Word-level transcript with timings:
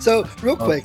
So, 0.00 0.26
real 0.42 0.56
Oh. 0.58 0.64
quick, 0.64 0.84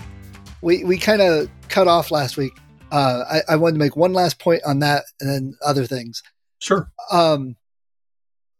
we, 0.62 0.84
we 0.84 0.98
kind 0.98 1.22
of 1.22 1.50
cut 1.70 1.88
off 1.88 2.12
last 2.12 2.36
week. 2.36 2.52
Uh, 2.92 3.24
I, 3.30 3.54
I 3.54 3.56
wanted 3.56 3.74
to 3.74 3.80
make 3.80 3.96
one 3.96 4.12
last 4.14 4.40
point 4.40 4.62
on 4.66 4.80
that 4.80 5.06
and 5.22 5.30
then 5.30 5.58
other 5.66 5.86
things. 5.86 6.22
Sure. 6.60 6.92
Um, 7.12 7.56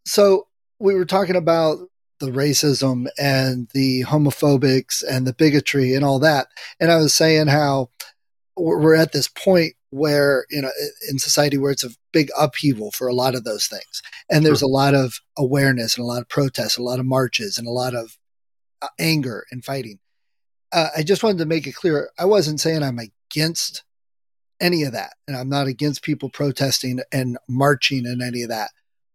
so 0.06 0.48
we 0.80 0.96
were 0.96 1.06
talking 1.06 1.36
about 1.36 1.80
the 2.20 2.28
racism 2.32 3.08
and 3.20 3.68
the 3.74 4.04
homophobics 4.06 5.04
and 5.10 5.28
the 5.28 5.34
bigotry 5.34 5.94
and 5.94 6.06
all 6.06 6.20
that. 6.20 6.48
And 6.80 6.90
I 6.92 6.98
was 6.98 7.14
saying 7.14 7.48
how 7.48 7.90
we're 8.56 8.96
at 8.96 9.12
this 9.12 9.28
point 9.28 9.74
where, 9.90 10.46
you 10.50 10.62
know, 10.62 10.72
in 11.10 11.20
society 11.20 11.58
where 11.58 11.72
it's 11.72 11.84
a 11.84 11.90
big 12.14 12.30
upheaval 12.38 12.92
for 12.92 13.08
a 13.08 13.14
lot 13.14 13.36
of 13.36 13.44
those 13.44 13.68
things. 13.68 14.02
And 14.30 14.46
there's 14.46 14.62
a 14.62 14.68
lot 14.68 14.94
of 14.96 15.20
awareness 15.38 15.98
and 15.98 16.04
a 16.04 16.08
lot 16.08 16.22
of 16.22 16.30
protests, 16.30 16.78
a 16.78 16.84
lot 16.84 17.00
of 17.00 17.06
marches 17.06 17.58
and 17.58 17.68
a 17.68 17.72
lot 17.72 17.94
of 17.94 18.18
uh, 18.82 18.88
anger 19.00 19.46
and 19.52 19.64
fighting. 19.64 20.00
Uh, 20.76 20.90
I 20.98 21.04
just 21.04 21.24
wanted 21.24 21.38
to 21.38 21.46
make 21.46 21.68
it 21.68 21.76
clear. 21.76 22.10
I 22.20 22.26
wasn't 22.26 22.60
saying 22.60 22.84
I'm 22.84 23.00
against 23.00 23.84
any 24.60 24.84
of 24.84 24.92
that. 24.92 25.14
And 25.26 25.38
I'm 25.38 25.48
not 25.48 25.68
against 25.68 26.04
people 26.04 26.30
protesting 26.30 27.00
and 27.14 27.38
marching 27.48 28.06
and 28.06 28.22
any 28.22 28.44
of 28.44 28.50
that. 28.50 28.72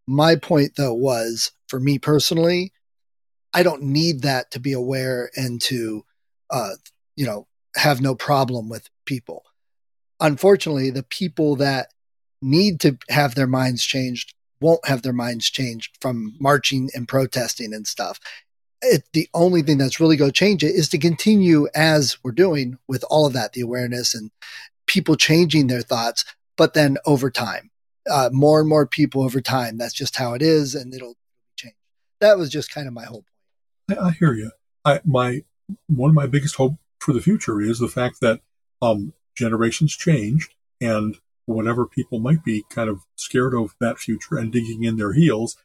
My 0.06 0.36
point, 0.36 0.72
though, 0.76 0.94
was 0.94 1.52
for 1.68 1.78
me 1.78 1.98
personally, 1.98 2.72
I 3.52 3.62
don't 3.62 3.82
need 3.82 4.22
that 4.22 4.50
to 4.52 4.60
be 4.60 4.72
aware 4.72 5.30
and 5.36 5.60
to, 5.62 6.04
uh, 6.50 6.70
you 7.14 7.26
know, 7.26 7.46
have 7.76 8.00
no 8.00 8.14
problem 8.14 8.70
with 8.70 8.88
people. 9.04 9.44
Unfortunately, 10.18 10.90
the 10.90 11.02
people 11.02 11.56
that 11.56 11.88
need 12.40 12.80
to 12.80 12.96
have 13.10 13.34
their 13.34 13.46
minds 13.46 13.84
changed 13.84 14.34
won't 14.62 14.86
have 14.86 15.02
their 15.02 15.12
minds 15.12 15.50
changed 15.50 15.98
from 16.00 16.36
marching 16.40 16.88
and 16.94 17.06
protesting 17.06 17.74
and 17.74 17.86
stuff. 17.86 18.18
It, 18.82 19.04
the 19.12 19.28
only 19.34 19.62
thing 19.62 19.78
that's 19.78 20.00
really 20.00 20.16
going 20.16 20.30
to 20.30 20.36
change 20.36 20.64
it 20.64 20.74
is 20.74 20.88
to 20.90 20.98
continue 20.98 21.68
as 21.74 22.16
we're 22.22 22.32
doing 22.32 22.78
with 22.88 23.04
all 23.10 23.26
of 23.26 23.34
that, 23.34 23.52
the 23.52 23.60
awareness 23.60 24.14
and 24.14 24.30
people 24.86 25.16
changing 25.16 25.66
their 25.66 25.82
thoughts, 25.82 26.24
but 26.56 26.74
then 26.74 26.96
over 27.06 27.30
time, 27.30 27.70
uh, 28.10 28.30
more 28.32 28.60
and 28.60 28.68
more 28.68 28.86
people 28.86 29.22
over 29.22 29.40
time. 29.40 29.76
That's 29.76 29.94
just 29.94 30.16
how 30.16 30.34
it 30.34 30.42
is, 30.42 30.74
and 30.74 30.94
it'll 30.94 31.16
change. 31.56 31.76
That 32.20 32.38
was 32.38 32.50
just 32.50 32.74
kind 32.74 32.88
of 32.88 32.94
my 32.94 33.04
whole 33.04 33.24
point. 33.88 34.00
I, 34.00 34.08
I 34.08 34.10
hear 34.12 34.32
you. 34.32 34.50
I, 34.84 35.00
my 35.04 35.44
one 35.86 36.10
of 36.10 36.14
my 36.14 36.26
biggest 36.26 36.56
hope 36.56 36.76
for 36.98 37.12
the 37.12 37.20
future 37.20 37.60
is 37.60 37.78
the 37.78 37.88
fact 37.88 38.20
that 38.20 38.40
um, 38.82 39.12
generations 39.36 39.96
change, 39.96 40.48
and 40.80 41.16
whatever 41.46 41.86
people 41.86 42.18
might 42.18 42.44
be 42.44 42.64
kind 42.70 42.88
of 42.88 43.02
scared 43.16 43.54
of 43.54 43.74
that 43.80 43.98
future 43.98 44.36
and 44.36 44.52
digging 44.52 44.84
in 44.84 44.96
their 44.96 45.12
heels, 45.12 45.56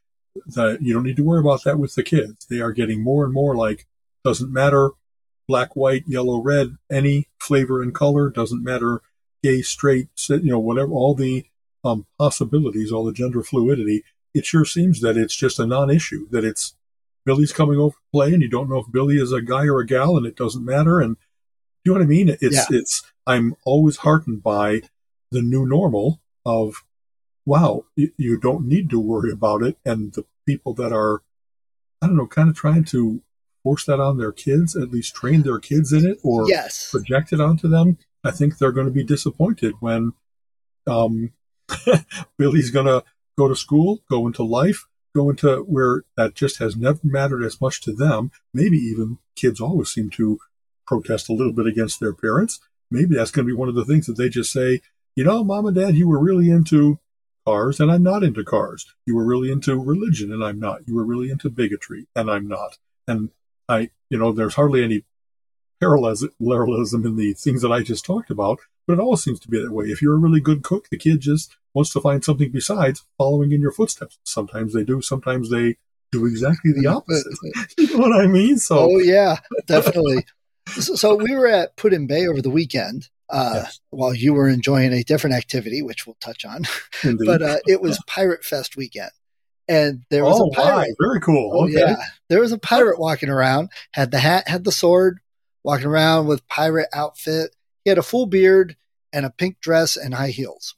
that 0.45 0.81
you 0.81 0.93
don't 0.93 1.03
need 1.03 1.17
to 1.17 1.23
worry 1.23 1.39
about 1.39 1.63
that 1.63 1.79
with 1.79 1.95
the 1.95 2.03
kids. 2.03 2.45
They 2.49 2.59
are 2.59 2.71
getting 2.71 3.03
more 3.03 3.23
and 3.23 3.33
more 3.33 3.55
like 3.55 3.87
doesn't 4.23 4.51
matter 4.51 4.91
black, 5.47 5.75
white, 5.75 6.03
yellow, 6.07 6.41
red, 6.41 6.77
any 6.91 7.27
flavor 7.39 7.81
and 7.81 7.93
color 7.93 8.29
doesn't 8.29 8.63
matter. 8.63 9.01
Gay, 9.43 9.61
straight, 9.61 10.07
you 10.27 10.51
know, 10.51 10.59
whatever, 10.59 10.91
all 10.91 11.13
the 11.13 11.45
um, 11.83 12.07
possibilities, 12.17 12.91
all 12.91 13.05
the 13.05 13.13
gender 13.13 13.43
fluidity. 13.43 14.03
It 14.33 14.45
sure 14.45 14.65
seems 14.65 15.01
that 15.01 15.17
it's 15.17 15.35
just 15.35 15.59
a 15.59 15.67
non-issue. 15.67 16.27
That 16.31 16.43
it's 16.43 16.75
Billy's 17.25 17.53
coming 17.53 17.79
over 17.79 17.93
to 17.93 18.01
play, 18.11 18.33
and 18.33 18.41
you 18.41 18.49
don't 18.49 18.69
know 18.69 18.79
if 18.79 18.91
Billy 18.91 19.17
is 19.17 19.31
a 19.31 19.41
guy 19.41 19.65
or 19.65 19.79
a 19.79 19.85
gal, 19.85 20.17
and 20.17 20.25
it 20.25 20.35
doesn't 20.35 20.65
matter. 20.65 20.99
And 20.99 21.15
you 21.83 21.91
know 21.91 21.99
what 21.99 22.05
I 22.05 22.07
mean? 22.07 22.29
It's 22.41 22.69
Yeah. 22.69 22.77
it's. 22.77 23.03
I'm 23.27 23.55
always 23.65 23.97
heartened 23.97 24.43
by 24.43 24.81
the 25.31 25.41
new 25.41 25.65
normal 25.65 26.21
of, 26.45 26.83
wow, 27.45 27.85
you, 27.95 28.39
don't 28.39 28.67
need 28.67 28.89
to 28.89 28.99
worry 28.99 29.31
about 29.31 29.61
it, 29.61 29.77
and 29.85 30.13
the 30.13 30.25
people 30.45 30.73
that 30.75 30.91
are, 30.91 31.21
I 32.01 32.07
don't 32.07 32.17
know, 32.17 32.27
kind 32.27 32.49
of 32.49 32.55
trying 32.55 32.85
to 32.85 33.21
force 33.63 33.85
that 33.85 33.99
on 33.99 34.17
their 34.17 34.31
kids, 34.31 34.75
at 34.75 34.91
least 34.91 35.15
train 35.15 35.43
their 35.43 35.59
kids 35.59 35.91
in 35.93 36.05
it, 36.05 36.19
or 36.23 36.47
Yes, 36.47 36.89
project 36.91 37.33
it 37.33 37.41
onto 37.41 37.67
them. 37.67 37.97
I 38.23 38.31
think 38.31 38.57
they're 38.57 38.71
going 38.71 38.87
to 38.87 38.93
be 38.93 39.03
disappointed 39.03 39.75
when 39.79 40.13
um, 40.87 41.33
Billy's 42.37 42.71
going 42.71 42.87
to 42.87 43.03
go 43.37 43.47
to 43.47 43.55
school, 43.55 43.99
go 44.09 44.27
into 44.27 44.43
life, 44.43 44.85
go 45.15 45.29
into 45.29 45.57
where 45.63 46.03
that 46.17 46.35
just 46.35 46.59
has 46.59 46.75
never 46.75 46.99
mattered 47.03 47.43
as 47.43 47.61
much 47.61 47.81
to 47.81 47.93
them. 47.93 48.31
Maybe 48.53 48.77
even 48.77 49.19
kids 49.35 49.61
always 49.61 49.89
seem 49.89 50.09
to 50.11 50.39
protest 50.87 51.29
a 51.29 51.33
little 51.33 51.53
bit 51.53 51.67
against 51.67 51.99
their 51.99 52.13
parents. 52.13 52.59
Maybe 52.91 53.15
that's 53.15 53.31
going 53.31 53.47
to 53.47 53.51
be 53.51 53.57
one 53.57 53.69
of 53.69 53.75
the 53.75 53.85
things 53.85 54.05
that 54.05 54.17
they 54.17 54.29
just 54.29 54.51
say, 54.51 54.81
you 55.15 55.23
know, 55.23 55.43
mom 55.43 55.65
and 55.65 55.75
dad, 55.75 55.95
you 55.95 56.07
were 56.07 56.19
really 56.19 56.49
into 56.49 56.99
cars 57.45 57.79
and 57.79 57.91
I'm 57.91 58.03
not 58.03 58.23
into 58.23 58.43
cars. 58.43 58.85
You 59.05 59.15
were 59.15 59.25
really 59.25 59.51
into 59.51 59.77
religion 59.77 60.31
and 60.31 60.43
I'm 60.43 60.59
not. 60.59 60.87
You 60.87 60.95
were 60.95 61.05
really 61.05 61.29
into 61.29 61.49
bigotry 61.49 62.07
and 62.15 62.29
I'm 62.29 62.47
not. 62.47 62.77
And 63.07 63.29
I, 63.69 63.91
you 64.09 64.17
know, 64.17 64.31
there's 64.31 64.55
hardly 64.55 64.83
any 64.83 65.03
parallelism 65.79 67.05
in 67.05 67.15
the 67.15 67.33
things 67.33 67.61
that 67.61 67.71
I 67.71 67.81
just 67.81 68.05
talked 68.05 68.31
about, 68.31 68.59
but 68.87 68.93
it 68.93 68.99
all 68.99 69.17
seems 69.17 69.39
to 69.41 69.49
be 69.49 69.61
that 69.61 69.71
way. 69.71 69.85
If 69.85 70.01
you're 70.01 70.15
a 70.15 70.19
really 70.19 70.39
good 70.39 70.63
cook, 70.63 70.89
the 70.89 70.97
kid 70.97 71.19
just 71.21 71.55
wants 71.73 71.91
to 71.93 72.01
find 72.01 72.23
something 72.23 72.51
besides 72.51 73.05
following 73.17 73.51
in 73.51 73.61
your 73.61 73.71
footsteps. 73.71 74.17
Sometimes 74.23 74.73
they 74.73 74.83
do, 74.83 75.01
sometimes 75.01 75.49
they 75.49 75.77
do 76.11 76.25
exactly 76.25 76.71
the 76.71 76.87
opposite. 76.87 77.33
you 77.77 77.93
know 77.93 78.07
what 78.07 78.19
I 78.19 78.27
mean? 78.27 78.57
So, 78.57 78.91
oh 78.91 78.99
yeah, 78.99 79.37
definitely. 79.67 80.25
so, 80.67 80.95
so 80.95 81.15
we 81.15 81.35
were 81.35 81.47
at 81.47 81.75
Put 81.75 81.93
in 81.93 82.07
Bay 82.07 82.27
over 82.27 82.41
the 82.41 82.49
weekend. 82.49 83.09
Uh, 83.29 83.51
Yes. 83.55 83.79
While 83.89 84.13
you 84.13 84.33
were 84.33 84.47
enjoying 84.47 84.93
a 84.93 85.03
different 85.03 85.35
activity, 85.35 85.81
which 85.81 86.05
we'll 86.05 86.17
touch 86.21 86.45
on, 86.45 86.63
but 87.25 87.41
uh, 87.41 87.57
it 87.65 87.81
was 87.81 87.99
Pirate 88.07 88.43
Fest 88.43 88.77
weekend, 88.77 89.11
and 89.67 90.03
there 90.11 90.23
was 90.23 90.39
oh, 90.39 90.47
a 90.47 90.55
pirate. 90.55 90.95
my, 90.99 91.07
very 91.07 91.19
cool. 91.21 91.51
Oh 91.53 91.63
okay. 91.63 91.73
yeah, 91.73 91.95
there 92.29 92.39
was 92.39 92.51
a 92.51 92.57
pirate 92.57 92.99
walking 92.99 93.29
around. 93.29 93.69
Had 93.93 94.11
the 94.11 94.19
hat, 94.19 94.47
had 94.47 94.63
the 94.63 94.71
sword, 94.71 95.19
walking 95.63 95.87
around 95.87 96.27
with 96.27 96.47
pirate 96.47 96.89
outfit. 96.93 97.55
He 97.83 97.89
had 97.89 97.97
a 97.97 98.03
full 98.03 98.27
beard 98.27 98.75
and 99.11 99.25
a 99.25 99.31
pink 99.31 99.59
dress 99.59 99.97
and 99.97 100.13
high 100.13 100.29
heels. 100.29 100.75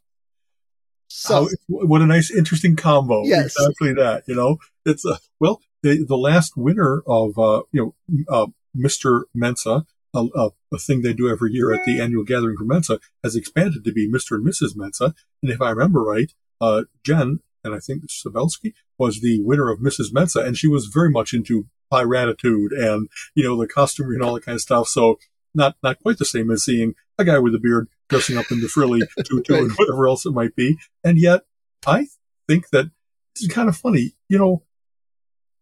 So 1.08 1.46
How- 1.46 1.50
what 1.68 2.02
a 2.02 2.06
nice, 2.06 2.32
interesting 2.32 2.76
combo. 2.76 3.24
Yes. 3.24 3.56
Exactly 3.58 3.94
that. 3.96 4.24
You 4.28 4.36
know, 4.36 4.58
it's 4.86 5.06
uh, 5.06 5.18
well, 5.40 5.62
the 5.84 6.06
the 6.08 6.18
last 6.18 6.54
winner 6.56 7.02
of 7.08 7.38
uh, 7.38 7.64
you 7.72 7.94
know, 8.08 8.26
uh, 8.30 8.48
Mr. 8.76 9.24
Mensa, 9.34 9.86
a, 10.18 10.26
a, 10.36 10.50
a 10.74 10.78
thing 10.78 11.02
they 11.02 11.14
do 11.14 11.30
every 11.30 11.52
year 11.52 11.74
at 11.74 11.86
the 11.86 12.02
annual 12.02 12.24
gathering 12.24 12.58
for 12.58 12.66
Mensa, 12.66 13.00
has 13.24 13.36
expanded 13.36 13.84
to 13.84 13.92
be 13.92 14.10
Mr. 14.10 14.36
and 14.36 14.46
Mrs. 14.46 14.76
Mensa. 14.76 15.14
And 15.42 15.52
if 15.52 15.62
I 15.62 15.70
remember 15.70 16.04
right, 16.04 16.32
uh, 16.60 16.84
Jen 17.04 17.40
and 17.64 17.76
I 17.76 17.80
think 17.80 18.04
Sabelsky 18.10 18.74
was 18.98 19.22
the 19.22 19.42
winner 19.42 19.70
of 19.70 19.80
Mrs. 19.80 20.14
Mensa, 20.14 20.42
and 20.42 20.58
she 20.58 20.68
was 20.68 20.88
very 20.88 21.10
much 21.10 21.34
into 21.34 21.68
piratitude 21.92 22.74
and 22.74 23.08
you 23.34 23.44
know 23.44 23.56
the 23.58 23.68
costumery 23.68 24.16
and 24.16 24.24
all 24.24 24.34
that 24.34 24.46
kind 24.46 24.56
of 24.56 24.62
stuff. 24.62 24.88
So 24.88 25.18
not 25.54 25.76
not 25.84 26.02
quite 26.02 26.18
the 26.18 26.26
same 26.26 26.52
as 26.52 26.64
seeing 26.64 26.96
a 27.18 27.26
guy 27.26 27.40
with 27.40 27.56
a 27.56 27.60
beard 27.60 27.88
dressing 28.10 28.38
up 28.38 28.52
in 28.52 28.62
the 28.62 28.68
frilly 28.68 29.02
tutu 29.26 29.56
and 29.56 29.72
whatever 29.74 30.08
else 30.08 30.26
it 30.26 30.32
might 30.32 30.56
be. 30.56 30.78
And 31.04 31.18
yet, 31.18 31.42
I 31.86 32.08
think 32.48 32.70
that 32.70 32.92
this 33.36 33.44
is 33.44 33.54
kind 33.54 33.70
of 33.70 33.78
funny. 33.78 34.14
You 34.30 34.38
know, 34.38 34.64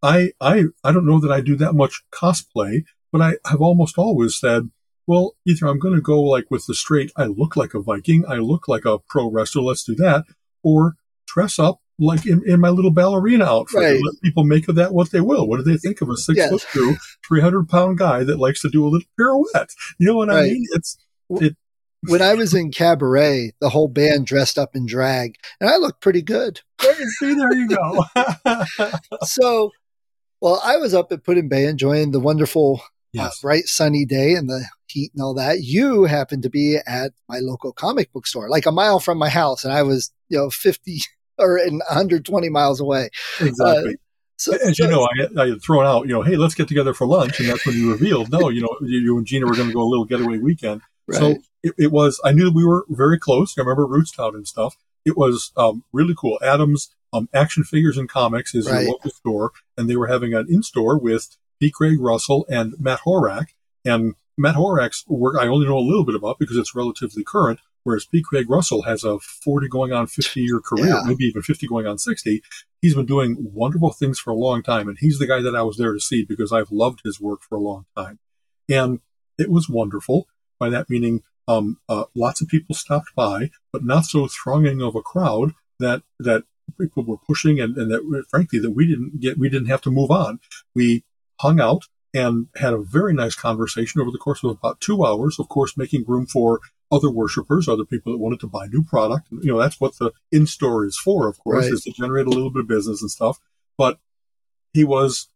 I 0.02 0.32
I 0.40 0.66
I 0.84 0.92
don't 0.92 1.08
know 1.08 1.20
that 1.20 1.32
I 1.32 1.42
do 1.42 1.56
that 1.58 1.74
much 1.74 2.04
cosplay, 2.12 2.84
but 3.16 3.22
I 3.22 3.50
have 3.50 3.62
almost 3.62 3.98
always 3.98 4.38
said, 4.38 4.70
well, 5.08 5.36
either 5.48 5.68
I'm 5.68 5.80
going 5.80 5.96
to 5.96 6.02
go 6.02 6.22
like 6.22 6.52
with 6.52 6.66
the 6.68 6.76
straight, 6.76 7.14
I 7.16 7.26
look 7.26 7.56
like 7.56 7.74
a 7.74 7.80
Viking, 7.80 8.26
I 8.28 8.36
look 8.36 8.68
like 8.68 8.84
a 8.84 9.00
pro 9.00 9.30
wrestler, 9.32 9.62
let's 9.62 9.86
do 9.86 9.96
that, 9.96 10.26
or 10.64 10.96
dress 11.26 11.58
up 11.58 11.80
like 11.98 12.26
in, 12.26 12.44
in 12.46 12.60
my 12.60 12.68
little 12.68 12.92
ballerina 12.92 13.46
outfit. 13.46 13.80
Right. 13.80 14.02
Let 14.04 14.22
people 14.22 14.44
make 14.44 14.68
of 14.68 14.76
that 14.76 14.94
what 14.94 15.12
they 15.12 15.22
will. 15.22 15.48
What 15.48 15.58
do 15.58 15.64
they 15.64 15.78
think 15.78 16.02
of 16.02 16.10
a 16.10 16.18
six 16.18 16.36
Yes. 16.36 16.50
foot 16.50 16.66
two, 16.74 16.98
three 17.26 17.40
hundred 17.40 17.70
pound 17.70 18.00
guy 18.00 18.26
that 18.26 18.38
likes 18.38 18.62
to 18.64 18.70
do 18.70 18.86
a 18.86 18.90
little 18.90 19.08
pirouette? 19.18 19.70
You 19.98 20.08
know 20.08 20.18
what 20.18 20.30
I 20.30 20.42
mean? 20.42 20.66
It's 20.74 20.98
when 21.30 22.22
I 22.22 22.34
was 22.34 22.54
in 22.54 22.72
cabaret, 22.72 23.54
the 23.62 23.70
whole 23.70 23.88
band 23.88 24.28
dressed 24.28 24.58
up 24.58 24.76
in 24.76 24.86
drag, 24.86 25.38
and 25.62 25.70
I 25.70 25.78
looked 25.78 26.02
pretty 26.02 26.22
good. 26.22 26.60
see 26.82 27.34
there 27.34 27.54
you 27.54 27.70
go. 27.70 28.04
so, 29.24 29.72
well, 30.42 30.62
I 30.64 30.78
was 30.78 30.94
up 30.94 31.12
at 31.12 31.24
Put 31.24 31.38
in 31.38 31.48
Bay 31.48 31.66
enjoying 31.66 32.12
the 32.12 32.20
wonderful, 32.20 32.82
uh, 33.20 33.30
bright, 33.42 33.66
sunny 33.66 34.06
day 34.06 34.34
and 34.34 34.50
the 34.50 34.66
heat 34.88 35.12
and 35.14 35.22
all 35.22 35.34
that. 35.36 35.62
You 35.62 36.06
happened 36.06 36.44
to 36.44 36.50
be 36.50 36.78
at 36.86 37.12
my 37.28 37.40
local 37.40 37.72
comic 37.72 38.12
book 38.14 38.26
store, 38.26 38.50
like 38.50 38.66
a 38.66 38.72
mile 38.72 39.00
from 39.00 39.18
my 39.18 39.30
house, 39.30 39.64
and 39.64 39.74
I 39.74 39.84
was, 39.84 40.12
you 40.30 40.38
know, 40.38 40.50
50, 40.50 41.00
or 41.38 41.58
in 41.58 41.80
120 41.80 42.50
miles 42.50 42.80
away. 42.80 43.10
Exactly. 43.40 43.94
Uh, 43.94 43.98
so, 44.38 44.54
As 44.54 44.78
you 44.78 44.88
know, 44.88 45.04
I, 45.04 45.44
I, 45.44 45.48
had 45.50 45.62
thrown 45.62 45.86
out, 45.86 46.08
you 46.08 46.14
know, 46.14 46.22
hey, 46.22 46.36
let's 46.36 46.56
get 46.56 46.68
together 46.68 46.94
for 46.94 47.08
lunch, 47.08 47.40
and 47.40 47.48
that's 47.48 47.66
when 47.66 47.76
you 47.76 47.92
revealed, 47.92 48.32
no, 48.32 48.50
you 48.50 48.62
know, 48.62 48.78
you, 48.82 49.18
and 49.18 49.26
Gina 49.26 49.46
were 49.46 49.56
going 49.56 49.70
to 49.70 49.74
go 49.74 49.82
a 49.82 49.88
little 49.88 50.04
getaway 50.04 50.40
weekend. 50.40 50.82
Right. 51.08 51.20
So 51.20 51.36
it, 51.64 51.74
it, 51.78 51.92
was. 51.92 52.20
I 52.26 52.34
knew 52.34 52.52
we 52.52 52.66
were 52.66 52.86
very 52.90 53.18
close. 53.18 53.58
I 53.58 53.62
remember 53.62 53.88
Rootstown 53.88 54.36
and 54.36 54.46
stuff. 54.46 54.76
It 55.06 55.16
was 55.16 55.54
um, 55.56 55.84
really 55.94 56.16
cool. 56.18 56.38
Adams 56.44 56.90
um, 57.14 57.30
Action 57.34 57.64
Figures 57.64 57.98
and 57.98 58.10
Comics 58.10 58.54
is 58.54 58.70
right. 58.70 58.88
local 58.88 59.12
store, 59.12 59.52
and 59.78 59.90
they 59.90 59.96
were 59.96 60.08
having 60.08 60.34
an 60.34 60.48
in 60.50 60.64
store 60.64 60.98
with 60.98 61.38
P. 61.60 61.72
Craig 61.72 62.00
Russell 62.00 62.46
and 62.50 62.74
Matt 62.80 63.02
Horak. 63.06 63.48
And 63.84 64.16
Matt 64.38 64.56
Horak's 64.56 65.06
work 65.08 65.38
I 65.40 65.48
only 65.48 65.68
know 65.68 65.78
a 65.78 65.80
little 65.80 66.04
bit 66.04 66.16
about 66.16 66.40
because 66.40 66.58
it's 66.58 66.76
relatively 66.76 67.24
current, 67.24 67.60
whereas 67.84 68.06
P. 68.06 68.22
Craig 68.22 68.50
Russell 68.50 68.84
has 68.84 69.04
a 69.04 69.20
40 69.20 69.68
going 69.70 69.94
on 69.94 70.08
50 70.08 70.42
year 70.42 70.60
career, 70.60 70.88
yeah. 70.88 71.02
maybe 71.06 71.26
even 71.26 71.42
50 71.42 71.68
going 71.68 71.88
on 71.88 71.98
60. 71.98 72.42
He's 72.82 72.96
been 72.96 73.06
doing 73.06 73.38
wonderful 73.40 73.92
things 73.92 74.20
for 74.20 74.32
a 74.32 74.36
long 74.36 74.62
time, 74.62 74.88
and 74.88 74.98
he's 75.00 75.20
the 75.20 75.28
guy 75.28 75.42
that 75.42 75.56
I 75.56 75.62
was 75.62 75.78
there 75.78 75.94
to 75.94 76.00
see 76.00 76.26
because 76.26 76.52
I've 76.52 76.72
loved 76.72 77.02
his 77.04 77.20
work 77.20 77.42
for 77.42 77.56
a 77.56 77.62
long 77.62 77.86
time. 77.96 78.20
And 78.70 79.00
it 79.38 79.50
was 79.50 79.70
wonderful. 79.70 80.28
By 80.60 80.70
that 80.70 80.90
meaning, 80.90 81.22
um, 81.48 81.80
uh, 81.88 82.06
lots 82.16 82.42
of 82.42 82.48
people 82.48 82.76
stopped 82.76 83.14
by, 83.16 83.52
but 83.72 83.84
not 83.84 84.06
so 84.06 84.28
thronging 84.28 84.82
of 84.82 84.96
a 84.96 85.02
crowd 85.02 85.54
that 85.80 86.04
that 86.20 86.44
people 86.80 87.04
were 87.04 87.18
pushing, 87.18 87.60
and, 87.60 87.78
and 87.78 87.92
that 87.92 88.26
frankly 88.30 88.60
that 88.60 88.72
we 88.72 88.88
didn't 88.88 89.20
get 89.20 89.38
we 89.38 89.50
didn't 89.50 89.68
have 89.68 89.82
to 89.82 89.92
move 89.92 90.12
on. 90.12 90.40
We 90.74 91.04
hung 91.40 91.60
out 91.60 91.84
and 92.14 92.48
had 92.56 92.74
a 92.74 92.78
very 92.78 93.14
nice 93.14 93.36
conversation 93.36 94.00
over 94.02 94.10
the 94.10 94.18
course 94.18 94.44
of 94.44 94.52
about 94.52 94.80
two 94.80 95.06
hours. 95.06 95.38
Of 95.40 95.50
course, 95.50 95.78
making 95.78 96.06
room 96.08 96.26
for 96.26 96.62
other 96.92 97.10
worshipers, 97.10 97.68
other 97.68 97.86
people 97.86 98.14
that 98.14 98.20
wanted 98.20 98.40
to 98.40 98.48
buy 98.48 98.68
new 98.68 98.84
product. 98.84 99.28
You 99.32 99.52
know, 99.52 99.60
that's 99.60 99.80
what 99.80 99.98
the 99.98 100.12
in 100.32 100.48
store 100.48 100.86
is 100.86 100.98
for, 100.98 101.28
of 101.28 101.38
course, 101.40 101.66
right. 101.66 101.74
is 101.74 101.84
to 101.84 101.92
generate 101.92 102.28
a 102.28 102.30
little 102.30 102.52
bit 102.52 102.62
of 102.62 102.68
business 102.68 103.02
and 103.02 103.12
stuff. 103.12 103.40
But 103.78 104.00
he 104.74 104.84
was 104.84 105.28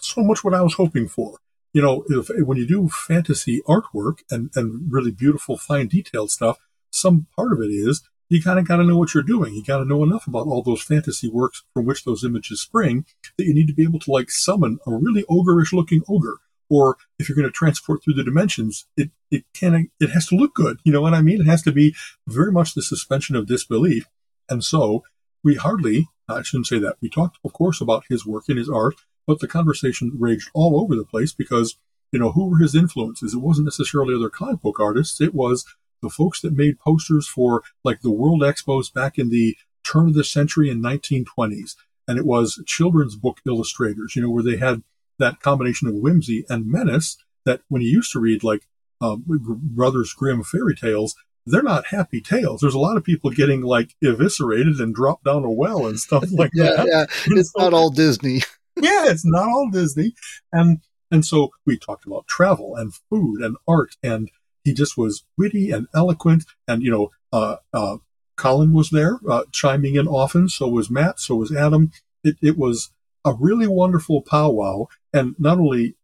so 0.00 0.22
much 0.22 0.44
what 0.44 0.54
I 0.54 0.62
was 0.62 0.74
hoping 0.74 1.08
for. 1.08 1.38
You 1.72 1.82
know, 1.82 2.04
if, 2.08 2.28
when 2.46 2.58
you 2.58 2.66
do 2.66 2.88
fantasy 2.88 3.60
artwork 3.66 4.18
and, 4.30 4.50
and 4.54 4.92
really 4.92 5.10
beautiful, 5.10 5.58
fine, 5.58 5.88
detailed 5.88 6.30
stuff, 6.30 6.58
some 6.90 7.26
part 7.36 7.52
of 7.52 7.60
it 7.60 7.72
is 7.72 8.02
you 8.28 8.42
kind 8.42 8.58
of 8.58 8.66
got 8.66 8.76
to 8.76 8.84
know 8.84 8.96
what 8.96 9.14
you're 9.14 9.22
doing. 9.22 9.54
You 9.54 9.62
got 9.62 9.78
to 9.78 9.84
know 9.84 10.02
enough 10.02 10.26
about 10.26 10.46
all 10.46 10.62
those 10.62 10.82
fantasy 10.82 11.28
works 11.28 11.62
from 11.74 11.84
which 11.84 12.04
those 12.04 12.24
images 12.24 12.60
spring 12.60 13.04
that 13.36 13.44
you 13.44 13.54
need 13.54 13.66
to 13.66 13.74
be 13.74 13.84
able 13.84 13.98
to 14.00 14.10
like 14.10 14.30
summon 14.30 14.78
a 14.86 14.94
really 14.94 15.24
ogreish 15.24 15.72
looking 15.72 16.02
ogre. 16.08 16.38
Or 16.70 16.96
if 17.18 17.28
you're 17.28 17.36
going 17.36 17.48
to 17.48 17.52
transport 17.52 18.02
through 18.02 18.14
the 18.14 18.24
dimensions, 18.24 18.86
it, 18.96 19.10
it 19.30 19.44
can, 19.52 19.90
it 20.00 20.10
has 20.10 20.26
to 20.28 20.36
look 20.36 20.54
good. 20.54 20.78
You 20.84 20.92
know 20.92 21.02
what 21.02 21.14
I 21.14 21.20
mean? 21.20 21.40
It 21.40 21.46
has 21.46 21.62
to 21.62 21.72
be 21.72 21.94
very 22.26 22.50
much 22.50 22.74
the 22.74 22.82
suspension 22.82 23.36
of 23.36 23.46
disbelief. 23.46 24.06
And 24.48 24.64
so 24.64 25.04
we 25.42 25.56
hardly, 25.56 26.08
I 26.28 26.42
shouldn't 26.42 26.66
say 26.66 26.78
that. 26.78 26.96
We 27.02 27.10
talked, 27.10 27.38
of 27.44 27.52
course, 27.52 27.80
about 27.80 28.04
his 28.08 28.26
work 28.26 28.44
and 28.48 28.58
his 28.58 28.70
art, 28.70 28.94
but 29.26 29.40
the 29.40 29.46
conversation 29.46 30.12
raged 30.18 30.50
all 30.54 30.80
over 30.80 30.96
the 30.96 31.04
place 31.04 31.32
because, 31.32 31.76
you 32.12 32.18
know, 32.18 32.32
who 32.32 32.48
were 32.48 32.58
his 32.58 32.74
influences? 32.74 33.34
It 33.34 33.40
wasn't 33.40 33.66
necessarily 33.66 34.14
other 34.14 34.30
comic 34.30 34.62
book 34.62 34.80
artists. 34.80 35.20
It 35.20 35.34
was 35.34 35.66
the 36.04 36.10
folks 36.10 36.40
that 36.40 36.56
made 36.56 36.78
posters 36.78 37.26
for 37.26 37.62
like 37.82 38.00
the 38.02 38.12
World 38.12 38.42
Expos 38.42 38.92
back 38.92 39.18
in 39.18 39.30
the 39.30 39.56
turn 39.82 40.08
of 40.08 40.14
the 40.14 40.24
century 40.24 40.70
in 40.70 40.82
1920s. 40.82 41.74
And 42.06 42.18
it 42.18 42.26
was 42.26 42.62
children's 42.66 43.16
book 43.16 43.40
illustrators, 43.46 44.14
you 44.14 44.22
know, 44.22 44.30
where 44.30 44.42
they 44.42 44.56
had 44.56 44.82
that 45.18 45.40
combination 45.40 45.88
of 45.88 45.94
whimsy 45.94 46.44
and 46.48 46.66
menace 46.66 47.16
that 47.44 47.62
when 47.68 47.82
you 47.82 47.88
used 47.88 48.12
to 48.12 48.20
read 48.20 48.44
like 48.44 48.68
uh, 49.00 49.16
Brothers 49.16 50.12
Grimm 50.12 50.42
fairy 50.42 50.74
tales, 50.74 51.14
they're 51.46 51.62
not 51.62 51.86
happy 51.86 52.20
tales. 52.20 52.60
There's 52.60 52.74
a 52.74 52.78
lot 52.78 52.96
of 52.96 53.04
people 53.04 53.30
getting 53.30 53.62
like 53.62 53.94
eviscerated 54.02 54.80
and 54.80 54.94
dropped 54.94 55.24
down 55.24 55.44
a 55.44 55.50
well 55.50 55.86
and 55.86 55.98
stuff 55.98 56.24
like 56.32 56.50
yeah, 56.54 56.76
that. 56.76 56.86
Yeah, 56.86 57.04
it's 57.38 57.52
so, 57.52 57.62
not 57.62 57.74
all 57.74 57.90
Disney. 57.90 58.42
yeah, 58.80 59.10
it's 59.10 59.26
not 59.26 59.48
all 59.48 59.70
Disney. 59.70 60.14
And 60.52 60.80
and 61.10 61.24
so 61.24 61.50
we 61.66 61.78
talked 61.78 62.06
about 62.06 62.26
travel 62.26 62.76
and 62.76 62.94
food 63.10 63.40
and 63.42 63.56
art 63.68 63.96
and 64.02 64.30
he 64.64 64.72
just 64.74 64.96
was 64.96 65.24
witty 65.38 65.70
and 65.70 65.86
eloquent. 65.94 66.44
And, 66.66 66.82
you 66.82 66.90
know, 66.90 67.10
uh, 67.32 67.56
uh, 67.72 67.98
Colin 68.36 68.72
was 68.72 68.90
there, 68.90 69.20
uh, 69.28 69.44
chiming 69.52 69.94
in 69.94 70.08
often. 70.08 70.48
So 70.48 70.66
was 70.66 70.90
Matt. 70.90 71.20
So 71.20 71.36
was 71.36 71.54
Adam. 71.54 71.92
It, 72.24 72.36
it 72.42 72.58
was 72.58 72.90
a 73.24 73.34
really 73.38 73.66
wonderful 73.66 74.22
powwow. 74.22 74.86
And 75.12 75.34
not 75.38 75.58
only, 75.58 75.94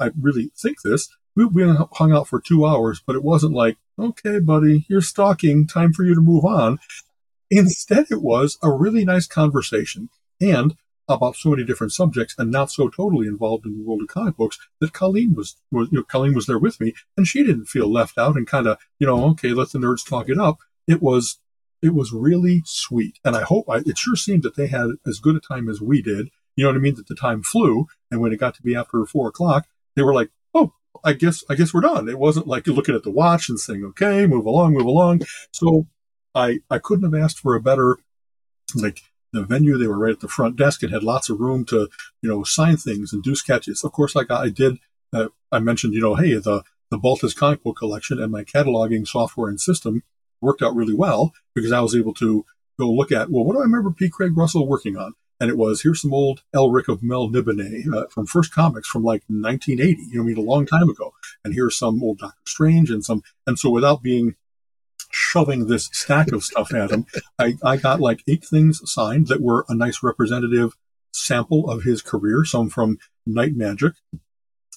I 0.00 0.10
really 0.18 0.50
think 0.56 0.78
this, 0.82 1.08
we, 1.36 1.44
we 1.44 1.76
hung 1.92 2.12
out 2.12 2.28
for 2.28 2.40
two 2.40 2.64
hours, 2.64 3.02
but 3.06 3.16
it 3.16 3.22
wasn't 3.22 3.54
like, 3.54 3.76
okay, 3.98 4.38
buddy, 4.38 4.86
you're 4.88 5.00
stalking, 5.00 5.66
time 5.66 5.92
for 5.92 6.04
you 6.04 6.14
to 6.14 6.20
move 6.20 6.44
on. 6.44 6.78
Instead, 7.50 8.06
it 8.10 8.22
was 8.22 8.58
a 8.62 8.70
really 8.70 9.04
nice 9.04 9.26
conversation. 9.26 10.08
And 10.40 10.76
about 11.08 11.36
so 11.36 11.50
many 11.50 11.64
different 11.64 11.92
subjects 11.92 12.34
and 12.38 12.50
not 12.50 12.70
so 12.70 12.88
totally 12.88 13.26
involved 13.26 13.64
in 13.64 13.78
the 13.78 13.84
world 13.84 14.02
of 14.02 14.08
comic 14.08 14.36
books 14.36 14.58
that 14.80 14.92
Colleen 14.92 15.34
was, 15.34 15.56
was 15.70 15.88
you 15.90 15.98
know, 15.98 16.04
Colleen 16.04 16.34
was 16.34 16.46
there 16.46 16.58
with 16.58 16.80
me 16.80 16.92
and 17.16 17.26
she 17.26 17.42
didn't 17.42 17.66
feel 17.66 17.90
left 17.90 18.18
out 18.18 18.36
and 18.36 18.46
kind 18.46 18.66
of, 18.66 18.78
you 18.98 19.06
know, 19.06 19.24
okay, 19.30 19.50
let 19.50 19.70
the 19.70 19.78
nerds 19.78 20.06
talk 20.06 20.28
it 20.28 20.38
up. 20.38 20.58
It 20.86 21.02
was, 21.02 21.38
it 21.82 21.94
was 21.94 22.12
really 22.12 22.62
sweet. 22.66 23.18
And 23.24 23.36
I 23.36 23.42
hope 23.42 23.66
I, 23.68 23.78
it 23.78 23.96
sure 23.96 24.16
seemed 24.16 24.42
that 24.42 24.56
they 24.56 24.66
had 24.66 24.90
as 25.06 25.18
good 25.18 25.36
a 25.36 25.40
time 25.40 25.68
as 25.68 25.80
we 25.80 26.02
did. 26.02 26.28
You 26.56 26.64
know 26.64 26.70
what 26.70 26.76
I 26.76 26.80
mean? 26.80 26.96
That 26.96 27.06
the 27.06 27.14
time 27.14 27.42
flew. 27.42 27.86
And 28.10 28.20
when 28.20 28.32
it 28.32 28.40
got 28.40 28.54
to 28.56 28.62
be 28.62 28.74
after 28.74 29.04
four 29.06 29.28
o'clock, 29.28 29.66
they 29.94 30.02
were 30.02 30.14
like, 30.14 30.30
Oh, 30.54 30.72
I 31.04 31.12
guess, 31.12 31.44
I 31.48 31.54
guess 31.54 31.72
we're 31.72 31.80
done. 31.80 32.08
It 32.08 32.18
wasn't 32.18 32.46
like 32.46 32.66
looking 32.66 32.94
at 32.94 33.02
the 33.02 33.10
watch 33.10 33.48
and 33.48 33.58
saying, 33.58 33.84
okay, 33.84 34.26
move 34.26 34.46
along, 34.46 34.74
move 34.74 34.86
along. 34.86 35.22
So 35.52 35.86
I, 36.34 36.58
I 36.70 36.78
couldn't 36.78 37.10
have 37.10 37.22
asked 37.22 37.38
for 37.38 37.54
a 37.54 37.60
better, 37.60 37.98
like, 38.74 39.02
the 39.38 39.46
venue. 39.46 39.78
They 39.78 39.86
were 39.86 39.98
right 39.98 40.12
at 40.12 40.20
the 40.20 40.28
front 40.28 40.56
desk 40.56 40.82
and 40.82 40.92
had 40.92 41.02
lots 41.02 41.30
of 41.30 41.40
room 41.40 41.64
to, 41.66 41.88
you 42.22 42.28
know, 42.28 42.44
sign 42.44 42.76
things 42.76 43.12
and 43.12 43.22
do 43.22 43.34
sketches. 43.34 43.84
Of 43.84 43.92
course, 43.92 44.14
like 44.14 44.30
I 44.30 44.48
did, 44.48 44.78
uh, 45.12 45.28
I 45.50 45.58
mentioned, 45.58 45.94
you 45.94 46.00
know, 46.00 46.14
hey, 46.14 46.34
the, 46.34 46.62
the 46.90 46.98
Baltus 46.98 47.34
comic 47.34 47.62
book 47.62 47.76
collection 47.76 48.20
and 48.20 48.32
my 48.32 48.44
cataloging 48.44 49.06
software 49.06 49.48
and 49.48 49.60
system 49.60 50.02
worked 50.40 50.62
out 50.62 50.74
really 50.74 50.94
well 50.94 51.32
because 51.54 51.72
I 51.72 51.80
was 51.80 51.94
able 51.96 52.14
to 52.14 52.44
go 52.78 52.90
look 52.90 53.12
at, 53.12 53.30
well, 53.30 53.44
what 53.44 53.54
do 53.54 53.60
I 53.60 53.64
remember 53.64 53.90
P. 53.90 54.08
Craig 54.08 54.36
Russell 54.36 54.68
working 54.68 54.96
on? 54.96 55.14
And 55.40 55.50
it 55.50 55.56
was, 55.56 55.82
here's 55.82 56.02
some 56.02 56.12
old 56.12 56.42
Elric 56.54 56.88
of 56.88 57.00
Melniboné 57.00 57.92
uh, 57.94 58.06
from 58.08 58.26
First 58.26 58.52
Comics 58.52 58.88
from 58.88 59.04
like 59.04 59.22
1980, 59.28 60.02
you 60.10 60.16
know, 60.16 60.22
I 60.22 60.26
mean, 60.26 60.36
a 60.36 60.40
long 60.40 60.66
time 60.66 60.88
ago. 60.88 61.12
And 61.44 61.54
here's 61.54 61.78
some 61.78 62.02
old 62.02 62.18
Doctor 62.18 62.36
Strange 62.44 62.90
and 62.90 63.04
some, 63.04 63.22
and 63.46 63.58
so 63.58 63.70
without 63.70 64.02
being 64.02 64.34
shoving 65.10 65.66
this 65.66 65.88
stack 65.92 66.32
of 66.32 66.44
stuff 66.44 66.72
at 66.74 66.90
him. 66.90 67.06
I, 67.38 67.54
I 67.64 67.76
got 67.76 68.00
like 68.00 68.22
eight 68.28 68.44
things 68.44 68.80
signed 68.84 69.28
that 69.28 69.42
were 69.42 69.64
a 69.68 69.74
nice 69.74 70.02
representative 70.02 70.76
sample 71.12 71.70
of 71.70 71.82
his 71.82 72.02
career, 72.02 72.44
some 72.44 72.68
from 72.68 72.98
Night 73.26 73.54
Magic, 73.54 73.94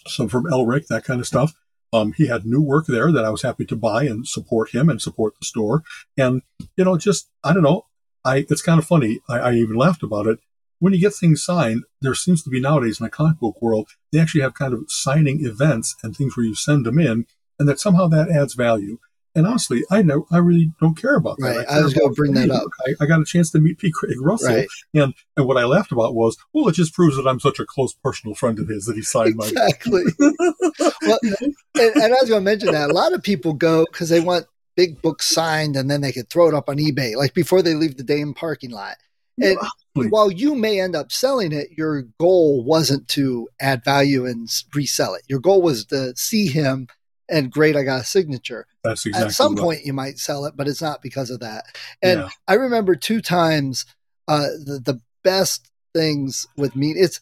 some 0.08 0.28
from 0.28 0.46
Elric, 0.46 0.88
that 0.88 1.04
kind 1.04 1.20
of 1.20 1.28
stuff. 1.28 1.54
Um, 1.94 2.14
he 2.14 2.28
had 2.28 2.46
new 2.46 2.62
work 2.62 2.86
there 2.88 3.12
that 3.12 3.26
I 3.26 3.30
was 3.30 3.42
happy 3.42 3.66
to 3.66 3.76
buy 3.76 4.04
and 4.04 4.26
support 4.26 4.74
him 4.74 4.90
and 4.90 5.02
support 5.02 5.34
the 5.40 5.46
store. 5.46 5.84
And, 6.18 6.42
you 6.78 6.86
know, 6.86 6.98
just, 6.98 7.30
I 7.44 7.54
don't 7.54 7.64
know. 7.64 7.88
I, 8.24 8.46
it's 8.50 8.62
kind 8.62 8.80
of 8.80 8.86
funny. 8.86 9.20
I, 9.30 9.40
I 9.40 9.54
even 9.56 9.76
laughed 9.76 10.04
about 10.04 10.28
it. 10.28 10.40
When 10.80 10.94
you 10.94 11.00
get 11.00 11.14
things 11.14 11.44
signed, 11.44 11.84
there 12.02 12.16
seems 12.16 12.44
to 12.44 12.50
be 12.50 12.62
nowadays 12.62 13.00
in 13.00 13.04
the 13.04 13.10
comic 13.10 13.40
book 13.40 13.62
world, 13.62 13.90
they 14.12 14.20
actually 14.20 14.42
have 14.42 14.54
kind 14.54 14.74
of 14.74 14.86
signing 14.88 15.46
events 15.46 15.96
and 16.02 16.16
things 16.16 16.36
where 16.36 16.46
you 16.46 16.56
send 16.56 16.86
them 16.86 16.98
in 16.98 17.26
and 17.60 17.68
that 17.68 17.80
somehow 17.80 18.08
that 18.08 18.30
adds 18.30 18.54
value. 18.54 18.98
And 19.34 19.48
honestly, 19.48 19.84
I 19.90 20.02
know 20.02 20.26
I 20.30 20.40
really 20.40 20.72
don't 20.82 21.00
care 21.00 21.16
about 21.16 21.38
that. 21.38 21.58
Right. 21.58 21.66
I, 21.70 21.80
I 21.80 21.82
was 21.82 21.94
going 21.94 22.10
to 22.10 22.14
bring 22.16 22.34
that 22.34 22.50
up. 22.50 22.68
I, 22.86 23.04
I, 23.04 23.06
got 23.06 23.22
a 23.22 23.26
chance 23.26 23.50
to 23.52 23.60
meet 23.60 23.78
P. 23.78 23.90
Craig 23.90 24.20
Russell, 24.20 24.54
right. 24.54 24.68
and 24.94 25.14
and 25.38 25.48
what 25.48 25.58
I 25.58 25.64
laughed 25.64 25.94
about 25.94 26.16
was, 26.16 26.38
well, 26.52 26.68
it 26.68 26.76
just 26.76 26.94
proves 26.94 27.16
that 27.16 27.28
I'm 27.28 27.40
such 27.40 27.60
a 27.60 27.66
close 27.66 27.94
personal 27.94 28.36
friend 28.36 28.60
of 28.60 28.68
his 28.68 28.86
that 28.86 28.96
he 28.96 29.02
signed 29.02 29.36
my 29.36 29.48
exactly. 29.48 30.04
well, 30.20 31.20
and, 31.24 31.56
and 31.76 32.04
I 32.04 32.18
was 32.20 32.30
going 32.30 32.42
to 32.42 32.52
mention 32.52 32.74
that 32.74 32.90
a 32.90 32.94
lot 32.94 33.14
of 33.14 33.24
people 33.24 33.54
go 33.54 33.86
because 33.86 34.10
they 34.10 34.20
want 34.20 34.48
big 34.76 35.02
books 35.02 35.28
signed, 35.28 35.78
and 35.78 35.90
then 35.90 36.02
they 36.02 36.12
could 36.12 36.30
throw 36.30 36.50
it 36.50 36.54
up 36.54 36.68
on 36.68 36.78
eBay, 36.78 37.16
like 37.16 37.34
before 37.34 37.62
they 37.62 37.74
leave 37.74 37.96
the 37.96 38.04
damn 38.04 38.34
parking 38.34 38.72
lot. 38.72 38.98
And 39.42 39.58
while 39.94 40.32
you 40.32 40.56
may 40.56 40.80
end 40.80 40.96
up 40.96 41.12
selling 41.12 41.52
it, 41.52 41.70
your 41.78 42.04
goal 42.20 42.64
wasn't 42.64 43.08
to 43.10 43.48
add 43.60 43.84
value 43.84 44.26
and 44.26 44.48
resell 44.76 45.16
it. 45.16 45.24
Your 45.28 45.40
goal 45.40 45.62
was 45.62 45.86
to 45.86 46.16
see 46.16 46.48
him 46.48 46.88
and 47.32 47.52
great, 47.52 47.76
I 47.76 47.84
got 47.84 48.02
a 48.02 48.06
signature. 48.06 48.68
That's 48.84 49.06
exactly. 49.06 49.28
At 49.28 49.34
some 49.34 49.56
right. 49.56 49.64
point, 49.64 49.86
you 49.86 49.94
might 49.94 50.20
sell 50.20 50.46
it, 50.46 50.56
but 50.56 50.68
it's 50.68 50.82
not 50.82 51.02
because 51.02 51.30
of 51.30 51.40
that. 51.40 51.66
And 52.02 52.22
yeah. 52.22 52.30
I 52.48 52.56
remember 52.56 52.96
two 52.96 53.22
times 53.22 53.86
uh, 54.28 54.48
the 54.64 54.82
the 54.84 55.02
best 55.24 55.72
things 55.94 56.48
with 56.58 56.76
me. 56.76 56.92
It's 56.92 57.20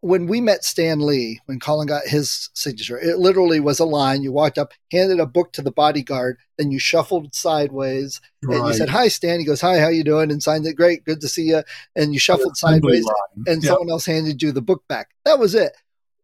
when 0.00 0.28
we 0.28 0.40
met 0.40 0.64
Stan 0.64 1.00
Lee, 1.00 1.40
when 1.46 1.58
Colin 1.58 1.88
got 1.88 2.06
his 2.06 2.50
signature, 2.54 2.98
it 2.98 3.18
literally 3.18 3.58
was 3.58 3.80
a 3.80 3.84
line. 3.84 4.22
You 4.22 4.30
walked 4.30 4.58
up, 4.58 4.72
handed 4.92 5.18
a 5.18 5.26
book 5.26 5.52
to 5.54 5.62
the 5.62 5.72
bodyguard, 5.72 6.38
then 6.56 6.70
you 6.70 6.78
shuffled 6.78 7.34
sideways, 7.34 8.20
right. 8.44 8.58
and 8.58 8.66
you 8.68 8.74
said, 8.74 8.90
"Hi, 8.90 9.08
Stan." 9.08 9.40
He 9.40 9.44
goes, 9.44 9.60
"Hi, 9.60 9.80
how 9.80 9.88
you 9.88 10.04
doing?" 10.04 10.30
And 10.30 10.42
signed 10.42 10.66
it. 10.66 10.74
Great, 10.74 11.04
good 11.04 11.20
to 11.22 11.28
see 11.28 11.44
you. 11.44 11.62
And 11.96 12.12
you 12.14 12.20
shuffled 12.20 12.56
sideways, 12.56 13.06
and 13.46 13.62
yeah. 13.62 13.70
someone 13.70 13.90
else 13.90 14.06
handed 14.06 14.40
you 14.42 14.52
the 14.52 14.62
book 14.62 14.84
back. 14.88 15.08
That 15.24 15.38
was 15.38 15.54
it. 15.54 15.72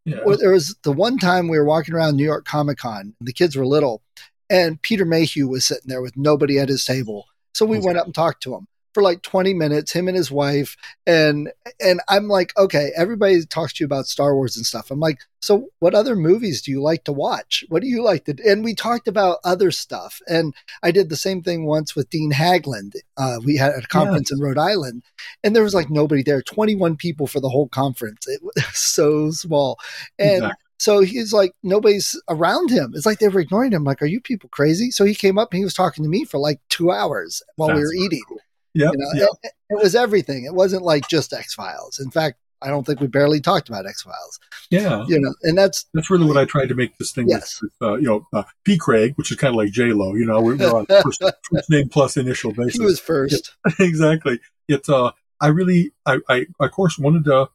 Yeah. 0.04 0.18
There 0.38 0.52
was 0.52 0.76
the 0.82 0.92
one 0.92 1.18
time 1.18 1.49
we 1.49 1.58
were 1.58 1.64
walking 1.64 1.94
around 1.94 2.16
New 2.16 2.25
York 2.25 2.44
Comic 2.44 2.78
Con, 2.78 3.14
the 3.20 3.32
kids 3.32 3.56
were 3.56 3.66
little, 3.66 4.02
and 4.50 4.80
Peter 4.82 5.04
Mayhew 5.04 5.49
was 5.49 5.64
sitting 5.64 5.88
there 5.88 6.02
with 6.02 6.16
nobody 6.16 6.58
at 6.58 6.68
his 6.68 6.84
table. 6.84 7.26
So 7.54 7.64
we 7.64 7.78
went 7.78 7.99
up 7.99 8.04
and 8.04 8.14
talked 8.14 8.42
to 8.42 8.54
him. 8.54 8.66
For 8.94 9.02
like 9.02 9.22
20 9.22 9.52
minutes, 9.52 9.92
him 9.92 10.06
and 10.08 10.16
his 10.16 10.30
wife. 10.30 10.76
And, 11.06 11.52
and 11.80 12.00
I'm 12.08 12.28
like, 12.28 12.56
okay, 12.56 12.92
everybody 12.96 13.44
talks 13.44 13.74
to 13.74 13.82
you 13.82 13.86
about 13.86 14.06
Star 14.06 14.34
Wars 14.34 14.56
and 14.56 14.64
stuff. 14.64 14.90
I'm 14.90 15.00
like, 15.00 15.18
so 15.40 15.68
what 15.80 15.94
other 15.94 16.16
movies 16.16 16.62
do 16.62 16.70
you 16.70 16.80
like 16.80 17.04
to 17.04 17.12
watch? 17.12 17.64
What 17.68 17.82
do 17.82 17.88
you 17.88 18.02
like 18.02 18.24
to, 18.26 18.36
and 18.46 18.64
we 18.64 18.74
talked 18.74 19.08
about 19.08 19.38
other 19.44 19.70
stuff. 19.72 20.22
And 20.26 20.54
I 20.82 20.92
did 20.92 21.10
the 21.10 21.16
same 21.16 21.42
thing 21.42 21.66
once 21.66 21.94
with 21.94 22.08
Dean 22.08 22.32
Haglund. 22.32 22.94
Uh, 23.16 23.40
we 23.44 23.56
had 23.56 23.72
a 23.74 23.82
conference 23.82 24.30
yeah. 24.30 24.36
in 24.36 24.42
Rhode 24.42 24.58
Island 24.58 25.02
and 25.42 25.54
there 25.54 25.64
was 25.64 25.74
like 25.74 25.90
nobody 25.90 26.22
there, 26.22 26.40
21 26.40 26.96
people 26.96 27.26
for 27.26 27.40
the 27.40 27.50
whole 27.50 27.68
conference. 27.68 28.26
It 28.28 28.42
was 28.42 28.64
so 28.72 29.32
small. 29.32 29.78
And, 30.18 30.36
exactly. 30.36 30.60
So 30.78 31.00
he's 31.00 31.32
like, 31.32 31.54
nobody's 31.62 32.20
around 32.28 32.70
him. 32.70 32.92
It's 32.94 33.06
like 33.06 33.18
they 33.18 33.28
were 33.28 33.40
ignoring 33.40 33.72
him. 33.72 33.84
Like, 33.84 34.02
are 34.02 34.06
you 34.06 34.20
people 34.20 34.50
crazy? 34.50 34.90
So 34.90 35.04
he 35.04 35.14
came 35.14 35.38
up 35.38 35.52
and 35.52 35.58
he 35.58 35.64
was 35.64 35.72
talking 35.72 36.04
to 36.04 36.10
me 36.10 36.24
for 36.24 36.38
like 36.38 36.60
two 36.68 36.90
hours 36.90 37.42
while 37.56 37.68
That's 37.68 37.78
we 37.78 37.84
were 37.84 37.94
eating. 37.94 38.22
Cool. 38.28 38.38
Yeah, 38.75 38.90
you 38.93 38.99
know, 38.99 39.11
yep. 39.14 39.28
it, 39.43 39.52
it, 39.71 39.83
was 39.83 39.95
everything. 39.95 40.45
It 40.45 40.54
wasn't 40.54 40.83
like 40.83 41.09
just 41.09 41.33
X 41.33 41.54
Files. 41.54 42.00
In 42.00 42.11
fact, 42.11 42.38
I 42.61 42.69
don't 42.69 42.85
think 42.85 43.00
we 43.00 43.07
barely 43.07 43.40
talked 43.40 43.69
about 43.69 43.87
X 43.87 44.02
Files. 44.02 44.40
Yeah, 44.71 45.04
you 45.07 45.21
know, 45.21 45.35
and 45.43 45.57
that's 45.57 45.87
that's 45.95 46.11
really 46.11 46.26
what 46.26 46.37
I 46.37 46.45
tried 46.45 46.71
to 46.71 46.75
make 46.75 46.97
this 46.99 47.12
thing 47.12 47.28
yes. 47.28 47.61
with, 47.62 47.73
uh, 47.81 47.95
you 47.97 48.07
know, 48.07 48.26
uh, 48.33 48.45
P. 48.64 48.76
Craig, 48.76 49.12
which 49.16 49.31
is 49.31 49.37
kind 49.37 49.54
of 49.54 49.57
like 49.57 49.71
J 49.71 49.93
Lo. 49.93 50.14
You 50.14 50.26
know, 50.26 50.40
we're, 50.40 50.57
we're 50.57 50.75
on 50.75 50.87
first, 51.02 51.23
first, 51.23 51.71
name 51.71 51.88
plus 51.88 52.16
initial 52.16 52.52
basis. 52.52 52.75
He 52.75 52.85
was 52.85 53.00
first, 53.00 53.54
exactly. 53.78 54.40
It's 54.66 54.88
uh, 54.88 55.12
I 55.40 55.49
really, 55.49 55.93
I, 56.07 56.19
I, 56.28 56.47
of 56.59 56.71
course, 56.73 56.99
wanted 56.99 57.25
to, 57.26 57.50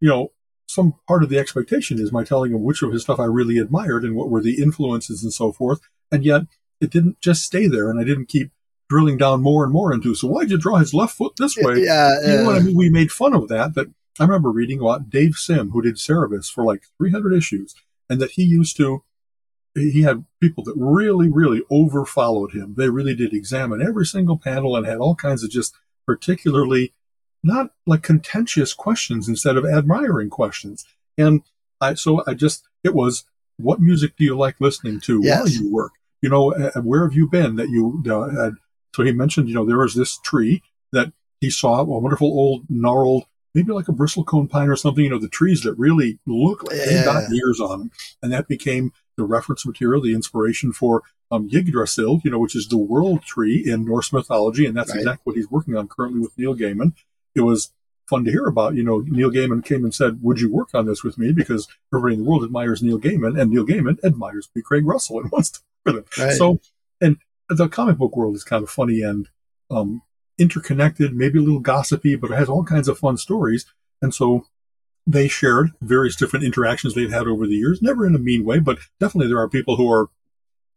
you 0.00 0.08
know, 0.08 0.32
some 0.66 0.94
part 1.06 1.22
of 1.22 1.28
the 1.28 1.38
expectation 1.38 1.98
is 1.98 2.12
my 2.12 2.24
telling 2.24 2.52
him 2.52 2.62
which 2.62 2.82
of 2.82 2.92
his 2.92 3.02
stuff 3.02 3.20
I 3.20 3.24
really 3.24 3.58
admired 3.58 4.04
and 4.04 4.14
what 4.14 4.30
were 4.30 4.40
the 4.40 4.62
influences 4.62 5.22
and 5.22 5.32
so 5.32 5.52
forth. 5.52 5.80
And 6.10 6.24
yet 6.24 6.42
it 6.80 6.90
didn't 6.90 7.20
just 7.20 7.42
stay 7.42 7.66
there, 7.66 7.90
and 7.90 7.98
I 7.98 8.04
didn't 8.04 8.28
keep 8.28 8.52
drilling 8.92 9.16
down 9.16 9.40
more 9.40 9.64
and 9.64 9.72
more 9.72 9.90
into. 9.90 10.14
So 10.14 10.28
why'd 10.28 10.50
you 10.50 10.58
draw 10.58 10.76
his 10.76 10.92
left 10.92 11.16
foot 11.16 11.32
this 11.38 11.56
way? 11.56 11.78
Yeah, 11.78 12.20
you 12.20 12.36
know 12.36 12.44
what 12.44 12.56
I 12.56 12.60
mean. 12.60 12.76
We 12.76 12.90
made 12.90 13.10
fun 13.10 13.34
of 13.34 13.48
that. 13.48 13.74
That 13.74 13.86
I 14.20 14.24
remember 14.24 14.50
reading 14.50 14.80
about 14.80 15.08
Dave 15.08 15.36
Sim, 15.36 15.70
who 15.70 15.80
did 15.80 15.96
Cerebus 15.96 16.52
for 16.52 16.62
like 16.62 16.82
300 16.98 17.32
issues, 17.32 17.74
and 18.10 18.20
that 18.20 18.32
he 18.32 18.42
used 18.42 18.76
to. 18.76 19.02
He 19.74 20.02
had 20.02 20.26
people 20.38 20.62
that 20.64 20.74
really, 20.76 21.30
really 21.30 21.62
over 21.70 22.04
followed 22.04 22.52
him. 22.52 22.74
They 22.76 22.90
really 22.90 23.14
did 23.14 23.32
examine 23.32 23.80
every 23.80 24.04
single 24.04 24.36
panel 24.36 24.76
and 24.76 24.84
had 24.84 24.98
all 24.98 25.14
kinds 25.14 25.42
of 25.42 25.48
just 25.48 25.74
particularly 26.04 26.92
not 27.42 27.70
like 27.86 28.02
contentious 28.02 28.74
questions 28.74 29.30
instead 29.30 29.56
of 29.56 29.64
admiring 29.64 30.28
questions. 30.28 30.84
And 31.16 31.40
I, 31.80 31.94
so 31.94 32.22
I 32.26 32.34
just, 32.34 32.68
it 32.84 32.94
was, 32.94 33.24
what 33.56 33.80
music 33.80 34.14
do 34.18 34.24
you 34.24 34.36
like 34.36 34.60
listening 34.60 35.00
to 35.00 35.22
yes. 35.22 35.38
while 35.38 35.48
you 35.48 35.72
work? 35.72 35.92
You 36.20 36.28
know, 36.28 36.52
uh, 36.52 36.82
where 36.82 37.04
have 37.04 37.14
you 37.14 37.26
been 37.26 37.56
that 37.56 37.70
you 37.70 38.02
uh, 38.06 38.42
had 38.42 38.56
so 38.94 39.02
he 39.02 39.12
mentioned, 39.12 39.48
you 39.48 39.54
know, 39.54 39.64
there 39.64 39.78
was 39.78 39.94
this 39.94 40.18
tree 40.18 40.62
that 40.92 41.12
he 41.40 41.50
saw, 41.50 41.80
a 41.80 41.84
wonderful 41.84 42.28
old 42.28 42.64
gnarled, 42.68 43.24
maybe 43.54 43.72
like 43.72 43.88
a 43.88 43.92
bristlecone 43.92 44.48
pine 44.48 44.68
or 44.68 44.76
something, 44.76 45.04
you 45.04 45.10
know, 45.10 45.18
the 45.18 45.28
trees 45.28 45.62
that 45.62 45.74
really 45.74 46.18
look 46.26 46.62
like 46.64 46.76
yeah. 46.76 46.84
they 46.84 47.04
got 47.04 47.30
years 47.30 47.60
on 47.60 47.78
them. 47.78 47.90
And 48.22 48.32
that 48.32 48.48
became 48.48 48.92
the 49.16 49.24
reference 49.24 49.66
material, 49.66 50.00
the 50.00 50.14
inspiration 50.14 50.72
for 50.72 51.02
um, 51.30 51.48
Yggdrasil, 51.52 52.20
you 52.24 52.30
know, 52.30 52.38
which 52.38 52.54
is 52.54 52.68
the 52.68 52.78
world 52.78 53.22
tree 53.22 53.62
in 53.64 53.84
Norse 53.84 54.12
mythology. 54.12 54.66
And 54.66 54.76
that's 54.76 54.90
right. 54.90 54.98
exactly 54.98 55.22
what 55.24 55.36
he's 55.36 55.50
working 55.50 55.76
on 55.76 55.88
currently 55.88 56.20
with 56.20 56.36
Neil 56.38 56.54
Gaiman. 56.54 56.92
It 57.34 57.40
was 57.40 57.72
fun 58.08 58.24
to 58.24 58.30
hear 58.30 58.46
about. 58.46 58.74
You 58.74 58.84
know, 58.84 58.98
Neil 59.06 59.30
Gaiman 59.30 59.64
came 59.64 59.84
and 59.84 59.94
said, 59.94 60.22
would 60.22 60.40
you 60.40 60.52
work 60.52 60.68
on 60.74 60.86
this 60.86 61.02
with 61.02 61.18
me? 61.18 61.32
Because 61.32 61.68
everybody 61.92 62.14
in 62.14 62.24
the 62.24 62.28
world 62.28 62.44
admires 62.44 62.82
Neil 62.82 62.98
Gaiman 62.98 63.40
and 63.40 63.50
Neil 63.50 63.66
Gaiman 63.66 64.02
admires 64.04 64.48
P. 64.54 64.62
Craig 64.62 64.86
Russell 64.86 65.20
and 65.20 65.30
wants 65.32 65.50
to 65.50 65.60
work 65.84 65.96
with 65.96 66.18
him. 66.18 66.24
Right. 66.26 66.36
So, 66.36 66.60
the 67.56 67.68
comic 67.68 67.98
book 67.98 68.16
world 68.16 68.36
is 68.36 68.44
kind 68.44 68.62
of 68.62 68.70
funny 68.70 69.02
and 69.02 69.28
um, 69.70 70.02
interconnected, 70.38 71.14
maybe 71.14 71.38
a 71.38 71.42
little 71.42 71.60
gossipy, 71.60 72.16
but 72.16 72.30
it 72.30 72.38
has 72.38 72.48
all 72.48 72.64
kinds 72.64 72.88
of 72.88 72.98
fun 72.98 73.16
stories. 73.16 73.66
And 74.00 74.14
so 74.14 74.46
they 75.06 75.28
shared 75.28 75.70
various 75.80 76.16
different 76.16 76.44
interactions 76.44 76.94
they've 76.94 77.12
had 77.12 77.26
over 77.26 77.46
the 77.46 77.56
years, 77.56 77.82
never 77.82 78.06
in 78.06 78.14
a 78.14 78.18
mean 78.18 78.44
way, 78.44 78.58
but 78.58 78.78
definitely 79.00 79.28
there 79.28 79.40
are 79.40 79.48
people 79.48 79.76
who 79.76 79.90
are 79.90 80.08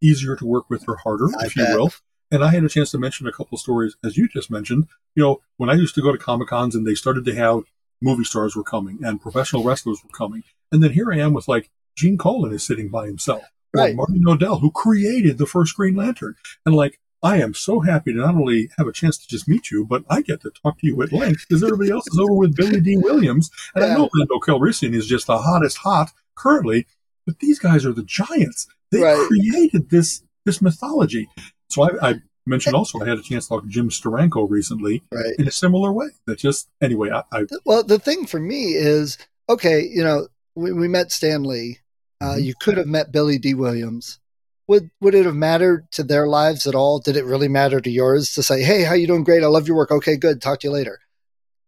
easier 0.02 0.36
to 0.36 0.46
work 0.46 0.70
with 0.70 0.88
or 0.88 0.98
harder, 0.98 1.28
I 1.40 1.46
if 1.46 1.56
bet. 1.56 1.70
you 1.70 1.76
will. 1.76 1.92
And 2.32 2.44
I 2.44 2.50
had 2.52 2.64
a 2.64 2.70
chance 2.70 2.92
to 2.92 2.98
mention 2.98 3.28
a 3.28 3.32
couple 3.32 3.58
stories, 3.58 3.96
as 4.04 4.18
you 4.18 4.28
just 4.28 4.50
mentioned. 4.50 4.88
You 5.16 5.24
know, 5.24 5.42
when 5.58 5.70
I 5.70 5.74
used 5.74 5.96
to 5.96 6.02
go 6.02 6.12
to 6.12 6.18
Comic 6.18 6.50
Cons 6.50 6.76
and 6.76 6.86
they 6.86 6.96
started 6.96 7.26
to 7.26 7.36
have 7.36 7.64
movie 8.02 8.24
stars 8.24 8.56
were 8.56 8.64
coming 8.64 9.00
and 9.04 9.22
professional 9.22 9.64
wrestlers 9.64 10.04
were 10.04 10.10
coming. 10.10 10.44
And 10.72 10.84
then 10.84 10.92
here 10.92 11.12
I 11.14 11.18
am 11.18 11.34
with 11.34 11.48
like 11.48 11.70
Gene 11.96 12.18
Colan 12.18 12.54
is 12.54 12.64
sitting 12.64 12.90
by 12.90 13.06
himself 13.06 13.44
right. 13.78 13.96
Martin 13.96 14.24
Nodell, 14.24 14.62
who 14.62 14.72
created 14.72 15.38
the 15.38 15.46
first 15.46 15.76
Green 15.76 15.96
Lantern. 15.96 16.36
And 16.66 16.76
like, 16.76 17.00
I 17.24 17.42
am 17.42 17.56
so 17.56 17.80
happy 17.80 18.14
to 18.14 18.20
not 18.20 18.36
only 18.36 18.70
have 18.78 18.88
a 18.88 18.92
chance 18.92 19.18
to 19.18 19.28
just 19.28 19.48
meet 19.48 19.72
you, 19.72 19.84
but 19.84 20.04
I 20.10 20.22
get 20.22 20.42
to 20.42 20.52
talk 20.52 20.80
to 20.80 20.88
you 20.88 21.02
at 21.02 21.12
length 21.12 21.46
because 21.48 21.64
everybody 21.64 21.90
else 21.90 22.06
is 22.08 22.20
over 22.20 22.34
with 22.34 22.56
Billy 22.56 22.80
Dee 22.80 22.98
Williams. 22.98 23.50
And 23.74 23.84
yeah. 23.84 23.92
I 23.92 23.98
know 23.98 24.10
Lando 24.14 24.36
Calrissian 24.40 24.94
is 24.94 25.08
just 25.08 25.26
the 25.26 25.40
hottest 25.40 25.80
hot 25.80 26.12
currently, 26.36 26.86
but 27.26 27.40
these 27.40 27.58
guys 27.58 27.84
are 27.86 27.94
the 27.94 28.04
giants. 28.04 28.68
They 28.92 29.02
right. 29.02 29.28
created 29.28 29.90
this 29.90 30.22
this 30.46 30.62
mythology. 30.62 31.28
So 31.70 31.84
I, 31.84 32.10
I, 32.10 32.16
mentioned 32.48 32.76
also 32.76 33.00
I 33.00 33.08
had 33.08 33.18
a 33.18 33.24
chance 33.24 33.46
to 33.46 33.50
talk 33.50 33.64
to 33.64 33.70
Jim 33.70 33.90
Steranko 33.90 34.48
recently 34.48 35.04
right. 35.12 35.34
in 35.40 35.48
a 35.48 35.52
similar 35.52 35.92
way. 35.92 36.10
That 36.28 36.38
just 36.38 36.70
anyway, 36.80 37.10
I, 37.10 37.24
I 37.32 37.46
well 37.66 37.84
the 37.84 37.98
thing 37.98 38.28
for 38.28 38.40
me 38.40 38.76
is 38.76 39.18
okay, 39.50 39.82
you 39.82 40.04
know, 40.04 40.28
we, 40.54 40.72
we 40.72 40.88
met 40.88 41.12
Stan 41.12 41.44
Lee 41.44 41.80
uh, 42.26 42.30
mm-hmm. 42.30 42.44
you 42.44 42.54
could 42.60 42.78
have 42.78 42.88
met 42.88 43.12
Billy 43.12 43.38
Dee 43.38 43.54
Williams. 43.54 44.20
Would 44.68 44.90
would 45.00 45.14
it 45.14 45.26
have 45.26 45.36
mattered 45.36 45.92
to 45.92 46.04
their 46.04 46.28
lives 46.28 46.66
at 46.66 46.74
all? 46.74 47.00
Did 47.00 47.16
it 47.16 47.26
really 47.26 47.48
matter 47.48 47.80
to 47.80 47.90
yours 47.90 48.34
to 48.34 48.42
say, 48.42 48.64
"Hey, 48.64 48.84
how 48.84 48.96
you 48.96 49.06
doing? 49.06 49.24
Great. 49.24 49.44
I 49.44 49.48
love 49.48 49.68
your 49.68 49.78
work. 49.78 49.92
Okay, 49.92 50.18
good. 50.18 50.42
Talk 50.42 50.62
to 50.62 50.68
you 50.68 50.74
later." 50.74 51.00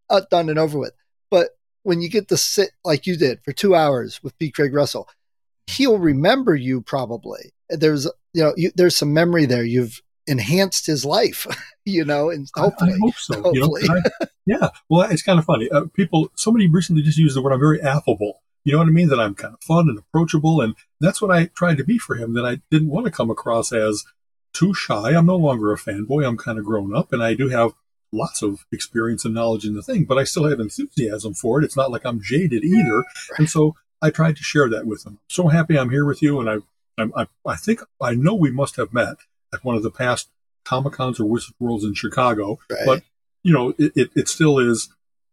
Uh, 0.10 0.22
done 0.32 0.50
and 0.50 0.58
over 0.58 0.80
with. 0.80 0.94
But 1.30 1.50
when 1.84 2.02
you 2.02 2.10
get 2.10 2.30
to 2.30 2.38
sit 2.38 2.72
like 2.84 3.06
you 3.06 3.18
did 3.18 3.44
for 3.44 3.52
two 3.52 3.76
hours 3.76 4.24
with 4.24 4.38
P. 4.40 4.50
Craig 4.50 4.74
Russell, 4.74 5.08
he'll 5.68 6.00
remember 6.00 6.56
you 6.56 6.82
probably. 6.82 7.54
There's 7.70 8.06
you 8.34 8.44
know 8.44 8.54
you, 8.58 8.72
there's 8.76 8.98
some 8.98 9.14
memory 9.14 9.46
there. 9.46 9.64
You've 9.64 10.02
enhanced 10.26 10.88
his 10.88 11.06
life, 11.06 11.46
you 11.86 12.04
know, 12.04 12.32
and 12.32 12.50
hopefully, 12.56 12.94
I, 12.94 12.96
I 12.96 13.00
hope 13.00 13.16
so. 13.16 13.42
Hopefully. 13.42 13.84
You 13.84 13.90
know, 13.90 14.02
I, 14.22 14.28
yeah. 14.48 14.70
Well, 14.90 15.10
it's 15.12 15.22
kind 15.24 15.38
of 15.38 15.46
funny. 15.46 15.70
Uh, 15.70 15.86
people, 15.94 16.30
somebody 16.36 16.68
recently 16.68 17.04
just 17.04 17.18
used 17.18 17.36
the 17.36 17.42
word. 17.42 17.54
I'm 17.54 17.60
very 17.60 17.82
affable. 17.82 18.42
You 18.68 18.74
know 18.74 18.80
what 18.80 18.90
I 18.90 18.92
mean? 18.92 19.08
That 19.08 19.22
I'm 19.22 19.34
kind 19.34 19.54
of 19.54 19.64
fun 19.64 19.88
and 19.88 19.98
approachable. 19.98 20.60
And 20.60 20.76
that's 21.00 21.22
what 21.22 21.32
I 21.32 21.46
tried 21.46 21.78
to 21.78 21.86
be 21.86 21.98
for 21.98 22.16
him, 22.16 22.34
that 22.34 22.46
I 22.46 22.60
didn't 22.70 22.90
want 22.90 23.06
to 23.06 23.12
come 23.14 23.32
across 23.32 23.72
as 23.72 24.04
too 24.54 24.74
shy. 24.74 25.16
I'm 25.16 25.26
no 25.26 25.38
longer 25.38 25.72
a 25.72 25.78
fanboy. 25.78 26.28
I'm 26.28 26.36
kind 26.36 26.60
of 26.60 26.66
grown 26.66 26.94
up 26.94 27.14
and 27.14 27.24
I 27.24 27.34
do 27.34 27.48
have 27.48 27.72
lots 28.12 28.42
of 28.42 28.66
experience 28.74 29.24
and 29.24 29.34
knowledge 29.34 29.64
in 29.64 29.74
the 29.74 29.82
thing, 29.82 30.04
but 30.04 30.18
I 30.18 30.26
still 30.26 30.50
have 30.50 30.60
enthusiasm 30.60 31.34
for 31.34 31.62
it. 31.62 31.64
It's 31.64 31.78
not 31.78 31.92
like 31.92 32.06
I'm 32.06 32.22
jaded 32.22 32.66
either. 32.66 33.06
And 33.38 33.50
so 33.50 33.76
I 34.02 34.10
tried 34.10 34.36
to 34.36 34.44
share 34.44 34.68
that 34.68 34.86
with 34.86 35.06
him. 35.06 35.20
So 35.30 35.48
happy 35.48 35.80
I'm 35.80 35.90
here 35.90 36.04
with 36.04 36.22
you. 36.22 36.42
And 36.42 36.64
I, 36.98 37.22
I, 37.22 37.28
I 37.46 37.56
think, 37.56 37.80
I 38.02 38.16
know 38.16 38.34
we 38.34 38.52
must 38.52 38.76
have 38.76 38.94
met 38.94 39.16
at 39.54 39.64
one 39.64 39.78
of 39.78 39.84
the 39.84 39.92
past 39.92 40.28
Comic 40.66 40.92
Cons 40.92 41.22
or 41.22 41.26
Wizard 41.26 41.56
Worlds 41.58 41.86
in 41.86 41.94
Chicago, 41.94 42.60
right. 42.70 42.86
but 42.86 43.04
you 43.44 43.54
know, 43.54 43.70
it, 43.78 43.94
it, 43.96 44.10
it 44.14 44.28
still 44.28 44.60
is, 44.60 44.90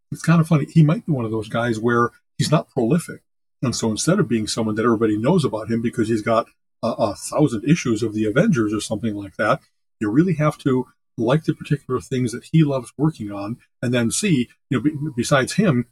it's 0.09 0.21
kind 0.21 0.39
of 0.39 0.47
funny. 0.47 0.67
He 0.69 0.83
might 0.83 1.05
be 1.05 1.11
one 1.11 1.25
of 1.25 1.31
those 1.31 1.49
guys 1.49 1.77
where 1.77 2.11
he's 2.37 2.51
not 2.51 2.69
prolific, 2.69 3.21
and 3.65 3.75
so 3.75 3.89
instead 3.89 4.19
of 4.19 4.29
being 4.29 4.47
someone 4.47 4.75
that 4.75 4.85
everybody 4.85 5.17
knows 5.17 5.43
about 5.43 5.69
him 5.69 5.81
because 5.81 6.07
he's 6.07 6.21
got 6.21 6.47
a, 6.83 6.87
a 6.87 7.15
thousand 7.15 7.63
issues 7.67 8.03
of 8.03 8.13
the 8.13 8.25
Avengers 8.25 8.73
or 8.73 8.79
something 8.79 9.15
like 9.15 9.35
that, 9.37 9.59
you 9.99 10.09
really 10.09 10.35
have 10.35 10.57
to 10.59 10.87
like 11.17 11.45
the 11.45 11.53
particular 11.53 11.99
things 11.99 12.31
that 12.31 12.45
he 12.51 12.63
loves 12.63 12.93
working 12.97 13.31
on 13.31 13.57
and 13.81 13.93
then 13.93 14.11
see, 14.11 14.49
you 14.69 14.77
know, 14.77 14.83
b- 14.83 14.95
besides 15.15 15.53
him, 15.53 15.87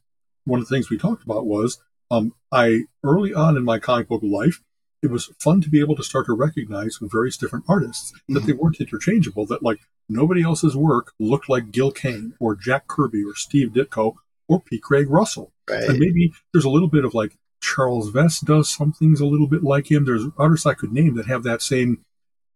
one 0.46 0.60
of 0.60 0.68
the 0.68 0.76
things 0.76 0.90
we 0.90 0.98
talked 0.98 1.24
about 1.24 1.46
was 1.46 1.82
um, 2.12 2.34
I 2.52 2.82
early 3.04 3.34
on 3.34 3.58
in 3.58 3.64
my 3.64 3.80
comic 3.80 4.08
book 4.08 4.22
life, 4.24 4.62
it 5.02 5.10
was 5.10 5.32
fun 5.40 5.62
to 5.62 5.70
be 5.70 5.80
able 5.80 5.96
to 5.96 6.04
start 6.04 6.28
to 6.28 6.34
recognize 6.34 7.00
various 7.02 7.38
different 7.38 7.66
artists 7.68 8.12
mm-hmm. 8.12 8.36
that 8.36 8.46
they 8.46 8.54
weren't 8.54 8.80
interchangeable, 8.80 9.46
that 9.48 9.64
like 9.64 9.80
nobody 10.08 10.44
else's 10.44 10.76
work 10.76 11.14
looked 11.20 11.50
like 11.50 11.72
Gil 11.72 11.92
Kane 11.92 12.34
or 12.40 12.56
Jack 12.56 12.88
Kirby 12.88 13.24
or 13.24 13.36
Steve 13.36 13.70
Ditko 13.70 14.16
or 14.48 14.62
P. 14.62 14.78
Craig 14.80 15.10
Russell. 15.10 15.52
Right. 15.70 15.84
And 15.84 16.00
maybe 16.00 16.34
there's 16.52 16.66
a 16.66 16.70
little 16.70 16.90
bit 16.90 17.06
of 17.06 17.14
like 17.14 17.38
Charles 17.64 18.12
Vess 18.12 18.44
does 18.44 18.70
some 18.70 18.92
things 18.92 19.22
a 19.22 19.26
little 19.26 19.48
bit 19.48 19.64
like 19.64 19.90
him. 19.90 20.04
There's 20.04 20.26
artists 20.38 20.66
I 20.66 20.74
could 20.74 20.92
name 20.92 21.16
that 21.16 21.28
have 21.28 21.44
that 21.44 21.62
same 21.62 22.04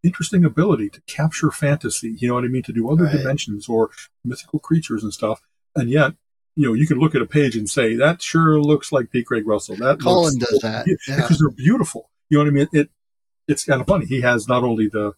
interesting 0.04 0.44
ability 0.44 0.90
to 0.90 1.02
capture 1.08 1.50
fantasy, 1.50 2.16
you 2.20 2.28
know 2.28 2.34
what 2.34 2.44
I 2.44 2.50
mean, 2.50 2.64
to 2.64 2.74
do 2.74 2.92
other 2.92 3.06
right. 3.06 3.16
dimensions 3.16 3.70
or 3.70 3.90
mythical 4.26 4.60
creatures 4.60 5.04
and 5.04 5.14
stuff. 5.14 5.42
And 5.76 5.90
yet, 5.90 6.14
you 6.56 6.68
know, 6.68 6.74
you 6.74 6.86
can 6.86 7.00
look 7.00 7.16
at 7.16 7.22
a 7.22 7.26
page 7.26 7.56
and 7.56 7.70
say, 7.70 7.96
that 7.96 8.22
sure 8.22 8.60
looks 8.60 8.92
like 8.92 9.10
P. 9.10 9.24
Craig 9.24 9.48
Russell. 9.48 9.78
That 9.78 10.02
Colin 10.02 10.34
looks, 10.34 10.52
does 10.52 10.60
that. 10.60 10.86
Yeah. 10.88 11.16
Because 11.16 11.40
they're 11.40 11.50
beautiful. 11.50 12.10
You 12.30 12.38
know 12.38 12.44
what 12.44 12.50
I 12.50 12.54
mean? 12.54 12.68
It, 12.74 12.90
it's 13.48 13.64
kind 13.64 13.80
of 13.80 13.88
funny. 13.88 14.06
He 14.06 14.22
has 14.22 14.48
not 14.48 14.64
only 14.64 14.90
the, 14.90 15.14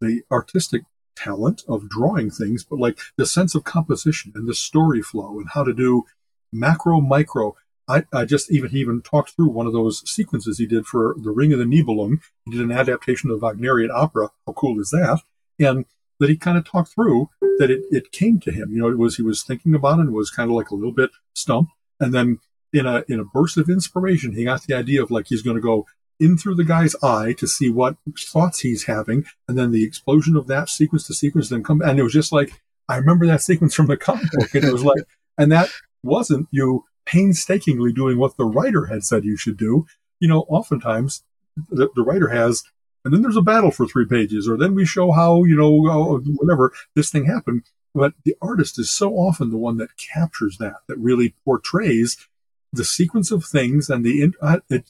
the 0.00 0.22
artistic 0.32 0.82
talent 1.14 1.62
of 1.68 1.88
drawing 1.88 2.30
things, 2.30 2.64
but 2.64 2.80
like 2.80 2.98
the 3.16 3.26
sense 3.26 3.54
of 3.54 3.62
composition 3.62 4.32
and 4.34 4.48
the 4.48 4.54
story 4.54 5.00
flow 5.00 5.38
and 5.38 5.48
how 5.54 5.62
to 5.62 5.72
do 5.72 6.04
macro, 6.52 7.00
micro. 7.00 7.54
I, 7.88 8.04
I 8.12 8.24
just 8.24 8.50
even 8.50 8.70
he 8.70 8.78
even 8.78 9.02
talked 9.02 9.30
through 9.30 9.48
one 9.48 9.66
of 9.66 9.72
those 9.72 10.08
sequences 10.10 10.58
he 10.58 10.66
did 10.66 10.86
for 10.86 11.14
the 11.18 11.30
Ring 11.30 11.52
of 11.52 11.58
the 11.58 11.64
Nibelung. 11.64 12.20
He 12.44 12.52
did 12.52 12.60
an 12.60 12.72
adaptation 12.72 13.30
of 13.30 13.40
the 13.40 13.46
Wagnerian 13.46 13.90
opera. 13.92 14.30
How 14.46 14.52
cool 14.52 14.80
is 14.80 14.90
that? 14.90 15.20
And 15.58 15.86
that 16.20 16.28
he 16.28 16.36
kind 16.36 16.58
of 16.58 16.64
talked 16.64 16.92
through 16.92 17.30
that 17.58 17.70
it, 17.70 17.82
it 17.90 18.12
came 18.12 18.40
to 18.40 18.50
him. 18.50 18.72
You 18.72 18.80
know, 18.80 18.90
it 18.90 18.98
was 18.98 19.16
he 19.16 19.22
was 19.22 19.42
thinking 19.42 19.74
about 19.74 19.98
it 19.98 20.02
and 20.02 20.12
was 20.12 20.30
kind 20.30 20.50
of 20.50 20.56
like 20.56 20.70
a 20.70 20.74
little 20.74 20.92
bit 20.92 21.10
stumped. 21.34 21.72
And 22.00 22.12
then 22.12 22.38
in 22.72 22.86
a 22.86 23.04
in 23.08 23.20
a 23.20 23.24
burst 23.24 23.56
of 23.56 23.68
inspiration, 23.68 24.32
he 24.32 24.44
got 24.44 24.62
the 24.62 24.74
idea 24.74 25.02
of 25.02 25.10
like 25.10 25.26
he's 25.28 25.42
going 25.42 25.56
to 25.56 25.62
go 25.62 25.86
in 26.20 26.36
through 26.36 26.56
the 26.56 26.64
guy's 26.64 26.96
eye 27.02 27.32
to 27.34 27.46
see 27.46 27.70
what 27.70 27.96
thoughts 28.18 28.60
he's 28.60 28.84
having, 28.84 29.24
and 29.46 29.56
then 29.56 29.70
the 29.70 29.84
explosion 29.84 30.36
of 30.36 30.46
that 30.48 30.68
sequence 30.68 31.06
to 31.06 31.14
sequence, 31.14 31.48
then 31.48 31.62
come. 31.62 31.80
And 31.80 31.98
it 31.98 32.02
was 32.02 32.12
just 32.12 32.32
like 32.32 32.60
I 32.88 32.96
remember 32.96 33.26
that 33.26 33.42
sequence 33.42 33.74
from 33.74 33.86
the 33.86 33.96
comic 33.96 34.30
book, 34.32 34.54
and 34.54 34.64
it 34.64 34.72
was 34.72 34.84
like, 34.84 35.02
and 35.36 35.52
that 35.52 35.70
wasn't 36.02 36.48
you 36.50 36.84
painstakingly 37.08 37.92
doing 37.92 38.18
what 38.18 38.36
the 38.36 38.44
writer 38.44 38.86
had 38.86 39.02
said 39.02 39.24
you 39.24 39.36
should 39.36 39.56
do. 39.56 39.86
You 40.20 40.28
know, 40.28 40.40
oftentimes 40.42 41.24
the, 41.70 41.88
the 41.94 42.02
writer 42.02 42.28
has, 42.28 42.62
and 43.04 43.14
then 43.14 43.22
there's 43.22 43.36
a 43.36 43.42
battle 43.42 43.70
for 43.70 43.86
three 43.86 44.06
pages, 44.06 44.48
or 44.48 44.56
then 44.56 44.74
we 44.74 44.84
show 44.84 45.12
how 45.12 45.44
you 45.44 45.56
know 45.56 46.20
whatever 46.36 46.72
this 46.94 47.10
thing 47.10 47.24
happened. 47.24 47.62
But 47.94 48.12
the 48.24 48.36
artist 48.42 48.78
is 48.78 48.90
so 48.90 49.14
often 49.14 49.50
the 49.50 49.56
one 49.56 49.78
that 49.78 49.96
captures 49.96 50.58
that, 50.58 50.76
that 50.88 50.98
really 50.98 51.34
portrays 51.44 52.28
the 52.72 52.84
sequence 52.84 53.30
of 53.30 53.44
things 53.44 53.88
and 53.88 54.04
the 54.04 54.32
uh, 54.42 54.58
it, 54.68 54.84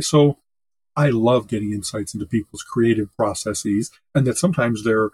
so 0.00 0.38
I 0.94 1.10
love 1.10 1.48
getting 1.48 1.72
insights 1.72 2.14
into 2.14 2.26
people's 2.26 2.62
creative 2.62 3.14
processes 3.16 3.90
and 4.14 4.26
that 4.26 4.38
sometimes 4.38 4.84
they're 4.84 5.10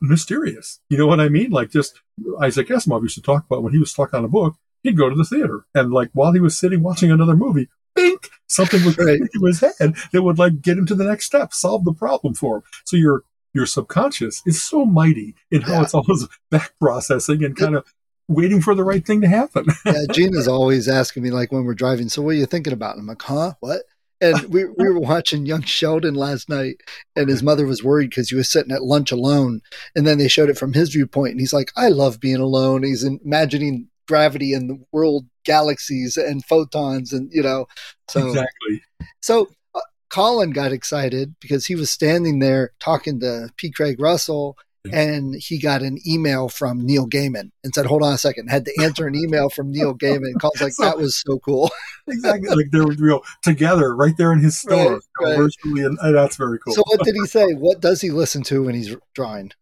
mysterious. 0.00 0.80
You 0.90 0.98
know 0.98 1.06
what 1.06 1.20
I 1.20 1.28
mean? 1.28 1.50
Like 1.50 1.70
just 1.70 2.00
Isaac 2.40 2.68
Asimov 2.68 3.02
used 3.02 3.14
to 3.14 3.22
talk 3.22 3.44
about 3.46 3.62
when 3.62 3.72
he 3.72 3.78
was 3.78 3.92
stuck 3.92 4.12
on 4.12 4.24
a 4.24 4.28
book, 4.28 4.56
he'd 4.84 4.96
go 4.96 5.08
to 5.08 5.16
the 5.16 5.24
theater 5.24 5.64
and 5.74 5.92
like 5.92 6.10
while 6.12 6.32
he 6.32 6.38
was 6.38 6.56
sitting 6.56 6.82
watching 6.82 7.10
another 7.10 7.34
movie, 7.34 7.68
bink, 7.96 8.30
something 8.46 8.84
would 8.84 8.98
right. 8.98 9.20
into 9.20 9.44
his 9.44 9.60
head 9.60 9.96
that 10.12 10.22
would 10.22 10.38
like 10.38 10.62
get 10.62 10.78
him 10.78 10.86
to 10.86 10.94
the 10.94 11.04
next 11.04 11.26
step, 11.26 11.52
solve 11.52 11.84
the 11.84 11.92
problem 11.92 12.34
for 12.34 12.58
him. 12.58 12.62
So 12.84 12.96
your 12.96 13.22
your 13.52 13.66
subconscious 13.66 14.42
is 14.46 14.62
so 14.62 14.84
mighty 14.84 15.34
in 15.50 15.62
how 15.62 15.74
yeah. 15.74 15.82
it's 15.82 15.94
always 15.94 16.26
back 16.50 16.72
processing 16.80 17.42
and 17.42 17.56
kind 17.56 17.74
of 17.74 17.84
waiting 18.28 18.60
for 18.60 18.74
the 18.74 18.84
right 18.84 19.06
thing 19.06 19.20
to 19.20 19.28
happen. 19.28 19.66
yeah, 19.86 20.04
Gina's 20.12 20.48
always 20.48 20.88
asking 20.88 21.22
me 21.22 21.30
like 21.30 21.52
when 21.52 21.64
we're 21.64 21.74
driving, 21.74 22.08
so 22.08 22.22
what 22.22 22.30
are 22.30 22.38
you 22.38 22.46
thinking 22.46 22.72
about? 22.72 22.92
And 22.92 23.02
I'm 23.02 23.06
like, 23.06 23.22
huh? 23.22 23.54
What? 23.60 23.82
And 24.20 24.44
we, 24.44 24.64
we 24.64 24.88
were 24.88 25.00
watching 25.00 25.44
Young 25.44 25.62
Sheldon 25.62 26.14
last 26.14 26.48
night, 26.48 26.76
and 27.14 27.28
his 27.28 27.42
mother 27.42 27.66
was 27.66 27.84
worried 27.84 28.10
because 28.10 28.30
he 28.30 28.36
was 28.36 28.48
sitting 28.48 28.72
at 28.72 28.82
lunch 28.82 29.12
alone. 29.12 29.60
And 29.94 30.06
then 30.06 30.18
they 30.18 30.28
showed 30.28 30.48
it 30.48 30.56
from 30.56 30.72
his 30.72 30.90
viewpoint, 30.90 31.32
and 31.32 31.40
he's 31.40 31.52
like, 31.52 31.72
I 31.76 31.88
love 31.88 32.20
being 32.20 32.36
alone. 32.36 32.84
He's 32.84 33.04
imagining 33.04 33.88
gravity 34.06 34.52
and 34.52 34.68
the 34.68 34.78
world 34.92 35.26
galaxies 35.44 36.16
and 36.16 36.44
photons, 36.44 37.12
and 37.12 37.30
you 37.32 37.42
know, 37.42 37.66
so 38.08 38.28
exactly. 38.28 38.82
So 39.20 39.48
uh, 39.74 39.80
Colin 40.10 40.50
got 40.50 40.72
excited 40.72 41.34
because 41.40 41.66
he 41.66 41.74
was 41.74 41.90
standing 41.90 42.38
there 42.38 42.72
talking 42.80 43.20
to 43.20 43.50
P. 43.56 43.70
Craig 43.70 44.00
Russell 44.00 44.56
and 44.92 45.34
he 45.34 45.58
got 45.58 45.82
an 45.82 45.98
email 46.06 46.48
from 46.48 46.84
Neil 46.84 47.08
Gaiman 47.08 47.50
and 47.62 47.74
said, 47.74 47.86
"Hold 47.86 48.02
on 48.02 48.12
a 48.12 48.18
second. 48.18 48.48
Had 48.48 48.66
to 48.66 48.82
answer 48.82 49.06
an 49.06 49.14
email 49.14 49.48
from 49.48 49.70
Neil 49.70 49.94
Gaiman. 49.98 50.38
Calls 50.38 50.60
like 50.60 50.72
so, 50.72 50.84
that 50.84 50.98
was 50.98 51.20
so 51.20 51.38
cool. 51.38 51.70
exactly, 52.06 52.50
like 52.50 52.70
they 52.70 52.80
were 52.80 52.94
real 52.98 53.22
together 53.42 53.94
right 53.96 54.14
there 54.18 54.32
in 54.32 54.40
his 54.40 54.58
store, 54.60 55.00
right, 55.20 55.38
right. 55.38 55.50
and, 55.64 55.98
and 56.00 56.14
that's 56.14 56.36
very 56.36 56.58
cool. 56.58 56.74
So, 56.74 56.82
what 56.86 57.00
did 57.02 57.14
he 57.14 57.26
say? 57.26 57.52
What 57.54 57.80
does 57.80 58.00
he 58.00 58.10
listen 58.10 58.42
to 58.44 58.64
when 58.64 58.74
he's 58.74 58.94
drawing? 59.14 59.52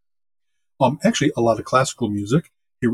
Um, 0.80 0.98
actually, 1.04 1.32
a 1.36 1.40
lot 1.40 1.60
of 1.60 1.64
classical 1.64 2.08
music 2.10 2.50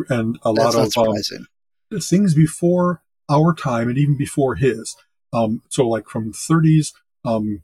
and 0.09 0.39
a 0.43 0.53
lot 0.53 0.75
of 0.75 0.97
um, 0.97 2.01
things 2.01 2.35
before 2.35 3.03
our 3.29 3.55
time 3.55 3.89
and 3.89 3.99
even 3.99 4.17
before 4.17 4.55
his. 4.55 4.97
Um, 5.33 5.63
so 5.69 5.87
like 5.89 6.09
from 6.09 6.33
the 6.33 6.33
30s, 6.33 6.93
um, 7.25 7.63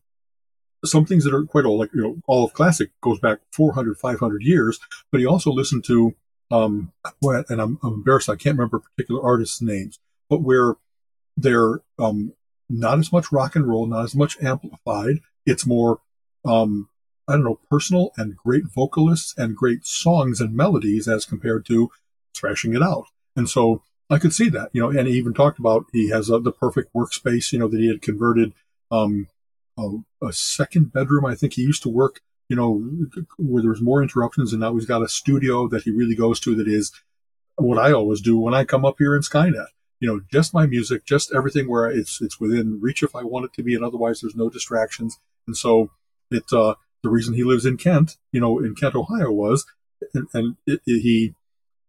some 0.85 1.07
things 1.07 1.25
that 1.25 1.35
are 1.35 1.45
quite 1.45 1.64
old, 1.64 1.81
like, 1.81 1.95
you 1.95 2.02
know, 2.02 2.16
all 2.26 2.45
of 2.45 2.52
classic 2.52 2.90
goes 3.00 3.19
back 3.19 3.38
400, 3.52 3.97
500 3.97 4.43
years, 4.43 4.78
but 5.11 5.21
he 5.21 5.26
also 5.26 5.50
listened 5.50 5.85
to, 5.85 6.14
um, 6.50 6.93
and 7.23 7.61
I'm, 7.61 7.78
I'm 7.83 7.95
embarrassed, 7.95 8.28
I 8.28 8.37
can't 8.37 8.59
remember 8.59 8.81
particular 8.81 9.23
artists' 9.23 9.62
names, 9.62 9.99
but 10.28 10.43
where 10.43 10.75
they're, 11.37 11.80
um, 11.99 12.34
not 12.69 12.99
as 12.99 13.13
much 13.13 13.32
rock 13.32 13.56
and 13.56 13.67
roll, 13.67 13.87
not 13.87 14.04
as 14.04 14.15
much 14.15 14.41
amplified. 14.43 15.21
It's 15.47 15.67
more, 15.67 16.00
um, 16.45 16.89
I 17.28 17.32
don't 17.32 17.45
know, 17.45 17.60
personal 17.71 18.13
and 18.17 18.37
great 18.37 18.65
vocalists 18.65 19.34
and 19.37 19.56
great 19.56 19.87
songs 19.87 20.41
and 20.41 20.54
melodies 20.54 21.08
as 21.08 21.25
compared 21.25 21.67
to 21.67 21.91
thrashing 22.34 22.75
it 22.75 22.82
out. 22.82 23.06
And 23.36 23.49
so 23.49 23.82
I 24.10 24.18
could 24.18 24.32
see 24.32 24.49
that, 24.50 24.70
you 24.73 24.80
know, 24.80 24.90
and 24.90 25.08
he 25.08 25.14
even 25.14 25.34
talked 25.34 25.58
about 25.58 25.86
he 25.92 26.10
has 26.10 26.30
uh, 26.30 26.38
the 26.38 26.52
perfect 26.52 26.92
workspace, 26.94 27.52
you 27.52 27.58
know, 27.58 27.68
that 27.68 27.80
he 27.80 27.88
had 27.88 28.02
converted, 28.02 28.52
um, 28.90 29.28
a, 29.78 29.88
a 30.23 30.32
second 30.32 30.92
bedroom. 30.92 31.25
I 31.25 31.34
think 31.34 31.54
he 31.54 31.62
used 31.62 31.82
to 31.82 31.88
work, 31.88 32.20
you 32.49 32.56
know, 32.56 32.82
where 33.38 33.62
there 33.62 33.70
was 33.70 33.82
more 33.82 34.02
interruptions, 34.02 34.52
and 34.52 34.60
now 34.60 34.75
he's 34.75 34.86
got 34.86 35.02
a 35.02 35.08
studio 35.08 35.68
that 35.68 35.82
he 35.82 35.90
really 35.90 36.14
goes 36.14 36.40
to. 36.40 36.54
That 36.54 36.68
is 36.68 36.92
what 37.56 37.78
I 37.78 37.92
always 37.92 38.20
do 38.20 38.38
when 38.38 38.54
I 38.54 38.64
come 38.64 38.84
up 38.84 38.97
here 38.99 39.14
in 39.14 39.23
Skynet. 39.23 39.66
You 40.00 40.08
know, 40.08 40.20
just 40.30 40.52
my 40.52 40.66
music, 40.66 41.06
just 41.06 41.32
everything 41.34 41.68
where 41.68 41.86
it's 41.90 42.20
it's 42.20 42.38
within 42.38 42.80
reach 42.80 43.02
if 43.02 43.16
I 43.16 43.23
want 43.23 43.47
it 43.47 43.52
to 43.54 43.62
be, 43.62 43.75
and 43.75 43.84
otherwise 43.84 44.20
there's 44.20 44.36
no 44.36 44.50
distractions. 44.50 45.18
And 45.47 45.56
so 45.56 45.90
it 46.30 46.52
uh, 46.52 46.75
the 47.02 47.10
reason 47.10 47.34
he 47.34 47.44
lives 47.44 47.64
in 47.64 47.76
Kent, 47.76 48.16
you 48.32 48.40
know, 48.40 48.58
in 48.58 48.75
Kent, 48.75 48.94
Ohio, 48.94 49.30
was 49.30 49.64
and, 50.12 50.26
and 50.34 50.56
it, 50.66 50.80
it, 50.86 51.00
he 51.00 51.34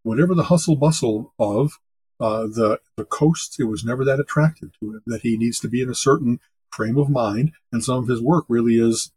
whatever 0.06 0.36
the 0.36 0.44
hustle 0.44 0.76
bustle 0.76 1.34
of 1.40 1.80
uh, 2.20 2.44
the 2.44 2.80
the 2.96 3.06
coast, 3.06 3.60
it 3.60 3.66
was 3.66 3.84
never 3.84 4.06
that 4.06 4.20
attractive 4.20 4.70
to 4.80 4.92
him. 4.92 5.02
That 5.06 5.22
he 5.22 5.36
needs 5.36 5.60
to 5.60 5.68
be 5.68 5.82
in 5.82 5.90
a 5.90 5.96
certain 5.96 6.40
frame 6.72 6.98
of 6.98 7.10
mind, 7.10 7.52
and 7.72 7.84
some 7.84 7.98
of 7.98 8.08
his 8.08 8.22
work 8.22 8.46
really 8.48 8.76
is 8.76 9.12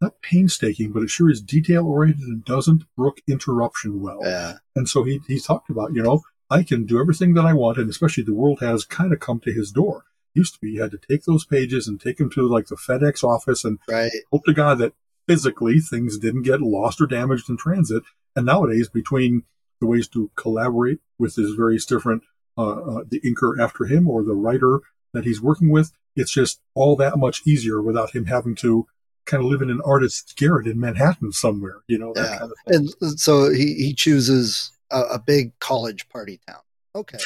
not 0.00 0.20
painstaking, 0.22 0.92
but 0.92 1.02
it 1.02 1.10
sure 1.10 1.30
is 1.30 1.40
detail 1.40 1.86
oriented 1.86 2.28
and 2.28 2.44
doesn't 2.44 2.84
brook 2.96 3.20
interruption 3.26 4.00
well. 4.00 4.20
Yeah. 4.22 4.54
And 4.76 4.88
so 4.88 5.04
he 5.04 5.20
he 5.26 5.40
talked 5.40 5.70
about, 5.70 5.94
you 5.94 6.02
know, 6.02 6.22
I 6.50 6.62
can 6.62 6.84
do 6.84 7.00
everything 7.00 7.34
that 7.34 7.46
I 7.46 7.54
want, 7.54 7.78
and 7.78 7.88
especially 7.88 8.24
the 8.24 8.34
world 8.34 8.60
has 8.60 8.84
kind 8.84 9.12
of 9.12 9.20
come 9.20 9.40
to 9.40 9.52
his 9.52 9.70
door. 9.70 10.04
It 10.34 10.40
used 10.40 10.54
to 10.54 10.60
be 10.60 10.72
you 10.72 10.82
had 10.82 10.90
to 10.90 10.98
take 10.98 11.24
those 11.24 11.44
pages 11.44 11.88
and 11.88 12.00
take 12.00 12.18
them 12.18 12.30
to 12.30 12.46
like 12.46 12.66
the 12.66 12.76
FedEx 12.76 13.24
office 13.24 13.64
and 13.64 13.78
right. 13.88 14.10
hope 14.32 14.44
to 14.44 14.52
God 14.52 14.78
that 14.78 14.94
physically 15.26 15.78
things 15.78 16.18
didn't 16.18 16.42
get 16.42 16.60
lost 16.60 17.00
or 17.00 17.06
damaged 17.06 17.48
in 17.48 17.56
transit. 17.56 18.02
And 18.36 18.46
nowadays, 18.46 18.88
between 18.88 19.44
the 19.80 19.86
ways 19.86 20.08
to 20.08 20.30
collaborate 20.36 20.98
with 21.18 21.36
his 21.36 21.52
various 21.52 21.84
different 21.84 22.22
uh, 22.56 22.70
uh, 22.70 23.04
the 23.08 23.20
inker 23.20 23.58
after 23.60 23.84
him 23.84 24.08
or 24.08 24.24
the 24.24 24.34
writer 24.34 24.80
that 25.12 25.24
he's 25.24 25.40
working 25.40 25.70
with, 25.70 25.92
it's 26.16 26.32
just 26.32 26.60
all 26.74 26.96
that 26.96 27.16
much 27.16 27.42
easier 27.46 27.80
without 27.80 28.10
him 28.10 28.26
having 28.26 28.54
to 28.56 28.86
kind 29.26 29.44
of 29.44 29.50
live 29.50 29.62
in 29.62 29.70
an 29.70 29.80
artist's 29.84 30.32
garret 30.32 30.66
in 30.66 30.80
Manhattan 30.80 31.32
somewhere, 31.32 31.82
you 31.86 31.98
know, 31.98 32.12
that 32.14 32.22
yeah. 32.22 32.38
kind 32.38 32.50
of 32.50 32.56
thing. 32.66 32.88
And 33.00 33.20
so 33.20 33.50
he, 33.50 33.74
he 33.74 33.94
chooses 33.94 34.72
a, 34.90 35.02
a 35.02 35.18
big 35.18 35.56
college 35.60 36.08
party 36.08 36.40
town. 36.48 36.60
Okay. 36.94 37.18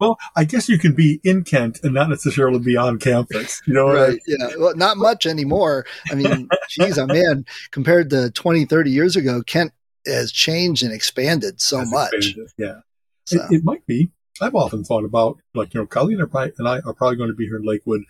well, 0.00 0.18
I 0.34 0.44
guess 0.44 0.68
you 0.68 0.78
can 0.78 0.94
be 0.94 1.20
in 1.22 1.44
Kent 1.44 1.80
and 1.84 1.94
not 1.94 2.08
necessarily 2.08 2.58
be 2.58 2.76
on 2.76 2.98
campus. 2.98 3.62
You 3.66 3.74
know, 3.74 3.92
right? 3.92 4.08
I 4.08 4.08
mean? 4.08 4.18
Yeah. 4.26 4.48
Well, 4.58 4.74
not 4.74 4.96
much 4.96 5.26
anymore. 5.26 5.86
I 6.10 6.16
mean, 6.16 6.48
geez, 6.68 6.98
oh 6.98 7.06
man, 7.06 7.44
compared 7.70 8.10
to 8.10 8.30
20, 8.30 8.64
30 8.64 8.90
years 8.90 9.14
ago, 9.14 9.42
Kent 9.46 9.72
has 10.06 10.32
changed 10.32 10.82
and 10.82 10.92
expanded 10.92 11.60
so 11.60 11.84
much. 11.84 12.12
Expanded, 12.14 12.52
yeah. 12.56 12.80
So. 13.24 13.44
It, 13.44 13.56
it, 13.56 13.64
might 13.64 13.86
be. 13.86 14.10
I've 14.40 14.54
often 14.54 14.84
thought 14.84 15.04
about, 15.04 15.38
like, 15.54 15.74
you 15.74 15.80
know, 15.80 15.86
Colleen 15.86 16.20
and 16.20 16.68
I 16.68 16.80
are 16.80 16.94
probably 16.94 17.16
going 17.16 17.30
to 17.30 17.36
be 17.36 17.46
here 17.46 17.56
in 17.56 17.64
Lakewood 17.64 18.02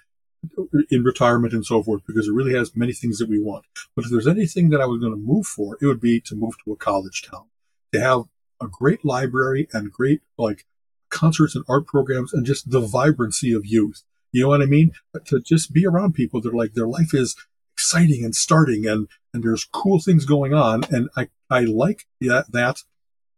in 0.90 1.02
retirement 1.02 1.52
and 1.52 1.64
so 1.64 1.82
forth 1.82 2.02
because 2.06 2.28
it 2.28 2.34
really 2.34 2.54
has 2.54 2.76
many 2.76 2.92
things 2.92 3.18
that 3.18 3.28
we 3.28 3.40
want. 3.40 3.64
But 3.94 4.04
if 4.04 4.10
there's 4.10 4.26
anything 4.26 4.70
that 4.70 4.80
I 4.80 4.86
was 4.86 5.00
going 5.00 5.12
to 5.12 5.18
move 5.18 5.46
for, 5.46 5.78
it 5.80 5.86
would 5.86 6.00
be 6.00 6.20
to 6.22 6.34
move 6.34 6.54
to 6.64 6.72
a 6.72 6.76
college 6.76 7.22
town, 7.28 7.46
to 7.92 8.00
have 8.00 8.22
a 8.60 8.66
great 8.66 9.04
library 9.04 9.68
and 9.72 9.92
great, 9.92 10.22
like, 10.38 10.66
concerts 11.08 11.54
and 11.54 11.64
art 11.68 11.86
programs 11.86 12.32
and 12.32 12.44
just 12.44 12.70
the 12.70 12.80
vibrancy 12.80 13.52
of 13.52 13.64
youth. 13.64 14.02
You 14.32 14.42
know 14.42 14.48
what 14.48 14.62
I 14.62 14.66
mean? 14.66 14.92
To 15.26 15.40
just 15.40 15.72
be 15.72 15.86
around 15.86 16.14
people 16.14 16.40
that 16.40 16.52
are 16.52 16.56
like, 16.56 16.74
their 16.74 16.88
life 16.88 17.14
is 17.14 17.36
exciting 17.76 18.24
and 18.24 18.34
starting 18.34 18.86
and, 18.86 19.08
and 19.34 19.44
there's 19.44 19.64
cool 19.64 20.00
things 20.00 20.24
going 20.24 20.54
on. 20.54 20.84
And 20.90 21.10
I, 21.16 21.28
I 21.50 21.60
like 21.60 22.06
that, 22.20 22.50
that 22.52 22.78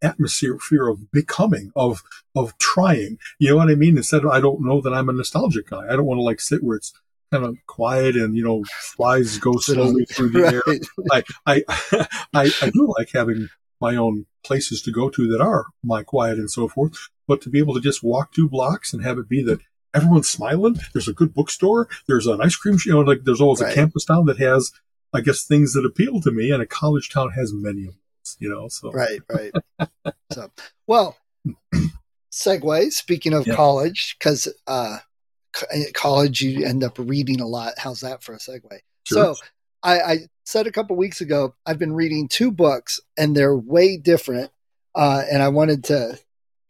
atmosphere 0.01 0.88
of 0.88 1.11
becoming, 1.11 1.72
of 1.74 2.03
of 2.37 2.57
trying. 2.59 3.18
You 3.38 3.51
know 3.51 3.57
what 3.57 3.70
I 3.70 3.74
mean? 3.74 3.96
Instead 3.96 4.24
of 4.24 4.31
I 4.31 4.40
don't 4.40 4.64
know 4.64 4.81
that 4.81 4.94
I'm 4.94 5.09
a 5.09 5.12
nostalgic 5.12 5.70
guy. 5.70 5.87
I 5.87 5.96
don't 5.96 6.07
want 6.07 6.18
to 6.18 6.22
like 6.22 6.40
sit 6.40 6.62
where 6.62 6.77
it's 6.77 6.92
kind 7.33 7.44
of 7.44 7.57
quiet 7.66 8.16
and 8.16 8.37
you 8.37 8.44
know 8.44 8.64
flies 8.96 9.38
go 9.38 9.53
slowly 9.59 10.05
through 10.07 10.29
the 10.31 10.42
right. 10.42 10.55
air. 10.55 11.24
I, 11.46 11.64
I 11.68 12.07
I 12.35 12.51
I 12.62 12.70
do 12.70 12.92
like 12.96 13.11
having 13.12 13.48
my 13.81 13.96
own 13.96 14.27
places 14.44 14.83
to 14.83 14.92
go 14.92 15.09
to 15.11 15.29
that 15.29 15.40
are 15.40 15.66
my 15.83 16.03
quiet 16.03 16.38
and 16.38 16.51
so 16.51 16.68
forth. 16.68 16.92
But 17.27 17.42
to 17.42 17.51
be 17.51 17.59
able 17.59 17.74
to 17.74 17.81
just 17.81 18.03
walk 18.03 18.33
two 18.33 18.48
blocks 18.48 18.92
and 18.92 19.05
have 19.05 19.18
it 19.18 19.29
be 19.29 19.42
that 19.42 19.61
everyone's 19.94 20.29
smiling, 20.29 20.77
there's 20.92 21.09
a 21.09 21.12
good 21.12 21.35
bookstore, 21.35 21.88
there's 22.07 22.27
an 22.27 22.40
ice 22.40 22.57
cream, 22.57 22.79
you 22.85 22.92
know, 22.92 23.01
like 23.01 23.20
there's 23.24 23.40
always 23.40 23.61
right. 23.61 23.72
a 23.72 23.74
campus 23.74 24.05
town 24.05 24.27
that 24.27 24.38
has, 24.38 24.72
I 25.12 25.20
guess, 25.20 25.44
things 25.44 25.72
that 25.74 25.85
appeal 25.85 26.20
to 26.20 26.31
me, 26.31 26.51
and 26.51 26.62
a 26.62 26.66
college 26.66 27.11
town 27.11 27.31
has 27.31 27.53
many 27.53 27.87
of 27.87 27.94
them 27.94 28.01
you 28.38 28.48
know. 28.48 28.68
So 28.68 28.90
right, 28.92 29.20
right. 29.31 29.53
so 30.33 30.51
well, 30.87 31.16
segue. 32.33 32.92
Speaking 32.92 33.33
of 33.33 33.46
yeah. 33.46 33.55
college, 33.55 34.16
because 34.18 34.53
uh, 34.66 34.98
college 35.94 36.40
you 36.40 36.66
end 36.66 36.85
up 36.85 36.98
reading 36.98 37.40
a 37.40 37.46
lot. 37.46 37.74
How's 37.79 38.01
that 38.01 38.22
for 38.22 38.35
a 38.35 38.38
segue? 38.38 38.81
Sure. 39.05 39.35
So 39.35 39.37
I, 39.83 40.01
I 40.01 40.16
said 40.44 40.66
a 40.66 40.72
couple 40.72 40.96
weeks 40.96 41.20
ago, 41.20 41.55
I've 41.64 41.79
been 41.79 41.94
reading 41.94 42.29
two 42.29 42.51
books 42.51 43.01
and 43.16 43.37
they're 43.37 43.57
way 43.57 43.96
different. 43.96 44.51
Uh, 44.94 45.22
and 45.31 45.42
I 45.42 45.48
wanted 45.48 45.85
to 45.85 46.18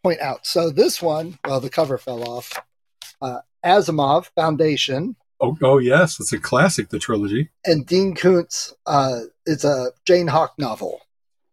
point 0.02 0.20
out. 0.20 0.46
So 0.46 0.70
this 0.70 1.00
one, 1.00 1.38
well, 1.46 1.60
the 1.60 1.70
cover 1.70 1.96
fell 1.96 2.28
off. 2.28 2.52
Uh, 3.20 3.40
Asimov 3.64 4.30
Foundation. 4.34 5.16
Oh, 5.40 5.56
oh 5.62 5.78
yes, 5.78 6.18
it's 6.20 6.32
a 6.32 6.38
classic, 6.38 6.88
the 6.88 6.98
trilogy. 6.98 7.50
And 7.64 7.86
Dean 7.86 8.14
Koontz, 8.14 8.74
uh, 8.86 9.20
it's 9.46 9.64
a 9.64 9.92
Jane 10.04 10.26
Hawk 10.28 10.54
novel. 10.58 11.00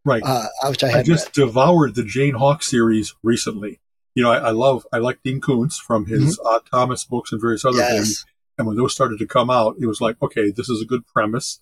Right. 0.04 0.24
Uh, 0.24 0.48
which 0.68 0.84
I, 0.84 1.00
I 1.00 1.04
just 1.04 1.38
read. 1.38 1.46
devoured 1.46 1.96
the 1.96 2.04
Jane 2.04 2.36
Hawk 2.36 2.64
series 2.64 3.16
recently. 3.24 3.80
You 4.14 4.24
know, 4.24 4.32
I, 4.32 4.38
I 4.38 4.52
love, 4.52 4.86
I 4.94 5.00
like 5.00 5.22
Dean 5.24 5.42
Koontz 5.42 5.78
from 5.78 6.06
his 6.06 6.40
mm-hmm. 6.40 6.68
Thomas 6.72 7.04
books 7.04 7.32
and 7.32 7.42
various 7.42 7.66
other 7.66 7.80
yes. 7.80 7.92
things. 7.92 8.26
And 8.58 8.66
when 8.66 8.78
those 8.78 8.94
started 8.94 9.20
to 9.20 9.28
come 9.28 9.50
out, 9.50 9.76
it 9.80 9.88
was 9.88 10.00
like, 10.00 10.16
okay, 10.22 10.52
this 10.52 10.70
is 10.70 10.82
a 10.82 10.86
good 10.86 11.06
premise. 11.08 11.60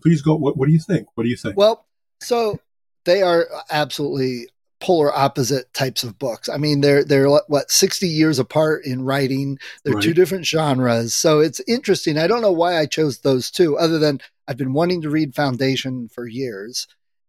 Please 0.00 0.22
go. 0.22 0.36
What, 0.36 0.56
what 0.56 0.66
do 0.66 0.72
you 0.72 0.78
think? 0.78 1.08
What 1.14 1.24
do 1.24 1.30
you 1.30 1.36
think? 1.36 1.56
Well, 1.56 1.86
so 2.20 2.60
they 3.04 3.22
are 3.22 3.48
absolutely 3.70 4.48
polar 4.80 5.14
opposite 5.14 5.72
types 5.74 6.02
of 6.02 6.18
books. 6.18 6.48
I 6.48 6.56
mean, 6.56 6.80
they're 6.80 7.04
they're 7.04 7.28
what 7.28 7.70
sixty 7.70 8.08
years 8.08 8.38
apart 8.38 8.84
in 8.84 9.04
writing. 9.04 9.58
They're 9.84 9.94
right. 9.94 10.02
two 10.02 10.14
different 10.14 10.46
genres, 10.46 11.14
so 11.14 11.40
it's 11.40 11.60
interesting. 11.68 12.18
I 12.18 12.26
don't 12.26 12.42
know 12.42 12.52
why 12.52 12.78
I 12.78 12.86
chose 12.86 13.20
those 13.20 13.50
two, 13.50 13.76
other 13.76 13.98
than 13.98 14.20
I've 14.48 14.56
been 14.56 14.72
wanting 14.72 15.02
to 15.02 15.10
read 15.10 15.34
Foundation 15.34 16.08
for 16.08 16.26
years, 16.26 16.86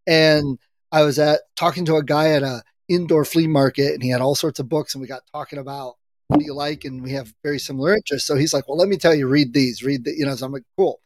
and 0.08 0.58
I 0.92 1.04
was 1.04 1.20
at 1.20 1.42
talking 1.56 1.86
to 1.86 1.98
a 1.98 2.04
guy 2.04 2.32
at 2.32 2.44
a 2.44 2.64
indoor 2.88 3.26
flea 3.26 3.48
market, 3.48 3.94
and 3.94 4.04
he 4.04 4.10
had 4.10 4.22
all 4.22 4.36
sorts 4.36 4.60
of 4.60 4.70
books, 4.70 4.94
and 4.94 5.02
we 5.02 5.08
got 5.08 5.24
talking 5.34 5.60
about 5.60 5.96
what 6.28 6.40
do 6.40 6.46
you 6.46 6.54
like, 6.54 6.86
and 6.86 7.04
we 7.04 7.12
have 7.12 7.34
very 7.44 7.60
similar 7.60 7.94
interests. 7.94 8.28
So 8.28 8.36
he's 8.36 8.54
like, 8.54 8.68
well, 8.68 8.78
let 8.78 8.88
me 8.88 8.98
tell 8.98 9.14
you, 9.14 9.28
read 9.28 9.54
these, 9.54 9.84
read 9.84 10.06
the, 10.06 10.14
you 10.16 10.26
know. 10.26 10.36
So 10.36 10.46
I'm 10.46 10.54
like, 10.54 10.64
cool. 10.78 11.02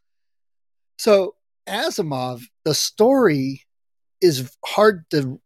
So 0.99 1.35
Asimov, 1.67 2.43
the 2.63 2.75
story 2.75 3.63
is 4.21 4.55
hard 4.63 5.09
to 5.09 5.39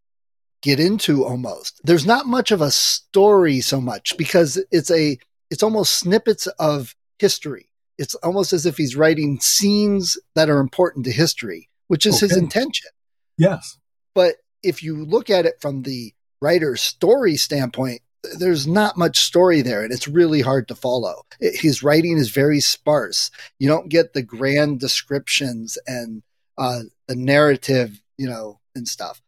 get 0.62 0.80
into 0.80 1.24
almost. 1.24 1.80
There's 1.84 2.06
not 2.06 2.26
much 2.26 2.50
of 2.50 2.60
a 2.60 2.70
story 2.70 3.60
so 3.60 3.80
much 3.80 4.16
because 4.16 4.62
it's 4.70 4.90
a 4.90 5.18
it's 5.50 5.62
almost 5.62 5.98
snippets 5.98 6.46
of 6.58 6.94
history. 7.18 7.70
It's 7.98 8.14
almost 8.16 8.52
as 8.52 8.66
if 8.66 8.76
he's 8.76 8.96
writing 8.96 9.40
scenes 9.40 10.16
that 10.34 10.48
are 10.48 10.60
important 10.60 11.04
to 11.06 11.12
history, 11.12 11.68
which 11.88 12.06
is 12.06 12.16
okay. 12.16 12.28
his 12.28 12.36
intention. 12.36 12.90
Yes. 13.36 13.78
But 14.14 14.36
if 14.62 14.82
you 14.82 15.04
look 15.04 15.28
at 15.28 15.46
it 15.46 15.60
from 15.60 15.82
the 15.82 16.14
writer's 16.40 16.80
story 16.80 17.36
standpoint, 17.36 18.00
there's 18.38 18.66
not 18.66 18.98
much 18.98 19.18
story 19.18 19.62
there 19.62 19.82
and 19.82 19.92
it's 19.92 20.08
really 20.08 20.40
hard 20.40 20.68
to 20.68 20.74
follow. 20.74 21.22
It, 21.40 21.60
his 21.60 21.82
writing 21.82 22.18
is 22.18 22.30
very 22.30 22.60
sparse. 22.60 23.30
You 23.58 23.68
don't 23.68 23.88
get 23.88 24.12
the 24.12 24.22
grand 24.22 24.80
descriptions 24.80 25.78
and 25.86 26.22
uh, 26.58 26.80
the 27.08 27.16
narrative, 27.16 28.02
you 28.18 28.28
know, 28.28 28.60
and 28.74 28.86
stuff. 28.86 29.20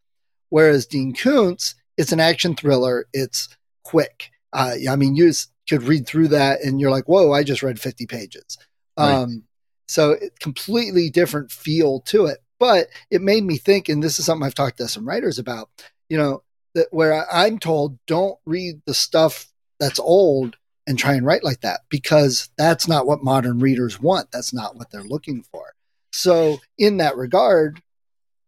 Whereas 0.52 0.84
Dean 0.84 1.14
Koontz, 1.14 1.74
it's 1.96 2.12
an 2.12 2.20
action 2.20 2.54
thriller. 2.54 3.06
It's 3.14 3.48
quick. 3.84 4.28
Uh, 4.52 4.74
I 4.86 4.96
mean, 4.96 5.16
you 5.16 5.32
could 5.66 5.84
read 5.84 6.06
through 6.06 6.28
that 6.28 6.60
and 6.60 6.78
you're 6.78 6.90
like, 6.90 7.06
whoa, 7.06 7.32
I 7.32 7.42
just 7.42 7.62
read 7.62 7.80
50 7.80 8.04
pages. 8.04 8.58
Right. 8.98 9.14
Um, 9.14 9.44
so 9.88 10.18
completely 10.40 11.08
different 11.08 11.50
feel 11.50 12.00
to 12.00 12.26
it. 12.26 12.40
But 12.60 12.88
it 13.10 13.22
made 13.22 13.44
me 13.44 13.56
think, 13.56 13.88
and 13.88 14.02
this 14.02 14.18
is 14.18 14.26
something 14.26 14.44
I've 14.44 14.54
talked 14.54 14.76
to 14.76 14.88
some 14.88 15.08
writers 15.08 15.38
about, 15.38 15.70
you 16.10 16.18
know, 16.18 16.42
that 16.74 16.88
where 16.90 17.26
I'm 17.32 17.58
told 17.58 17.98
don't 18.06 18.38
read 18.44 18.82
the 18.84 18.92
stuff 18.92 19.50
that's 19.80 19.98
old 19.98 20.58
and 20.86 20.98
try 20.98 21.14
and 21.14 21.24
write 21.24 21.44
like 21.44 21.62
that 21.62 21.80
because 21.88 22.50
that's 22.58 22.86
not 22.86 23.06
what 23.06 23.24
modern 23.24 23.58
readers 23.58 23.98
want. 23.98 24.30
That's 24.30 24.52
not 24.52 24.76
what 24.76 24.90
they're 24.90 25.02
looking 25.02 25.44
for. 25.50 25.72
So, 26.12 26.60
in 26.76 26.98
that 26.98 27.16
regard, 27.16 27.80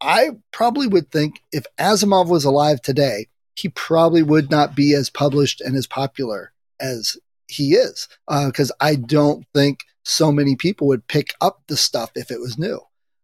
I 0.04 0.30
probably 0.52 0.86
would 0.86 1.10
think 1.10 1.40
if 1.50 1.64
Asimov 1.78 2.28
was 2.28 2.44
alive 2.44 2.82
today, 2.82 3.28
he 3.56 3.68
probably 3.70 4.22
would 4.22 4.50
not 4.50 4.74
be 4.74 4.94
as 4.94 5.08
published 5.08 5.60
and 5.60 5.76
as 5.76 5.86
popular 5.86 6.52
as 6.78 7.16
he 7.48 7.74
is. 7.74 8.08
Because 8.28 8.70
uh, 8.72 8.74
I 8.80 8.96
don't 8.96 9.46
think 9.54 9.80
so 10.02 10.30
many 10.30 10.56
people 10.56 10.86
would 10.88 11.06
pick 11.08 11.34
up 11.40 11.62
the 11.68 11.76
stuff 11.76 12.10
if 12.14 12.30
it 12.30 12.40
was 12.40 12.58
new. 12.58 12.80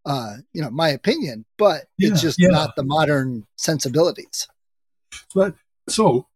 Uh, 0.06 0.36
you 0.54 0.62
know, 0.62 0.70
my 0.70 0.88
opinion, 0.88 1.44
but 1.58 1.84
yeah, 1.98 2.10
it's 2.10 2.22
just 2.22 2.40
yeah. 2.40 2.48
not 2.48 2.74
the 2.74 2.82
modern 2.82 3.46
sensibilities. 3.56 4.48
But 5.34 5.54
so 5.88 6.28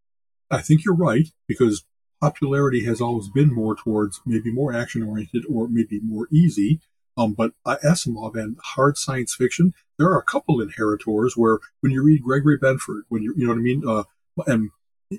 I 0.51 0.61
think 0.61 0.85
you're 0.85 0.95
right 0.95 1.27
because 1.47 1.83
popularity 2.21 2.85
has 2.85 3.01
always 3.01 3.27
been 3.27 3.53
more 3.53 3.75
towards 3.75 4.21
maybe 4.25 4.51
more 4.51 4.71
action 4.71 5.01
oriented 5.01 5.45
or 5.49 5.67
maybe 5.67 5.99
more 5.99 6.27
easy. 6.31 6.79
Um, 7.17 7.33
but 7.33 7.53
uh, 7.65 7.77
Asimov 7.83 8.35
and 8.35 8.57
hard 8.61 8.97
science 8.97 9.33
fiction, 9.33 9.73
there 9.97 10.07
are 10.07 10.19
a 10.19 10.23
couple 10.23 10.59
inheritors 10.61 11.37
where 11.37 11.59
when 11.79 11.91
you 11.91 12.03
read 12.03 12.23
Gregory 12.23 12.59
Benford, 12.59 13.01
when 13.07 13.23
you, 13.23 13.33
you 13.37 13.45
know 13.45 13.53
what 13.53 13.59
I 13.59 13.61
mean? 13.61 13.83
Uh, 13.87 14.03
and 14.47 14.69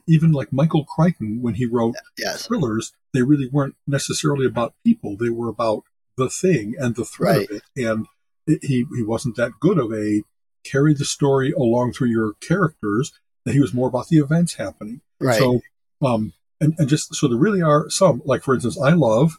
even 0.07 0.33
like 0.33 0.53
Michael 0.53 0.85
Crichton, 0.85 1.41
when 1.41 1.55
he 1.55 1.65
wrote 1.65 1.95
yes. 2.19 2.47
thrillers, 2.47 2.93
they 3.15 3.23
really 3.23 3.49
weren't 3.51 3.77
necessarily 3.87 4.45
about 4.45 4.75
people. 4.85 5.17
They 5.17 5.31
were 5.31 5.49
about 5.49 5.85
the 6.19 6.29
thing 6.29 6.75
and 6.79 6.95
the 6.97 7.05
threat 7.05 7.37
right. 7.37 7.51
of 7.51 7.57
it. 7.57 7.63
And 7.77 8.07
it, 8.47 8.59
he, 8.63 8.85
he 8.95 9.03
wasn't 9.03 9.37
that 9.37 9.53
good 9.61 9.79
of 9.79 9.93
a 9.93 10.23
carry 10.65 10.93
the 10.93 11.05
story 11.05 11.53
along 11.53 11.93
through 11.93 12.09
your 12.09 12.35
characters 12.41 13.13
that 13.45 13.55
he 13.55 13.61
was 13.61 13.73
more 13.73 13.89
about 13.89 14.09
the 14.09 14.19
events 14.19 14.55
happening. 14.55 15.01
Right. 15.21 15.39
So, 15.39 15.61
um, 16.03 16.35
and, 16.61 16.75
and 16.79 16.89
just 16.89 17.15
so 17.15 17.29
there 17.29 17.39
really 17.39 17.63
are 17.63 17.89
some, 17.89 18.21
like 18.25 18.43
for 18.43 18.53
instance, 18.53 18.79
I 18.79 18.91
love, 18.91 19.39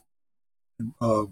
uh, 1.01 1.25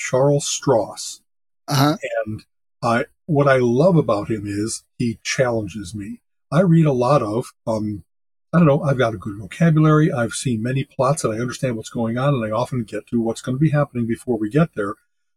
Charles 0.00 0.46
Stross. 0.46 1.20
Uh-huh. 1.68 1.96
And 2.24 2.44
I, 2.82 3.04
what 3.26 3.48
I 3.48 3.58
love 3.58 3.96
about 3.96 4.30
him 4.30 4.44
is 4.46 4.82
he 4.98 5.18
challenges 5.22 5.94
me. 5.94 6.22
I 6.50 6.60
read 6.60 6.86
a 6.86 6.92
lot 6.92 7.22
of, 7.22 7.52
um, 7.66 8.04
I 8.52 8.58
don't 8.58 8.66
know, 8.66 8.82
I've 8.82 8.98
got 8.98 9.14
a 9.14 9.18
good 9.18 9.38
vocabulary. 9.38 10.10
I've 10.10 10.32
seen 10.32 10.62
many 10.62 10.84
plots 10.84 11.22
and 11.22 11.34
I 11.34 11.38
understand 11.38 11.76
what's 11.76 11.90
going 11.90 12.18
on 12.18 12.34
and 12.34 12.44
I 12.44 12.50
often 12.50 12.82
get 12.84 13.06
to 13.08 13.20
what's 13.20 13.42
going 13.42 13.56
to 13.56 13.60
be 13.60 13.70
happening 13.70 14.06
before 14.06 14.38
we 14.38 14.50
get 14.50 14.70
there. 14.74 14.94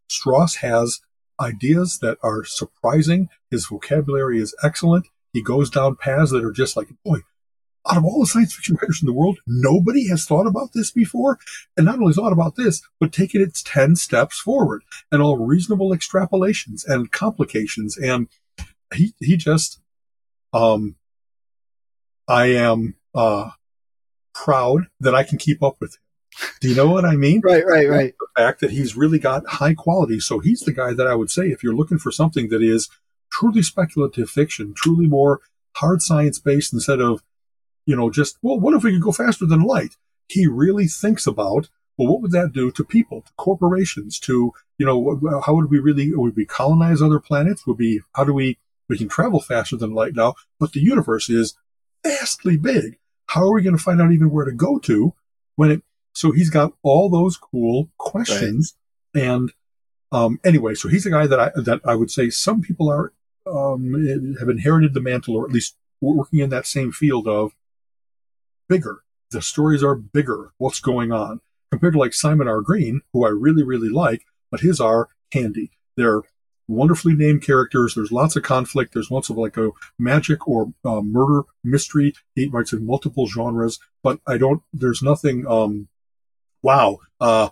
Stross 0.08 0.56
has 0.56 1.00
ideas 1.38 1.98
that 2.00 2.18
are 2.22 2.44
surprising. 2.44 3.28
His 3.50 3.66
vocabulary 3.66 4.40
is 4.40 4.56
excellent. 4.64 5.08
He 5.32 5.42
goes 5.42 5.68
down 5.68 5.96
paths 5.96 6.30
that 6.30 6.44
are 6.44 6.52
just 6.52 6.76
like, 6.76 6.88
boy, 7.04 7.20
out 7.86 7.98
of 7.98 8.04
all 8.04 8.20
the 8.20 8.26
science 8.26 8.54
fiction 8.54 8.76
writers 8.80 9.02
in 9.02 9.06
the 9.06 9.12
world, 9.12 9.38
nobody 9.46 10.08
has 10.08 10.24
thought 10.24 10.46
about 10.46 10.72
this 10.72 10.90
before. 10.90 11.38
And 11.76 11.86
not 11.86 11.98
only 11.98 12.12
thought 12.12 12.32
about 12.32 12.56
this, 12.56 12.82
but 12.98 13.12
taken 13.12 13.42
it 13.42 13.54
10 13.64 13.96
steps 13.96 14.40
forward 14.40 14.82
and 15.12 15.20
all 15.20 15.36
reasonable 15.36 15.90
extrapolations 15.90 16.86
and 16.86 17.12
complications. 17.12 17.96
And 17.96 18.28
he, 18.94 19.14
he 19.20 19.36
just, 19.36 19.80
um, 20.52 20.96
I 22.26 22.46
am, 22.46 22.96
uh, 23.14 23.50
proud 24.34 24.86
that 25.00 25.14
I 25.14 25.22
can 25.22 25.38
keep 25.38 25.62
up 25.62 25.76
with 25.80 25.94
him. 25.94 26.00
Do 26.60 26.68
you 26.68 26.74
know 26.74 26.88
what 26.88 27.04
I 27.04 27.16
mean? 27.16 27.40
right, 27.44 27.64
right, 27.64 27.88
right. 27.88 28.14
The 28.18 28.42
fact 28.42 28.60
that 28.60 28.72
he's 28.72 28.96
really 28.96 29.18
got 29.18 29.46
high 29.46 29.74
quality. 29.74 30.20
So 30.20 30.40
he's 30.40 30.60
the 30.60 30.72
guy 30.72 30.92
that 30.92 31.06
I 31.06 31.14
would 31.14 31.30
say, 31.30 31.48
if 31.48 31.62
you're 31.62 31.76
looking 31.76 31.98
for 31.98 32.10
something 32.10 32.48
that 32.48 32.62
is 32.62 32.88
truly 33.30 33.62
speculative 33.62 34.28
fiction, 34.28 34.74
truly 34.74 35.06
more 35.06 35.40
hard 35.76 36.02
science 36.02 36.38
based 36.38 36.72
instead 36.72 37.00
of 37.00 37.22
you 37.86 37.96
know, 37.96 38.10
just, 38.10 38.38
well, 38.42 38.58
what 38.58 38.74
if 38.74 38.82
we 38.82 38.92
could 38.92 39.02
go 39.02 39.12
faster 39.12 39.46
than 39.46 39.62
light? 39.62 39.96
He 40.28 40.46
really 40.46 40.86
thinks 40.86 41.26
about, 41.26 41.68
well, 41.96 42.08
what 42.08 42.22
would 42.22 42.32
that 42.32 42.52
do 42.52 42.70
to 42.72 42.84
people, 42.84 43.22
to 43.22 43.32
corporations, 43.36 44.18
to, 44.20 44.52
you 44.78 44.86
know, 44.86 45.40
how 45.44 45.54
would 45.54 45.70
we 45.70 45.78
really, 45.78 46.14
would 46.14 46.34
we 46.34 46.46
colonize 46.46 47.00
other 47.00 47.20
planets? 47.20 47.66
Would 47.66 47.78
we, 47.78 48.02
how 48.14 48.24
do 48.24 48.32
we, 48.32 48.58
we 48.88 48.98
can 48.98 49.08
travel 49.08 49.40
faster 49.40 49.76
than 49.76 49.94
light 49.94 50.14
now, 50.14 50.34
but 50.58 50.72
the 50.72 50.80
universe 50.80 51.30
is 51.30 51.54
vastly 52.04 52.56
big. 52.56 52.98
How 53.28 53.42
are 53.42 53.54
we 53.54 53.62
going 53.62 53.76
to 53.76 53.82
find 53.82 54.00
out 54.00 54.12
even 54.12 54.30
where 54.30 54.44
to 54.44 54.52
go 54.52 54.78
to 54.80 55.14
when 55.56 55.70
it, 55.70 55.82
so 56.12 56.32
he's 56.32 56.50
got 56.50 56.72
all 56.82 57.08
those 57.08 57.36
cool 57.36 57.90
questions. 57.98 58.76
Right. 59.14 59.24
And, 59.24 59.52
um, 60.12 60.38
anyway, 60.44 60.74
so 60.74 60.88
he's 60.88 61.06
a 61.06 61.10
guy 61.10 61.26
that 61.26 61.40
I, 61.40 61.50
that 61.56 61.80
I 61.84 61.94
would 61.94 62.10
say 62.10 62.30
some 62.30 62.60
people 62.60 62.90
are, 62.90 63.12
um, 63.46 64.36
have 64.38 64.48
inherited 64.48 64.94
the 64.94 65.00
mantle 65.00 65.36
or 65.36 65.44
at 65.44 65.52
least 65.52 65.76
working 66.00 66.40
in 66.40 66.50
that 66.50 66.66
same 66.66 66.92
field 66.92 67.26
of 67.26 67.52
bigger. 68.68 69.00
The 69.30 69.42
stories 69.42 69.82
are 69.82 69.94
bigger. 69.94 70.52
What's 70.58 70.80
going 70.80 71.12
on 71.12 71.40
compared 71.70 71.94
to 71.94 71.98
like 71.98 72.14
Simon 72.14 72.48
R. 72.48 72.60
Green, 72.60 73.00
who 73.12 73.26
I 73.26 73.30
really, 73.30 73.64
really 73.64 73.88
like, 73.88 74.22
but 74.50 74.60
his 74.60 74.80
are 74.80 75.08
handy. 75.32 75.70
They're 75.96 76.22
wonderfully 76.68 77.14
named 77.14 77.42
characters. 77.42 77.94
There's 77.94 78.12
lots 78.12 78.36
of 78.36 78.42
conflict. 78.42 78.94
There's 78.94 79.10
lots 79.10 79.28
of 79.28 79.36
like 79.36 79.56
a 79.56 79.70
magic 79.98 80.46
or 80.48 80.72
uh, 80.84 81.00
murder 81.00 81.42
mystery. 81.62 82.14
He 82.34 82.46
writes 82.46 82.72
in 82.72 82.86
multiple 82.86 83.26
genres, 83.26 83.78
but 84.02 84.20
I 84.26 84.38
don't, 84.38 84.62
there's 84.72 85.02
nothing, 85.02 85.46
um, 85.46 85.88
wow, 86.62 86.98
uh, 87.20 87.50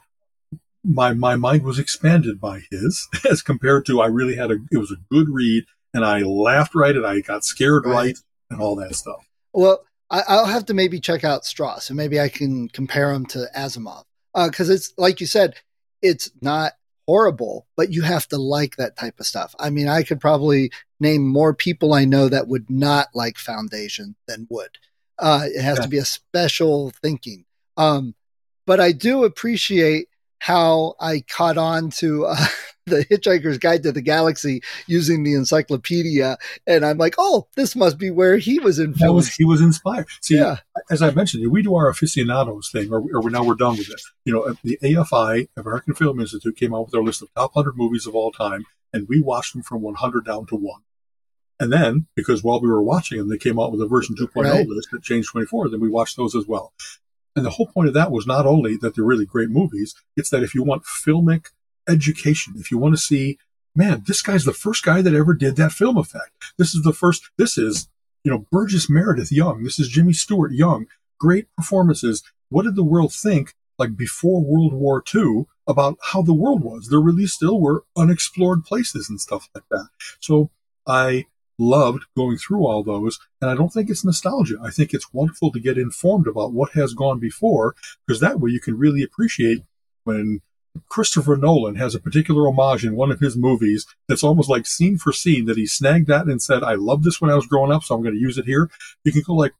my, 0.84 1.12
my 1.12 1.36
mind 1.36 1.62
was 1.62 1.78
expanded 1.78 2.40
by 2.40 2.62
his 2.70 3.08
as 3.30 3.42
compared 3.42 3.86
to 3.86 4.00
I 4.00 4.06
really 4.06 4.36
had 4.36 4.50
a, 4.50 4.58
it 4.70 4.78
was 4.78 4.90
a 4.90 5.02
good 5.10 5.28
read 5.28 5.64
and 5.94 6.04
I 6.04 6.20
laughed 6.20 6.74
right 6.74 6.96
and 6.96 7.06
I 7.06 7.20
got 7.20 7.44
scared 7.44 7.84
right, 7.84 7.94
right 7.94 8.18
and 8.50 8.60
all 8.60 8.76
that 8.76 8.94
stuff. 8.94 9.26
Well, 9.52 9.84
I, 10.12 10.36
will 10.36 10.44
have 10.44 10.66
to 10.66 10.74
maybe 10.74 11.00
check 11.00 11.24
out 11.24 11.42
Stross 11.42 11.88
and 11.88 11.96
maybe 11.96 12.20
I 12.20 12.28
can 12.28 12.68
compare 12.68 13.10
him 13.10 13.24
to 13.26 13.48
Asimov 13.56 14.04
because 14.34 14.70
uh, 14.70 14.74
it's 14.74 14.92
like 14.98 15.20
you 15.20 15.26
said, 15.26 15.54
it's 16.02 16.30
not 16.42 16.72
horrible, 17.06 17.66
but 17.76 17.92
you 17.92 18.02
have 18.02 18.28
to 18.28 18.36
like 18.36 18.76
that 18.76 18.96
type 18.96 19.18
of 19.18 19.26
stuff. 19.26 19.54
I 19.58 19.70
mean, 19.70 19.88
I 19.88 20.02
could 20.02 20.20
probably 20.20 20.70
name 21.00 21.26
more 21.26 21.54
people 21.54 21.94
I 21.94 22.04
know 22.04 22.28
that 22.28 22.48
would 22.48 22.70
not 22.70 23.08
like 23.14 23.38
Foundation 23.38 24.14
than 24.28 24.46
would. 24.50 24.78
Uh, 25.18 25.46
it 25.46 25.62
has 25.62 25.78
yeah. 25.78 25.82
to 25.82 25.88
be 25.88 25.98
a 25.98 26.04
special 26.04 26.90
thinking. 26.90 27.44
Um, 27.76 28.14
but 28.66 28.80
I 28.80 28.92
do 28.92 29.24
appreciate 29.24 30.08
how 30.38 30.94
I 31.00 31.20
caught 31.28 31.58
on 31.58 31.90
to 31.90 32.26
uh, 32.26 32.46
the 32.86 33.04
Hitchhiker's 33.04 33.58
Guide 33.58 33.82
to 33.84 33.92
the 33.92 34.02
Galaxy 34.02 34.62
using 34.86 35.22
the 35.22 35.34
encyclopedia, 35.34 36.36
and 36.66 36.84
I'm 36.84 36.98
like, 36.98 37.14
oh, 37.18 37.46
this 37.56 37.76
must 37.76 37.98
be 37.98 38.10
where 38.10 38.36
he 38.36 38.58
was 38.58 38.78
influenced. 38.78 39.00
That 39.00 39.12
was 39.12 39.34
he 39.34 39.44
was 39.44 39.60
inspired. 39.60 40.06
See, 40.20 40.36
yeah. 40.36 40.58
as 40.90 41.02
I 41.02 41.10
mentioned, 41.10 41.50
we 41.50 41.62
do 41.62 41.74
our 41.74 41.88
aficionados 41.88 42.70
thing, 42.70 42.92
or, 42.92 43.02
or 43.14 43.30
now 43.30 43.44
we're 43.44 43.54
done 43.54 43.76
with 43.76 43.90
it. 43.90 44.00
You 44.24 44.32
know, 44.32 44.54
the 44.64 44.78
AFI, 44.82 45.48
American 45.56 45.94
Film 45.94 46.20
Institute, 46.20 46.56
came 46.56 46.74
out 46.74 46.82
with 46.82 46.92
their 46.92 47.02
list 47.02 47.22
of 47.22 47.32
top 47.34 47.54
100 47.54 47.76
movies 47.76 48.06
of 48.06 48.14
all 48.14 48.32
time, 48.32 48.64
and 48.92 49.08
we 49.08 49.20
watched 49.20 49.54
them 49.54 49.62
from 49.62 49.82
100 49.82 50.24
down 50.24 50.46
to 50.46 50.56
one. 50.56 50.82
And 51.60 51.72
then, 51.72 52.06
because 52.16 52.42
while 52.42 52.60
we 52.60 52.68
were 52.68 52.82
watching 52.82 53.18
them, 53.18 53.28
they 53.28 53.38
came 53.38 53.60
out 53.60 53.70
with 53.70 53.80
a 53.80 53.86
version 53.86 54.16
2.0 54.16 54.44
right. 54.44 54.66
list 54.66 54.88
that 54.90 55.02
changed 55.02 55.30
24. 55.30 55.70
Then 55.70 55.80
we 55.80 55.88
watched 55.88 56.16
those 56.16 56.34
as 56.34 56.46
well. 56.46 56.72
And 57.36 57.46
the 57.46 57.50
whole 57.50 57.68
point 57.68 57.88
of 57.88 57.94
that 57.94 58.10
was 58.10 58.26
not 58.26 58.46
only 58.46 58.76
that 58.78 58.94
they're 58.94 59.04
really 59.04 59.24
great 59.24 59.48
movies, 59.48 59.94
it's 60.16 60.30
that 60.30 60.42
if 60.42 60.54
you 60.54 60.62
want 60.62 60.84
filmic 60.84 61.46
education, 61.88 62.54
if 62.56 62.70
you 62.70 62.78
want 62.78 62.94
to 62.94 63.00
see, 63.00 63.38
man, 63.74 64.02
this 64.06 64.22
guy's 64.22 64.44
the 64.44 64.52
first 64.52 64.84
guy 64.84 65.02
that 65.02 65.14
ever 65.14 65.34
did 65.34 65.56
that 65.56 65.72
film 65.72 65.96
effect. 65.96 66.30
This 66.58 66.74
is 66.74 66.82
the 66.82 66.92
first, 66.92 67.30
this 67.38 67.56
is, 67.56 67.88
you 68.24 68.30
know, 68.30 68.46
Burgess 68.50 68.88
Meredith 68.88 69.32
young. 69.32 69.64
This 69.64 69.78
is 69.78 69.88
Jimmy 69.88 70.12
Stewart 70.12 70.52
young. 70.52 70.86
Great 71.18 71.46
performances. 71.56 72.22
What 72.50 72.64
did 72.64 72.76
the 72.76 72.84
world 72.84 73.12
think, 73.12 73.54
like 73.78 73.96
before 73.96 74.44
World 74.44 74.72
War 74.74 75.02
II, 75.14 75.46
about 75.66 75.96
how 76.02 76.22
the 76.22 76.34
world 76.34 76.62
was? 76.62 76.88
There 76.88 77.00
really 77.00 77.26
still 77.26 77.60
were 77.60 77.84
unexplored 77.96 78.64
places 78.64 79.08
and 79.08 79.20
stuff 79.20 79.48
like 79.54 79.64
that. 79.70 79.88
So 80.20 80.50
I 80.86 81.26
loved 81.58 82.04
going 82.16 82.36
through 82.36 82.66
all 82.66 82.82
those. 82.82 83.18
And 83.40 83.50
I 83.50 83.54
don't 83.54 83.72
think 83.72 83.88
it's 83.88 84.04
nostalgia. 84.04 84.56
I 84.62 84.70
think 84.70 84.92
it's 84.92 85.12
wonderful 85.12 85.52
to 85.52 85.60
get 85.60 85.78
informed 85.78 86.26
about 86.26 86.52
what 86.52 86.72
has 86.72 86.94
gone 86.94 87.18
before, 87.18 87.74
because 88.06 88.20
that 88.20 88.40
way 88.40 88.50
you 88.50 88.60
can 88.60 88.78
really 88.78 89.02
appreciate 89.02 89.64
when 90.04 90.42
Christopher 90.88 91.36
Nolan 91.36 91.76
has 91.76 91.94
a 91.94 92.00
particular 92.00 92.48
homage 92.48 92.84
in 92.84 92.96
one 92.96 93.10
of 93.10 93.20
his 93.20 93.36
movies 93.36 93.86
that's 94.08 94.22
almost 94.22 94.48
like 94.48 94.66
scene 94.66 94.98
for 94.98 95.12
scene 95.12 95.46
that 95.46 95.56
he 95.56 95.66
snagged 95.66 96.06
that 96.08 96.26
and 96.26 96.42
said, 96.42 96.62
I 96.62 96.74
love 96.74 97.02
this 97.02 97.20
when 97.20 97.30
I 97.30 97.34
was 97.34 97.46
growing 97.46 97.72
up, 97.72 97.82
so 97.82 97.94
I'm 97.94 98.02
going 98.02 98.14
to 98.14 98.20
use 98.20 98.38
it 98.38 98.46
here. 98.46 98.70
You 99.04 99.12
can 99.12 99.22
go 99.26 99.34
like, 99.34 99.52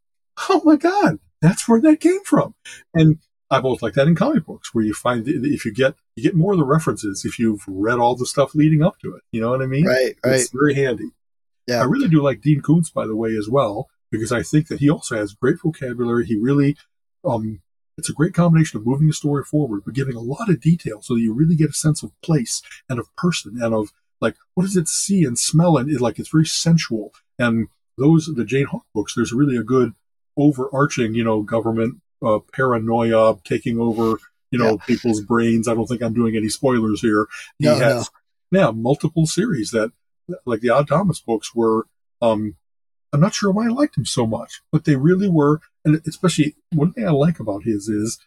oh 0.49 0.63
my 0.65 0.77
God, 0.77 1.19
that's 1.41 1.69
where 1.69 1.81
that 1.83 2.01
came 2.01 2.23
from. 2.25 2.55
And 2.95 3.19
I've 3.51 3.65
always 3.65 3.83
liked 3.83 3.97
that 3.97 4.09
in 4.09 4.15
comic 4.15 4.47
books 4.47 4.75
where 4.75 4.85
you 4.85 4.95
find 4.95 5.27
if 5.27 5.65
you 5.67 5.75
get, 5.75 5.95
you 6.17 6.23
get 6.23 6.35
more 6.35 6.53
of 6.53 6.59
the 6.59 6.65
references 6.65 7.25
if 7.25 7.39
you've 7.39 7.65
read 7.67 7.99
all 7.99 8.17
the 8.17 8.27
stuff 8.27 8.55
leading 8.55 8.83
up 8.83 8.99
to 9.01 9.15
it. 9.15 9.23
You 9.33 9.43
know 9.43 9.51
what 9.51 9.61
I 9.63 9.67
mean? 9.67 9.87
Right, 9.87 10.17
right. 10.25 10.35
It's 10.37 10.51
very 10.51 10.75
handy. 10.75 11.11
Yeah. 11.67 11.81
I 11.81 11.85
really 11.85 12.09
do 12.09 12.23
like 12.23 12.41
Dean 12.41 12.63
Koontz, 12.63 12.91
by 12.91 13.07
the 13.07 13.17
way, 13.17 13.37
as 13.37 13.49
well, 13.49 13.89
because 14.11 14.33
I 14.33 14.43
think 14.43 14.69
that 14.69 14.81
he 14.81 14.89
also 14.89 15.17
has 15.17 15.35
great 15.35 15.61
vocabulary. 15.63 16.27
He 16.27 16.37
really, 16.37 16.77
um, 17.25 17.61
it's 18.03 18.11
a 18.11 18.15
great 18.15 18.35
combination 18.35 18.81
of 18.81 18.85
moving 18.85 19.07
the 19.07 19.13
story 19.13 19.45
forward, 19.45 19.83
but 19.85 19.95
giving 19.95 20.17
a 20.17 20.21
lot 20.21 20.51
of 20.51 20.61
detail 20.61 21.01
so 21.01 21.15
that 21.15 21.21
you 21.21 21.33
really 21.33 21.55
get 21.55 21.71
a 21.71 21.73
sense 21.73 22.03
of 22.03 22.11
place 22.21 22.61
and 22.89 22.99
of 22.99 23.15
person 23.15 23.63
and 23.63 23.73
of 23.73 23.93
like, 24.21 24.35
what 24.55 24.65
does 24.65 24.77
it 24.77 24.89
see 24.89 25.23
and 25.25 25.39
smell? 25.39 25.77
And 25.77 25.89
it, 25.89 26.01
like, 26.01 26.19
it's 26.19 26.31
very 26.31 26.45
sensual. 26.47 27.15
And 27.39 27.69
those, 27.97 28.27
the 28.27 28.45
Jane 28.45 28.67
Hawk 28.67 28.85
books, 28.93 29.15
there's 29.15 29.33
really 29.33 29.57
a 29.57 29.63
good 29.63 29.93
overarching, 30.37 31.15
you 31.15 31.23
know, 31.23 31.43
government 31.43 32.01
uh, 32.27 32.41
paranoia 32.53 33.37
taking 33.45 33.79
over, 33.79 34.19
you 34.51 34.59
know, 34.59 34.73
yeah. 34.73 34.85
people's 34.85 35.21
brains. 35.21 35.69
I 35.69 35.75
don't 35.75 35.87
think 35.87 36.03
I'm 36.03 36.13
doing 36.13 36.37
any 36.37 36.49
spoilers 36.49 37.01
here. 37.01 37.29
He 37.61 37.67
no, 37.67 37.77
has, 37.77 38.11
no. 38.51 38.61
yeah, 38.61 38.71
multiple 38.73 39.27
series 39.27 39.71
that 39.71 39.93
like 40.45 40.61
the 40.61 40.71
Odd 40.71 40.89
Thomas 40.89 41.21
books 41.21 41.55
were, 41.55 41.87
um, 42.21 42.57
I'm 43.13 43.21
not 43.21 43.35
sure 43.35 43.53
why 43.53 43.67
I 43.67 43.69
liked 43.69 43.95
them 43.95 44.07
so 44.07 44.27
much, 44.27 44.61
but 44.73 44.87
they 44.87 44.97
really 44.97 45.29
were. 45.29 45.61
And 45.85 46.01
especially 46.07 46.55
one 46.73 46.93
thing 46.93 47.07
I 47.07 47.11
like 47.11 47.41
about 47.41 47.65
his 47.65 47.89
is 47.89 48.19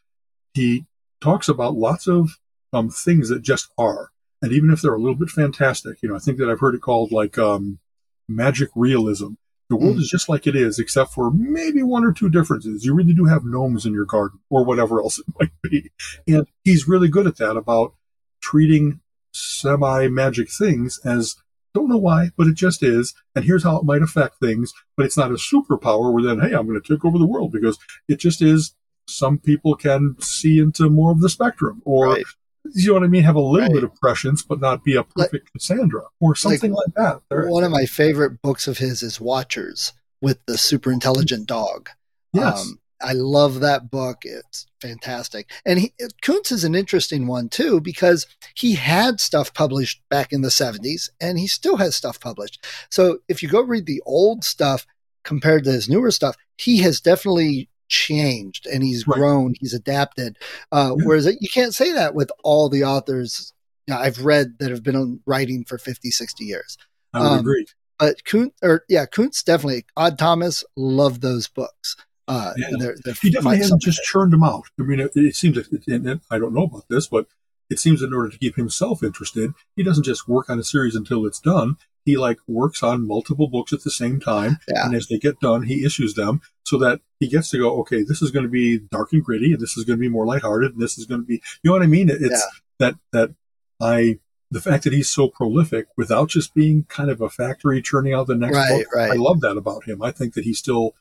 he 0.53 0.85
talks 1.21 1.47
about 1.47 1.75
lots 1.75 2.07
of 2.07 2.37
um, 2.73 2.89
things 2.89 3.29
that 3.29 3.41
just 3.41 3.69
are. 3.77 4.11
And 4.41 4.51
even 4.51 4.69
if 4.69 4.81
they're 4.81 4.93
a 4.93 4.99
little 4.99 5.15
bit 5.15 5.29
fantastic, 5.29 6.01
you 6.01 6.09
know, 6.09 6.15
I 6.15 6.19
think 6.19 6.37
that 6.37 6.49
I've 6.49 6.59
heard 6.59 6.75
it 6.75 6.81
called 6.81 7.11
like 7.11 7.37
um, 7.37 7.79
magic 8.27 8.69
realism. 8.75 9.33
The 9.69 9.75
world 9.75 9.95
mm. 9.95 9.99
is 10.01 10.09
just 10.09 10.29
like 10.29 10.45
it 10.45 10.55
is, 10.55 10.77
except 10.77 11.11
for 11.11 11.31
maybe 11.31 11.81
one 11.81 12.03
or 12.03 12.11
two 12.11 12.29
differences. 12.29 12.85
You 12.85 12.93
really 12.93 13.13
do 13.13 13.25
have 13.25 13.45
gnomes 13.45 13.85
in 13.85 13.93
your 13.93 14.05
garden 14.05 14.39
or 14.49 14.63
whatever 14.63 14.99
else 14.99 15.17
it 15.17 15.25
might 15.39 15.51
be. 15.63 15.91
And 16.27 16.45
he's 16.63 16.87
really 16.87 17.07
good 17.07 17.25
at 17.25 17.37
that 17.37 17.57
about 17.57 17.95
treating 18.41 18.99
semi 19.33 20.07
magic 20.07 20.51
things 20.51 20.99
as 21.03 21.35
don't 21.75 21.89
know 21.89 21.97
why, 21.97 22.31
but 22.35 22.47
it 22.47 22.55
just 22.55 22.81
is. 22.81 23.13
And 23.35 23.45
here's 23.45 23.63
how 23.63 23.77
it 23.77 23.85
might 23.85 24.01
affect 24.01 24.39
things. 24.39 24.73
But 24.97 25.05
it's 25.05 25.17
not 25.17 25.29
a 25.29 25.35
superpower 25.35 26.11
where 26.11 26.23
then, 26.23 26.39
hey, 26.39 26.55
I'm 26.55 26.65
going 26.65 26.81
to 26.81 26.93
take 26.93 27.05
over 27.05 27.19
the 27.19 27.27
world 27.27 27.51
because 27.51 27.77
it 28.07 28.19
just 28.19 28.41
is. 28.41 28.73
Some 29.07 29.37
people 29.37 29.75
can 29.75 30.15
see 30.19 30.57
into 30.57 30.89
more 30.89 31.11
of 31.11 31.21
the 31.21 31.29
spectrum 31.29 31.83
or, 31.85 32.13
right. 32.13 32.25
you 32.73 32.87
know 32.87 32.95
what 32.95 33.03
I 33.03 33.07
mean? 33.07 33.21
Have 33.21 33.35
a 33.35 33.39
little 33.39 33.67
right. 33.67 33.75
bit 33.75 33.83
of 33.83 33.93
prescience, 33.95 34.41
but 34.41 34.59
not 34.59 34.83
be 34.83 34.95
a 34.95 35.03
perfect 35.03 35.33
like, 35.45 35.53
Cassandra 35.53 36.05
or 36.19 36.33
something 36.33 36.71
like, 36.71 36.87
like 36.87 36.95
that. 36.95 37.21
There, 37.29 37.47
one 37.47 37.63
of 37.63 37.69
my 37.69 37.85
favorite 37.85 38.41
books 38.41 38.67
of 38.67 38.79
his 38.79 39.03
is 39.03 39.21
Watchers 39.21 39.93
with 40.21 40.39
the 40.47 40.57
super 40.57 40.91
intelligent 40.91 41.45
dog. 41.45 41.89
Yes. 42.33 42.61
Um, 42.61 42.79
I 43.01 43.13
love 43.13 43.59
that 43.59 43.91
book. 43.91 44.23
It's 44.23 44.67
fantastic. 44.81 45.49
And 45.65 45.79
he, 45.79 45.93
Koontz 46.21 46.51
is 46.51 46.63
an 46.63 46.75
interesting 46.75 47.27
one 47.27 47.49
too 47.49 47.81
because 47.81 48.25
he 48.55 48.75
had 48.75 49.19
stuff 49.19 49.53
published 49.53 50.01
back 50.09 50.31
in 50.31 50.41
the 50.41 50.49
70s 50.49 51.09
and 51.19 51.37
he 51.37 51.47
still 51.47 51.77
has 51.77 51.95
stuff 51.95 52.19
published. 52.19 52.65
So 52.89 53.19
if 53.27 53.43
you 53.43 53.49
go 53.49 53.61
read 53.61 53.85
the 53.85 54.01
old 54.05 54.43
stuff 54.43 54.85
compared 55.23 55.63
to 55.65 55.71
his 55.71 55.89
newer 55.89 56.11
stuff, 56.11 56.35
he 56.57 56.77
has 56.79 57.01
definitely 57.01 57.69
changed 57.87 58.65
and 58.65 58.83
he's 58.83 59.07
right. 59.07 59.17
grown, 59.17 59.55
he's 59.59 59.73
adapted. 59.73 60.37
Uh, 60.71 60.95
yeah. 60.97 61.05
Whereas 61.05 61.25
you 61.39 61.49
can't 61.49 61.75
say 61.75 61.91
that 61.91 62.15
with 62.15 62.31
all 62.43 62.69
the 62.69 62.83
authors 62.83 63.53
I've 63.91 64.23
read 64.25 64.57
that 64.59 64.71
have 64.71 64.83
been 64.83 65.19
writing 65.25 65.63
for 65.65 65.77
50, 65.77 66.09
60 66.11 66.43
years. 66.43 66.77
I 67.13 67.19
would 67.19 67.27
um, 67.27 67.39
agree. 67.39 67.65
But 67.99 68.25
Koontz, 68.25 68.57
or 68.61 68.83
yeah, 68.89 69.05
Koontz 69.05 69.43
definitely. 69.43 69.85
Odd 69.95 70.17
Thomas 70.17 70.63
loved 70.75 71.21
those 71.21 71.47
books. 71.47 71.95
Uh, 72.27 72.53
yeah. 72.57 72.67
they're, 72.79 72.95
they're 73.03 73.13
he 73.21 73.29
definitely 73.29 73.57
hasn't 73.57 73.81
just 73.81 74.03
churned 74.03 74.33
them 74.33 74.43
out. 74.43 74.63
I 74.79 74.83
mean, 74.83 74.99
it, 74.99 75.11
it 75.15 75.35
seems 75.35 75.55
that, 75.55 75.87
and 75.87 76.21
I 76.31 76.39
don't 76.39 76.53
know 76.53 76.63
about 76.63 76.85
this, 76.89 77.07
but 77.07 77.27
it 77.69 77.79
seems 77.79 78.01
in 78.01 78.13
order 78.13 78.29
to 78.29 78.37
keep 78.37 78.55
himself 78.55 79.03
interested, 79.03 79.53
he 79.75 79.83
doesn't 79.83 80.03
just 80.03 80.27
work 80.27 80.49
on 80.49 80.59
a 80.59 80.63
series 80.63 80.95
until 80.95 81.25
it's 81.25 81.39
done. 81.39 81.77
He 82.03 82.17
like 82.17 82.37
works 82.47 82.83
on 82.83 83.07
multiple 83.07 83.47
books 83.47 83.73
at 83.73 83.83
the 83.83 83.91
same 83.91 84.19
time, 84.19 84.57
yeah. 84.67 84.85
and 84.85 84.95
as 84.95 85.07
they 85.07 85.17
get 85.17 85.39
done, 85.39 85.63
he 85.63 85.85
issues 85.85 86.13
them 86.13 86.41
so 86.63 86.77
that 86.77 87.01
he 87.19 87.27
gets 87.27 87.49
to 87.49 87.57
go. 87.57 87.79
Okay, 87.81 88.03
this 88.03 88.21
is 88.21 88.31
going 88.31 88.43
to 88.43 88.49
be 88.49 88.79
dark 88.79 89.11
and 89.13 89.23
gritty, 89.23 89.53
and 89.53 89.61
this 89.61 89.77
is 89.77 89.83
going 89.83 89.97
to 89.97 90.01
be 90.01 90.09
more 90.09 90.25
lighthearted, 90.25 90.73
and 90.73 90.81
this 90.81 90.97
is 90.97 91.05
going 91.05 91.21
to 91.21 91.25
be. 91.27 91.41
You 91.63 91.69
know 91.69 91.73
what 91.73 91.81
I 91.81 91.87
mean? 91.87 92.09
It's 92.09 92.21
yeah. 92.21 92.37
that 92.79 92.95
that 93.11 93.35
I 93.81 94.19
the 94.51 94.61
fact 94.61 94.83
that 94.83 94.93
he's 94.93 95.09
so 95.09 95.27
prolific 95.27 95.87
without 95.97 96.29
just 96.29 96.53
being 96.53 96.85
kind 96.87 97.09
of 97.09 97.21
a 97.21 97.29
factory 97.29 97.81
churning 97.81 98.13
out 98.13 98.27
the 98.27 98.35
next 98.35 98.55
right, 98.55 98.83
book. 98.83 98.95
Right. 98.95 99.11
I 99.11 99.15
love 99.15 99.41
that 99.41 99.57
about 99.57 99.85
him. 99.85 100.03
I 100.03 100.11
think 100.11 100.35
that 100.35 100.43
he 100.43 100.53
still 100.53 100.93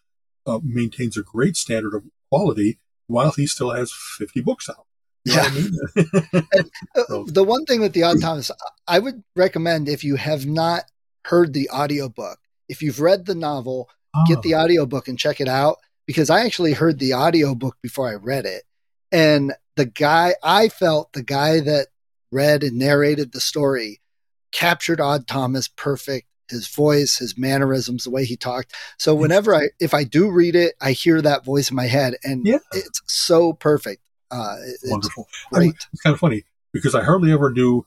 uh, 0.46 0.60
maintains 0.62 1.16
a 1.16 1.22
great 1.22 1.56
standard 1.56 1.94
of 1.94 2.04
quality 2.30 2.78
while 3.06 3.32
he 3.32 3.46
still 3.46 3.70
has 3.70 3.92
50 3.92 4.40
books 4.40 4.68
out. 4.68 4.86
You 5.24 5.34
yeah. 5.34 5.42
I 5.42 5.50
mean? 5.50 6.46
and, 6.52 6.70
uh, 6.96 7.22
the 7.26 7.44
one 7.44 7.64
thing 7.64 7.80
with 7.80 7.92
the 7.92 8.02
Odd 8.02 8.20
Thomas, 8.20 8.50
I 8.86 8.98
would 8.98 9.22
recommend 9.34 9.88
if 9.88 10.04
you 10.04 10.16
have 10.16 10.46
not 10.46 10.84
heard 11.24 11.52
the 11.52 11.70
audiobook, 11.70 12.38
if 12.68 12.82
you've 12.82 13.00
read 13.00 13.26
the 13.26 13.34
novel, 13.34 13.88
get 14.26 14.42
the 14.42 14.54
audiobook 14.54 15.08
and 15.08 15.18
check 15.18 15.40
it 15.40 15.48
out 15.48 15.78
because 16.06 16.30
I 16.30 16.44
actually 16.44 16.72
heard 16.72 16.98
the 16.98 17.14
audiobook 17.14 17.76
before 17.82 18.08
I 18.08 18.14
read 18.14 18.44
it. 18.44 18.62
And 19.10 19.54
the 19.76 19.86
guy, 19.86 20.34
I 20.42 20.68
felt 20.68 21.12
the 21.12 21.22
guy 21.22 21.60
that 21.60 21.88
read 22.30 22.62
and 22.62 22.78
narrated 22.78 23.32
the 23.32 23.40
story 23.40 24.00
captured 24.52 25.00
Odd 25.00 25.26
Thomas 25.26 25.68
perfect 25.68 26.28
his 26.50 26.68
voice, 26.68 27.18
his 27.18 27.36
mannerisms, 27.38 28.04
the 28.04 28.10
way 28.10 28.24
he 28.24 28.36
talked. 28.36 28.74
So 28.98 29.14
whenever 29.14 29.54
I, 29.54 29.68
if 29.80 29.94
I 29.94 30.04
do 30.04 30.30
read 30.30 30.54
it, 30.54 30.74
I 30.80 30.92
hear 30.92 31.22
that 31.22 31.44
voice 31.44 31.70
in 31.70 31.76
my 31.76 31.86
head, 31.86 32.14
and 32.22 32.46
yeah. 32.46 32.58
it's 32.72 33.02
so 33.06 33.52
perfect. 33.52 34.02
Uh, 34.30 34.56
it's 34.64 34.90
Wonderful. 34.90 35.28
Great. 35.52 35.58
I 35.58 35.64
mean, 35.64 35.74
it's 35.92 36.02
kind 36.02 36.14
of 36.14 36.20
funny 36.20 36.44
because 36.72 36.94
I 36.94 37.04
hardly 37.04 37.32
ever 37.32 37.50
do 37.52 37.86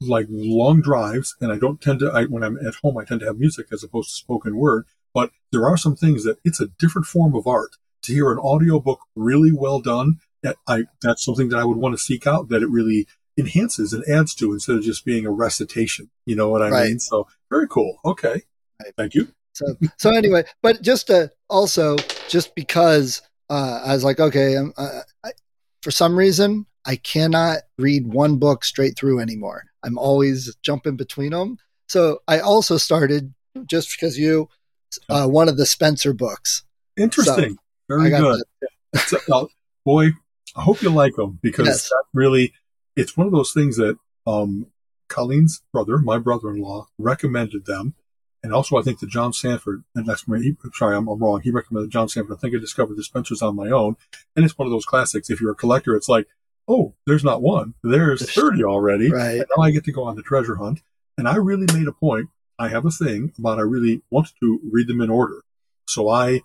like 0.00 0.26
long 0.30 0.80
drives, 0.80 1.36
and 1.40 1.52
I 1.52 1.58
don't 1.58 1.80
tend 1.80 2.00
to. 2.00 2.10
I, 2.10 2.24
when 2.24 2.42
I'm 2.42 2.56
at 2.66 2.74
home, 2.82 2.96
I 2.98 3.04
tend 3.04 3.20
to 3.20 3.26
have 3.26 3.38
music 3.38 3.66
as 3.72 3.82
opposed 3.82 4.10
to 4.10 4.14
spoken 4.14 4.56
word. 4.56 4.86
But 5.14 5.30
there 5.50 5.66
are 5.66 5.76
some 5.76 5.96
things 5.96 6.24
that 6.24 6.38
it's 6.44 6.60
a 6.60 6.68
different 6.78 7.06
form 7.06 7.34
of 7.34 7.46
art. 7.46 7.76
To 8.02 8.12
hear 8.12 8.32
an 8.32 8.38
audiobook 8.38 9.00
really 9.14 9.52
well 9.52 9.80
done, 9.80 10.18
That 10.42 10.56
I 10.66 10.84
that's 11.00 11.24
something 11.24 11.50
that 11.50 11.58
I 11.58 11.64
would 11.64 11.76
want 11.76 11.94
to 11.94 12.02
seek 12.02 12.26
out. 12.26 12.48
That 12.48 12.62
it 12.62 12.68
really 12.68 13.06
enhances 13.38 13.92
and 13.92 14.04
adds 14.08 14.34
to 14.36 14.52
instead 14.52 14.76
of 14.76 14.82
just 14.82 15.04
being 15.04 15.26
a 15.26 15.30
recitation. 15.30 16.10
You 16.26 16.36
know 16.36 16.48
what 16.48 16.62
I 16.62 16.70
right. 16.70 16.88
mean? 16.88 16.98
So 16.98 17.26
very 17.50 17.68
cool. 17.68 17.98
Okay. 18.04 18.42
Right. 18.80 18.92
Thank 18.96 19.14
you. 19.14 19.28
So, 19.54 19.66
so 19.98 20.10
anyway, 20.14 20.44
but 20.62 20.82
just 20.82 21.08
to 21.08 21.30
also, 21.50 21.96
just 22.28 22.54
because 22.54 23.20
uh, 23.50 23.82
I 23.84 23.92
was 23.92 24.04
like, 24.04 24.18
okay, 24.18 24.56
uh, 24.56 25.00
I, 25.24 25.32
for 25.82 25.90
some 25.90 26.16
reason, 26.16 26.66
I 26.86 26.96
cannot 26.96 27.58
read 27.78 28.06
one 28.06 28.38
book 28.38 28.64
straight 28.64 28.96
through 28.96 29.20
anymore. 29.20 29.64
I'm 29.82 29.98
always 29.98 30.54
jumping 30.62 30.96
between 30.96 31.30
them. 31.30 31.58
So 31.88 32.20
I 32.26 32.40
also 32.40 32.78
started 32.78 33.34
just 33.66 33.90
because 33.90 34.18
you 34.18 34.48
uh, 35.08 35.26
one 35.26 35.48
of 35.48 35.56
the 35.56 35.66
Spencer 35.66 36.12
books. 36.12 36.62
Interesting. 36.96 37.58
So 37.90 37.98
Very 37.98 38.10
good. 38.10 38.42
So, 39.06 39.18
uh, 39.32 39.46
boy, 39.84 40.08
I 40.56 40.62
hope 40.62 40.82
you 40.82 40.90
like 40.90 41.14
them 41.16 41.38
because 41.42 41.66
yes. 41.66 41.88
that 41.88 42.04
really, 42.12 42.52
it's 42.96 43.16
one 43.16 43.26
of 43.26 43.32
those 43.32 43.52
things 43.52 43.76
that 43.76 43.98
um, 44.26 44.66
Colleen's 45.08 45.62
brother, 45.72 45.98
my 45.98 46.18
brother-in-law, 46.18 46.88
recommended 46.98 47.66
them. 47.66 47.94
And 48.42 48.52
also, 48.52 48.76
I 48.76 48.82
think 48.82 48.98
that 48.98 49.08
John 49.08 49.32
Sandford, 49.32 49.84
and 49.94 50.04
that's 50.04 50.26
my, 50.26 50.38
he, 50.38 50.56
sorry, 50.74 50.96
I'm, 50.96 51.06
I'm, 51.06 51.20
wrong. 51.20 51.40
He 51.42 51.50
recommended 51.50 51.92
John 51.92 52.08
Sandford. 52.08 52.36
I 52.36 52.40
think 52.40 52.54
I 52.54 52.58
discovered 52.58 52.96
the 52.96 53.04
Spensers 53.04 53.40
on 53.40 53.54
my 53.54 53.70
own. 53.70 53.96
And 54.34 54.44
it's 54.44 54.58
one 54.58 54.66
of 54.66 54.72
those 54.72 54.84
classics. 54.84 55.30
If 55.30 55.40
you're 55.40 55.52
a 55.52 55.56
collector, 55.56 55.94
it's 55.94 56.08
like, 56.08 56.26
oh, 56.66 56.94
there's 57.06 57.22
not 57.22 57.42
one. 57.42 57.74
There's 57.84 58.28
30 58.28 58.64
already. 58.64 59.10
Right. 59.10 59.38
And 59.38 59.46
now 59.56 59.62
I 59.62 59.70
get 59.70 59.84
to 59.84 59.92
go 59.92 60.04
on 60.04 60.16
the 60.16 60.22
treasure 60.22 60.56
hunt. 60.56 60.82
And 61.16 61.28
I 61.28 61.36
really 61.36 61.66
made 61.72 61.86
a 61.86 61.92
point. 61.92 62.30
I 62.58 62.68
have 62.68 62.84
a 62.84 62.90
thing 62.90 63.32
about 63.38 63.58
I 63.58 63.62
really 63.62 64.02
want 64.10 64.30
to 64.40 64.60
read 64.70 64.88
them 64.88 65.00
in 65.00 65.10
order. 65.10 65.42
So 65.86 66.08
I 66.08 66.40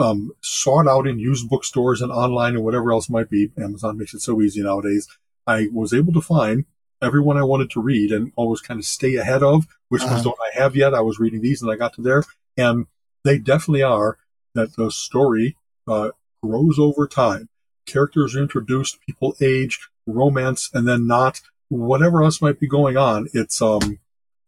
um, 0.00 0.32
sought 0.40 0.86
out 0.88 1.06
in 1.06 1.18
used 1.18 1.48
bookstores 1.48 2.00
and 2.02 2.12
online 2.12 2.54
and 2.54 2.64
whatever 2.64 2.92
else 2.92 3.08
might 3.08 3.30
be. 3.30 3.50
Amazon 3.58 3.98
makes 3.98 4.14
it 4.14 4.20
so 4.20 4.40
easy 4.40 4.62
nowadays. 4.62 5.08
I 5.46 5.68
was 5.72 5.92
able 5.92 6.12
to 6.12 6.20
find 6.20 6.64
everyone 7.02 7.36
I 7.36 7.42
wanted 7.42 7.70
to 7.70 7.82
read 7.82 8.12
and 8.12 8.32
always 8.36 8.60
kind 8.60 8.78
of 8.78 8.86
stay 8.86 9.16
ahead 9.16 9.42
of 9.42 9.66
which 9.92 10.02
uh-huh. 10.02 10.12
ones 10.14 10.24
don't 10.24 10.38
I 10.40 10.58
have 10.58 10.74
yet. 10.74 10.94
I 10.94 11.02
was 11.02 11.18
reading 11.18 11.42
these 11.42 11.60
and 11.60 11.70
I 11.70 11.76
got 11.76 11.92
to 11.94 12.00
there, 12.02 12.24
and 12.56 12.86
they 13.24 13.36
definitely 13.36 13.82
are 13.82 14.16
that 14.54 14.74
the 14.76 14.90
story 14.90 15.54
uh, 15.86 16.12
grows 16.42 16.78
over 16.78 17.06
time. 17.06 17.50
Characters 17.84 18.34
are 18.34 18.40
introduced, 18.42 19.00
people 19.00 19.36
age, 19.42 19.90
romance, 20.06 20.70
and 20.72 20.88
then 20.88 21.06
not 21.06 21.42
whatever 21.68 22.22
else 22.22 22.40
might 22.40 22.58
be 22.58 22.66
going 22.66 22.96
on. 22.96 23.28
It's 23.34 23.60
um, 23.60 23.98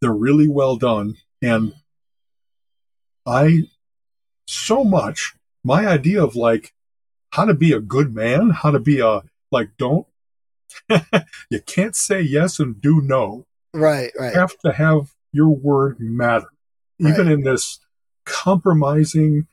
they're 0.01 0.13
really 0.13 0.47
well 0.47 0.77
done, 0.77 1.17
and 1.43 1.73
I 3.25 3.63
so 4.47 4.83
much 4.83 5.35
my 5.63 5.85
idea 5.85 6.23
of 6.23 6.35
like 6.35 6.73
how 7.33 7.45
to 7.45 7.53
be 7.53 7.71
a 7.71 7.79
good 7.79 8.15
man, 8.15 8.49
how 8.49 8.71
to 8.71 8.79
be 8.79 8.99
a 8.99 9.21
like 9.51 9.69
don't 9.77 10.07
you 11.49 11.61
can't 11.65 11.95
say 11.95 12.21
yes 12.21 12.59
and 12.59 12.81
do 12.81 13.01
no. 13.01 13.45
Right, 13.73 14.11
right. 14.17 14.33
You 14.33 14.39
have 14.39 14.57
to 14.59 14.71
have 14.71 15.11
your 15.31 15.49
word 15.49 15.97
matter. 15.99 16.47
Even 16.99 17.27
right. 17.27 17.33
in 17.33 17.43
this 17.43 17.79
compromising, 18.25 19.47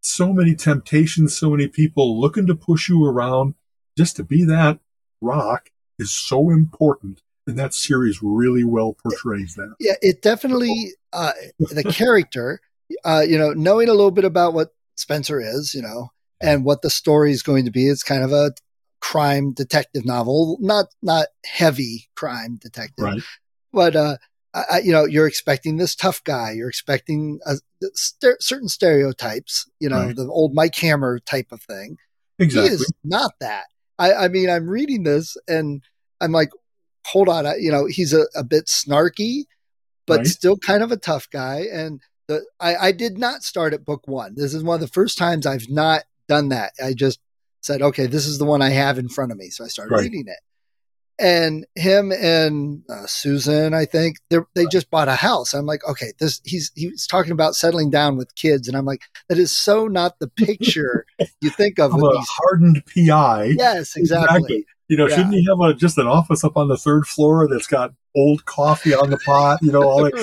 so 0.00 0.32
many 0.32 0.54
temptations, 0.54 1.36
so 1.36 1.50
many 1.50 1.66
people 1.66 2.20
looking 2.20 2.46
to 2.46 2.54
push 2.54 2.88
you 2.88 3.04
around, 3.04 3.54
just 3.98 4.16
to 4.16 4.24
be 4.24 4.44
that 4.44 4.78
rock 5.20 5.70
is 5.98 6.14
so 6.14 6.50
important. 6.50 7.22
And 7.48 7.58
that 7.58 7.74
series 7.74 8.20
really 8.22 8.64
well 8.64 8.96
portrays 9.00 9.54
that. 9.54 9.74
Yeah, 9.78 9.94
it 10.02 10.20
definitely, 10.20 10.92
uh, 11.12 11.32
the 11.58 11.84
character, 11.92 12.60
uh, 13.04 13.24
you 13.26 13.38
know, 13.38 13.52
knowing 13.52 13.88
a 13.88 13.94
little 13.94 14.10
bit 14.10 14.24
about 14.24 14.52
what 14.52 14.70
Spenser 14.96 15.40
is, 15.40 15.72
you 15.72 15.82
know, 15.82 16.10
and 16.40 16.64
what 16.64 16.82
the 16.82 16.90
story 16.90 17.30
is 17.30 17.42
going 17.42 17.64
to 17.64 17.70
be. 17.70 17.88
It's 17.88 18.02
kind 18.02 18.24
of 18.24 18.32
a 18.32 18.52
crime 19.00 19.52
detective 19.52 20.04
novel, 20.04 20.58
not 20.60 20.86
not 21.02 21.28
heavy 21.44 22.08
crime 22.14 22.58
detective, 22.60 23.04
right. 23.04 23.22
but 23.72 23.96
uh, 23.96 24.16
I, 24.54 24.78
you 24.78 24.92
know, 24.92 25.04
you're 25.04 25.26
expecting 25.26 25.76
this 25.76 25.94
tough 25.94 26.24
guy. 26.24 26.52
You're 26.52 26.68
expecting 26.68 27.40
a, 27.46 27.56
st- 27.94 28.42
certain 28.42 28.68
stereotypes. 28.68 29.70
You 29.80 29.90
know, 29.90 30.06
right. 30.06 30.16
the 30.16 30.26
old 30.28 30.54
Mike 30.54 30.74
Hammer 30.76 31.18
type 31.18 31.52
of 31.52 31.62
thing. 31.62 31.98
Exactly. 32.38 32.70
He 32.70 32.74
is 32.74 32.92
not 33.04 33.32
that. 33.40 33.64
I, 33.98 34.12
I 34.12 34.28
mean, 34.28 34.50
I'm 34.50 34.68
reading 34.68 35.04
this 35.04 35.36
and 35.48 35.82
I'm 36.20 36.32
like, 36.32 36.50
hold 37.06 37.28
on. 37.28 37.46
I, 37.46 37.56
you 37.56 37.70
know, 37.70 37.86
he's 37.86 38.12
a, 38.12 38.26
a 38.34 38.44
bit 38.44 38.66
snarky, 38.66 39.44
but 40.06 40.18
right. 40.18 40.26
still 40.26 40.56
kind 40.56 40.82
of 40.82 40.92
a 40.92 40.96
tough 40.96 41.28
guy. 41.30 41.64
And 41.72 42.00
the, 42.28 42.44
I, 42.60 42.76
I 42.76 42.92
did 42.92 43.18
not 43.18 43.42
start 43.42 43.72
at 43.72 43.84
book 43.84 44.02
one. 44.06 44.34
This 44.36 44.54
is 44.54 44.62
one 44.62 44.74
of 44.74 44.80
the 44.80 44.88
first 44.88 45.16
times 45.16 45.46
I've 45.46 45.70
not 45.70 46.02
done 46.28 46.48
that. 46.50 46.72
I 46.82 46.92
just 46.92 47.20
said, 47.60 47.82
okay, 47.82 48.06
this 48.06 48.26
is 48.26 48.38
the 48.38 48.44
one 48.44 48.62
I 48.62 48.70
have 48.70 48.98
in 48.98 49.08
front 49.08 49.32
of 49.32 49.38
me. 49.38 49.48
So 49.48 49.64
I 49.64 49.68
started 49.68 49.92
right. 49.92 50.02
reading 50.02 50.26
it 50.28 50.38
and 51.18 51.66
him 51.74 52.12
and 52.12 52.82
uh, 52.90 53.06
Susan, 53.06 53.72
I 53.74 53.86
think 53.86 54.18
they 54.28 54.38
right. 54.38 54.70
just 54.70 54.90
bought 54.90 55.08
a 55.08 55.14
house. 55.14 55.54
I'm 55.54 55.66
like, 55.66 55.86
okay, 55.88 56.12
this 56.18 56.40
he's 56.44 56.70
he's 56.74 57.06
talking 57.06 57.32
about 57.32 57.54
settling 57.54 57.90
down 57.90 58.16
with 58.16 58.34
kids, 58.34 58.68
and 58.68 58.76
I'm 58.76 58.84
like, 58.84 59.02
that 59.28 59.38
is 59.38 59.56
so 59.56 59.86
not 59.86 60.18
the 60.18 60.28
picture 60.28 61.06
you 61.40 61.50
think 61.50 61.78
of. 61.78 61.94
of 61.94 62.00
a 62.00 62.12
these- 62.12 62.28
hardened 62.28 62.82
PI. 62.86 63.54
Yes, 63.56 63.96
exactly. 63.96 64.36
exactly. 64.36 64.66
You 64.88 64.96
know, 64.96 65.08
yeah. 65.08 65.16
shouldn't 65.16 65.34
he 65.34 65.46
have 65.48 65.60
a, 65.60 65.74
just 65.74 65.98
an 65.98 66.06
office 66.06 66.44
up 66.44 66.56
on 66.56 66.68
the 66.68 66.76
third 66.76 67.08
floor 67.08 67.48
that's 67.48 67.66
got 67.66 67.92
old 68.14 68.44
coffee 68.44 68.94
on 68.94 69.10
the 69.10 69.18
pot? 69.18 69.58
You 69.60 69.72
know, 69.72 69.82
all 69.82 70.04
that. 70.04 70.14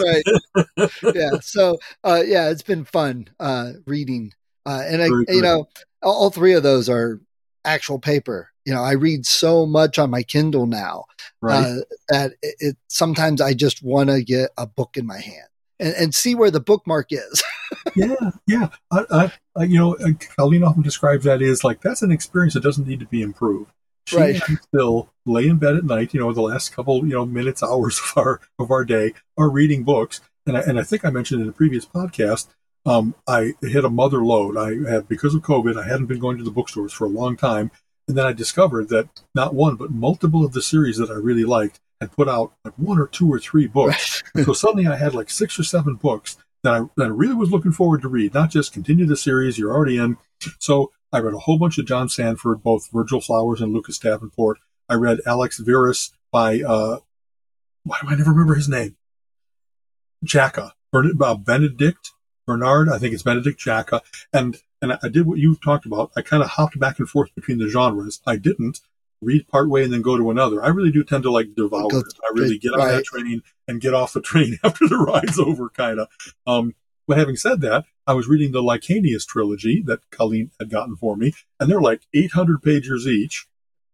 right. 1.04 1.15
yeah. 1.15 1.39
So, 1.41 1.80
uh, 2.04 2.24
yeah, 2.26 2.50
it's 2.50 2.62
been 2.62 2.86
fun 2.86 3.30
uh, 3.39 3.72
reading, 3.86 4.32
uh, 4.65 4.84
and 4.86 5.02
I, 5.02 5.08
you 5.28 5.41
know, 5.41 5.67
all 6.04 6.30
three 6.30 6.54
of 6.54 6.63
those 6.63 6.89
are 6.89 7.22
actual 7.66 8.00
paper 8.00 8.54
you 8.66 8.74
know, 8.74 8.84
I 8.84 8.94
read 8.94 9.26
so 9.26 9.66
much 9.66 10.00
on 10.00 10.10
my 10.10 10.24
Kindle 10.24 10.66
now 10.66 11.06
right. 11.42 11.66
uh, 11.66 11.76
that 12.10 12.34
it, 12.42 12.56
it, 12.60 12.78
sometimes 12.88 13.42
I 13.42 13.54
just 13.54 13.84
want 13.84 14.10
to 14.10 14.24
get 14.24 14.52
a 14.58 14.66
book 14.66 14.96
in 14.96 15.06
my 15.06 15.20
hand 15.20 15.48
and, 15.80 15.94
and 15.96 16.16
see 16.16 16.36
where 16.36 16.52
the 16.52 16.60
bookmark 16.60 17.08
is. 17.12 17.44
yeah, 17.96 18.32
yeah. 18.48 18.70
I, 18.92 19.32
you 19.60 19.78
know, 19.78 19.98
Colleen 20.38 20.63
often 20.63 20.82
describes 20.82 21.26
that 21.26 21.42
as 21.42 21.63
like 21.63 21.82
that's 21.82 22.02
an 22.02 22.12
experience 22.12 22.54
that 22.54 22.63
doesn't 22.63 22.88
need 22.88 23.02
to 23.02 23.06
be 23.06 23.22
improved. 23.22 23.72
She 24.06 24.18
right. 24.18 24.42
can 24.42 24.60
still 24.62 25.13
lay 25.26 25.48
in 25.48 25.58
bed 25.58 25.78
at 25.78 25.86
night. 25.86 26.13
You 26.13 26.20
know, 26.20 26.34
the 26.34 26.42
last 26.42 26.74
couple 26.74 27.06
you 27.06 27.13
know 27.13 27.26
minutes, 27.26 27.63
hours 27.63 28.00
of 28.00 28.18
our 28.18 28.42
of 28.60 28.72
our 28.72 28.86
day 28.86 29.13
are 29.38 29.50
reading 29.50 29.84
books. 29.84 30.22
And 30.46 30.58
I, 30.58 30.62
and 30.62 30.78
I 30.78 30.84
think 30.84 31.06
I 31.06 31.10
mentioned 31.10 31.42
in 31.42 31.48
a 31.48 31.54
previous 31.54 31.86
podcast 31.86 32.48
um, 32.86 33.15
I 33.28 33.54
hit 33.62 33.86
a 33.86 33.89
mother 33.89 34.24
lode. 34.24 34.58
I 34.58 34.89
had 34.91 35.08
because 35.08 35.34
of 35.36 35.41
COVID, 35.41 35.82
I 35.82 35.88
hadn't 35.88 36.08
been 36.08 36.19
going 36.19 36.38
to 36.38 36.43
the 36.43 36.52
bookstores 36.52 36.93
for 36.93 37.06
a 37.06 37.10
long 37.10 37.38
time, 37.38 37.72
and 38.08 38.17
then 38.17 38.26
I 38.26 38.34
discovered 38.34 38.89
that 38.89 39.10
not 39.34 39.56
one, 39.56 39.76
but 39.76 39.91
multiple 39.91 40.43
of 40.46 40.54
the 40.54 40.62
series 40.62 40.98
that 40.98 41.10
I 41.10 41.15
really 41.15 41.46
liked 41.46 41.80
had 42.02 42.12
put 42.12 42.28
out 42.28 42.54
like 42.65 42.74
one 42.78 43.00
or 43.00 43.08
two 43.08 43.32
or 43.32 43.39
three 43.39 43.67
books. 43.67 44.24
so 44.43 44.54
suddenly 44.54 44.88
I 44.88 44.98
had 44.98 45.15
like 45.15 45.30
six 45.30 45.58
or 45.58 45.63
seven 45.63 45.96
books 45.96 46.38
that 46.63 46.74
I, 46.74 46.80
that 46.98 47.06
I 47.06 47.08
really 47.08 47.36
was 47.36 47.52
looking 47.52 47.72
forward 47.72 48.02
to 48.02 48.10
read, 48.10 48.34
not 48.34 48.52
just 48.52 48.74
continue 48.74 49.06
the 49.06 49.17
series 49.17 49.58
you're 49.58 49.74
already 49.74 49.98
in. 49.98 50.17
So 50.60 50.91
I 51.12 51.19
read 51.19 51.34
a 51.34 51.39
whole 51.39 51.58
bunch 51.58 51.78
of 51.78 51.86
John 51.86 52.10
Sandford, 52.10 52.63
both 52.63 52.91
Virgil 52.91 53.22
Flowers 53.22 53.62
and 53.62 53.74
Lucas 53.74 53.98
Davenport. 53.98 54.60
I 54.89 54.96
read 54.96 55.19
Alex 55.26 55.60
Verus 55.60 56.12
by, 56.32 56.62
uh, 56.62 57.00
why 57.84 58.00
do 58.02 58.10
I 58.10 58.15
never 58.15 58.32
remember 58.32 58.56
his 58.56 58.67
name? 58.67 58.98
Jacka, 60.24 60.74
uh, 60.93 61.36
Benedict 61.36 62.12
Bernard, 62.46 62.90
I 62.90 62.98
think 62.98 63.14
it's 63.14 63.24
Benedict 63.24 63.60
Jacka. 63.60 64.02
And 64.32 64.62
and 64.82 64.98
I 65.02 65.08
did 65.08 65.26
what 65.26 65.40
you 65.40 65.56
talked 65.56 65.86
about. 65.86 66.12
I 66.18 66.22
kind 66.22 66.44
of 66.44 66.50
hopped 66.50 66.78
back 66.78 67.00
and 67.00 67.08
forth 67.08 67.34
between 67.36 67.58
the 67.58 67.70
genres. 67.70 68.22
I 68.28 68.36
didn't 68.36 68.82
read 69.22 69.48
part 69.48 69.70
way 69.70 69.84
and 69.84 69.94
then 69.94 70.02
go 70.02 70.18
to 70.18 70.30
another. 70.30 70.64
I 70.64 70.68
really 70.68 70.92
do 70.92 71.04
tend 71.04 71.24
to 71.24 71.32
like 71.32 71.56
devour 71.56 71.88
it. 71.92 72.14
I 72.22 72.32
really 72.34 72.58
get 72.58 72.74
on 72.74 72.80
right. 72.80 72.92
that 72.92 73.06
train 73.06 73.42
and 73.68 73.80
get 73.80 73.94
off 73.94 74.14
the 74.14 74.22
train 74.22 74.60
after 74.64 74.88
the 74.88 74.98
ride's 74.98 75.40
over, 75.40 75.70
kind 75.70 76.00
of. 76.00 76.08
Um, 76.46 76.76
but 77.08 77.18
having 77.18 77.36
said 77.36 77.62
that, 77.62 77.86
I 78.06 78.14
was 78.14 78.28
reading 78.28 78.52
the 78.52 78.62
Licanius 78.62 79.26
trilogy 79.26 79.82
that 79.86 80.10
Colleen 80.10 80.52
had 80.60 80.70
gotten 80.70 80.96
for 80.96 81.16
me, 81.16 81.34
and 81.60 81.70
they're 81.70 81.82
like 81.82 82.02
800 82.14 82.62
pages 82.62 83.08
each, 83.08 83.48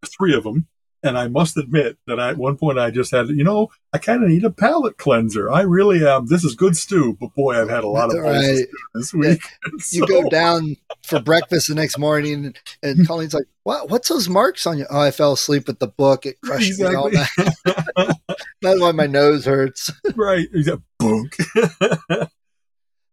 three 0.04 0.34
of 0.34 0.44
them. 0.44 0.66
And 1.02 1.16
I 1.16 1.28
must 1.28 1.56
admit 1.56 1.96
that 2.06 2.20
I, 2.20 2.30
at 2.30 2.36
one 2.36 2.58
point 2.58 2.78
I 2.78 2.90
just 2.90 3.10
had, 3.10 3.28
you 3.30 3.42
know, 3.42 3.70
I 3.92 3.98
kind 3.98 4.22
of 4.22 4.28
need 4.28 4.44
a 4.44 4.50
palate 4.50 4.98
cleanser. 4.98 5.50
I 5.50 5.62
really 5.62 6.06
am. 6.06 6.26
This 6.26 6.44
is 6.44 6.54
good 6.54 6.76
stew, 6.76 7.16
but 7.18 7.34
boy, 7.34 7.58
I've 7.58 7.70
had 7.70 7.84
a 7.84 7.88
lot 7.88 8.14
of 8.14 8.22
right. 8.22 8.66
this 8.94 9.14
week. 9.14 9.40
Yeah. 9.42 9.70
So. 9.78 9.96
You 10.00 10.06
go 10.06 10.28
down 10.28 10.76
for 11.02 11.20
breakfast 11.20 11.68
the 11.68 11.74
next 11.74 11.98
morning, 11.98 12.54
and 12.82 13.06
Colleen's 13.06 13.34
like, 13.34 13.46
"What? 13.64 13.90
What's 13.90 14.08
those 14.08 14.28
marks 14.28 14.66
on 14.66 14.78
you?" 14.78 14.86
Oh, 14.88 15.00
I 15.00 15.10
fell 15.10 15.32
asleep 15.32 15.66
with 15.66 15.78
the 15.78 15.88
book. 15.88 16.24
It 16.24 16.40
crushed 16.42 16.68
exactly. 16.68 16.96
me 16.96 16.96
all 16.96 17.10
night. 17.10 18.16
That's 18.62 18.80
why 18.80 18.92
my 18.92 19.06
nose 19.06 19.44
hurts. 19.44 19.90
right. 20.16 20.48
Exactly. 20.54 20.84
Boom. 20.98 21.28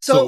so, 0.02 0.28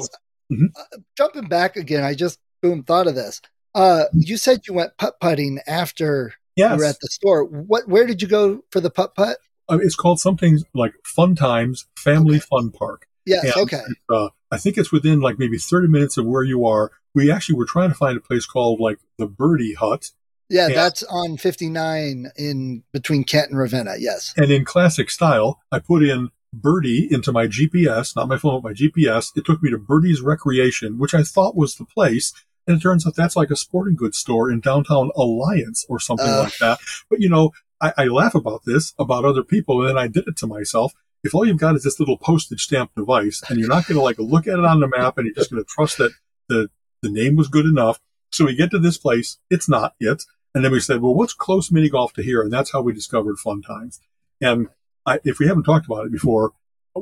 mm-hmm. 0.52 0.66
uh, 0.76 0.98
jumping 1.16 1.48
back 1.48 1.76
again, 1.76 2.04
I 2.04 2.14
just 2.14 2.38
boom 2.62 2.82
thought 2.82 3.06
of 3.06 3.14
this. 3.14 3.40
Uh, 3.74 4.04
you 4.12 4.36
said 4.36 4.66
you 4.66 4.74
went 4.74 4.96
putt 4.98 5.14
putting 5.20 5.60
after 5.66 6.34
yes. 6.60 6.72
you 6.72 6.78
were 6.78 6.84
at 6.84 7.00
the 7.00 7.08
store. 7.08 7.44
What? 7.44 7.88
Where 7.88 8.06
did 8.06 8.22
you 8.22 8.28
go 8.28 8.64
for 8.70 8.80
the 8.80 8.90
putt 8.90 9.14
putt? 9.14 9.38
Uh, 9.68 9.78
it's 9.80 9.94
called 9.94 10.20
something 10.20 10.60
like 10.74 10.94
Fun 11.04 11.34
Times 11.34 11.86
Family 11.96 12.36
okay. 12.36 12.46
Fun 12.50 12.70
Park. 12.70 13.06
Yes. 13.24 13.44
And, 13.44 13.54
okay. 13.56 13.82
Uh, 14.08 14.28
I 14.50 14.58
think 14.58 14.76
it's 14.76 14.90
within 14.90 15.20
like 15.20 15.38
maybe 15.38 15.58
30 15.58 15.88
minutes 15.88 16.16
of 16.16 16.26
where 16.26 16.42
you 16.42 16.66
are. 16.66 16.90
We 17.14 17.30
actually 17.30 17.56
were 17.56 17.66
trying 17.66 17.90
to 17.90 17.94
find 17.94 18.16
a 18.16 18.20
place 18.20 18.46
called 18.46 18.80
like 18.80 18.98
the 19.18 19.26
Birdie 19.26 19.74
Hut. 19.74 20.10
Yeah, 20.48 20.66
and, 20.66 20.74
that's 20.74 21.04
on 21.04 21.36
59 21.36 22.32
in 22.36 22.82
between 22.92 23.22
Kent 23.22 23.50
and 23.50 23.58
Ravenna. 23.58 23.94
Yes. 23.98 24.34
And 24.36 24.50
in 24.50 24.64
classic 24.64 25.10
style, 25.10 25.60
I 25.70 25.78
put 25.78 26.02
in 26.02 26.30
Birdie 26.52 27.08
into 27.08 27.30
my 27.30 27.46
GPS, 27.46 28.16
not 28.16 28.28
my 28.28 28.36
phone, 28.36 28.60
but 28.60 28.70
my 28.70 28.74
GPS. 28.74 29.36
It 29.36 29.44
took 29.44 29.62
me 29.62 29.70
to 29.70 29.78
Birdie's 29.78 30.20
Recreation, 30.20 30.98
which 30.98 31.14
I 31.14 31.22
thought 31.22 31.56
was 31.56 31.76
the 31.76 31.84
place 31.84 32.32
And 32.66 32.76
it 32.76 32.80
turns 32.80 33.06
out 33.06 33.16
that's 33.16 33.36
like 33.36 33.50
a 33.50 33.56
sporting 33.56 33.96
goods 33.96 34.18
store 34.18 34.50
in 34.50 34.60
downtown 34.60 35.10
Alliance 35.16 35.84
or 35.88 35.98
something 35.98 36.28
uh, 36.28 36.44
like 36.44 36.58
that. 36.58 36.78
But 37.08 37.20
you 37.20 37.28
know, 37.28 37.52
I, 37.80 37.92
I 37.96 38.04
laugh 38.04 38.34
about 38.34 38.62
this, 38.64 38.94
about 38.98 39.24
other 39.24 39.42
people, 39.42 39.80
and 39.80 39.90
then 39.90 39.98
I 39.98 40.08
did 40.08 40.28
it 40.28 40.36
to 40.38 40.46
myself. 40.46 40.92
If 41.22 41.34
all 41.34 41.46
you've 41.46 41.58
got 41.58 41.76
is 41.76 41.82
this 41.82 42.00
little 42.00 42.16
postage 42.16 42.62
stamp 42.62 42.92
device 42.96 43.42
and 43.48 43.58
you're 43.58 43.68
not 43.68 43.86
going 43.86 43.96
to 43.96 44.02
like 44.02 44.18
look 44.18 44.46
at 44.46 44.58
it 44.58 44.64
on 44.64 44.80
the 44.80 44.88
map 44.88 45.18
and 45.18 45.26
you're 45.26 45.34
just 45.34 45.50
going 45.50 45.62
to 45.62 45.68
trust 45.68 45.98
that 45.98 46.12
the, 46.48 46.70
the 47.02 47.10
name 47.10 47.36
was 47.36 47.48
good 47.48 47.66
enough. 47.66 48.00
So 48.30 48.46
we 48.46 48.54
get 48.54 48.70
to 48.70 48.78
this 48.78 48.96
place. 48.96 49.38
It's 49.50 49.68
not 49.68 49.94
it. 50.00 50.22
And 50.54 50.64
then 50.64 50.72
we 50.72 50.80
said, 50.80 51.02
well, 51.02 51.14
what's 51.14 51.34
close 51.34 51.70
mini 51.70 51.90
golf 51.90 52.14
to 52.14 52.22
here? 52.22 52.40
And 52.40 52.52
that's 52.52 52.72
how 52.72 52.80
we 52.80 52.92
discovered 52.92 53.38
Fun 53.38 53.60
Times. 53.60 54.00
And 54.40 54.68
I, 55.04 55.20
if 55.24 55.38
we 55.38 55.46
haven't 55.46 55.64
talked 55.64 55.86
about 55.86 56.06
it 56.06 56.12
before, 56.12 56.52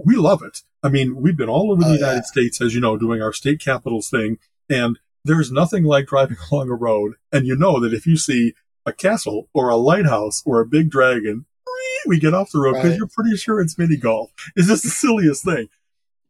we 0.05 0.17
love 0.17 0.43
it. 0.43 0.63
I 0.83 0.89
mean, 0.89 1.17
we've 1.17 1.37
been 1.37 1.49
all 1.49 1.73
over 1.73 1.83
the 1.83 1.91
oh, 1.91 1.95
United 1.95 2.17
yeah. 2.17 2.23
States, 2.23 2.61
as 2.61 2.75
you 2.75 2.81
know, 2.81 2.97
doing 2.97 3.23
our 3.23 3.33
state 3.33 3.61
capitals 3.61 4.11
thing. 4.11 4.39
And 4.69 4.99
there's 5.25 5.53
nothing 5.53 5.85
like 5.85 6.07
driving 6.07 6.37
along 6.53 6.71
a 6.71 6.75
road. 6.75 7.15
And 7.33 7.47
you 7.47 7.57
know 7.57 7.81
that 7.81 7.95
if 7.95 8.07
you 8.07 8.17
see 8.17 8.55
a 8.87 8.93
castle 8.93 9.49
or 9.53 9.69
a 9.69 9.77
lighthouse 9.77 10.43
or 10.47 10.61
a 10.61 10.67
big 10.67 10.91
dragon, 10.91 11.47
we 12.07 12.19
get 12.19 12.35
off 12.35 12.51
the 12.53 12.61
road 12.61 12.75
because 12.75 12.91
right. 12.91 12.97
you're 12.99 13.09
pretty 13.09 13.37
sure 13.37 13.61
it's 13.61 13.79
mini 13.79 13.97
golf. 13.97 14.31
It's 14.57 14.69
just 14.69 14.83
the 14.83 14.91
silliest 14.91 15.45
thing. 15.45 15.69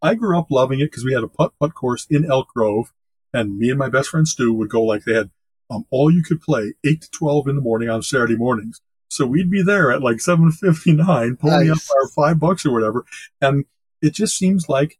I 0.02 0.14
grew 0.14 0.38
up 0.38 0.50
loving 0.50 0.80
it 0.80 0.86
because 0.86 1.04
we 1.04 1.12
had 1.12 1.24
a 1.24 1.28
putt 1.28 1.52
putt 1.58 1.74
course 1.74 2.06
in 2.08 2.30
Elk 2.30 2.48
Grove, 2.54 2.92
and 3.32 3.58
me 3.58 3.70
and 3.70 3.78
my 3.78 3.88
best 3.88 4.10
friend 4.10 4.26
Stu 4.26 4.52
would 4.52 4.68
go 4.68 4.82
like 4.82 5.04
they 5.04 5.14
had 5.14 5.30
um, 5.70 5.84
all 5.90 6.10
you 6.10 6.22
could 6.22 6.40
play 6.40 6.74
eight 6.84 7.02
to 7.02 7.10
twelve 7.10 7.48
in 7.48 7.56
the 7.56 7.62
morning 7.62 7.88
on 7.88 8.02
Saturday 8.02 8.36
mornings. 8.36 8.80
So 9.08 9.26
we'd 9.26 9.50
be 9.50 9.62
there 9.62 9.90
at 9.90 10.02
like 10.02 10.20
seven 10.20 10.52
fifty 10.52 10.92
nine, 10.92 11.36
pulling 11.36 11.68
nice. 11.68 11.90
up 11.90 11.96
our 11.96 12.08
five 12.08 12.38
bucks 12.38 12.64
or 12.64 12.72
whatever, 12.72 13.04
and 13.40 13.64
it 14.00 14.14
just 14.14 14.36
seems 14.36 14.68
like 14.68 14.98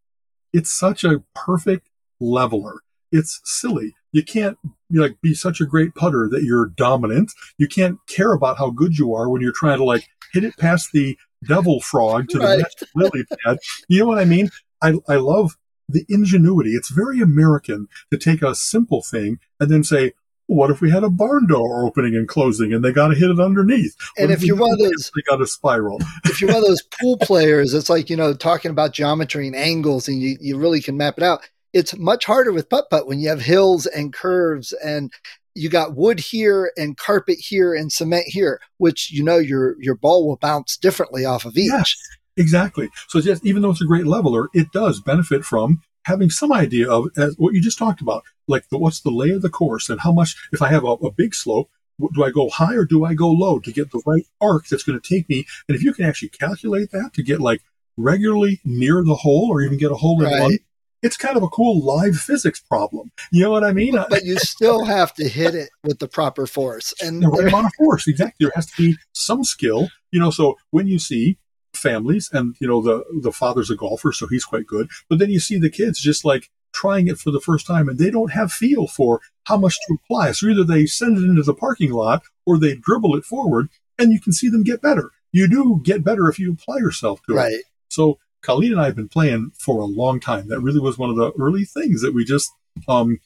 it's 0.52 0.72
such 0.72 1.04
a 1.04 1.22
perfect 1.34 1.88
leveler. 2.20 2.82
It's 3.10 3.40
silly. 3.44 3.94
You 4.12 4.22
can't 4.22 4.58
like 4.90 5.20
be 5.20 5.34
such 5.34 5.60
a 5.60 5.66
great 5.66 5.94
putter 5.94 6.28
that 6.30 6.42
you're 6.42 6.66
dominant. 6.66 7.32
You 7.58 7.68
can't 7.68 7.98
care 8.06 8.32
about 8.32 8.58
how 8.58 8.70
good 8.70 8.98
you 8.98 9.14
are 9.14 9.28
when 9.28 9.42
you're 9.42 9.52
trying 9.52 9.78
to 9.78 9.84
like 9.84 10.08
hit 10.32 10.44
it 10.44 10.56
past 10.56 10.90
the 10.92 11.18
devil 11.46 11.80
frog 11.80 12.28
to 12.30 12.38
right. 12.38 12.56
the 12.56 12.56
next 12.58 12.84
lily 12.94 13.24
pad. 13.44 13.58
You 13.88 14.00
know 14.00 14.06
what 14.06 14.18
I 14.18 14.24
mean? 14.24 14.50
I 14.82 14.94
I 15.08 15.16
love 15.16 15.56
the 15.88 16.04
ingenuity. 16.08 16.70
It's 16.70 16.90
very 16.90 17.20
American 17.20 17.88
to 18.10 18.18
take 18.18 18.42
a 18.42 18.54
simple 18.54 19.02
thing 19.02 19.38
and 19.58 19.70
then 19.70 19.84
say, 19.84 20.12
what 20.46 20.70
if 20.70 20.80
we 20.80 20.90
had 20.90 21.04
a 21.04 21.10
barn 21.10 21.46
door 21.46 21.84
opening 21.84 22.14
and 22.16 22.26
closing 22.26 22.72
and 22.72 22.82
they 22.82 22.90
got 22.90 23.08
to 23.08 23.14
hit 23.14 23.30
it 23.30 23.38
underneath? 23.38 23.94
and 24.16 24.30
if, 24.30 24.38
if 24.38 24.46
you're 24.46 24.56
one 24.56 24.72
of 24.72 24.78
those, 24.78 25.10
they 25.14 25.22
got 25.28 25.42
a 25.42 25.46
spiral. 25.46 25.98
if 26.24 26.40
you're 26.40 26.48
one 26.48 26.62
of 26.62 26.66
those 26.66 26.82
pool 26.82 27.18
players, 27.18 27.74
it's 27.74 27.90
like, 27.90 28.08
you 28.10 28.16
know, 28.16 28.32
talking 28.34 28.70
about 28.70 28.92
geometry 28.92 29.46
and 29.46 29.54
angles 29.54 30.08
and 30.08 30.20
you, 30.20 30.36
you 30.40 30.58
really 30.58 30.80
can 30.80 30.96
map 30.96 31.18
it 31.18 31.22
out. 31.22 31.48
It's 31.72 31.96
much 31.96 32.24
harder 32.24 32.52
with 32.52 32.68
putt 32.68 32.90
putt 32.90 33.06
when 33.06 33.20
you 33.20 33.28
have 33.28 33.42
hills 33.42 33.86
and 33.86 34.12
curves 34.12 34.72
and 34.84 35.12
you 35.54 35.68
got 35.68 35.96
wood 35.96 36.20
here 36.20 36.72
and 36.76 36.96
carpet 36.96 37.38
here 37.38 37.74
and 37.74 37.92
cement 37.92 38.26
here, 38.28 38.60
which 38.78 39.10
you 39.10 39.24
know 39.24 39.38
your 39.38 39.76
your 39.80 39.94
ball 39.94 40.26
will 40.26 40.36
bounce 40.36 40.76
differently 40.76 41.24
off 41.24 41.44
of 41.44 41.56
each. 41.56 41.70
Yes, 41.70 41.96
exactly. 42.36 42.90
So 43.08 43.20
just 43.20 43.44
even 43.44 43.62
though 43.62 43.70
it's 43.70 43.82
a 43.82 43.86
great 43.86 44.06
leveler, 44.06 44.48
it 44.54 44.72
does 44.72 45.00
benefit 45.00 45.44
from 45.44 45.82
having 46.04 46.30
some 46.30 46.52
idea 46.52 46.90
of 46.90 47.08
what 47.36 47.54
you 47.54 47.60
just 47.60 47.78
talked 47.78 48.00
about, 48.00 48.22
like 48.46 48.68
the, 48.70 48.78
what's 48.78 49.00
the 49.00 49.10
lay 49.10 49.30
of 49.30 49.42
the 49.42 49.50
course 49.50 49.90
and 49.90 50.00
how 50.00 50.12
much. 50.12 50.36
If 50.52 50.62
I 50.62 50.68
have 50.68 50.84
a, 50.84 50.92
a 50.92 51.10
big 51.10 51.34
slope, 51.34 51.70
do 52.14 52.24
I 52.24 52.30
go 52.30 52.48
high 52.48 52.74
or 52.74 52.84
do 52.84 53.04
I 53.04 53.14
go 53.14 53.28
low 53.28 53.58
to 53.58 53.72
get 53.72 53.90
the 53.90 54.02
right 54.06 54.24
arc 54.40 54.68
that's 54.68 54.84
going 54.84 54.98
to 54.98 55.14
take 55.14 55.28
me? 55.28 55.44
And 55.68 55.76
if 55.76 55.82
you 55.82 55.92
can 55.92 56.04
actually 56.04 56.30
calculate 56.30 56.92
that 56.92 57.12
to 57.14 57.22
get 57.22 57.40
like 57.40 57.62
regularly 57.96 58.60
near 58.64 59.02
the 59.04 59.16
hole 59.16 59.48
or 59.50 59.60
even 59.60 59.76
get 59.76 59.90
a 59.90 59.96
hole 59.96 60.22
in 60.22 60.30
right. 60.30 60.40
one, 60.40 60.58
it's 61.02 61.16
kind 61.16 61.36
of 61.36 61.42
a 61.42 61.48
cool 61.48 61.84
live 61.84 62.16
physics 62.16 62.60
problem. 62.60 63.10
You 63.30 63.44
know 63.44 63.50
what 63.50 63.64
I 63.64 63.72
mean? 63.72 63.96
But 64.08 64.24
you 64.24 64.36
still 64.38 64.84
have 64.84 65.14
to 65.14 65.28
hit 65.28 65.54
it 65.54 65.70
with 65.84 65.98
the 65.98 66.08
proper 66.08 66.46
force 66.46 66.94
and 67.02 67.22
the 67.22 67.28
right 67.28 67.48
amount 67.48 67.66
of 67.66 67.72
force. 67.78 68.08
Exactly. 68.08 68.46
There 68.46 68.52
has 68.54 68.66
to 68.66 68.76
be 68.76 68.96
some 69.12 69.44
skill. 69.44 69.88
You 70.10 70.20
know, 70.20 70.30
so 70.30 70.56
when 70.70 70.86
you 70.86 70.98
see 70.98 71.38
families 71.74 72.30
and 72.32 72.56
you 72.60 72.66
know 72.66 72.80
the 72.80 73.04
the 73.22 73.32
father's 73.32 73.70
a 73.70 73.76
golfer, 73.76 74.12
so 74.12 74.26
he's 74.26 74.44
quite 74.44 74.66
good. 74.66 74.88
But 75.08 75.18
then 75.18 75.30
you 75.30 75.40
see 75.40 75.58
the 75.58 75.70
kids 75.70 76.00
just 76.00 76.24
like 76.24 76.50
trying 76.72 77.08
it 77.08 77.18
for 77.18 77.30
the 77.30 77.40
first 77.40 77.66
time 77.66 77.88
and 77.88 77.98
they 77.98 78.10
don't 78.10 78.32
have 78.32 78.52
feel 78.52 78.86
for 78.86 79.20
how 79.44 79.56
much 79.56 79.76
to 79.86 79.94
apply. 79.94 80.32
So 80.32 80.48
either 80.48 80.64
they 80.64 80.86
send 80.86 81.16
it 81.16 81.24
into 81.24 81.42
the 81.42 81.54
parking 81.54 81.92
lot 81.92 82.22
or 82.46 82.58
they 82.58 82.76
dribble 82.76 83.16
it 83.16 83.24
forward 83.24 83.68
and 83.98 84.12
you 84.12 84.20
can 84.20 84.32
see 84.32 84.48
them 84.48 84.62
get 84.62 84.82
better. 84.82 85.10
You 85.32 85.48
do 85.48 85.80
get 85.82 86.04
better 86.04 86.28
if 86.28 86.38
you 86.38 86.52
apply 86.52 86.76
yourself 86.76 87.20
to 87.26 87.34
right. 87.34 87.52
it. 87.52 87.54
Right. 87.54 87.62
So 87.88 88.18
Colleen 88.42 88.72
and 88.72 88.80
I 88.80 88.86
have 88.86 88.96
been 88.96 89.08
playing 89.08 89.52
for 89.58 89.80
a 89.80 89.86
long 89.86 90.20
time. 90.20 90.48
That 90.48 90.60
really 90.60 90.80
was 90.80 90.98
one 90.98 91.10
of 91.10 91.16
the 91.16 91.32
early 91.38 91.64
things 91.64 92.02
that 92.02 92.14
we 92.14 92.24
just, 92.24 92.50
um, 92.86 93.20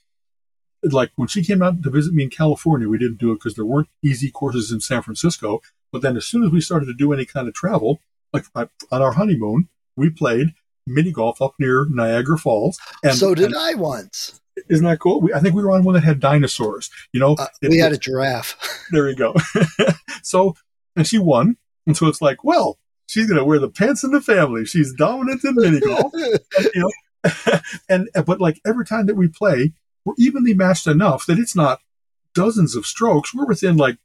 like 0.82 1.10
when 1.16 1.28
she 1.28 1.44
came 1.44 1.62
out 1.62 1.82
to 1.82 1.90
visit 1.90 2.14
me 2.14 2.24
in 2.24 2.30
California, 2.30 2.88
we 2.88 2.98
didn't 2.98 3.18
do 3.18 3.30
it 3.30 3.36
because 3.36 3.54
there 3.54 3.64
weren't 3.64 3.88
easy 4.02 4.30
courses 4.30 4.72
in 4.72 4.80
San 4.80 5.02
Francisco. 5.02 5.60
But 5.92 6.02
then 6.02 6.16
as 6.16 6.26
soon 6.26 6.44
as 6.44 6.50
we 6.50 6.60
started 6.60 6.86
to 6.86 6.94
do 6.94 7.12
any 7.12 7.24
kind 7.24 7.46
of 7.46 7.54
travel, 7.54 8.00
like 8.32 8.46
on 8.54 9.02
our 9.02 9.12
honeymoon, 9.12 9.68
we 9.96 10.10
played 10.10 10.54
mini 10.86 11.12
golf 11.12 11.40
up 11.40 11.54
near 11.58 11.86
Niagara 11.90 12.38
Falls. 12.38 12.78
And 13.04 13.14
so 13.14 13.34
did 13.34 13.46
and, 13.46 13.56
I 13.56 13.74
once. 13.74 14.40
Isn't 14.68 14.84
that 14.86 15.00
cool? 15.00 15.20
We, 15.20 15.32
I 15.32 15.40
think 15.40 15.54
we 15.54 15.62
were 15.62 15.70
on 15.70 15.84
one 15.84 15.94
that 15.94 16.04
had 16.04 16.20
dinosaurs. 16.20 16.90
You 17.12 17.20
know, 17.20 17.34
uh, 17.34 17.46
we 17.62 17.78
had 17.78 17.92
a 17.92 17.98
giraffe. 17.98 18.56
there 18.90 19.08
you 19.08 19.16
go. 19.16 19.34
so, 20.22 20.56
and 20.96 21.06
she 21.06 21.18
won. 21.18 21.56
And 21.86 21.96
so 21.96 22.06
it's 22.06 22.22
like, 22.22 22.44
well, 22.44 22.78
she's 23.06 23.26
going 23.26 23.38
to 23.38 23.44
wear 23.44 23.58
the 23.58 23.68
pants 23.68 24.04
in 24.04 24.10
the 24.10 24.20
family. 24.20 24.64
She's 24.64 24.92
dominant 24.92 25.44
in 25.44 25.54
mini 25.56 25.80
golf. 25.80 26.12
you 26.14 26.70
know, 26.76 26.90
and 27.88 28.08
but 28.26 28.40
like 28.40 28.60
every 28.66 28.84
time 28.84 29.06
that 29.06 29.16
we 29.16 29.28
play, 29.28 29.72
we're 30.04 30.14
evenly 30.18 30.54
matched 30.54 30.86
enough 30.86 31.26
that 31.26 31.38
it's 31.38 31.56
not 31.56 31.80
dozens 32.34 32.74
of 32.74 32.86
strokes. 32.86 33.34
We're 33.34 33.46
within 33.46 33.76
like 33.76 33.98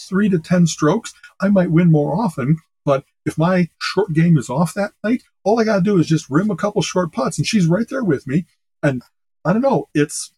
three 0.00 0.28
to 0.28 0.38
ten 0.38 0.66
strokes. 0.66 1.14
I 1.40 1.48
might 1.48 1.70
win 1.70 1.90
more 1.90 2.14
often, 2.16 2.58
but 2.84 3.04
if 3.24 3.38
my 3.38 3.68
short 3.80 4.12
game 4.12 4.36
is 4.36 4.50
off 4.50 4.74
that 4.74 4.92
night, 5.02 5.22
all 5.42 5.58
I 5.58 5.64
got 5.64 5.76
to 5.76 5.82
do 5.82 5.98
is 5.98 6.06
just 6.06 6.30
rim 6.30 6.50
a 6.50 6.56
couple 6.56 6.82
short 6.82 7.12
putts, 7.12 7.38
and 7.38 7.46
she's 7.46 7.66
right 7.66 7.88
there 7.88 8.04
with 8.04 8.26
me. 8.26 8.46
And 8.82 9.02
I 9.44 9.52
don't 9.52 9.62
know, 9.62 9.88
it's 9.94 10.32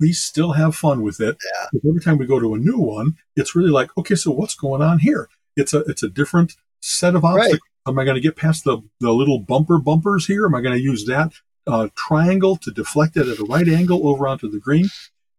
we 0.00 0.12
still 0.12 0.52
have 0.52 0.74
fun 0.74 1.02
with 1.02 1.20
it. 1.20 1.36
Yeah. 1.44 1.80
Every 1.88 2.00
time 2.00 2.18
we 2.18 2.26
go 2.26 2.40
to 2.40 2.54
a 2.54 2.58
new 2.58 2.78
one, 2.78 3.12
it's 3.36 3.54
really 3.54 3.70
like, 3.70 3.96
okay, 3.96 4.16
so 4.16 4.32
what's 4.32 4.56
going 4.56 4.82
on 4.82 4.98
here? 4.98 5.28
It's 5.56 5.72
a 5.72 5.78
it's 5.80 6.02
a 6.02 6.08
different 6.08 6.54
set 6.82 7.14
of 7.14 7.24
obstacles. 7.24 7.52
Right. 7.54 7.90
Am 7.90 7.98
I 7.98 8.04
going 8.04 8.14
to 8.16 8.20
get 8.20 8.36
past 8.36 8.64
the, 8.64 8.78
the 9.00 9.12
little 9.12 9.38
bumper 9.38 9.78
bumpers 9.78 10.26
here? 10.26 10.44
Am 10.44 10.54
I 10.54 10.60
going 10.60 10.76
to 10.76 10.82
use 10.82 11.04
that 11.06 11.32
uh, 11.66 11.88
triangle 11.96 12.56
to 12.56 12.70
deflect 12.70 13.16
it 13.16 13.26
at 13.26 13.38
a 13.38 13.44
right 13.44 13.68
angle 13.68 14.06
over 14.06 14.28
onto 14.28 14.50
the 14.50 14.60
green? 14.60 14.88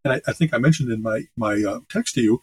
And 0.04 0.14
I, 0.14 0.22
I 0.28 0.34
think 0.34 0.54
I 0.54 0.58
mentioned 0.58 0.92
in 0.92 1.02
my 1.02 1.24
my 1.38 1.64
uh, 1.64 1.80
text 1.90 2.16
to 2.16 2.22
you, 2.22 2.42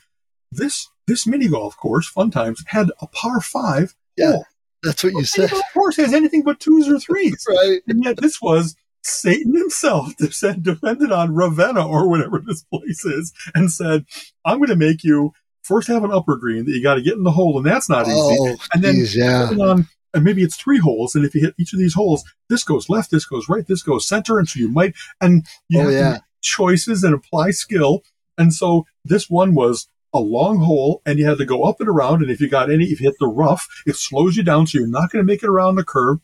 this 0.51 0.88
this 1.07 1.26
mini 1.26 1.48
golf 1.48 1.76
course, 1.76 2.09
Fun 2.09 2.30
Times, 2.30 2.64
had 2.68 2.90
a 3.01 3.07
par 3.07 3.40
five. 3.40 3.94
Yeah, 4.16 4.32
hole. 4.32 4.46
that's 4.82 5.05
what 5.05 5.12
you 5.12 5.24
said. 5.24 5.53
Of 5.53 5.62
course, 5.74 5.96
has 5.96 6.14
anything 6.14 6.42
but 6.42 6.61
twos 6.61 6.88
or 6.88 6.98
threes, 6.98 7.44
right? 7.48 7.80
And 7.86 8.03
yet 8.03 8.16
this 8.18 8.40
was 8.40 8.76
Satan 9.03 9.55
himself 9.55 10.14
said 10.30 10.62
defended 10.62 11.12
on 11.12 11.34
Ravenna 11.34 11.86
or 11.86 12.09
whatever 12.09 12.38
this 12.38 12.62
place 12.62 13.05
is, 13.05 13.32
and 13.55 13.70
said, 13.70 14.07
"I'm 14.44 14.59
going 14.59 14.70
to 14.70 14.76
make 14.76 15.05
you 15.05 15.34
first 15.62 15.88
have 15.88 16.04
an 16.04 16.12
upper 16.12 16.36
green 16.36 16.64
that 16.64 16.72
you 16.72 16.82
got 16.82 16.94
to 16.94 17.02
get 17.02 17.14
in 17.16 17.24
the 17.24 17.30
hole, 17.30 17.56
and 17.56 17.66
that's 17.66 17.88
not 17.88 18.06
easy. 18.06 18.16
Oh, 18.18 18.56
and 18.72 18.82
then 18.82 18.94
geez, 18.94 19.16
yeah. 19.16 19.50
on, 19.61 19.88
and 20.12 20.24
maybe 20.24 20.42
it's 20.42 20.56
three 20.56 20.78
holes, 20.78 21.14
and 21.14 21.24
if 21.24 21.34
you 21.34 21.40
hit 21.40 21.54
each 21.58 21.72
of 21.72 21.78
these 21.78 21.94
holes, 21.94 22.24
this 22.48 22.64
goes 22.64 22.88
left, 22.88 23.11
this 23.11 23.24
goes 23.24 23.48
right, 23.48 23.66
this 23.66 23.82
goes 23.82 24.06
center, 24.06 24.38
and 24.38 24.48
so 24.48 24.58
you 24.58 24.68
might, 24.68 24.94
and 25.20 25.46
you 25.68 25.80
oh, 25.80 25.84
have 25.84 25.92
yeah. 25.92 26.18
choices 26.40 27.04
and 27.04 27.14
apply 27.14 27.50
skill. 27.50 28.02
And 28.38 28.54
so 28.54 28.86
this 29.04 29.28
one 29.28 29.54
was 29.54 29.88
a 30.12 30.18
long 30.18 30.61
hole, 30.61 31.02
and 31.06 31.18
you 31.18 31.26
had 31.26 31.38
to 31.38 31.44
go 31.44 31.64
up 31.64 31.80
and 31.80 31.88
around. 31.88 32.22
And 32.22 32.30
if 32.30 32.40
you 32.40 32.48
got 32.48 32.70
any, 32.70 32.86
if 32.86 33.00
you 33.00 33.08
hit 33.08 33.18
the 33.20 33.26
rough, 33.26 33.68
it 33.86 33.96
slows 33.96 34.36
you 34.36 34.42
down, 34.42 34.66
so 34.66 34.78
you're 34.78 34.88
not 34.88 35.11
going 35.11 35.24
to 35.24 35.30
make 35.30 35.42
it 35.42 35.48
around 35.48 35.76
the 35.76 35.84
curve. 35.84 36.18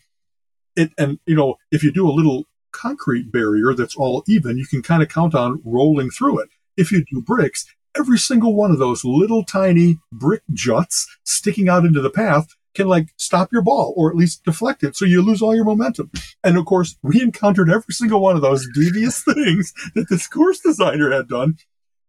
It 0.74 0.92
and 0.98 1.18
you 1.26 1.34
know 1.34 1.56
if 1.70 1.82
you 1.82 1.92
do 1.92 2.08
a 2.08 2.12
little 2.12 2.44
concrete 2.72 3.32
barrier 3.32 3.72
that's 3.72 3.96
all 3.96 4.22
even, 4.28 4.58
you 4.58 4.66
can 4.66 4.82
kind 4.82 5.02
of 5.02 5.08
count 5.08 5.34
on 5.34 5.62
rolling 5.64 6.10
through 6.10 6.40
it. 6.40 6.50
If 6.76 6.92
you 6.92 7.04
do 7.10 7.22
bricks, 7.22 7.66
every 7.98 8.18
single 8.18 8.54
one 8.54 8.70
of 8.70 8.78
those 8.78 9.04
little 9.04 9.44
tiny 9.44 9.98
brick 10.12 10.42
juts 10.52 11.06
sticking 11.24 11.68
out 11.68 11.84
into 11.84 12.00
the 12.00 12.10
path 12.10 12.54
can 12.74 12.86
like 12.86 13.08
stop 13.16 13.50
your 13.52 13.62
ball 13.62 13.94
or 13.96 14.10
at 14.10 14.16
least 14.16 14.44
deflect 14.44 14.84
it. 14.84 14.94
So 14.94 15.04
you 15.04 15.22
lose 15.22 15.42
all 15.42 15.56
your 15.56 15.64
momentum. 15.64 16.10
And 16.44 16.56
of 16.56 16.66
course, 16.66 16.96
we 17.02 17.20
encountered 17.20 17.70
every 17.70 17.92
single 17.92 18.20
one 18.20 18.36
of 18.36 18.42
those 18.42 18.68
devious 18.74 19.22
things 19.34 19.72
that 19.94 20.08
this 20.08 20.28
course 20.28 20.60
designer 20.60 21.10
had 21.10 21.28
done. 21.28 21.56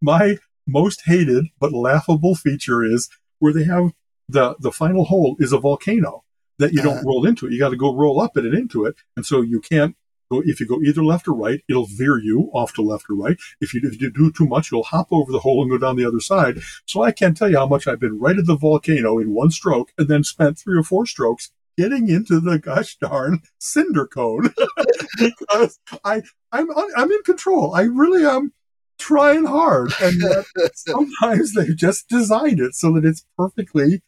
My 0.02 0.38
most 0.68 1.04
hated 1.06 1.46
but 1.60 1.72
laughable 1.72 2.36
feature 2.36 2.84
is 2.84 3.10
where 3.40 3.54
they 3.54 3.64
have 3.64 3.92
the, 4.28 4.56
the 4.60 4.72
final 4.72 5.06
hole 5.06 5.38
is 5.40 5.54
a 5.54 5.58
volcano 5.58 6.24
that 6.60 6.74
you 6.74 6.82
don't 6.82 6.98
uh, 6.98 7.04
roll 7.06 7.26
into 7.26 7.46
it. 7.46 7.54
You 7.54 7.60
got 7.60 7.70
to 7.70 7.78
go 7.78 7.96
roll 7.96 8.20
up 8.20 8.36
it 8.36 8.44
and 8.44 8.54
into 8.54 8.86
it. 8.86 8.96
And 9.16 9.26
so 9.26 9.42
you 9.42 9.62
can't 9.62 9.96
go, 10.30 10.42
if 10.46 10.60
you 10.60 10.68
go 10.68 10.82
either 10.82 11.04
left 11.04 11.28
or 11.28 11.34
right, 11.34 11.62
it'll 11.70 11.86
veer 11.88 12.18
you 12.20 12.50
off 12.54 12.74
to 12.74 12.82
left 12.82 13.06
or 13.10 13.16
right. 13.16 13.38
If 13.62 13.74
you, 13.74 13.82
if 13.84 14.02
you 14.02 14.12
do 14.12 14.32
too 14.32 14.48
much, 14.48 14.72
you'll 14.72 14.84
hop 14.84 15.08
over 15.12 15.32
the 15.32 15.40
hole 15.40 15.62
and 15.62 15.72
go 15.72 15.78
down 15.78 15.96
the 15.96 16.08
other 16.08 16.20
side. 16.20 16.60
So 16.86 17.04
I 17.04 17.12
can't 17.12 17.36
tell 17.38 17.50
you 17.50 17.58
how 17.58 17.68
much 17.68 17.88
I've 17.88 18.00
been 18.00 18.20
right 18.20 18.38
at 18.38 18.46
the 18.46 18.56
volcano 18.58 19.20
in 19.20 19.34
one 19.34 19.52
stroke 19.52 19.92
and 19.98 20.08
then 20.08 20.24
spent 20.24 20.58
three 20.58 20.78
or 20.78 20.84
four 20.84 21.06
strokes 21.06 21.52
getting 21.78 22.10
into 22.10 22.40
the 22.40 22.58
gosh 22.58 22.98
darn 22.98 23.42
cinder 23.60 24.08
cone 24.08 24.52
because 25.20 25.80
I, 26.04 26.24
I'm, 26.52 26.68
I'm 26.96 27.12
in 27.12 27.22
control. 27.24 27.74
I 27.76 27.82
really 27.82 28.26
am. 28.26 28.54
trying 28.98 29.46
hard, 29.46 29.94
and 30.02 30.20
yet 30.20 30.46
sometimes 30.76 31.54
they've 31.54 31.76
just 31.76 32.10
designed 32.10 32.60
it 32.60 32.74
so 32.74 32.92
that 32.94 33.06
it's 33.06 33.26
perfectly 33.38 34.02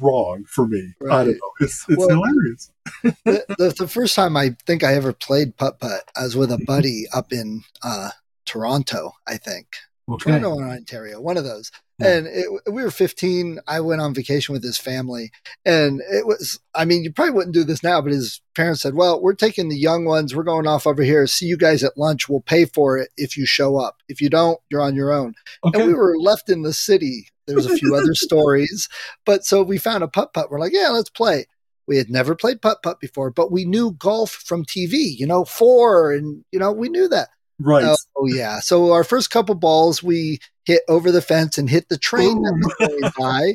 wrong 0.00 0.44
for 0.46 0.66
me. 0.66 0.92
Right. 1.00 1.20
I 1.20 1.24
don't 1.24 1.34
know. 1.34 1.50
It's, 1.60 1.84
it's 1.88 1.98
well, 1.98 2.08
hilarious. 2.08 2.72
the, 3.02 3.44
the, 3.58 3.74
the, 3.78 3.88
first 3.88 4.14
time 4.14 4.36
I 4.36 4.56
think 4.66 4.82
I 4.84 4.94
ever 4.94 5.12
played 5.12 5.56
putt 5.56 5.80
putt, 5.80 6.02
I 6.16 6.24
was 6.24 6.36
with 6.36 6.52
a 6.52 6.58
buddy 6.58 7.06
up 7.12 7.32
in 7.32 7.62
uh, 7.82 8.10
Toronto, 8.44 9.12
I 9.26 9.36
think. 9.36 9.76
Okay. 10.08 10.32
Toronto 10.32 10.54
or 10.56 10.64
Ontario, 10.64 11.20
one 11.20 11.38
of 11.38 11.44
those. 11.44 11.70
Yeah. 11.98 12.16
And 12.16 12.26
it, 12.26 12.46
we 12.70 12.82
were 12.82 12.90
15. 12.90 13.60
I 13.66 13.80
went 13.80 14.00
on 14.00 14.14
vacation 14.14 14.52
with 14.52 14.62
his 14.62 14.76
family. 14.76 15.30
And 15.64 16.02
it 16.10 16.26
was, 16.26 16.58
I 16.74 16.84
mean, 16.84 17.04
you 17.04 17.12
probably 17.12 17.34
wouldn't 17.34 17.54
do 17.54 17.64
this 17.64 17.82
now, 17.82 18.02
but 18.02 18.12
his 18.12 18.42
parents 18.54 18.82
said, 18.82 18.94
Well, 18.94 19.22
we're 19.22 19.34
taking 19.34 19.68
the 19.68 19.78
young 19.78 20.04
ones. 20.04 20.34
We're 20.34 20.42
going 20.42 20.66
off 20.66 20.86
over 20.86 21.02
here. 21.02 21.26
See 21.26 21.46
you 21.46 21.56
guys 21.56 21.82
at 21.82 21.96
lunch. 21.96 22.28
We'll 22.28 22.40
pay 22.40 22.64
for 22.64 22.98
it 22.98 23.10
if 23.16 23.36
you 23.36 23.46
show 23.46 23.78
up. 23.78 23.98
If 24.08 24.20
you 24.20 24.28
don't, 24.28 24.58
you're 24.70 24.82
on 24.82 24.94
your 24.94 25.12
own. 25.12 25.34
Okay. 25.64 25.80
And 25.80 25.88
we 25.88 25.94
were 25.94 26.18
left 26.18 26.50
in 26.50 26.62
the 26.62 26.72
city. 26.72 27.28
There's 27.46 27.66
a 27.66 27.76
few 27.76 27.94
other 27.94 28.14
stories. 28.14 28.88
But 29.24 29.44
so 29.44 29.62
we 29.62 29.78
found 29.78 30.02
a 30.02 30.08
putt 30.08 30.32
putt. 30.32 30.50
We're 30.50 30.60
like, 30.60 30.72
Yeah, 30.72 30.88
let's 30.90 31.10
play. 31.10 31.46
We 31.86 31.98
had 31.98 32.08
never 32.08 32.34
played 32.34 32.62
putt 32.62 32.82
putt 32.82 33.00
before, 33.00 33.30
but 33.30 33.52
we 33.52 33.64
knew 33.64 33.92
golf 33.92 34.30
from 34.30 34.64
TV, 34.64 35.16
you 35.18 35.26
know, 35.26 35.44
four, 35.44 36.12
and, 36.12 36.42
you 36.50 36.58
know, 36.58 36.72
we 36.72 36.88
knew 36.88 37.08
that. 37.08 37.28
Right. 37.60 37.84
Oh, 37.84 37.96
oh, 38.16 38.26
yeah. 38.26 38.60
So 38.60 38.92
our 38.92 39.04
first 39.04 39.30
couple 39.30 39.54
balls 39.54 40.02
we 40.02 40.38
hit 40.64 40.82
over 40.88 41.12
the 41.12 41.22
fence 41.22 41.58
and 41.58 41.68
hit 41.68 41.88
the 41.88 41.98
train 41.98 42.42
that 42.42 42.74
was 42.78 42.88
going 42.88 43.12
by. 43.18 43.54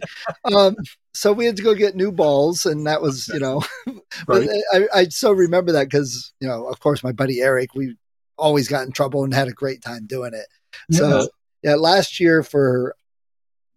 Um, 0.55 0.75
so 1.13 1.33
we 1.33 1.45
had 1.45 1.57
to 1.57 1.63
go 1.63 1.73
get 1.73 1.95
new 1.95 2.11
balls, 2.11 2.65
and 2.65 2.87
that 2.87 3.01
was 3.01 3.27
you 3.27 3.39
know. 3.39 3.61
right. 4.27 4.47
I, 4.73 4.87
I 4.93 5.03
so 5.09 5.31
remember 5.31 5.73
that 5.73 5.89
because 5.89 6.33
you 6.39 6.47
know, 6.47 6.67
of 6.67 6.79
course, 6.79 7.03
my 7.03 7.11
buddy 7.11 7.41
Eric, 7.41 7.75
we 7.75 7.95
always 8.37 8.69
got 8.69 8.85
in 8.85 8.91
trouble 8.91 9.23
and 9.23 9.33
had 9.33 9.49
a 9.49 9.53
great 9.53 9.81
time 9.81 10.05
doing 10.05 10.33
it. 10.33 10.47
Yeah. 10.87 10.97
So 10.97 11.29
yeah, 11.61 11.75
last 11.75 12.19
year 12.19 12.41
for 12.41 12.95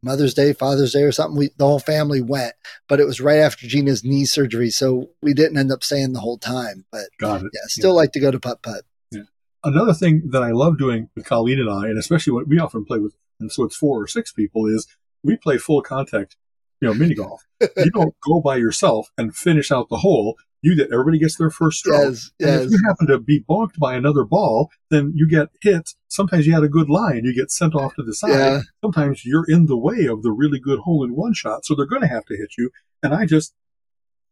Mother's 0.03 0.35
Day, 0.35 0.53
Father's 0.53 0.93
Day, 0.93 1.03
or 1.03 1.13
something. 1.13 1.37
We 1.37 1.51
the 1.57 1.67
whole 1.67 1.79
family 1.79 2.21
went, 2.21 2.55
but 2.89 3.01
it 3.01 3.07
was 3.07 3.21
right 3.21 3.39
after 3.39 3.67
Gina's 3.67 4.05
knee 4.05 4.25
surgery, 4.25 4.71
so 4.71 5.11
we 5.23 5.35
didn't 5.35 5.59
end 5.59 5.73
up 5.73 5.85
staying 5.85 6.13
the 6.13 6.21
whole 6.21 6.39
time. 6.39 6.85
But 6.91 7.07
yeah, 7.21 7.41
still 7.67 7.91
yeah. 7.91 7.97
like 7.97 8.13
to 8.13 8.21
go 8.21 8.31
to 8.31 8.41
putt 8.41 8.63
putt 8.63 8.83
another 9.65 9.95
thing 9.95 10.31
that 10.31 10.43
I 10.43 10.51
love 10.51 10.79
doing 10.79 11.09
with 11.15 11.25
Colleen 11.25 11.61
and 11.61 11.71
I, 11.71 11.87
and 11.89 11.99
especially 11.99 12.33
what 12.33 12.49
we 12.49 12.59
often 12.59 12.85
play 12.85 12.99
with, 12.99 13.15
and 13.41 13.51
so 13.51 13.65
it's 13.65 13.77
four 13.77 14.03
or 14.03 14.07
six 14.07 14.33
people, 14.33 14.67
is 14.67 14.87
we 15.23 15.37
play 15.37 15.59
full 15.59 15.83
contact, 15.83 16.37
you 16.81 16.89
know, 16.89 16.95
mini 16.95 17.15
golf. 17.15 17.45
you 17.61 17.91
don't 17.91 18.15
go 18.27 18.41
by 18.41 18.57
yourself 18.57 19.11
and 19.17 19.35
finish 19.35 19.71
out 19.71 19.89
the 19.89 19.99
hole. 19.99 20.37
You 20.63 20.77
get 20.77 20.93
everybody 20.93 21.19
gets 21.19 21.37
their 21.37 21.51
first 21.51 21.81
stroke. 21.81 22.05
Yes, 22.05 22.31
yes. 22.39 22.49
And 22.49 22.65
if 22.65 22.71
you 22.71 22.79
happen 22.87 23.09
to 23.09 23.19
be 23.19 23.45
bonked 23.49 23.79
by 23.79 23.95
another 23.95 24.25
ball, 24.25 24.71
then 24.91 25.13
you 25.15 25.29
get 25.29 25.49
hit. 25.61 25.91
Sometimes 26.09 26.47
you 26.47 26.55
had 26.55 26.63
a 26.63 26.69
good 26.69 26.89
line, 26.89 27.23
you 27.25 27.35
get 27.35 27.51
sent 27.51 27.75
off 27.75 27.95
to 27.97 28.03
the 28.03 28.15
side. 28.15 28.31
Yeah. 28.31 28.61
Sometimes 28.81 29.25
you're 29.25 29.45
in 29.49 29.67
the 29.67 29.77
way 29.77 30.07
of 30.07 30.23
the 30.23 30.31
really 30.31 30.61
good 30.61 30.79
hole 30.81 31.03
in 31.05 31.17
one 31.17 31.35
shot, 31.35 31.65
so 31.65 31.75
they're 31.75 31.87
going 31.87 32.03
to 32.03 32.09
have 32.09 32.25
to 32.27 32.37
hit 32.37 32.51
you. 32.57 32.71
And 33.03 33.13
I 33.13 33.27
just 33.27 33.55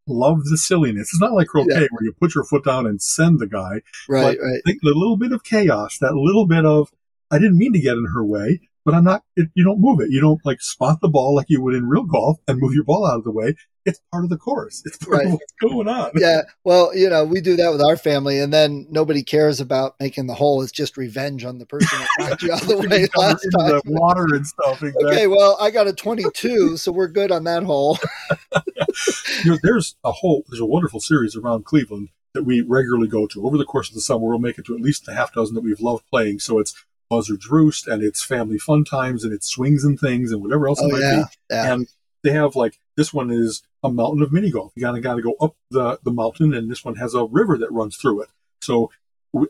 love 0.07 0.45
the 0.45 0.57
silliness. 0.57 1.11
It's 1.13 1.21
not 1.21 1.33
like 1.33 1.49
croquet 1.49 1.73
yeah. 1.73 1.89
where 1.91 2.03
you 2.03 2.15
put 2.21 2.35
your 2.35 2.45
foot 2.45 2.65
down 2.65 2.87
and 2.87 3.03
send 3.03 3.41
the 3.41 3.47
guy. 3.47 3.81
Right, 4.09 4.39
right. 4.41 4.61
The 4.65 4.79
little 4.83 5.17
bit 5.17 5.33
of 5.33 5.43
chaos, 5.43 5.99
that 6.01 6.15
little 6.15 6.47
bit 6.47 6.65
of, 6.65 6.91
I 7.31 7.39
didn't 7.39 7.59
mean 7.59 7.73
to 7.73 7.81
get 7.81 7.97
in 7.97 8.07
her 8.13 8.25
way, 8.25 8.61
but 8.85 8.95
I'm 8.95 9.05
not, 9.05 9.23
it, 9.37 9.49
you 9.55 9.65
don't 9.65 9.81
move 9.81 10.01
it. 10.01 10.11
You 10.11 10.21
don't 10.21 10.41
like 10.45 10.61
spot 10.61 10.99
the 11.01 11.09
ball 11.09 11.35
like 11.35 11.47
you 11.49 11.63
would 11.63 11.75
in 11.75 11.87
real 11.87 12.05
golf 12.05 12.39
and 12.49 12.59
move 12.59 12.75
your 12.75 12.85
ball 12.85 13.07
out 13.07 13.19
of 13.19 13.25
the 13.25 13.33
way. 13.33 13.55
It's 13.87 14.01
part 14.13 14.25
of 14.25 14.31
the 14.31 14.37
course. 14.37 14.83
It's 14.85 14.99
part 14.99 15.19
right. 15.19 15.27
of 15.27 15.33
what's 15.33 15.53
going 15.61 15.89
on. 15.89 16.11
Yeah. 16.15 16.43
Well, 16.65 16.95
you 16.95 17.09
know, 17.09 17.25
we 17.25 17.41
do 17.41 17.57
that 17.57 17.71
with 17.71 17.81
our 17.81 17.97
family 17.97 18.39
and 18.39 18.53
then 18.53 18.87
nobody 18.91 19.23
cares 19.23 19.61
about 19.61 19.95
making 19.99 20.27
the 20.27 20.35
hole. 20.35 20.63
It's 20.63 20.73
just 20.73 20.97
revenge 20.97 21.45
on 21.45 21.59
the 21.59 21.67
person 21.67 21.99
that 21.99 22.09
knocked 22.19 22.43
you 22.43 22.53
out 22.53 22.61
the 22.63 22.77
way 22.91 23.07
last 23.17 23.47
time. 23.57 23.81
The 23.83 23.83
water 23.87 24.35
and 24.35 24.47
stuff. 24.47 24.83
Exactly. 24.91 25.13
Okay. 25.13 25.27
Well, 25.27 25.57
I 25.61 25.71
got 25.71 25.89
a 25.89 25.93
22, 25.93 26.77
so 26.77 26.91
we're 26.91 27.09
good 27.09 27.31
on 27.31 27.45
that 27.45 27.63
hole. 27.63 27.99
you 29.45 29.53
know, 29.53 29.59
there's 29.63 29.97
a 30.05 30.11
whole, 30.11 30.45
there's 30.49 30.61
a 30.61 30.67
wonderful 30.67 31.01
series 31.01 31.37
around 31.37 31.65
Cleveland 31.65 32.09
that 32.35 32.45
we 32.45 32.61
regularly 32.61 33.09
go 33.09 33.27
to. 33.27 33.47
Over 33.47 33.59
the 33.59 33.65
course 33.65 33.89
of 33.89 33.95
the 33.95 34.01
summer, 34.01 34.27
we'll 34.27 34.39
make 34.39 34.59
it 34.59 34.67
to 34.67 34.75
at 34.75 34.81
least 34.81 35.09
a 35.09 35.15
half 35.15 35.33
dozen 35.33 35.55
that 35.55 35.63
we've 35.63 35.81
loved 35.81 36.05
playing. 36.11 36.41
So 36.41 36.59
it's 36.59 36.75
Buzzards 37.11 37.51
Roost 37.51 37.89
and 37.89 38.03
it's 38.03 38.23
family 38.23 38.59
fun 38.59 38.85
times 38.85 39.25
and 39.25 39.33
it's 39.33 39.49
swings 39.49 39.85
and 39.85 39.99
things 39.99 40.33
and 40.33 40.41
whatever 40.41 40.69
else 40.69 40.81
oh, 40.81 40.87
it 40.87 40.93
might 40.93 41.01
yeah, 41.01 41.17
be. 41.17 41.23
Yeah. 41.51 41.73
And 41.73 41.89
they 42.23 42.31
have 42.31 42.57
like 42.57 42.79
this 43.01 43.15
one 43.15 43.31
is 43.31 43.63
a 43.83 43.91
mountain 43.91 44.23
of 44.23 44.31
mini 44.31 44.51
golf. 44.51 44.73
You 44.75 44.83
gotta 44.83 45.01
gotta 45.01 45.23
go 45.23 45.35
up 45.41 45.57
the 45.71 45.99
the 46.05 46.11
mountain, 46.11 46.53
and 46.53 46.71
this 46.71 46.85
one 46.85 46.97
has 46.97 47.15
a 47.15 47.25
river 47.25 47.57
that 47.57 47.73
runs 47.73 47.97
through 47.97 48.21
it. 48.21 48.29
So 48.61 48.91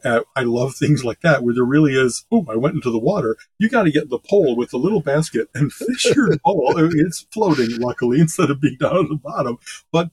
uh, 0.04 0.20
I 0.36 0.42
love 0.42 0.74
things 0.78 1.04
like 1.04 1.20
that 1.22 1.42
where 1.42 1.52
there 1.52 1.64
really 1.64 1.94
is. 1.94 2.26
Oh, 2.30 2.46
I 2.48 2.54
went 2.54 2.76
into 2.76 2.92
the 2.92 2.98
water. 2.98 3.36
You 3.58 3.68
got 3.68 3.84
to 3.84 3.90
get 3.90 4.08
the 4.08 4.20
pole 4.20 4.54
with 4.54 4.70
the 4.70 4.78
little 4.78 5.00
basket 5.00 5.48
and 5.52 5.72
fish 5.72 6.14
your 6.14 6.36
ball. 6.44 6.74
It's 6.76 7.26
floating, 7.32 7.80
luckily, 7.80 8.20
instead 8.20 8.50
of 8.50 8.60
being 8.60 8.76
down 8.78 8.98
at 8.98 9.08
the 9.08 9.16
bottom. 9.16 9.58
But 9.90 10.10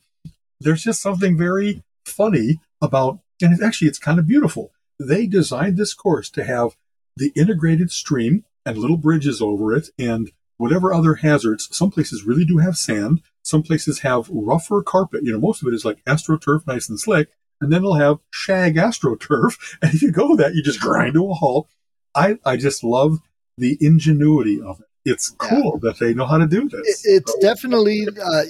there's 0.60 0.84
just 0.84 1.00
something 1.00 1.38
very 1.38 1.84
funny 2.06 2.60
about, 2.82 3.20
and 3.40 3.54
it, 3.54 3.64
actually, 3.64 3.88
it's 3.88 4.00
kind 4.00 4.18
of 4.18 4.26
beautiful. 4.26 4.72
They 5.00 5.28
designed 5.28 5.78
this 5.78 5.94
course 5.94 6.32
to 6.32 6.44
have 6.44 6.76
the 7.16 7.32
integrated 7.36 7.92
stream 7.92 8.46
and 8.66 8.80
little 8.80 8.98
bridges 8.98 9.44
over 9.44 9.76
it 9.76 9.90
and 10.00 10.32
whatever 10.58 10.94
other 10.94 11.16
hazards. 11.16 11.68
Some 11.72 11.92
places 11.92 12.24
really 12.24 12.46
do 12.46 12.58
have 12.58 12.78
sand. 12.78 13.22
Some 13.44 13.64
places 13.64 14.00
have 14.00 14.30
rougher 14.30 14.82
carpet. 14.82 15.24
You 15.24 15.32
know, 15.32 15.40
most 15.40 15.62
of 15.62 15.68
it 15.68 15.74
is 15.74 15.86
like 15.86 16.04
astroturf, 16.06 16.68
nice 16.68 16.90
and 16.90 17.00
slick. 17.00 17.30
And 17.60 17.72
then 17.72 17.82
they'll 17.82 17.94
have 17.94 18.20
shag 18.30 18.76
astroturf. 18.76 19.58
And 19.82 19.94
if 19.94 20.02
you 20.02 20.12
go 20.12 20.36
that, 20.36 20.54
you 20.54 20.62
just 20.62 20.82
grind 20.82 21.14
to 21.14 21.30
a 21.30 21.34
halt. 21.34 21.68
I, 22.14 22.40
I 22.46 22.58
just 22.58 22.84
love 22.84 23.20
the 23.58 23.78
ingenuity 23.80 24.62
of 24.62 24.80
it. 24.80 24.86
It's 25.06 25.30
cool 25.30 25.80
yeah. 25.82 25.90
that 25.90 26.00
they 26.00 26.14
know 26.14 26.26
how 26.26 26.38
to 26.38 26.48
do 26.48 26.68
this. 26.68 27.06
It's 27.06 27.32
so. 27.32 27.40
definitely 27.40 28.06
uh, 28.08 28.44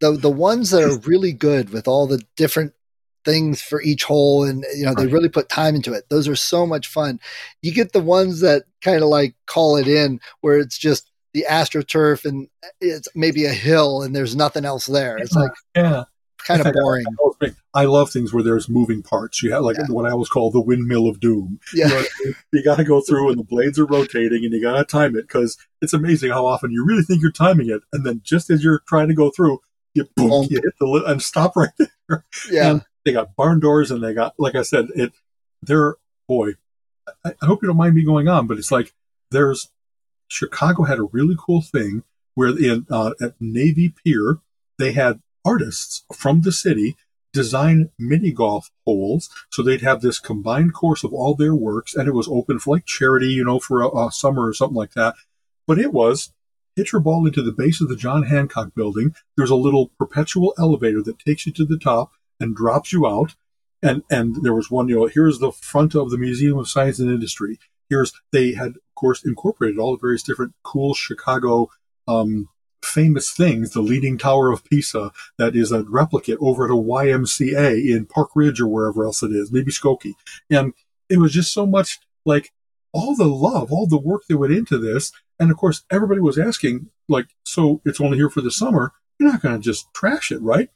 the 0.00 0.12
the 0.12 0.30
ones 0.30 0.70
that 0.70 0.82
are 0.82 0.98
really 1.00 1.34
good 1.34 1.70
with 1.70 1.86
all 1.86 2.06
the 2.06 2.22
different 2.36 2.72
things 3.22 3.60
for 3.60 3.82
each 3.82 4.04
hole 4.04 4.44
and 4.44 4.64
you 4.74 4.86
know 4.86 4.94
they 4.94 5.06
really 5.06 5.28
put 5.28 5.50
time 5.50 5.74
into 5.74 5.92
it 5.92 6.08
those 6.08 6.26
are 6.26 6.34
so 6.34 6.64
much 6.64 6.86
fun 6.86 7.20
you 7.60 7.70
get 7.70 7.92
the 7.92 8.00
ones 8.00 8.40
that 8.40 8.64
kind 8.80 9.02
of 9.02 9.10
like 9.10 9.34
call 9.46 9.76
it 9.76 9.86
in 9.86 10.18
where 10.40 10.58
it's 10.58 10.78
just 10.78 11.10
the 11.32 11.46
astroturf 11.48 12.24
and 12.24 12.48
it's 12.80 13.08
maybe 13.14 13.44
a 13.44 13.52
hill 13.52 14.02
and 14.02 14.14
there's 14.14 14.34
nothing 14.34 14.64
else 14.64 14.86
there. 14.86 15.16
It's 15.18 15.34
like 15.34 15.52
yeah. 15.76 16.04
kind 16.38 16.66
of 16.66 16.72
boring. 16.72 17.04
I 17.72 17.84
love 17.84 18.10
things 18.10 18.34
where 18.34 18.42
there's 18.42 18.68
moving 18.68 19.02
parts. 19.02 19.42
You 19.42 19.52
have 19.52 19.62
like 19.62 19.76
yeah. 19.78 19.86
what 19.88 20.06
i 20.06 20.10
always 20.10 20.28
call 20.28 20.50
the 20.50 20.60
windmill 20.60 21.08
of 21.08 21.20
doom. 21.20 21.60
Yeah. 21.72 21.88
you, 21.88 21.94
know, 21.94 22.32
you 22.52 22.64
got 22.64 22.76
to 22.76 22.84
go 22.84 23.00
through 23.00 23.30
and 23.30 23.38
the 23.38 23.44
blades 23.44 23.78
are 23.78 23.86
rotating 23.86 24.44
and 24.44 24.52
you 24.52 24.60
got 24.60 24.76
to 24.76 24.84
time 24.84 25.16
it 25.16 25.22
because 25.22 25.56
it's 25.80 25.92
amazing 25.92 26.30
how 26.30 26.46
often 26.46 26.72
you 26.72 26.84
really 26.84 27.02
think 27.02 27.22
you're 27.22 27.30
timing 27.30 27.70
it 27.70 27.82
and 27.92 28.04
then 28.04 28.20
just 28.24 28.50
as 28.50 28.64
you're 28.64 28.82
trying 28.86 29.08
to 29.08 29.14
go 29.14 29.30
through 29.30 29.60
you 29.94 30.08
boom, 30.16 30.46
you 30.50 30.60
hit 30.62 30.74
the 30.78 31.04
and 31.06 31.22
stop 31.22 31.56
right 31.56 31.70
there. 31.78 31.88
Yeah. 32.50 32.70
And 32.70 32.84
they 33.04 33.12
got 33.12 33.36
barn 33.36 33.60
doors 33.60 33.90
and 33.90 34.02
they 34.02 34.12
got, 34.12 34.34
like 34.38 34.54
I 34.54 34.62
said, 34.62 34.88
it, 34.96 35.12
they're, 35.62 35.94
boy, 36.26 36.52
I, 37.24 37.34
I 37.40 37.46
hope 37.46 37.62
you 37.62 37.68
don't 37.68 37.76
mind 37.76 37.94
me 37.94 38.04
going 38.04 38.28
on, 38.28 38.46
but 38.46 38.58
it's 38.58 38.72
like 38.72 38.92
there's, 39.30 39.68
Chicago 40.30 40.84
had 40.84 40.98
a 40.98 41.04
really 41.04 41.36
cool 41.38 41.60
thing 41.60 42.04
where 42.34 42.56
in, 42.56 42.86
uh, 42.90 43.12
at 43.20 43.34
Navy 43.40 43.88
Pier, 43.90 44.38
they 44.78 44.92
had 44.92 45.20
artists 45.44 46.04
from 46.14 46.42
the 46.42 46.52
city 46.52 46.96
design 47.32 47.90
mini 47.98 48.32
golf 48.32 48.70
holes. 48.86 49.28
So 49.50 49.62
they'd 49.62 49.82
have 49.82 50.00
this 50.00 50.18
combined 50.18 50.74
course 50.74 51.04
of 51.04 51.12
all 51.12 51.34
their 51.34 51.54
works 51.54 51.94
and 51.94 52.08
it 52.08 52.14
was 52.14 52.28
open 52.28 52.58
for 52.58 52.76
like 52.76 52.86
charity, 52.86 53.28
you 53.28 53.44
know, 53.44 53.60
for 53.60 53.82
a, 53.82 53.88
a 53.88 54.10
summer 54.12 54.46
or 54.46 54.54
something 54.54 54.76
like 54.76 54.92
that. 54.92 55.14
But 55.66 55.78
it 55.78 55.92
was 55.92 56.32
hit 56.76 56.92
your 56.92 57.00
ball 57.00 57.26
into 57.26 57.42
the 57.42 57.52
base 57.52 57.80
of 57.80 57.88
the 57.88 57.96
John 57.96 58.24
Hancock 58.24 58.74
building. 58.74 59.14
There's 59.36 59.50
a 59.50 59.56
little 59.56 59.90
perpetual 59.98 60.54
elevator 60.58 61.02
that 61.02 61.18
takes 61.18 61.46
you 61.46 61.52
to 61.52 61.64
the 61.64 61.78
top 61.78 62.12
and 62.38 62.56
drops 62.56 62.92
you 62.92 63.06
out. 63.06 63.34
And, 63.82 64.02
and 64.10 64.42
there 64.42 64.54
was 64.54 64.70
one, 64.70 64.88
you 64.88 64.96
know, 64.96 65.06
here's 65.06 65.38
the 65.38 65.52
front 65.52 65.94
of 65.94 66.10
the 66.10 66.18
Museum 66.18 66.58
of 66.58 66.68
Science 66.68 66.98
and 66.98 67.10
Industry. 67.10 67.58
Here's, 67.90 68.12
they 68.32 68.52
had, 68.52 68.68
of 68.68 68.94
course, 68.94 69.24
incorporated 69.24 69.78
all 69.78 69.92
the 69.92 70.00
various 70.00 70.22
different 70.22 70.54
cool 70.62 70.94
Chicago, 70.94 71.68
um, 72.08 72.48
famous 72.82 73.30
things, 73.30 73.72
the 73.72 73.82
Leaning 73.82 74.16
Tower 74.16 74.50
of 74.50 74.64
Pisa, 74.64 75.12
that 75.36 75.54
is 75.54 75.70
a 75.72 75.82
replicate 75.82 76.38
over 76.40 76.64
at 76.64 76.70
a 76.70 76.74
YMCA 76.74 77.94
in 77.94 78.06
Park 78.06 78.30
Ridge 78.34 78.60
or 78.60 78.68
wherever 78.68 79.04
else 79.04 79.22
it 79.22 79.32
is, 79.32 79.52
maybe 79.52 79.70
Skokie. 79.70 80.14
And 80.48 80.72
it 81.10 81.18
was 81.18 81.32
just 81.32 81.52
so 81.52 81.66
much 81.66 81.98
like 82.24 82.52
all 82.92 83.14
the 83.14 83.26
love, 83.26 83.70
all 83.70 83.86
the 83.86 83.98
work 83.98 84.22
that 84.28 84.38
went 84.38 84.54
into 84.54 84.78
this. 84.78 85.12
And 85.38 85.50
of 85.50 85.58
course, 85.58 85.84
everybody 85.90 86.20
was 86.20 86.38
asking, 86.38 86.88
like, 87.08 87.28
so 87.44 87.82
it's 87.84 88.00
only 88.00 88.16
here 88.16 88.30
for 88.30 88.40
the 88.40 88.50
summer. 88.50 88.92
You're 89.18 89.30
not 89.30 89.42
going 89.42 89.56
to 89.56 89.62
just 89.62 89.92
trash 89.92 90.32
it, 90.32 90.40
right? 90.40 90.70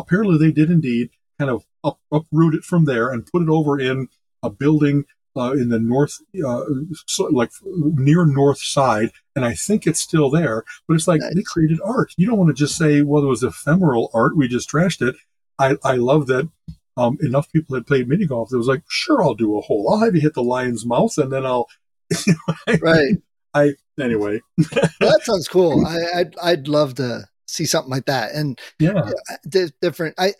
apparently 0.00 0.38
they 0.38 0.52
did 0.52 0.70
indeed 0.70 1.10
kind 1.38 1.50
of 1.50 1.64
up, 1.84 2.00
uproot 2.12 2.54
it 2.54 2.64
from 2.64 2.84
there 2.84 3.10
and 3.10 3.26
put 3.26 3.42
it 3.42 3.48
over 3.48 3.78
in 3.78 4.08
a 4.42 4.50
building 4.50 5.04
uh, 5.36 5.52
in 5.52 5.68
the 5.68 5.78
north, 5.78 6.18
uh, 6.44 6.62
so, 7.06 7.24
like 7.24 7.50
near 7.64 8.26
north 8.26 8.60
side, 8.60 9.10
and 9.36 9.44
I 9.44 9.54
think 9.54 9.86
it's 9.86 10.00
still 10.00 10.30
there. 10.30 10.64
But 10.88 10.94
it's 10.94 11.08
like 11.08 11.20
nice. 11.20 11.34
they 11.34 11.42
created 11.42 11.78
art. 11.84 12.12
You 12.16 12.26
don't 12.26 12.38
want 12.38 12.48
to 12.48 12.60
just 12.60 12.76
say, 12.76 13.02
"Well, 13.02 13.22
it 13.22 13.28
was 13.28 13.42
ephemeral 13.42 14.10
art. 14.12 14.36
We 14.36 14.48
just 14.48 14.70
trashed 14.70 15.06
it." 15.06 15.16
I, 15.58 15.76
I 15.84 15.96
love 15.96 16.26
that 16.28 16.48
um, 16.96 17.18
enough 17.20 17.50
people 17.52 17.76
had 17.76 17.86
played 17.86 18.08
mini 18.08 18.26
golf. 18.26 18.52
It 18.52 18.56
was 18.56 18.66
like, 18.66 18.82
"Sure, 18.88 19.22
I'll 19.22 19.34
do 19.34 19.56
a 19.56 19.60
hole. 19.60 19.88
I'll 19.90 20.00
have 20.00 20.14
you 20.14 20.20
hit 20.20 20.34
the 20.34 20.42
lion's 20.42 20.84
mouth, 20.84 21.16
and 21.18 21.32
then 21.32 21.46
I'll 21.46 21.68
right. 22.80 23.16
I 23.54 23.72
anyway. 23.98 24.40
that 24.56 25.20
sounds 25.22 25.48
cool. 25.50 25.84
I, 25.86 26.20
I'd 26.20 26.34
I'd 26.40 26.68
love 26.68 26.94
to 26.96 27.26
see 27.46 27.64
something 27.64 27.90
like 27.90 28.06
that. 28.06 28.32
And 28.32 28.58
yeah, 28.78 29.10
di- 29.48 29.72
different. 29.80 30.14
I 30.18 30.34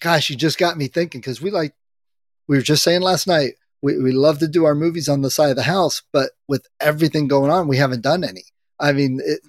gosh, 0.00 0.30
you 0.30 0.36
just 0.36 0.58
got 0.58 0.76
me 0.76 0.88
thinking 0.88 1.20
because 1.20 1.40
we 1.40 1.50
like 1.50 1.74
we 2.48 2.56
were 2.56 2.62
just 2.62 2.82
saying 2.82 3.02
last 3.02 3.26
night. 3.26 3.54
We 3.82 3.98
we 3.98 4.12
love 4.12 4.38
to 4.38 4.48
do 4.48 4.64
our 4.64 4.74
movies 4.74 5.08
on 5.08 5.22
the 5.22 5.30
side 5.30 5.50
of 5.50 5.56
the 5.56 5.62
house, 5.62 6.02
but 6.12 6.30
with 6.48 6.66
everything 6.80 7.28
going 7.28 7.50
on, 7.50 7.68
we 7.68 7.76
haven't 7.76 8.02
done 8.02 8.24
any. 8.24 8.44
I 8.78 8.92
mean, 8.92 9.20
it, 9.24 9.40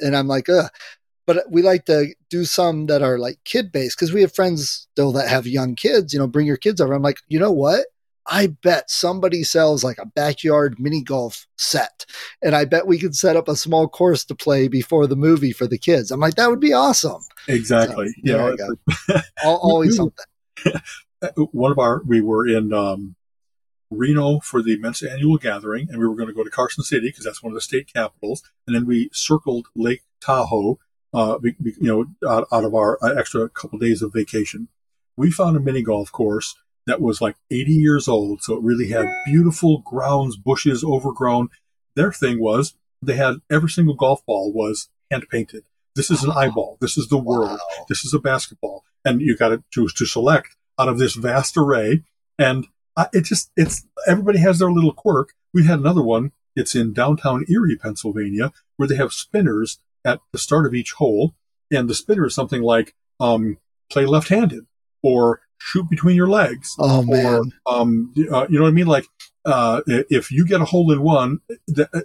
and 0.00 0.16
I'm 0.16 0.28
like, 0.28 0.48
ugh. 0.48 0.70
But 1.24 1.44
we 1.48 1.62
like 1.62 1.84
to 1.86 2.14
do 2.30 2.44
some 2.44 2.86
that 2.86 3.00
are 3.00 3.16
like 3.16 3.38
kid 3.44 3.70
based 3.70 3.96
because 3.96 4.12
we 4.12 4.22
have 4.22 4.34
friends 4.34 4.88
still 4.92 5.12
that 5.12 5.28
have 5.28 5.46
young 5.46 5.76
kids. 5.76 6.12
You 6.12 6.18
know, 6.18 6.26
bring 6.26 6.46
your 6.46 6.56
kids 6.56 6.80
over. 6.80 6.92
I'm 6.92 7.02
like, 7.02 7.18
you 7.28 7.38
know 7.38 7.52
what? 7.52 7.86
I 8.26 8.48
bet 8.48 8.90
somebody 8.90 9.42
sells 9.42 9.82
like 9.82 9.98
a 9.98 10.06
backyard 10.06 10.78
mini 10.78 11.02
golf 11.02 11.46
set. 11.56 12.06
And 12.40 12.54
I 12.54 12.64
bet 12.64 12.86
we 12.86 12.98
could 12.98 13.16
set 13.16 13.36
up 13.36 13.48
a 13.48 13.56
small 13.56 13.88
course 13.88 14.24
to 14.26 14.34
play 14.34 14.68
before 14.68 15.06
the 15.06 15.16
movie 15.16 15.52
for 15.52 15.66
the 15.66 15.78
kids. 15.78 16.10
I'm 16.10 16.20
like, 16.20 16.36
that 16.36 16.48
would 16.48 16.60
be 16.60 16.72
awesome. 16.72 17.22
Exactly. 17.48 18.08
So, 18.24 18.56
yeah. 19.08 19.20
always 19.44 19.96
something. 19.96 20.24
One 21.52 21.72
of 21.72 21.78
our, 21.78 22.02
we 22.06 22.20
were 22.20 22.46
in 22.46 22.72
um, 22.72 23.16
Reno 23.92 24.40
for 24.40 24.62
the 24.62 24.78
Mensa 24.78 25.10
annual 25.10 25.38
gathering, 25.38 25.88
and 25.88 25.98
we 25.98 26.06
were 26.06 26.14
going 26.14 26.28
to 26.28 26.34
go 26.34 26.44
to 26.44 26.50
Carson 26.50 26.84
City 26.84 27.08
because 27.08 27.24
that's 27.24 27.42
one 27.42 27.52
of 27.52 27.54
the 27.54 27.60
state 27.60 27.92
capitals. 27.92 28.42
And 28.66 28.74
then 28.74 28.86
we 28.86 29.10
circled 29.12 29.68
Lake 29.74 30.02
Tahoe, 30.20 30.78
uh, 31.14 31.38
you 31.42 31.74
know, 31.80 32.06
out, 32.28 32.46
out 32.52 32.64
of 32.64 32.74
our 32.74 32.98
uh, 33.02 33.14
extra 33.14 33.48
couple 33.48 33.78
days 33.78 34.02
of 34.02 34.12
vacation. 34.12 34.68
We 35.16 35.30
found 35.30 35.56
a 35.56 35.60
mini 35.60 35.82
golf 35.82 36.10
course 36.10 36.56
that 36.86 37.00
was 37.00 37.20
like 37.20 37.36
80 37.50 37.72
years 37.72 38.08
old. 38.08 38.42
So 38.42 38.54
it 38.54 38.62
really 38.62 38.88
had 38.88 39.06
beautiful 39.24 39.78
grounds, 39.78 40.36
bushes, 40.36 40.82
overgrown. 40.82 41.48
Their 41.94 42.12
thing 42.12 42.40
was 42.40 42.74
they 43.02 43.14
had 43.14 43.36
every 43.50 43.68
single 43.68 43.94
golf 43.94 44.24
ball 44.26 44.52
was 44.52 44.88
hand 45.10 45.26
painted. 45.30 45.64
This 45.94 46.10
is 46.10 46.24
an 46.24 46.30
eyeball. 46.30 46.78
This 46.80 46.96
is 46.96 47.08
the 47.08 47.18
world. 47.18 47.50
Wow. 47.50 47.84
This 47.88 48.04
is 48.04 48.14
a 48.14 48.18
basketball. 48.18 48.84
And 49.04 49.20
you 49.20 49.36
got 49.36 49.48
to 49.48 49.62
choose 49.70 49.92
to 49.94 50.06
select 50.06 50.56
out 50.78 50.88
of 50.88 50.98
this 50.98 51.14
vast 51.14 51.56
array. 51.56 52.02
And 52.38 52.66
it 53.12 53.24
just, 53.24 53.50
it's, 53.56 53.86
everybody 54.06 54.38
has 54.38 54.58
their 54.58 54.70
little 54.70 54.92
quirk. 54.92 55.30
We 55.54 55.64
had 55.64 55.78
another 55.78 56.02
one. 56.02 56.32
It's 56.54 56.74
in 56.74 56.92
downtown 56.92 57.44
Erie, 57.48 57.76
Pennsylvania, 57.76 58.52
where 58.76 58.88
they 58.88 58.96
have 58.96 59.12
spinners 59.12 59.78
at 60.04 60.20
the 60.32 60.38
start 60.38 60.66
of 60.66 60.74
each 60.74 60.92
hole. 60.92 61.34
And 61.70 61.88
the 61.88 61.94
spinner 61.94 62.26
is 62.26 62.34
something 62.34 62.62
like, 62.62 62.94
um, 63.20 63.58
play 63.90 64.04
left 64.04 64.28
handed 64.28 64.66
or 65.02 65.40
shoot 65.58 65.88
between 65.88 66.16
your 66.16 66.28
legs. 66.28 66.74
Oh 66.78 67.02
man. 67.02 67.52
Or, 67.66 67.74
um, 67.74 68.12
uh, 68.16 68.46
you 68.48 68.58
know 68.58 68.64
what 68.64 68.68
I 68.68 68.72
mean? 68.72 68.86
Like, 68.86 69.06
uh, 69.44 69.80
if 69.86 70.30
you 70.30 70.46
get 70.46 70.60
a 70.60 70.66
hole 70.66 70.92
in 70.92 71.02
one, 71.02 71.40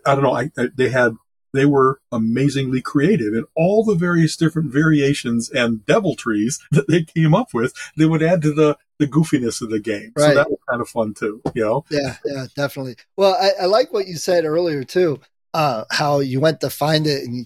I 0.05 0.15
don't 0.15 0.23
know. 0.23 0.33
I, 0.33 0.51
I, 0.57 0.69
they 0.75 0.89
had, 0.89 1.15
they 1.53 1.65
were 1.65 1.99
amazingly 2.11 2.81
creative 2.81 3.33
in 3.33 3.45
all 3.55 3.83
the 3.83 3.95
various 3.95 4.35
different 4.35 4.71
variations 4.71 5.49
and 5.49 5.85
deviltries 5.85 6.59
that 6.71 6.87
they 6.87 7.03
came 7.03 7.33
up 7.33 7.53
with. 7.53 7.73
They 7.97 8.05
would 8.05 8.23
add 8.23 8.41
to 8.43 8.53
the, 8.53 8.77
the 8.99 9.07
goofiness 9.07 9.61
of 9.61 9.69
the 9.69 9.79
game. 9.79 10.11
Right. 10.15 10.29
So 10.29 10.35
that 10.35 10.49
was 10.49 10.59
kind 10.69 10.81
of 10.81 10.89
fun 10.89 11.13
too, 11.13 11.41
you 11.53 11.63
know? 11.63 11.85
Yeah, 11.89 12.17
yeah, 12.25 12.45
definitely. 12.55 12.95
Well, 13.15 13.35
I, 13.39 13.63
I 13.63 13.65
like 13.65 13.93
what 13.93 14.07
you 14.07 14.15
said 14.15 14.45
earlier 14.45 14.83
too, 14.83 15.19
uh, 15.53 15.85
how 15.91 16.19
you 16.19 16.39
went 16.39 16.61
to 16.61 16.69
find 16.69 17.05
it 17.05 17.23
and 17.23 17.35
you 17.35 17.45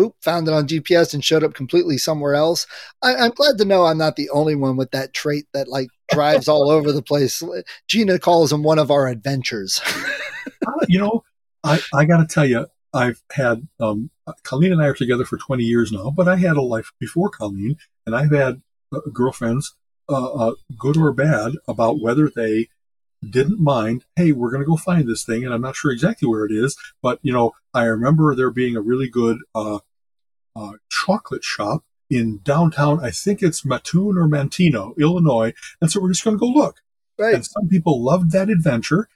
oop, 0.00 0.14
found 0.20 0.48
it 0.48 0.54
on 0.54 0.66
GPS 0.66 1.14
and 1.14 1.24
showed 1.24 1.44
up 1.44 1.54
completely 1.54 1.98
somewhere 1.98 2.34
else. 2.34 2.66
I, 3.02 3.14
am 3.14 3.32
glad 3.32 3.58
to 3.58 3.64
know 3.64 3.84
I'm 3.84 3.98
not 3.98 4.16
the 4.16 4.30
only 4.30 4.54
one 4.54 4.76
with 4.76 4.90
that 4.92 5.12
trait 5.12 5.46
that 5.52 5.68
like 5.68 5.88
drives 6.10 6.48
all 6.48 6.70
over 6.70 6.92
the 6.92 7.02
place. 7.02 7.42
Gina 7.88 8.18
calls 8.18 8.52
him 8.52 8.62
one 8.62 8.78
of 8.78 8.90
our 8.90 9.08
adventures. 9.08 9.80
uh, 10.66 10.86
you 10.88 10.98
know, 10.98 11.22
I, 11.64 11.80
I 11.94 12.04
got 12.04 12.18
to 12.18 12.26
tell 12.26 12.46
you, 12.46 12.66
I've 12.94 13.22
had, 13.30 13.66
um, 13.80 14.10
Colleen 14.42 14.72
and 14.72 14.82
I 14.82 14.86
are 14.86 14.94
together 14.94 15.24
for 15.24 15.38
20 15.38 15.64
years 15.64 15.92
now, 15.92 16.10
but 16.10 16.28
I 16.28 16.36
had 16.36 16.56
a 16.56 16.62
life 16.62 16.92
before 16.98 17.30
Colleen 17.30 17.76
and 18.06 18.14
I've 18.14 18.32
had 18.32 18.62
uh, 18.92 19.00
girlfriends, 19.12 19.74
uh, 20.12 20.32
uh 20.32 20.54
good 20.78 20.96
or 20.96 21.12
bad 21.12 21.52
about 21.66 22.00
whether 22.00 22.28
they 22.28 22.68
didn't 23.28 23.60
mind, 23.60 24.04
hey, 24.16 24.32
we're 24.32 24.50
going 24.50 24.62
to 24.62 24.68
go 24.68 24.76
find 24.76 25.08
this 25.08 25.24
thing, 25.24 25.44
and 25.44 25.54
I'm 25.54 25.60
not 25.60 25.76
sure 25.76 25.90
exactly 25.90 26.28
where 26.28 26.44
it 26.44 26.52
is, 26.52 26.76
but 27.00 27.18
you 27.22 27.32
know, 27.32 27.52
I 27.72 27.84
remember 27.84 28.34
there 28.34 28.50
being 28.50 28.76
a 28.76 28.80
really 28.80 29.08
good 29.08 29.38
uh, 29.54 29.78
uh, 30.56 30.72
chocolate 30.90 31.44
shop 31.44 31.84
in 32.10 32.40
downtown. 32.42 33.02
I 33.02 33.10
think 33.10 33.42
it's 33.42 33.64
Mattoon 33.64 34.18
or 34.18 34.26
Mantino, 34.28 34.96
Illinois, 34.98 35.52
and 35.80 35.90
so 35.90 36.00
we're 36.00 36.10
just 36.10 36.24
going 36.24 36.36
to 36.36 36.40
go 36.40 36.46
look. 36.46 36.80
Right. 37.18 37.34
And 37.34 37.46
some 37.46 37.68
people 37.68 38.02
loved 38.02 38.32
that 38.32 38.50
adventure, 38.50 39.08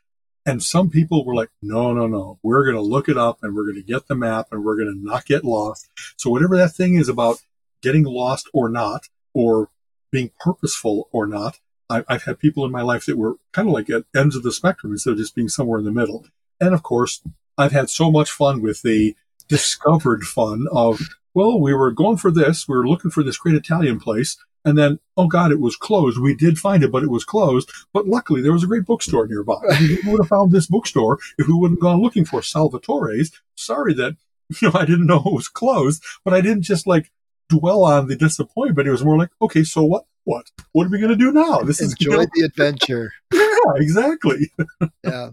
and 0.45 0.63
some 0.63 0.91
people 0.91 1.25
were 1.25 1.35
like, 1.35 1.51
no, 1.61 1.93
no, 1.93 2.07
no, 2.07 2.39
we're 2.43 2.65
going 2.65 2.77
to 2.77 2.83
look 2.83 3.09
it 3.09 3.19
up, 3.19 3.39
and 3.43 3.55
we're 3.55 3.65
going 3.65 3.77
to 3.77 3.83
get 3.83 4.07
the 4.07 4.15
map, 4.15 4.49
and 4.53 4.65
we're 4.65 4.77
going 4.77 4.93
to 4.95 5.05
not 5.05 5.27
get 5.27 5.45
lost. 5.45 5.89
So 6.17 6.31
whatever 6.31 6.57
that 6.57 6.75
thing 6.75 6.95
is 6.95 7.09
about 7.09 7.39
getting 7.83 8.05
lost 8.05 8.49
or 8.53 8.69
not, 8.69 9.09
or 9.35 9.69
being 10.11 10.31
purposeful 10.41 11.09
or 11.13 11.27
not, 11.27 11.59
I, 11.89 12.05
have 12.09 12.25
had 12.25 12.39
people 12.39 12.65
in 12.65 12.73
my 12.73 12.83
life 12.83 13.07
that 13.07 13.17
were 13.17 13.37
kind 13.53 13.69
of 13.69 13.75
like 13.75 13.89
at 13.91 14.05
ends 14.15 14.37
of 14.37 14.43
the 14.43 14.53
spectrum 14.53 14.93
instead 14.93 15.13
of 15.13 15.19
just 15.19 15.35
being 15.35 15.49
somewhere 15.49 15.79
in 15.79 15.85
the 15.85 15.93
middle. 15.93 16.27
And 16.61 16.75
of 16.75 16.83
course, 16.83 17.23
I've 17.59 17.73
had 17.73 17.91
so 17.91 18.11
much 18.11 18.31
fun 18.31 18.61
with 18.61 18.83
the 18.83 19.15
discovered 19.49 20.25
fun 20.25 20.67
of, 20.73 21.01
well, 21.35 21.61
we 21.61 21.75
were 21.75 21.93
going 21.93 22.17
for 22.17 22.31
this. 22.31 22.67
We 22.69 22.77
were 22.77 22.89
looking 22.89 23.11
for 23.11 23.23
this 23.23 23.39
great 23.39 23.55
Italian 23.55 24.01
place. 24.01 24.37
And 24.65 24.77
then, 24.77 24.99
oh 25.17 25.29
God, 25.29 25.53
it 25.53 25.61
was 25.61 25.77
closed. 25.77 26.19
We 26.19 26.35
did 26.35 26.59
find 26.59 26.83
it, 26.83 26.91
but 26.91 27.05
it 27.05 27.11
was 27.11 27.25
closed. 27.25 27.71
But 27.93 28.09
luckily, 28.09 28.43
there 28.43 28.53
was 28.53 28.65
a 28.65 28.67
great 28.67 28.85
bookstore 28.85 29.29
nearby. 29.29 29.61
we 29.79 30.01
would 30.07 30.21
have 30.21 30.29
found 30.29 30.51
this 30.51 30.67
bookstore 30.67 31.19
if 31.39 31.47
we 31.47 31.55
wouldn't 31.55 31.81
gone 31.81 32.03
looking 32.03 32.25
for 32.25 32.41
Salvatore's. 32.41 33.31
Sorry 33.55 33.95
that, 33.95 34.17
you 34.61 34.69
know, 34.69 34.79
I 34.79 34.85
didn't 34.85 35.07
know 35.07 35.23
it 35.25 35.33
was 35.33 35.49
closed, 35.49 36.03
but 36.25 36.35
I 36.35 36.41
didn't 36.41 36.63
just 36.63 36.87
like 36.87 37.13
dwell 37.49 37.85
on 37.85 38.09
the 38.09 38.17
disappointment. 38.17 38.89
It 38.89 38.93
was 38.93 39.05
more 39.05 39.19
like, 39.19 39.31
okay, 39.41 39.65
so 39.65 39.85
what? 39.85 40.05
What? 40.25 40.51
What 40.73 40.87
are 40.87 40.91
we 40.91 40.99
going 40.99 41.11
to 41.11 41.17
do 41.17 41.31
now? 41.31 41.61
This 41.61 41.81
Enjoy 41.81 42.15
is 42.15 42.21
enjoy 42.21 42.27
the 42.35 42.45
adventure. 42.47 43.13
yeah, 43.33 43.73
exactly. 43.77 44.51
yeah. 45.05 45.31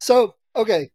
So, 0.00 0.36
okay, 0.56 0.90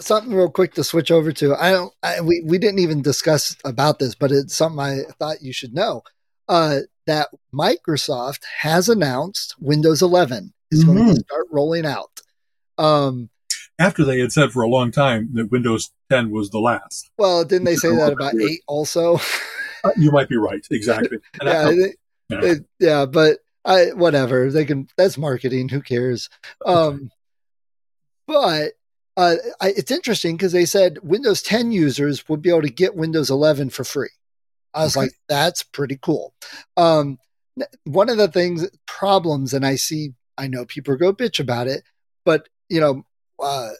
something 0.00 0.34
real 0.34 0.50
quick 0.50 0.74
to 0.74 0.84
switch 0.84 1.10
over 1.10 1.30
to. 1.32 1.54
I 1.54 1.70
don't. 1.70 1.92
I, 2.02 2.20
we 2.20 2.42
we 2.44 2.58
didn't 2.58 2.80
even 2.80 3.00
discuss 3.00 3.56
about 3.64 4.00
this, 4.00 4.14
but 4.14 4.32
it's 4.32 4.56
something 4.56 4.80
I 4.80 5.02
thought 5.18 5.42
you 5.42 5.52
should 5.52 5.72
know. 5.72 6.02
Uh, 6.48 6.80
that 7.06 7.28
Microsoft 7.54 8.40
has 8.60 8.88
announced 8.88 9.54
Windows 9.60 10.02
11 10.02 10.52
is 10.70 10.84
mm-hmm. 10.84 10.96
going 10.96 11.14
to 11.14 11.20
start 11.20 11.46
rolling 11.50 11.86
out. 11.86 12.20
Um, 12.78 13.30
after 13.78 14.04
they 14.04 14.20
had 14.20 14.32
said 14.32 14.52
for 14.52 14.62
a 14.62 14.68
long 14.68 14.90
time 14.90 15.30
that 15.34 15.50
Windows 15.50 15.90
10 16.10 16.30
was 16.30 16.50
the 16.50 16.58
last. 16.58 17.10
Well, 17.18 17.44
didn't 17.44 17.64
they 17.64 17.76
say 17.76 17.94
that 17.94 18.12
about 18.18 18.34
eight 18.34 18.60
also? 18.66 19.18
Uh, 19.84 19.90
you 19.96 20.10
might 20.10 20.28
be 20.28 20.36
right. 20.36 20.66
Exactly. 20.70 21.18
yeah, 21.42 21.68
I, 21.68 21.70
yeah. 22.28 22.40
They, 22.40 22.54
yeah, 22.78 23.06
but 23.06 23.38
I 23.64 23.86
whatever 23.94 24.50
they 24.50 24.64
can. 24.64 24.88
That's 24.96 25.18
marketing. 25.18 25.68
Who 25.68 25.80
cares? 25.80 26.30
Um, 26.64 27.10
but 28.26 28.72
uh, 29.16 29.36
I, 29.60 29.68
it's 29.68 29.90
interesting 29.90 30.36
because 30.36 30.52
they 30.52 30.64
said 30.64 30.98
Windows 31.02 31.42
10 31.42 31.72
users 31.72 32.28
would 32.28 32.42
be 32.42 32.50
able 32.50 32.62
to 32.62 32.70
get 32.70 32.96
Windows 32.96 33.30
11 33.30 33.70
for 33.70 33.84
free. 33.84 34.10
I 34.72 34.84
was 34.84 34.96
okay. 34.96 35.06
like, 35.06 35.12
that's 35.28 35.62
pretty 35.62 35.98
cool. 36.00 36.34
Um, 36.76 37.18
one 37.84 38.10
of 38.10 38.16
the 38.16 38.28
things, 38.28 38.68
problems, 38.86 39.54
and 39.54 39.64
I 39.64 39.76
see, 39.76 40.14
I 40.36 40.48
know 40.48 40.64
people 40.64 40.96
go 40.96 41.12
bitch 41.12 41.38
about 41.38 41.68
it, 41.68 41.84
but 42.24 42.48
you 42.68 42.80
know, 42.80 43.04
uh, 43.40 43.70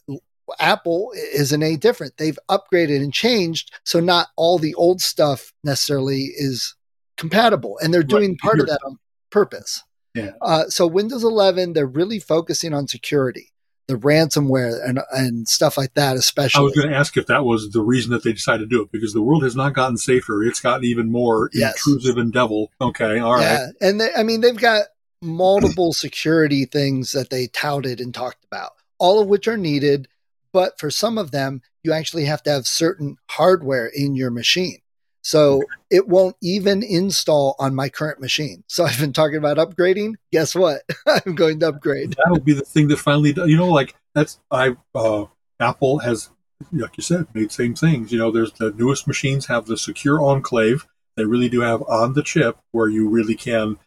Apple 0.58 1.12
isn't 1.14 1.62
any 1.62 1.76
different. 1.76 2.16
They've 2.16 2.38
upgraded 2.48 3.02
and 3.02 3.12
changed, 3.12 3.72
so 3.84 4.00
not 4.00 4.28
all 4.36 4.58
the 4.58 4.74
old 4.74 5.00
stuff 5.00 5.52
necessarily 5.62 6.30
is 6.36 6.74
compatible, 7.16 7.78
and 7.82 7.92
they're 7.92 8.02
doing 8.02 8.30
right. 8.30 8.38
part 8.40 8.60
of 8.60 8.66
that 8.66 8.80
on 8.84 8.98
purpose. 9.30 9.82
Yeah. 10.14 10.32
Uh, 10.40 10.64
so 10.68 10.86
Windows 10.86 11.24
11, 11.24 11.72
they're 11.72 11.86
really 11.86 12.20
focusing 12.20 12.72
on 12.72 12.86
security 12.86 13.50
the 13.86 13.96
ransomware 13.96 14.86
and 14.86 15.00
and 15.12 15.46
stuff 15.48 15.76
like 15.76 15.94
that, 15.94 16.16
especially. 16.16 16.60
I 16.60 16.62
was 16.62 16.74
going 16.74 16.88
to 16.88 16.96
ask 16.96 17.16
if 17.16 17.26
that 17.26 17.44
was 17.44 17.70
the 17.70 17.82
reason 17.82 18.12
that 18.12 18.22
they 18.22 18.32
decided 18.32 18.70
to 18.70 18.76
do 18.76 18.82
it 18.82 18.90
because 18.90 19.12
the 19.12 19.22
world 19.22 19.42
has 19.42 19.54
not 19.56 19.74
gotten 19.74 19.96
safer; 19.96 20.42
it's 20.42 20.60
gotten 20.60 20.84
even 20.84 21.12
more 21.12 21.50
yes. 21.52 21.74
intrusive 21.86 22.16
and 22.16 22.32
devil. 22.32 22.70
Okay, 22.80 23.18
all 23.18 23.34
right. 23.34 23.42
Yeah, 23.42 23.66
and 23.80 24.00
they, 24.00 24.08
I 24.16 24.22
mean 24.22 24.40
they've 24.40 24.56
got 24.56 24.86
multiple 25.20 25.92
security 25.92 26.64
things 26.64 27.12
that 27.12 27.30
they 27.30 27.46
touted 27.48 28.00
and 28.00 28.14
talked 28.14 28.44
about, 28.44 28.72
all 28.98 29.20
of 29.20 29.28
which 29.28 29.48
are 29.48 29.56
needed. 29.56 30.08
But 30.54 30.78
for 30.78 30.88
some 30.88 31.18
of 31.18 31.32
them, 31.32 31.62
you 31.82 31.92
actually 31.92 32.26
have 32.26 32.40
to 32.44 32.50
have 32.50 32.68
certain 32.68 33.16
hardware 33.28 33.90
in 33.92 34.14
your 34.14 34.30
machine. 34.30 34.78
So 35.20 35.64
it 35.90 36.06
won't 36.06 36.36
even 36.40 36.84
install 36.84 37.56
on 37.58 37.74
my 37.74 37.88
current 37.88 38.20
machine. 38.20 38.62
So 38.68 38.84
I've 38.84 39.00
been 39.00 39.12
talking 39.12 39.38
about 39.38 39.56
upgrading. 39.56 40.14
Guess 40.32 40.54
what? 40.54 40.82
I'm 41.26 41.34
going 41.34 41.58
to 41.60 41.68
upgrade. 41.70 42.14
That'll 42.16 42.38
be 42.38 42.52
the 42.52 42.62
thing 42.62 42.86
that 42.88 42.98
finally, 42.98 43.32
does. 43.32 43.48
you 43.48 43.56
know, 43.56 43.68
like 43.68 43.96
that's 44.14 44.38
I 44.48 44.76
uh, 44.94 45.24
Apple 45.58 45.98
has, 45.98 46.30
like 46.72 46.96
you 46.96 47.02
said, 47.02 47.26
made 47.34 47.50
same 47.50 47.74
things. 47.74 48.12
You 48.12 48.18
know, 48.18 48.30
there's 48.30 48.52
the 48.52 48.70
newest 48.70 49.08
machines 49.08 49.46
have 49.46 49.66
the 49.66 49.76
secure 49.76 50.22
enclave. 50.22 50.86
They 51.16 51.24
really 51.24 51.48
do 51.48 51.62
have 51.62 51.82
on 51.88 52.12
the 52.12 52.22
chip 52.22 52.58
where 52.70 52.88
you 52.88 53.08
really 53.08 53.34
can 53.34 53.78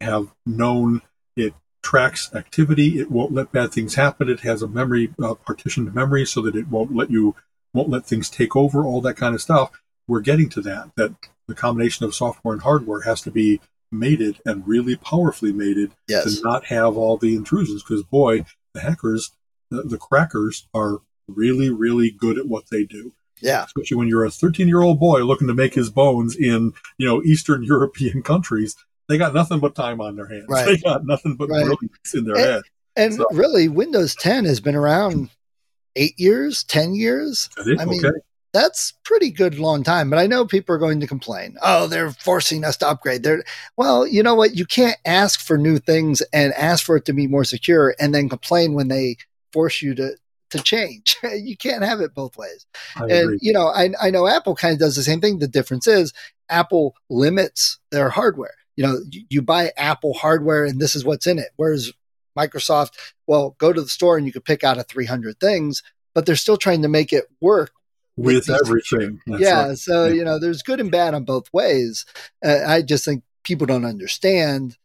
have 0.00 0.28
known 0.46 1.02
it 1.34 1.54
tracks 1.82 2.34
activity. 2.34 2.98
It 2.98 3.10
won't 3.10 3.32
let 3.32 3.52
bad 3.52 3.72
things 3.72 3.94
happen. 3.94 4.28
It 4.28 4.40
has 4.40 4.62
a 4.62 4.68
memory 4.68 5.14
uh, 5.22 5.34
partitioned 5.34 5.94
memory 5.94 6.26
so 6.26 6.42
that 6.42 6.56
it 6.56 6.68
won't 6.68 6.94
let 6.94 7.10
you 7.10 7.34
won't 7.72 7.90
let 7.90 8.06
things 8.06 8.30
take 8.30 8.56
over. 8.56 8.84
All 8.84 9.00
that 9.02 9.16
kind 9.16 9.34
of 9.34 9.42
stuff. 9.42 9.70
We're 10.06 10.20
getting 10.20 10.48
to 10.50 10.60
that. 10.62 10.90
That 10.96 11.14
the 11.46 11.54
combination 11.54 12.04
of 12.04 12.14
software 12.14 12.54
and 12.54 12.62
hardware 12.62 13.02
has 13.02 13.20
to 13.22 13.30
be 13.30 13.60
mated 13.90 14.40
and 14.44 14.66
really 14.66 14.96
powerfully 14.96 15.52
mated 15.52 15.92
yes. 16.06 16.36
to 16.36 16.42
not 16.42 16.66
have 16.66 16.96
all 16.96 17.16
the 17.16 17.34
intrusions. 17.34 17.82
Because 17.82 18.02
boy, 18.02 18.44
the 18.74 18.80
hackers, 18.80 19.32
the, 19.70 19.82
the 19.82 19.98
crackers 19.98 20.68
are 20.74 20.98
really, 21.26 21.70
really 21.70 22.10
good 22.10 22.38
at 22.38 22.46
what 22.46 22.70
they 22.70 22.84
do. 22.84 23.12
Yeah. 23.40 23.64
Especially 23.64 23.96
when 23.96 24.08
you're 24.08 24.24
a 24.24 24.30
13 24.30 24.68
year 24.68 24.82
old 24.82 24.98
boy 24.98 25.22
looking 25.24 25.48
to 25.48 25.54
make 25.54 25.74
his 25.74 25.90
bones 25.90 26.36
in, 26.36 26.72
you 26.96 27.06
know, 27.06 27.22
Eastern 27.22 27.62
European 27.64 28.22
countries. 28.22 28.76
They 29.08 29.18
got 29.18 29.34
nothing 29.34 29.58
but 29.60 29.74
time 29.74 30.00
on 30.00 30.16
their 30.16 30.26
hands. 30.26 30.44
Right. 30.48 30.66
They 30.66 30.76
got 30.76 31.04
nothing 31.06 31.34
but 31.36 31.48
Right. 31.48 31.64
brilliance 31.64 32.14
in 32.14 32.24
their 32.24 32.36
And- 32.36 32.44
head. 32.44 32.62
And 32.96 33.14
So- 33.14 33.26
really, 33.32 33.68
Windows 33.68 34.14
10 34.14 34.44
has 34.44 34.60
been 34.60 34.74
around 34.74 35.30
eight 35.96 36.18
years, 36.18 36.62
10 36.64 36.94
years. 36.94 37.48
I 37.78 37.84
mean, 37.84 38.04
okay. 38.04 38.18
That's 38.54 38.94
pretty 39.04 39.30
good 39.30 39.58
long 39.58 39.82
time. 39.82 40.08
But 40.08 40.18
I 40.18 40.26
know 40.26 40.46
people 40.46 40.74
are 40.74 40.78
going 40.78 41.00
to 41.00 41.06
complain. 41.06 41.56
Oh, 41.62 41.86
they're 41.86 42.10
forcing 42.12 42.64
us 42.64 42.78
to 42.78 42.88
upgrade. 42.88 43.22
They're 43.22 43.44
well, 43.76 44.06
you 44.06 44.22
know 44.22 44.34
what? 44.34 44.56
You 44.56 44.64
can't 44.64 44.96
ask 45.04 45.38
for 45.40 45.58
new 45.58 45.78
things 45.78 46.22
and 46.32 46.54
ask 46.54 46.84
for 46.84 46.96
it 46.96 47.04
to 47.06 47.12
be 47.12 47.26
more 47.26 47.44
secure 47.44 47.94
and 48.00 48.14
then 48.14 48.28
complain 48.28 48.72
when 48.72 48.88
they 48.88 49.16
force 49.52 49.82
you 49.82 49.94
to 49.96 50.16
to 50.50 50.58
change. 50.60 51.18
you 51.34 51.58
can't 51.58 51.84
have 51.84 52.00
it 52.00 52.14
both 52.14 52.38
ways. 52.38 52.64
I 52.96 53.02
And 53.04 53.12
agree. 53.12 53.38
you 53.42 53.52
know, 53.52 53.68
I 53.68 53.90
I 54.00 54.10
know 54.10 54.26
Apple 54.26 54.54
kind 54.56 54.72
of 54.72 54.78
does 54.80 54.96
the 54.96 55.02
same 55.02 55.20
thing. 55.20 55.38
The 55.40 55.46
difference 55.46 55.86
is 55.86 56.12
Apple 56.48 56.94
limits 57.10 57.76
their 57.90 58.08
hardware. 58.08 58.54
You 58.78 58.86
know, 58.86 59.00
you, 59.28 59.42
buy 59.42 59.72
Apple 59.76 60.14
hardware 60.14 60.64
and 60.64 60.78
this 60.80 60.94
is 60.94 61.04
what's 61.04 61.26
in 61.26 61.40
it. 61.40 61.48
Whereas 61.56 61.92
Microsoft, 62.38 62.90
well, 63.26 63.56
go 63.58 63.72
to 63.72 63.82
the 63.82 63.88
store 63.88 64.16
and 64.16 64.24
you 64.24 64.32
could 64.32 64.44
pick 64.44 64.62
out 64.62 64.78
of 64.78 64.86
300 64.86 65.40
things, 65.40 65.82
but 66.14 66.26
they're 66.26 66.36
still 66.36 66.56
trying 66.56 66.82
to 66.82 66.88
make 66.88 67.12
it 67.12 67.24
work. 67.40 67.72
With 68.16 68.46
these- 68.46 68.60
everything. 68.64 69.20
Yeah. 69.26 69.68
right. 69.70 69.78
So, 69.78 70.06
Yeah. 70.06 70.12
you 70.14 70.24
know, 70.24 70.38
there's 70.38 70.62
good 70.62 70.78
and 70.78 70.92
bad 70.92 71.12
on 71.14 71.24
both 71.24 71.52
ways. 71.52 72.04
Uh, 72.44 72.60
I 72.64 72.82
just 72.82 73.04
think 73.04 73.24
people 73.42 73.66
don't 73.66 73.84
understand 73.84 74.76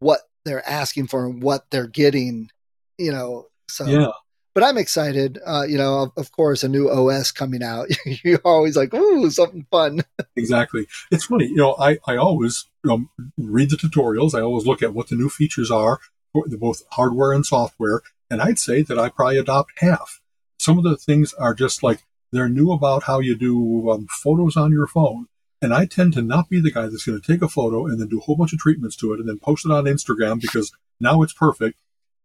what 0.00 0.22
they're 0.44 0.68
asking 0.68 1.06
for 1.06 1.24
and 1.26 1.40
what 1.40 1.70
they're 1.70 1.86
getting, 1.86 2.50
you 2.98 3.12
know. 3.12 3.46
So, 3.68 3.86
Yeah. 3.86 4.10
But 4.56 4.64
I'm 4.64 4.78
excited. 4.78 5.38
Uh, 5.46 5.66
you 5.68 5.76
know, 5.76 6.04
of, 6.04 6.12
of 6.16 6.32
course, 6.32 6.64
a 6.64 6.68
new 6.68 6.88
OS 6.88 7.30
coming 7.30 7.62
out. 7.62 7.88
You're 8.24 8.40
always 8.42 8.74
like, 8.74 8.94
ooh, 8.94 9.30
something 9.30 9.66
fun. 9.70 10.00
Exactly. 10.38 10.86
It's 11.10 11.24
funny, 11.24 11.46
you 11.46 11.56
know, 11.56 11.76
I, 11.78 11.98
I 12.06 12.16
always 12.16 12.66
read 12.84 13.70
the 13.70 13.76
tutorials. 13.76 14.34
I 14.34 14.42
always 14.42 14.66
look 14.66 14.82
at 14.82 14.92
what 14.92 15.08
the 15.08 15.16
new 15.16 15.30
features 15.30 15.70
are 15.70 15.98
both 16.34 16.82
hardware 16.92 17.32
and 17.32 17.44
software. 17.44 18.02
And 18.30 18.42
I'd 18.42 18.58
say 18.58 18.82
that 18.82 18.98
I 18.98 19.08
probably 19.08 19.38
adopt 19.38 19.72
half. 19.78 20.20
Some 20.58 20.76
of 20.76 20.84
the 20.84 20.96
things 20.96 21.32
are 21.34 21.54
just 21.54 21.82
like 21.82 22.04
they're 22.32 22.50
new 22.50 22.70
about 22.70 23.04
how 23.04 23.20
you 23.20 23.34
do 23.34 23.90
um, 23.90 24.06
photos 24.10 24.56
on 24.56 24.72
your 24.72 24.86
phone. 24.86 25.26
And 25.62 25.72
I 25.72 25.86
tend 25.86 26.12
to 26.14 26.22
not 26.22 26.50
be 26.50 26.60
the 26.60 26.70
guy 26.70 26.82
that's 26.82 27.04
going 27.04 27.20
to 27.20 27.26
take 27.26 27.42
a 27.42 27.48
photo 27.48 27.86
and 27.86 27.98
then 27.98 28.08
do 28.08 28.18
a 28.18 28.22
whole 28.22 28.36
bunch 28.36 28.52
of 28.52 28.58
treatments 28.58 28.96
to 28.96 29.14
it 29.14 29.20
and 29.20 29.28
then 29.28 29.38
post 29.38 29.64
it 29.64 29.72
on 29.72 29.84
Instagram 29.84 30.40
because 30.40 30.72
now 31.00 31.22
it's 31.22 31.32
perfect. 31.32 31.78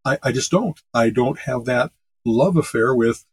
I, 0.04 0.18
I 0.22 0.32
just 0.32 0.52
don't. 0.52 0.82
I 0.94 1.10
don't 1.10 1.40
have 1.40 1.64
that 1.66 1.92
love 2.26 2.58
affair 2.58 2.94
with 2.94 3.26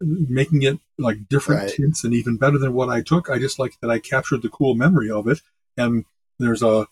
making 0.00 0.62
it 0.62 0.78
like 0.98 1.28
different 1.28 1.62
Right. 1.62 1.72
tints 1.72 2.04
and 2.04 2.12
even 2.12 2.36
better 2.36 2.58
than 2.58 2.72
what 2.72 2.88
I 2.88 3.02
took. 3.02 3.30
I 3.30 3.38
just 3.38 3.58
like 3.58 3.78
that 3.80 3.90
I 3.90 3.98
captured 3.98 4.42
the 4.42 4.48
cool 4.48 4.74
memory 4.74 5.10
of 5.10 5.28
it. 5.28 5.40
And 5.76 6.04
there's 6.38 6.62
a, 6.62 6.86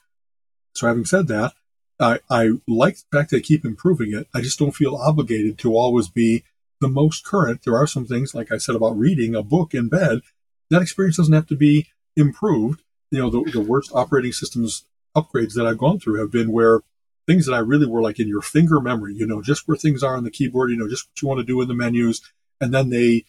so 0.74 0.86
having 0.86 1.04
said 1.04 1.26
that, 1.28 1.52
I, 1.98 2.20
I 2.30 2.52
like 2.66 2.96
the 2.96 3.18
fact 3.18 3.30
they 3.30 3.40
keep 3.40 3.64
improving 3.64 4.14
it. 4.14 4.28
I 4.32 4.40
just 4.40 4.58
don't 4.58 4.74
feel 4.74 4.96
obligated 4.96 5.58
to 5.58 5.76
always 5.76 6.08
be 6.08 6.44
the 6.80 6.88
most 6.88 7.24
current. 7.24 7.62
There 7.64 7.76
are 7.76 7.86
some 7.86 8.06
things, 8.06 8.34
like 8.34 8.50
I 8.52 8.58
said 8.58 8.74
about 8.74 8.98
reading 8.98 9.34
a 9.34 9.42
book 9.42 9.74
in 9.74 9.88
bed, 9.88 10.20
that 10.70 10.80
experience 10.82 11.16
doesn't 11.16 11.34
have 11.34 11.48
to 11.48 11.56
be 11.56 11.88
improved. 12.16 12.82
You 13.10 13.18
know, 13.18 13.30
the, 13.30 13.50
the 13.50 13.60
worst 13.60 13.90
operating 13.92 14.32
systems 14.32 14.84
upgrades 15.16 15.54
that 15.54 15.66
I've 15.66 15.78
gone 15.78 15.98
through 15.98 16.20
have 16.20 16.30
been 16.30 16.52
where 16.52 16.80
things 17.30 17.46
that 17.46 17.54
I 17.54 17.58
really 17.58 17.86
were 17.86 18.02
like 18.02 18.18
in 18.18 18.26
your 18.26 18.42
finger 18.42 18.80
memory, 18.80 19.14
you 19.14 19.26
know, 19.26 19.40
just 19.40 19.68
where 19.68 19.76
things 19.76 20.02
are 20.02 20.16
on 20.16 20.24
the 20.24 20.30
keyboard, 20.32 20.70
you 20.70 20.76
know, 20.76 20.88
just 20.88 21.06
what 21.06 21.22
you 21.22 21.28
want 21.28 21.38
to 21.40 21.46
do 21.46 21.60
in 21.60 21.68
the 21.68 21.74
menus, 21.74 22.20
and 22.60 22.74
then 22.74 22.90
they 22.90 23.24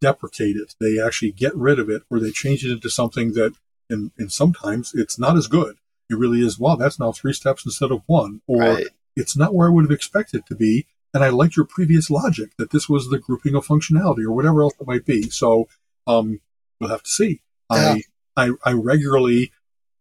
deprecate 0.00 0.56
it. 0.56 0.76
They 0.80 1.02
actually 1.04 1.32
get 1.32 1.54
rid 1.56 1.78
of 1.80 1.90
it 1.90 2.02
or 2.08 2.20
they 2.20 2.30
change 2.30 2.64
it 2.64 2.70
into 2.70 2.88
something 2.88 3.32
that, 3.32 3.52
and, 3.88 4.12
and 4.18 4.30
sometimes 4.30 4.92
it's 4.94 5.18
not 5.18 5.36
as 5.36 5.48
good. 5.48 5.76
It 6.08 6.16
really 6.16 6.42
is, 6.42 6.60
wow, 6.60 6.76
that's 6.76 7.00
now 7.00 7.10
three 7.12 7.32
steps 7.32 7.66
instead 7.66 7.90
of 7.90 8.02
one, 8.06 8.40
or 8.46 8.62
Right. 8.62 8.86
it's 9.16 9.36
not 9.36 9.52
where 9.52 9.68
I 9.68 9.72
would 9.72 9.84
have 9.84 9.90
expected 9.90 10.40
it 10.40 10.46
to 10.46 10.54
be. 10.54 10.86
And 11.12 11.24
I 11.24 11.30
liked 11.30 11.56
your 11.56 11.66
previous 11.66 12.08
logic 12.08 12.50
that 12.56 12.70
this 12.70 12.88
was 12.88 13.08
the 13.08 13.18
grouping 13.18 13.56
of 13.56 13.66
functionality 13.66 14.22
or 14.24 14.30
whatever 14.32 14.62
else 14.62 14.74
it 14.80 14.86
might 14.86 15.04
be. 15.04 15.28
So, 15.28 15.68
um, 16.06 16.40
we'll 16.80 16.90
have 16.90 17.02
to 17.02 17.10
see. 17.10 17.40
I, 17.68 18.02
I, 18.36 18.50
I 18.64 18.72
regularly, 18.74 19.50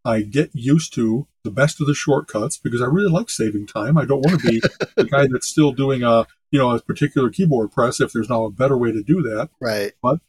I 0.10 0.22
get 0.22 0.49
used 0.53 0.93
to 0.95 1.28
the 1.43 1.51
best 1.51 1.80
of 1.80 1.88
the 1.88 1.93
shortcuts 1.93 2.57
because 2.57 2.82
I 2.82 2.86
really 2.86 3.12
like 3.12 3.30
saving 3.30 3.68
time. 3.68 3.97
I 3.97 4.05
don't 4.05 4.22
want 4.26 4.41
to 4.41 4.47
be 4.49 4.60
the 4.95 5.03
guy 5.05 5.28
that's 5.28 5.47
still 5.47 5.72
doing 5.72 6.03
a, 6.03 6.26
you 6.51 6.60
know, 6.60 6.72
a 6.72 6.82
particular 6.82 7.30
keyboard 7.30 7.72
press 7.72 8.01
if 8.01 8.12
there's 8.12 8.30
now 8.30 8.45
a 8.45 8.51
better 8.51 8.78
way 8.78 8.91
to 8.91 9.03
do 9.03 9.22
that. 9.22 9.49
Right. 9.60 9.93
But 10.01 10.20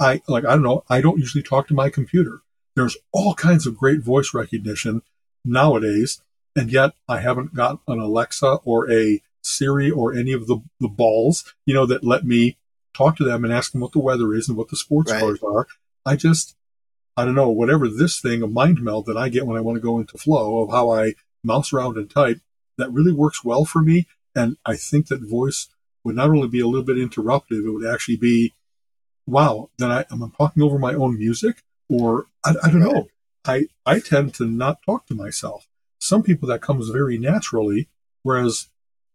I 0.00 0.22
like 0.28 0.44
I 0.44 0.52
don't 0.54 0.62
know, 0.62 0.82
I 0.88 1.00
don't 1.00 1.18
usually 1.18 1.42
talk 1.42 1.68
to 1.68 1.74
my 1.74 1.88
computer. 1.88 2.40
There's 2.74 2.96
all 3.12 3.34
kinds 3.34 3.66
of 3.66 3.76
great 3.76 4.00
voice 4.00 4.34
recognition 4.34 5.02
nowadays, 5.44 6.20
and 6.56 6.70
yet 6.72 6.92
I 7.08 7.20
haven't 7.20 7.54
got 7.54 7.80
an 7.86 8.00
Alexa 8.00 8.58
or 8.64 8.90
a 8.90 9.22
Siri 9.42 9.90
or 9.90 10.12
any 10.12 10.32
of 10.32 10.46
the, 10.48 10.58
the 10.80 10.88
balls, 10.88 11.54
you 11.66 11.74
know, 11.74 11.86
that 11.86 12.02
let 12.02 12.24
me 12.24 12.56
talk 12.94 13.16
to 13.18 13.24
them 13.24 13.44
and 13.44 13.52
ask 13.52 13.70
them 13.72 13.80
what 13.82 13.92
the 13.92 13.98
weather 14.00 14.34
is 14.34 14.48
and 14.48 14.56
what 14.56 14.68
the 14.68 14.76
sports 14.76 15.12
Right. 15.12 15.18
scores 15.18 15.42
are. 15.42 15.66
I 16.06 16.16
just 16.16 16.56
I 17.16 17.24
don't 17.24 17.34
know, 17.34 17.50
whatever 17.50 17.88
this 17.88 18.20
thing, 18.20 18.42
a 18.42 18.46
mind 18.46 18.82
meld 18.82 19.06
that 19.06 19.16
I 19.16 19.28
get 19.28 19.46
when 19.46 19.56
I 19.56 19.60
want 19.60 19.76
to 19.76 19.82
go 19.82 19.98
into 19.98 20.18
flow 20.18 20.62
of 20.62 20.70
how 20.70 20.90
I 20.90 21.14
mouse 21.42 21.72
around 21.72 21.96
and 21.96 22.10
type, 22.10 22.40
that 22.78 22.92
really 22.92 23.12
works 23.12 23.44
well 23.44 23.64
for 23.64 23.82
me. 23.82 24.06
And 24.34 24.56
I 24.66 24.76
think 24.76 25.06
that 25.08 25.28
voice 25.28 25.68
would 26.02 26.16
not 26.16 26.30
only 26.30 26.48
be 26.48 26.60
a 26.60 26.66
little 26.66 26.84
bit 26.84 26.96
interruptive, 26.96 27.64
it 27.64 27.70
would 27.70 27.86
actually 27.86 28.16
be, 28.16 28.52
wow, 29.26 29.70
then 29.78 29.90
I 29.90 30.04
am 30.10 30.32
talking 30.36 30.62
over 30.62 30.78
my 30.78 30.94
own 30.94 31.18
music 31.18 31.62
or 31.88 32.26
I, 32.44 32.54
I 32.64 32.70
don't 32.70 32.80
know. 32.80 33.08
I, 33.44 33.66
I 33.86 34.00
tend 34.00 34.34
to 34.34 34.46
not 34.46 34.82
talk 34.84 35.06
to 35.06 35.14
myself. 35.14 35.68
Some 35.98 36.22
people 36.22 36.48
that 36.48 36.62
comes 36.62 36.88
very 36.88 37.18
naturally, 37.18 37.88
whereas 38.22 38.68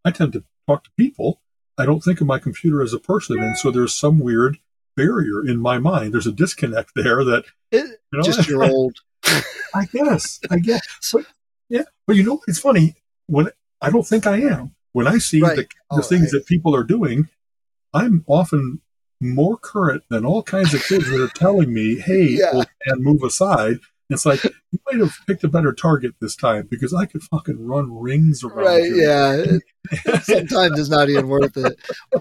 I 0.05 0.11
tend 0.11 0.33
to 0.33 0.43
talk 0.67 0.83
to 0.85 0.91
people. 0.97 1.41
I 1.77 1.85
don't 1.85 2.01
think 2.01 2.21
of 2.21 2.27
my 2.27 2.39
computer 2.39 2.81
as 2.81 2.93
a 2.93 2.99
person. 2.99 3.39
And 3.39 3.57
so 3.57 3.71
there's 3.71 3.93
some 3.93 4.19
weird 4.19 4.57
barrier 4.95 5.45
in 5.47 5.59
my 5.59 5.77
mind. 5.79 6.13
There's 6.13 6.27
a 6.27 6.31
disconnect 6.31 6.91
there 6.95 7.23
that, 7.23 7.43
It, 7.71 7.85
you 8.11 8.17
know, 8.19 8.23
just 8.23 8.47
your 8.47 8.63
old. 8.63 8.95
I 9.75 9.85
guess, 9.91 10.39
I 10.49 10.59
guess. 10.59 10.81
But 11.13 11.25
yeah, 11.69 11.83
but 12.07 12.15
you 12.15 12.23
know, 12.23 12.39
it's 12.47 12.59
funny 12.59 12.95
when 13.27 13.49
I 13.81 13.89
don't 13.91 14.07
think 14.07 14.25
I 14.27 14.37
am. 14.41 14.75
When 14.93 15.07
I 15.07 15.17
see 15.19 15.41
Right. 15.41 15.55
the, 15.55 15.61
the 15.63 15.67
Oh, 15.91 16.01
things 16.01 16.23
right. 16.23 16.31
that 16.39 16.45
people 16.47 16.75
are 16.75 16.83
doing, 16.83 17.27
I'm 17.93 18.23
often 18.27 18.81
more 19.21 19.57
current 19.57 20.03
than 20.09 20.25
all 20.25 20.41
kinds 20.41 20.73
of 20.73 20.83
kids 20.83 21.09
that 21.09 21.21
are 21.21 21.27
telling 21.35 21.73
me, 21.73 21.99
"Hey, 21.99 22.29
Yeah. 22.39 22.53
man, 22.87 23.03
move 23.03 23.21
aside." 23.23 23.79
It's 24.09 24.25
like 24.25 24.43
you 24.43 24.79
might 24.89 24.99
have 25.01 25.13
picked 25.27 25.43
a 25.43 25.47
better 25.47 25.71
target 25.73 26.15
this 26.19 26.35
time 26.35 26.67
because 26.71 26.93
I 26.95 27.05
could 27.05 27.21
fucking 27.23 27.63
run 27.67 27.93
rings 27.95 28.43
around 28.43 28.65
Right. 28.65 28.83
you. 28.85 28.95
Yeah. 29.03 29.33
It- 29.35 29.63
sometimes 30.23 30.79
it's 30.79 30.89
not 30.89 31.09
even 31.09 31.27
worth 31.27 31.55
it. 31.57 31.77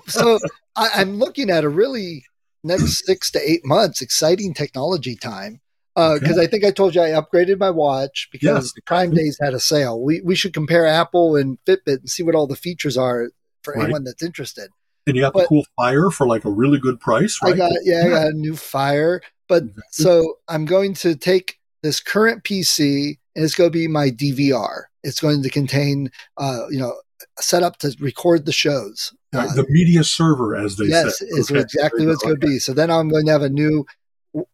So 0.09 0.39
I, 0.77 0.91
I'm 0.97 1.15
looking 1.19 1.49
at 1.49 1.65
a 1.65 1.69
really 1.71 2.25
next 2.65 3.05
six 3.07 3.31
to 3.33 3.41
eight 3.51 3.65
months 3.65 4.01
exciting 4.03 4.55
technology 4.55 5.15
time. 5.17 5.61
Because 5.95 6.23
Okay. 6.39 6.43
I 6.43 6.47
think 6.47 6.65
I 6.65 6.71
told 6.71 6.95
you 6.95 7.03
I 7.03 7.09
upgraded 7.11 7.59
my 7.59 7.71
watch 7.71 8.29
because 8.31 8.73
Yes, 8.77 8.85
Prime 8.87 9.11
Days 9.11 9.37
had 9.41 9.53
a 9.53 9.59
sale. 9.61 10.01
We 10.01 10.21
we 10.21 10.37
should 10.37 10.53
compare 10.55 10.87
Apple 10.87 11.35
and 11.35 11.59
Fitbit 11.67 11.99
and 12.01 12.11
see 12.11 12.23
what 12.23 12.37
all 12.37 12.47
the 12.47 12.55
features 12.57 12.97
are 12.97 13.31
for 13.63 13.75
Right. 13.75 13.85
anyone 13.85 14.05
that's 14.05 14.23
interested. 14.23 14.71
And 15.09 15.17
you 15.17 15.23
got 15.23 15.33
the 15.33 15.47
cool 15.49 15.65
fire 15.77 16.11
for 16.11 16.27
like 16.27 16.45
a 16.45 16.51
really 16.51 16.79
good 16.79 17.01
price, 17.01 17.39
right? 17.43 17.55
I 17.55 17.57
got 17.57 17.73
yeah, 17.83 18.05
I 18.07 18.09
got 18.11 18.27
a 18.29 18.33
new 18.33 18.55
Fire, 18.57 19.21
but 19.49 19.63
Exactly. 19.65 19.83
so 19.91 20.35
I'm 20.47 20.67
going 20.67 20.95
to 20.95 21.17
take 21.17 21.59
this 21.83 21.99
current 21.99 22.45
PC 22.45 23.17
and 23.35 23.45
it's 23.45 23.55
going 23.55 23.71
to 23.71 23.77
be 23.77 23.89
my 23.89 24.11
DVR. 24.11 24.83
It's 25.03 25.21
going 25.21 25.43
to 25.43 25.49
contain, 25.51 26.11
uh, 26.37 26.67
you 26.71 26.79
know, 26.79 26.95
set 27.41 27.63
up 27.63 27.79
to 27.79 27.97
record 28.01 28.47
the 28.47 28.53
shows. 28.53 29.13
Uh, 29.35 29.55
the 29.55 29.67
media 29.69 30.05
server, 30.05 30.57
as 30.57 30.77
they 30.77 30.87
yes, 30.87 31.19
say. 31.19 31.27
is 31.27 31.51
Okay, 31.51 31.61
exactly 31.61 32.01
there 32.01 32.09
what 32.09 32.15
it's 32.15 32.23
going 32.23 32.41
to 32.41 32.47
be. 32.47 32.59
So 32.59 32.73
then 32.73 32.91
I'm 32.91 33.09
going 33.09 33.27
to 33.27 33.33
have 33.33 33.43
a 33.43 33.49
new, 33.51 33.85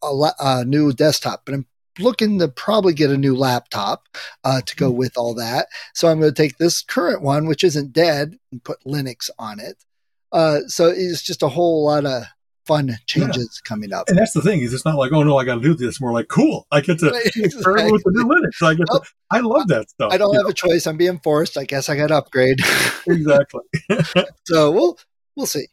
a, 0.03 0.31
a 0.39 0.65
new 0.65 0.91
desktop, 0.91 1.43
but 1.45 1.53
I'm 1.55 1.65
looking 1.97 2.39
to 2.39 2.49
probably 2.49 2.93
get 2.93 3.09
a 3.09 3.17
new 3.17 3.35
laptop 3.35 4.07
uh, 4.43 4.61
to 4.61 4.75
Hmm. 4.75 4.79
go 4.79 4.91
with 4.91 5.17
all 5.17 5.33
that. 5.35 5.67
So 5.93 6.09
I'm 6.09 6.19
going 6.19 6.33
to 6.33 6.41
take 6.41 6.57
this 6.57 6.81
current 6.81 7.21
one, 7.21 7.45
which 7.47 7.63
isn't 7.63 7.93
dead, 7.93 8.37
and 8.51 8.63
put 8.63 8.83
Linux 8.85 9.29
on 9.39 9.59
it. 9.59 9.83
Uh, 10.31 10.61
so 10.67 10.87
it's 10.87 11.21
just 11.21 11.41
a 11.43 11.47
whole 11.47 11.85
lot 11.85 12.05
of 12.05 12.23
fun 12.65 12.97
changes 13.05 13.61
yeah. 13.63 13.67
coming 13.69 13.93
up. 13.93 14.09
And 14.09 14.17
that's 14.17 14.33
the 14.33 14.41
thing 14.41 14.61
is, 14.61 14.73
it's 14.73 14.85
not 14.85 14.95
like, 14.95 15.11
oh 15.11 15.23
no, 15.23 15.37
I 15.37 15.45
got 15.45 15.55
to 15.55 15.61
do 15.61 15.73
this. 15.73 16.01
More 16.01 16.11
like, 16.11 16.27
cool, 16.27 16.67
I 16.71 16.81
get 16.81 16.99
to 16.99 17.07
experiment 17.35 17.91
with 17.91 18.03
the 18.03 18.11
new 18.11 18.25
Linux. 18.25 18.65
I 18.65 18.73
get 18.73 18.87
to, 18.87 19.01
I 19.31 19.39
love 19.39 19.67
that 19.67 19.89
stuff. 19.89 20.11
I 20.11 20.17
don't 20.17 20.35
have 20.35 20.45
know? 20.45 20.49
a 20.49 20.53
choice. 20.53 20.85
I'm 20.87 20.97
being 20.97 21.19
forced. 21.19 21.57
I 21.57 21.65
guess 21.65 21.89
I 21.89 21.95
got 21.95 22.07
to 22.07 22.17
upgrade. 22.17 22.59
exactly. 23.07 23.61
so 24.45 24.71
we'll 24.71 24.97
we'll 25.35 25.45
see. 25.45 25.67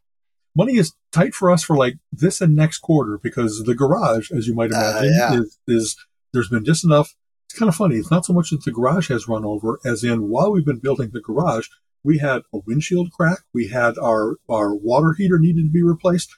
Money 0.54 0.76
is 0.76 0.92
tight 1.12 1.34
for 1.34 1.50
us 1.50 1.62
for 1.62 1.76
like 1.76 1.94
this 2.12 2.40
and 2.40 2.54
next 2.54 2.78
quarter 2.78 3.18
because 3.22 3.62
the 3.64 3.74
garage, 3.74 4.30
as 4.30 4.46
you 4.46 4.54
might 4.54 4.72
uh, 4.72 4.76
imagine, 4.76 5.20
uh, 5.20 5.32
yeah. 5.32 5.40
is, 5.40 5.58
is 5.66 5.96
there's 6.32 6.48
been 6.48 6.64
just 6.64 6.84
enough. 6.84 7.14
It's 7.48 7.58
kind 7.58 7.68
of 7.68 7.74
funny. 7.74 7.96
It's 7.96 8.10
not 8.10 8.24
so 8.24 8.32
much 8.32 8.50
that 8.50 8.64
the 8.64 8.72
garage 8.72 9.08
has 9.08 9.28
run 9.28 9.44
over 9.44 9.78
as 9.84 10.04
in 10.04 10.28
while 10.28 10.52
we've 10.52 10.64
been 10.64 10.78
building 10.78 11.10
the 11.12 11.20
garage, 11.20 11.68
we 12.04 12.18
had 12.18 12.42
a 12.52 12.58
windshield 12.58 13.12
crack. 13.12 13.40
We 13.52 13.68
had 13.68 13.98
our, 13.98 14.36
our 14.48 14.74
water 14.74 15.14
heater 15.16 15.38
needed 15.38 15.66
to 15.66 15.70
be 15.70 15.82
replaced. 15.82 16.36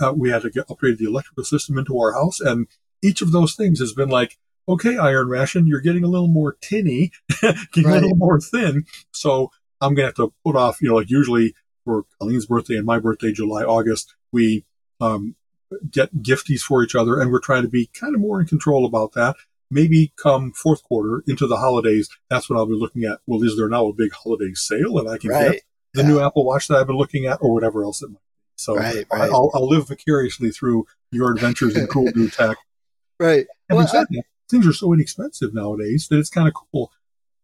Uh, 0.00 0.12
we 0.14 0.30
had 0.30 0.42
to 0.42 0.50
get 0.50 0.70
upgrade 0.70 0.98
the 0.98 1.06
electrical 1.06 1.44
system 1.44 1.78
into 1.78 1.98
our 1.98 2.12
house. 2.12 2.40
And 2.40 2.66
each 3.02 3.22
of 3.22 3.32
those 3.32 3.54
things 3.54 3.78
has 3.80 3.92
been 3.92 4.08
like, 4.08 4.38
okay, 4.68 4.96
Iron 4.96 5.28
Ration, 5.28 5.66
you're 5.66 5.80
getting 5.80 6.04
a 6.04 6.08
little 6.08 6.28
more 6.28 6.56
tinny, 6.60 7.12
getting 7.40 7.84
right. 7.84 7.98
a 7.98 8.00
little 8.00 8.16
more 8.16 8.40
thin. 8.40 8.84
So 9.12 9.50
I'm 9.80 9.94
going 9.94 10.04
to 10.04 10.08
have 10.08 10.30
to 10.30 10.32
put 10.44 10.56
off, 10.56 10.80
you 10.80 10.88
know, 10.88 10.96
like 10.96 11.10
usually 11.10 11.54
for 11.84 12.04
Colleen's 12.18 12.46
birthday 12.46 12.76
and 12.76 12.86
my 12.86 12.98
birthday, 12.98 13.32
July, 13.32 13.62
August, 13.62 14.14
we, 14.32 14.64
um, 15.00 15.36
get 15.90 16.14
gifties 16.22 16.60
for 16.60 16.82
each 16.82 16.94
other 16.94 17.20
and 17.20 17.32
we're 17.32 17.40
trying 17.40 17.62
to 17.62 17.68
be 17.68 17.90
kind 17.92 18.14
of 18.14 18.20
more 18.20 18.40
in 18.40 18.46
control 18.46 18.86
about 18.86 19.12
that 19.12 19.34
maybe 19.70 20.12
come 20.16 20.52
fourth 20.52 20.82
quarter 20.82 21.22
into 21.26 21.46
the 21.46 21.56
holidays, 21.56 22.08
that's 22.30 22.48
when 22.48 22.58
I'll 22.58 22.66
be 22.66 22.74
looking 22.74 23.04
at, 23.04 23.18
well, 23.26 23.42
is 23.42 23.56
there 23.56 23.68
now 23.68 23.86
a 23.86 23.92
big 23.92 24.12
holiday 24.12 24.52
sale 24.54 24.98
and 24.98 25.08
I 25.08 25.18
can 25.18 25.30
right. 25.30 25.52
get 25.52 25.62
the 25.94 26.02
yeah. 26.02 26.08
new 26.08 26.20
Apple 26.20 26.44
Watch 26.44 26.68
that 26.68 26.78
I've 26.78 26.86
been 26.86 26.96
looking 26.96 27.26
at 27.26 27.38
or 27.40 27.52
whatever 27.52 27.84
else 27.84 28.02
it 28.02 28.08
might 28.08 28.18
be. 28.18 28.25
So 28.56 28.76
right, 28.76 29.04
right. 29.12 29.30
I'll, 29.30 29.50
I'll, 29.54 29.68
live 29.68 29.88
vicariously 29.88 30.50
through 30.50 30.86
your 31.12 31.32
adventures 31.32 31.76
in 31.76 31.86
cool 31.86 32.10
new 32.14 32.28
tech. 32.28 32.56
Right. 33.18 33.46
Having 33.70 33.78
well, 33.78 33.88
said 33.88 34.06
I, 34.10 34.16
that, 34.16 34.22
things 34.50 34.66
are 34.66 34.74
so 34.74 34.92
inexpensive 34.92 35.54
nowadays 35.54 36.06
that 36.10 36.18
it's 36.18 36.28
kind 36.28 36.46
of 36.46 36.52
cool. 36.52 36.92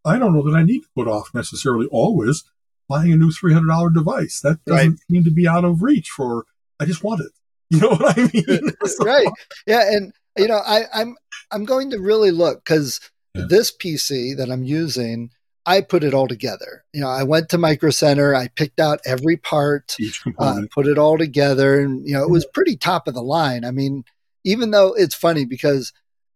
I 0.04 0.18
don't 0.18 0.34
know 0.34 0.42
that 0.42 0.54
I 0.54 0.62
need 0.62 0.80
to 0.80 0.88
put 0.94 1.08
off 1.08 1.30
necessarily 1.32 1.86
always 1.86 2.44
buying 2.88 3.10
a 3.12 3.16
new 3.16 3.30
$300 3.30 3.94
device. 3.94 4.40
That 4.40 4.62
doesn't 4.66 4.90
right. 4.90 4.98
seem 5.10 5.24
to 5.24 5.30
be 5.30 5.48
out 5.48 5.64
of 5.64 5.82
reach 5.82 6.10
for, 6.10 6.44
I 6.78 6.84
just 6.84 7.02
want 7.02 7.20
it. 7.20 7.32
You 7.72 7.80
know 7.80 7.88
what 7.88 8.18
I 8.18 8.30
mean? 8.34 8.70
so, 8.84 9.02
right. 9.02 9.26
Yeah. 9.66 9.80
And, 9.90 10.12
you 10.36 10.46
know, 10.46 10.58
I, 10.58 10.82
I'm, 10.92 11.16
I'm 11.50 11.64
going 11.64 11.88
to 11.92 12.00
really 12.00 12.30
look 12.30 12.62
because 12.62 13.00
yeah. 13.34 13.46
this 13.48 13.74
PC 13.74 14.36
that 14.36 14.50
I'm 14.50 14.62
using, 14.62 15.30
I 15.64 15.80
put 15.80 16.02
it 16.02 16.14
all 16.14 16.26
together. 16.26 16.84
You 16.92 17.02
know, 17.02 17.08
I 17.08 17.22
went 17.22 17.48
to 17.50 17.58
Micro 17.58 17.90
Center, 17.90 18.34
I 18.34 18.48
picked 18.48 18.80
out 18.80 19.00
every 19.04 19.36
part, 19.36 19.96
uh, 20.38 20.62
put 20.72 20.86
it 20.86 20.98
all 20.98 21.18
together, 21.18 21.80
and 21.80 22.06
you 22.06 22.14
know, 22.14 22.22
it 22.22 22.30
was 22.30 22.46
pretty 22.46 22.76
top 22.76 23.06
of 23.06 23.14
the 23.14 23.22
line. 23.22 23.64
I 23.64 23.70
mean, 23.70 24.04
even 24.44 24.72
though 24.72 24.92
it's 24.94 25.14
funny 25.14 25.44
because 25.44 25.92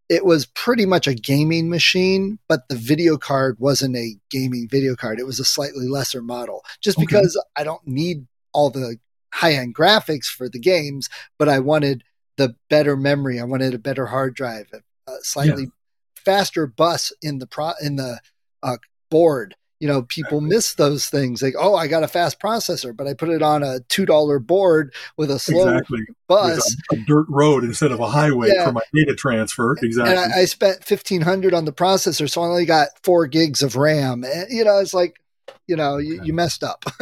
it 0.09 0.25
was 0.25 0.45
pretty 0.45 0.85
much 0.85 1.07
a 1.07 1.13
gaming 1.13 1.69
machine, 1.69 2.39
but 2.47 2.69
the 2.69 2.75
video 2.75 3.17
card 3.17 3.57
wasn't 3.59 3.97
a 3.97 4.15
gaming 4.29 4.67
video 4.69 4.95
card. 4.95 5.19
It 5.19 5.25
was 5.25 5.39
a 5.39 5.45
slightly 5.45 5.87
lesser 5.87 6.21
model, 6.21 6.63
just 6.81 6.97
okay. 6.97 7.05
because 7.05 7.39
I 7.55 7.63
don't 7.63 7.85
need 7.85 8.27
all 8.53 8.69
the 8.69 8.97
high 9.33 9.53
end 9.53 9.75
graphics 9.75 10.25
for 10.25 10.47
the 10.47 10.59
games, 10.59 11.09
but 11.37 11.49
I 11.49 11.59
wanted 11.59 12.03
the 12.37 12.55
better 12.69 12.95
memory. 12.95 13.39
I 13.39 13.43
wanted 13.43 13.73
a 13.73 13.79
better 13.79 14.05
hard 14.05 14.35
drive, 14.35 14.67
a, 14.73 15.11
slightly 15.21 15.63
yeah. 15.63 15.69
faster 16.15 16.65
bus 16.65 17.11
in 17.21 17.39
the 17.39 17.47
pro 17.47 17.71
in 17.81 17.97
the 17.97 18.21
uh, 18.63 18.77
board. 19.09 19.55
You 19.79 19.87
know, 19.87 20.01
people 20.01 20.41
miss 20.41 20.73
those 20.73 21.05
things. 21.05 21.43
Like, 21.43 21.53
oh, 21.57 21.75
I 21.75 21.87
got 21.87 22.01
a 22.01 22.07
fast 22.07 22.39
processor, 22.39 22.97
but 22.97 23.05
I 23.05 23.13
put 23.13 23.29
it 23.29 23.43
on 23.43 23.61
a 23.61 23.81
two 23.81 24.07
dollar 24.07 24.39
board 24.39 24.91
with 25.17 25.29
a 25.29 25.37
slow 25.37 25.67
exactly. 25.67 25.99
bus, 26.27 26.75
a, 26.91 26.95
a, 26.95 26.99
dirt 27.05 27.27
road 27.29 27.63
instead 27.63 27.91
of 27.91 27.99
a 27.99 28.07
highway 28.07 28.49
yeah. 28.51 28.65
for 28.65 28.71
my 28.71 28.81
data 28.95 29.13
transfer. 29.13 29.75
Exactly. 29.83 30.15
And 30.15 30.33
I, 30.33 30.39
I 30.39 30.45
spent 30.45 30.83
fifteen 30.83 31.21
hundred 31.21 31.53
on 31.53 31.65
the 31.65 31.73
processor, 31.73 32.27
so 32.27 32.41
I 32.41 32.47
only 32.47 32.65
got 32.65 32.87
four 33.03 33.27
gigs 33.27 33.61
of 33.61 33.75
RAM. 33.75 34.23
And, 34.23 34.47
you 34.49 34.63
know, 34.63 34.79
it's 34.79 34.95
like, 34.95 35.21
you 35.67 35.75
know, 35.75 35.97
you, 35.97 36.23
you 36.23 36.33
messed 36.33 36.63
up. 36.63 36.83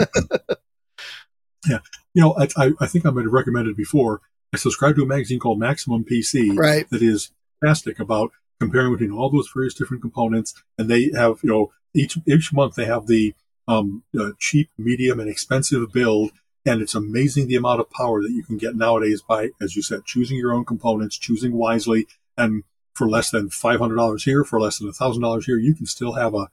yeah, 1.67 1.79
you 2.13 2.21
know, 2.21 2.35
I, 2.37 2.73
I 2.81 2.87
think 2.87 3.05
I 3.05 3.09
might 3.09 3.23
have 3.23 3.31
recommended 3.31 3.77
before. 3.77 4.19
I 4.53 4.57
subscribe 4.57 4.95
to 4.95 5.03
a 5.03 5.07
magazine 5.07 5.39
called 5.39 5.59
Maximum 5.59 6.03
PC. 6.03 6.57
Right. 6.57 6.89
That 6.89 7.01
is 7.01 7.31
fantastic 7.61 7.99
about 7.99 8.31
comparing 8.59 8.93
between 8.93 9.11
all 9.11 9.29
those 9.29 9.49
various 9.53 9.73
different 9.73 10.01
components. 10.01 10.53
And 10.77 10.89
they 10.89 11.11
have, 11.15 11.39
you 11.43 11.49
know, 11.49 11.71
each, 11.95 12.17
each 12.27 12.53
month 12.53 12.75
they 12.75 12.85
have 12.85 13.07
the, 13.07 13.33
um, 13.67 14.03
uh, 14.17 14.31
cheap, 14.39 14.69
medium 14.77 15.19
and 15.19 15.29
expensive 15.29 15.91
build. 15.91 16.31
And 16.65 16.81
it's 16.81 16.95
amazing 16.95 17.47
the 17.47 17.55
amount 17.55 17.79
of 17.79 17.91
power 17.91 18.21
that 18.21 18.31
you 18.31 18.43
can 18.43 18.57
get 18.57 18.75
nowadays 18.75 19.21
by, 19.21 19.49
as 19.61 19.75
you 19.75 19.81
said, 19.81 20.05
choosing 20.05 20.37
your 20.37 20.53
own 20.53 20.65
components, 20.65 21.17
choosing 21.17 21.53
wisely. 21.53 22.07
And 22.37 22.63
for 22.93 23.07
less 23.07 23.29
than 23.29 23.49
$500 23.49 24.23
here, 24.23 24.43
for 24.43 24.59
less 24.59 24.79
than 24.79 24.91
$1,000 24.91 25.43
here, 25.43 25.57
you 25.57 25.75
can 25.75 25.85
still 25.85 26.13
have 26.13 26.33
a 26.33 26.49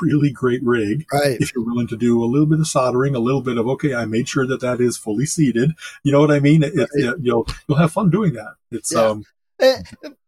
really 0.00 0.30
great 0.30 0.62
rig. 0.62 1.04
Right. 1.12 1.36
If 1.38 1.54
you're 1.54 1.64
willing 1.64 1.88
to 1.88 1.96
do 1.96 2.22
a 2.22 2.26
little 2.26 2.46
bit 2.46 2.60
of 2.60 2.66
soldering, 2.66 3.14
a 3.14 3.18
little 3.18 3.42
bit 3.42 3.58
of, 3.58 3.68
okay, 3.68 3.94
I 3.94 4.06
made 4.06 4.28
sure 4.28 4.46
that 4.46 4.60
that 4.60 4.80
is 4.80 4.96
fully 4.96 5.26
seated. 5.26 5.72
You 6.02 6.12
know 6.12 6.20
what 6.20 6.30
I 6.30 6.40
mean? 6.40 6.62
It, 6.62 6.74
right. 6.74 6.88
it, 6.94 7.16
you'll, 7.20 7.46
you'll 7.68 7.78
have 7.78 7.92
fun 7.92 8.08
doing 8.08 8.32
that. 8.34 8.54
It's, 8.70 8.92
yeah. 8.92 9.02
um, 9.02 9.24
eh, 9.60 9.82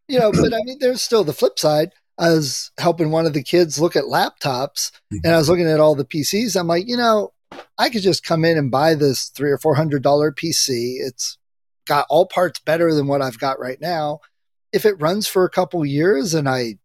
you 0.08 0.18
know, 0.18 0.32
but 0.32 0.52
I 0.52 0.58
mean, 0.64 0.78
there's 0.80 1.02
still 1.02 1.24
the 1.24 1.32
flip 1.32 1.58
side. 1.58 1.92
I 2.18 2.30
was 2.30 2.70
helping 2.78 3.10
one 3.10 3.26
of 3.26 3.32
the 3.32 3.42
kids 3.42 3.80
look 3.80 3.96
at 3.96 4.04
laptops 4.04 4.92
mm-hmm. 5.12 5.18
and 5.24 5.34
I 5.34 5.38
was 5.38 5.48
looking 5.48 5.68
at 5.68 5.80
all 5.80 5.94
the 5.94 6.04
PCs. 6.04 6.58
I'm 6.58 6.66
like, 6.66 6.86
you 6.86 6.96
know, 6.96 7.32
I 7.78 7.88
could 7.90 8.02
just 8.02 8.24
come 8.24 8.44
in 8.44 8.56
and 8.56 8.70
buy 8.70 8.94
this 8.94 9.26
three 9.26 9.50
or 9.50 9.58
four 9.58 9.74
hundred 9.74 10.02
dollar 10.02 10.32
PC. 10.32 10.96
It's 11.00 11.38
got 11.86 12.06
all 12.08 12.26
parts 12.26 12.60
better 12.60 12.94
than 12.94 13.06
what 13.06 13.22
I've 13.22 13.38
got 13.38 13.58
right 13.58 13.80
now. 13.80 14.20
If 14.72 14.84
it 14.84 15.00
runs 15.00 15.26
for 15.26 15.44
a 15.44 15.50
couple 15.50 15.84
years 15.84 16.34
and 16.34 16.48
I 16.48 16.78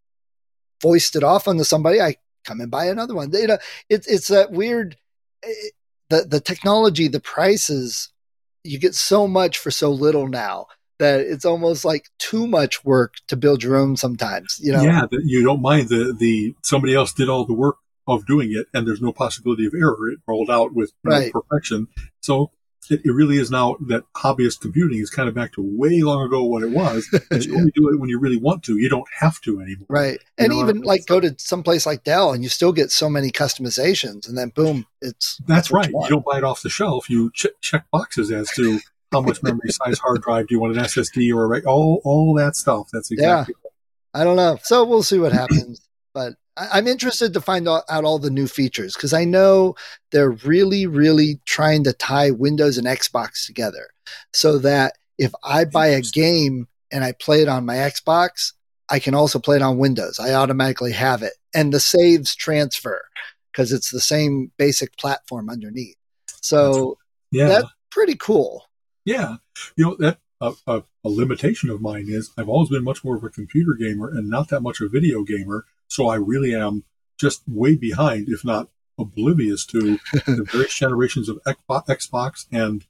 voiced 0.82 1.16
it 1.16 1.24
off 1.24 1.48
onto 1.48 1.64
somebody, 1.64 2.00
I 2.00 2.16
come 2.44 2.60
and 2.60 2.70
buy 2.70 2.86
another 2.86 3.14
one. 3.14 3.30
You 3.32 3.46
know, 3.48 3.58
it's 3.88 4.06
it's 4.06 4.28
that 4.28 4.50
weird. 4.52 4.96
It, 5.42 5.74
the 6.08 6.22
the 6.22 6.40
technology, 6.40 7.06
the 7.06 7.20
prices, 7.20 8.08
you 8.64 8.78
get 8.78 8.94
so 8.94 9.28
much 9.28 9.58
for 9.58 9.70
so 9.70 9.90
little 9.90 10.26
now 10.26 10.66
that 11.00 11.20
it's 11.20 11.44
almost 11.44 11.84
like 11.84 12.08
too 12.18 12.46
much 12.46 12.84
work 12.84 13.14
to 13.26 13.36
build 13.36 13.62
your 13.62 13.76
own 13.76 13.96
sometimes 13.96 14.58
you 14.62 14.72
know 14.72 14.82
yeah 14.82 15.06
you 15.24 15.42
don't 15.42 15.62
mind 15.62 15.88
the 15.88 16.14
the 16.16 16.54
somebody 16.62 16.94
else 16.94 17.12
did 17.12 17.28
all 17.28 17.44
the 17.44 17.52
work 17.52 17.76
of 18.06 18.24
doing 18.26 18.52
it 18.52 18.66
and 18.72 18.86
there's 18.86 19.02
no 19.02 19.12
possibility 19.12 19.66
of 19.66 19.74
error 19.74 20.08
it 20.10 20.18
rolled 20.26 20.50
out 20.50 20.72
with 20.74 20.92
right. 21.04 21.32
perfection 21.32 21.88
so 22.20 22.52
it, 22.88 23.02
it, 23.04 23.12
really 23.12 23.36
is 23.36 23.50
now 23.50 23.76
that 23.88 24.04
hobbyist 24.16 24.60
computing 24.60 24.98
is 24.98 25.10
kind 25.10 25.28
of 25.28 25.34
back 25.34 25.52
to 25.52 25.62
way 25.62 26.00
long 26.00 26.24
ago 26.24 26.42
what 26.42 26.62
it 26.62 26.70
was. 26.70 27.06
you 27.30 27.56
only 27.56 27.70
do 27.74 27.88
it 27.90 28.00
when 28.00 28.08
you 28.08 28.18
really 28.18 28.36
want 28.36 28.62
to. 28.64 28.78
You 28.78 28.88
don't 28.88 29.06
have 29.18 29.40
to 29.42 29.60
anymore. 29.60 29.86
Right. 29.88 30.18
You 30.38 30.44
and 30.44 30.52
even 30.52 30.80
like 30.80 31.06
go 31.06 31.20
to 31.20 31.34
some 31.38 31.62
place 31.62 31.86
like 31.86 32.04
Dell 32.04 32.32
and 32.32 32.42
you 32.42 32.48
still 32.48 32.72
get 32.72 32.90
so 32.90 33.08
many 33.08 33.30
customizations 33.30 34.28
and 34.28 34.36
then 34.36 34.48
boom, 34.48 34.86
it's. 35.00 35.40
That's, 35.46 35.70
right. 35.70 35.90
You, 35.90 36.00
you, 36.02 36.08
don't 36.08 36.24
buy 36.24 36.38
it 36.38 36.44
off 36.44 36.62
the 36.62 36.70
shelf. 36.70 37.10
You 37.10 37.30
ch- 37.32 37.46
check 37.60 37.84
boxes 37.92 38.32
as 38.32 38.50
to 38.52 38.80
how 39.12 39.20
much 39.20 39.42
memory 39.42 39.70
size 39.70 39.98
hard 39.98 40.22
drive 40.22 40.46
do 40.46 40.54
you 40.54 40.60
want 40.60 40.76
an 40.76 40.84
SSD 40.84 41.34
or 41.34 41.54
a, 41.54 41.60
all 41.62 42.00
all 42.04 42.34
that 42.34 42.56
stuff. 42.56 42.88
That's 42.92 43.10
exactly. 43.10 43.54
Yeah. 43.64 43.70
I 44.14 44.24
don't 44.24 44.36
know. 44.36 44.58
So 44.62 44.84
we'll 44.84 45.02
see 45.02 45.18
what 45.18 45.32
happens. 45.32 45.86
But 46.12 46.34
I, 46.56 46.78
am 46.78 46.88
interested 46.88 47.32
to 47.34 47.40
find 47.40 47.68
out, 47.68 47.84
out 47.88 48.04
all 48.04 48.18
the 48.18 48.30
new 48.30 48.48
features 48.48 48.94
because 48.94 49.12
I 49.12 49.24
know 49.24 49.76
they're 50.10 50.30
really, 50.30 50.86
really 50.86 51.40
trying 51.46 51.84
to 51.84 51.92
tie 51.92 52.30
Windows 52.30 52.78
and 52.78 52.86
Xbox 52.86 53.46
together 53.46 53.88
so 54.32 54.58
that 54.58 54.94
if 55.18 55.32
I 55.44 55.64
buy 55.64 55.88
a 55.88 56.00
game 56.00 56.66
and 56.90 57.04
I 57.04 57.12
play 57.12 57.42
it 57.42 57.48
on 57.48 57.66
my 57.66 57.76
Xbox, 57.76 58.52
I 58.88 58.98
can 58.98 59.14
also 59.14 59.38
play 59.38 59.56
it 59.56 59.62
on 59.62 59.78
Windows. 59.78 60.18
I 60.18 60.34
automatically 60.34 60.92
have 60.92 61.22
it. 61.22 61.34
And 61.54 61.72
the 61.72 61.80
saves 61.80 62.34
transfer 62.34 63.04
because 63.52 63.72
it's 63.72 63.90
the 63.90 64.00
same 64.00 64.50
basic 64.56 64.96
platform 64.96 65.48
underneath. 65.48 65.96
So 66.40 66.98
yeah. 67.30 67.46
that's 67.48 67.68
pretty 67.90 68.16
cool. 68.16 68.64
Yeah, 69.10 69.36
you 69.74 69.84
know 69.84 69.96
that 69.98 70.18
a, 70.40 70.52
a, 70.68 70.82
a, 71.04 71.08
limitation 71.08 71.68
of 71.68 71.80
mine 71.80 72.06
is 72.08 72.30
I've 72.38 72.48
always 72.48 72.68
been 72.68 72.84
much 72.84 73.02
more 73.02 73.16
of 73.16 73.24
a 73.24 73.28
computer 73.28 73.74
gamer 73.74 74.08
and 74.08 74.30
not 74.30 74.50
that 74.50 74.60
much 74.60 74.80
a 74.80 74.88
video 74.88 75.24
gamer. 75.24 75.66
So 75.88 76.06
I 76.06 76.14
really 76.14 76.54
am 76.54 76.84
just 77.18 77.42
way 77.48 77.74
behind, 77.74 78.28
if 78.28 78.44
not 78.44 78.68
oblivious 79.00 79.66
to 79.66 79.98
the 80.12 80.46
various 80.52 80.78
generations 80.78 81.28
of 81.28 81.40
Xbox 81.44 82.46
and 82.52 82.86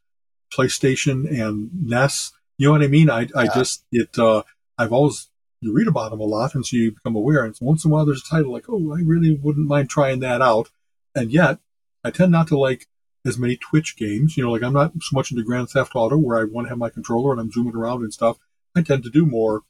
PlayStation 0.53 1.27
and 1.27 1.71
NES. 1.73 2.33
You 2.59 2.67
know 2.67 2.73
what 2.73 2.83
I 2.83 2.89
mean? 2.89 3.09
I, 3.09 3.27
I 3.35 3.47
just, 3.47 3.87
it, 3.91 4.19
uh, 4.19 4.43
I've 4.77 4.93
always, 4.93 5.31
you 5.63 5.73
read 5.73 5.89
about 5.89 6.11
them 6.11 6.21
a 6.21 6.25
lot 6.25 6.55
and 6.55 6.67
so 6.67 6.77
you 6.77 6.93
become 6.93 7.17
aware. 7.17 7.45
And 7.45 7.57
once 7.63 7.83
in 7.83 7.91
a 7.91 7.95
while 7.95 8.05
there's 8.05 8.23
a 8.23 8.29
title 8.29 8.53
like, 8.53 8.67
oh, 8.69 8.93
I 8.93 9.01
really 9.03 9.35
wouldn't 9.43 9.67
mind 9.67 9.89
trying 9.89 10.21
that 10.21 10.43
out. 10.43 10.71
And 11.15 11.31
yet 11.31 11.61
I 12.05 12.11
tend 12.11 12.33
not 12.33 12.49
to 12.49 12.59
like 12.59 12.89
as 13.27 13.39
many 13.39 13.57
Twitch 13.57 13.97
games. 13.97 14.37
You 14.37 14.45
know, 14.45 14.53
like 14.53 14.63
I'm 14.63 14.73
not 14.73 14.93
so 15.01 15.15
much 15.15 15.31
into 15.31 15.43
Grand 15.43 15.71
Theft 15.71 15.93
Auto 15.95 16.17
where 16.17 16.39
I 16.39 16.45
want 16.45 16.67
to 16.67 16.71
have 16.71 16.79
my 16.79 16.91
controller 16.91 17.33
and 17.33 17.41
I'm 17.41 17.51
zooming 17.51 17.77
around 17.77 18.03
and 18.03 18.13
stuff. 18.13 18.39
I 18.77 18.83
tend 18.83 19.03
to 19.05 19.11
do 19.11 19.27
more, 19.27 19.63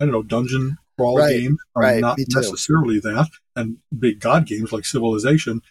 I 0.00 0.04
don't 0.04 0.12
know, 0.12 0.22
dungeon 0.22 0.76
crawl 0.96 1.18
right, 1.18 1.30
games 1.30 1.58
are 1.74 1.82
right, 1.82 2.00
not 2.00 2.18
necessarily 2.18 3.00
that. 3.00 3.28
And 3.54 3.78
big 3.96 4.20
god 4.20 4.46
games 4.46 4.72
like 4.72 4.84
Civilization, 4.84 5.62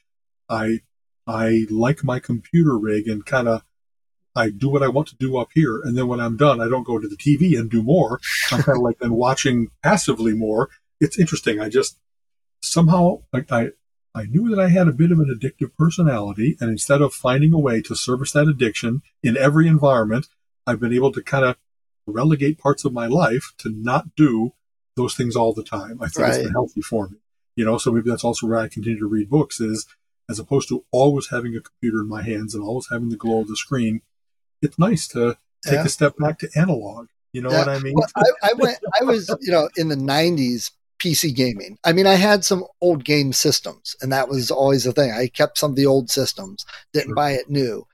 I 0.49 0.79
I 1.27 1.65
like 1.69 2.03
my 2.03 2.19
computer 2.19 2.77
rig 2.77 3.07
and 3.07 3.25
kind 3.25 3.47
of 3.47 3.63
I 4.35 4.49
do 4.49 4.69
what 4.69 4.83
I 4.83 4.89
want 4.89 5.07
to 5.09 5.15
do 5.15 5.37
up 5.37 5.49
here, 5.53 5.79
and 5.81 5.97
then 5.97 6.07
when 6.07 6.19
I'm 6.19 6.35
done, 6.35 6.59
I 6.59 6.67
don't 6.67 6.83
go 6.83 6.99
to 6.99 7.07
the 7.07 7.15
TV 7.15 7.57
and 7.57 7.71
do 7.71 7.81
more. 7.81 8.19
I'm 8.51 8.63
kind 8.63 8.77
of 8.77 8.83
like 8.83 8.99
then 8.99 9.13
watching 9.13 9.69
passively 9.81 10.33
more. 10.33 10.69
It's 10.99 11.17
interesting. 11.17 11.61
I 11.61 11.69
just 11.69 11.97
somehow 12.61 13.21
like 13.31 13.51
I 13.51 13.69
I 14.15 14.23
knew 14.23 14.49
that 14.49 14.59
I 14.59 14.69
had 14.69 14.87
a 14.87 14.93
bit 14.93 15.11
of 15.11 15.19
an 15.19 15.27
addictive 15.27 15.75
personality, 15.77 16.57
and 16.59 16.69
instead 16.69 17.01
of 17.01 17.13
finding 17.13 17.53
a 17.53 17.59
way 17.59 17.81
to 17.81 17.95
service 17.95 18.31
that 18.31 18.47
addiction 18.47 19.01
in 19.21 19.37
every 19.37 19.67
environment, 19.67 20.27
I've 20.65 20.79
been 20.79 20.93
able 20.93 21.11
to 21.11 21.21
kind 21.21 21.45
of 21.45 21.57
relegate 22.07 22.57
parts 22.57 22.85
of 22.85 22.93
my 22.93 23.07
life 23.07 23.53
to 23.59 23.69
not 23.69 24.15
do 24.15 24.53
those 24.95 25.15
things 25.15 25.35
all 25.35 25.53
the 25.53 25.63
time. 25.63 26.01
I 26.01 26.07
think 26.07 26.19
right. 26.19 26.33
it's 26.33 26.43
been 26.43 26.53
healthy 26.53 26.81
for 26.81 27.09
me. 27.09 27.17
You 27.55 27.65
know, 27.65 27.77
so 27.77 27.91
maybe 27.91 28.09
that's 28.09 28.23
also 28.23 28.47
where 28.47 28.57
I 28.57 28.67
continue 28.67 28.99
to 28.99 29.07
read 29.07 29.29
books 29.29 29.59
is 29.59 29.85
as 30.29 30.39
opposed 30.39 30.69
to 30.69 30.85
always 30.91 31.29
having 31.29 31.55
a 31.55 31.61
computer 31.61 31.99
in 31.99 32.07
my 32.07 32.23
hands 32.23 32.55
and 32.55 32.63
always 32.63 32.87
having 32.89 33.09
the 33.09 33.15
glow 33.15 33.41
of 33.41 33.47
the 33.47 33.55
screen 33.55 34.01
it's 34.61 34.79
nice 34.79 35.07
to 35.09 35.37
take 35.63 35.73
yeah. 35.73 35.85
a 35.85 35.89
step 35.89 36.17
back 36.17 36.39
to 36.39 36.49
analog. 36.55 37.07
You 37.33 37.41
know 37.41 37.51
yeah. 37.51 37.59
what 37.59 37.69
I 37.69 37.79
mean? 37.79 37.93
Well, 37.95 38.07
I, 38.15 38.49
I, 38.49 38.53
went. 38.57 38.77
I 38.99 39.03
was, 39.03 39.33
you 39.41 39.51
know, 39.51 39.69
in 39.75 39.89
the 39.89 39.95
'90s 39.95 40.71
PC 41.05 41.35
gaming. 41.35 41.77
I 41.83 41.93
mean, 41.93 42.07
I 42.07 42.15
had 42.15 42.43
some 42.43 42.63
old 42.81 43.03
game 43.03 43.31
systems, 43.31 43.95
and 44.01 44.11
that 44.11 44.27
was 44.27 44.49
always 44.49 44.85
the 44.85 44.91
thing. 44.91 45.11
I 45.11 45.27
kept 45.27 45.59
some 45.59 45.71
of 45.71 45.75
the 45.75 45.85
old 45.85 46.09
systems, 46.09 46.65
didn't 46.93 47.09
sure. 47.09 47.15
buy 47.15 47.31
it 47.31 47.49
new, 47.49 47.85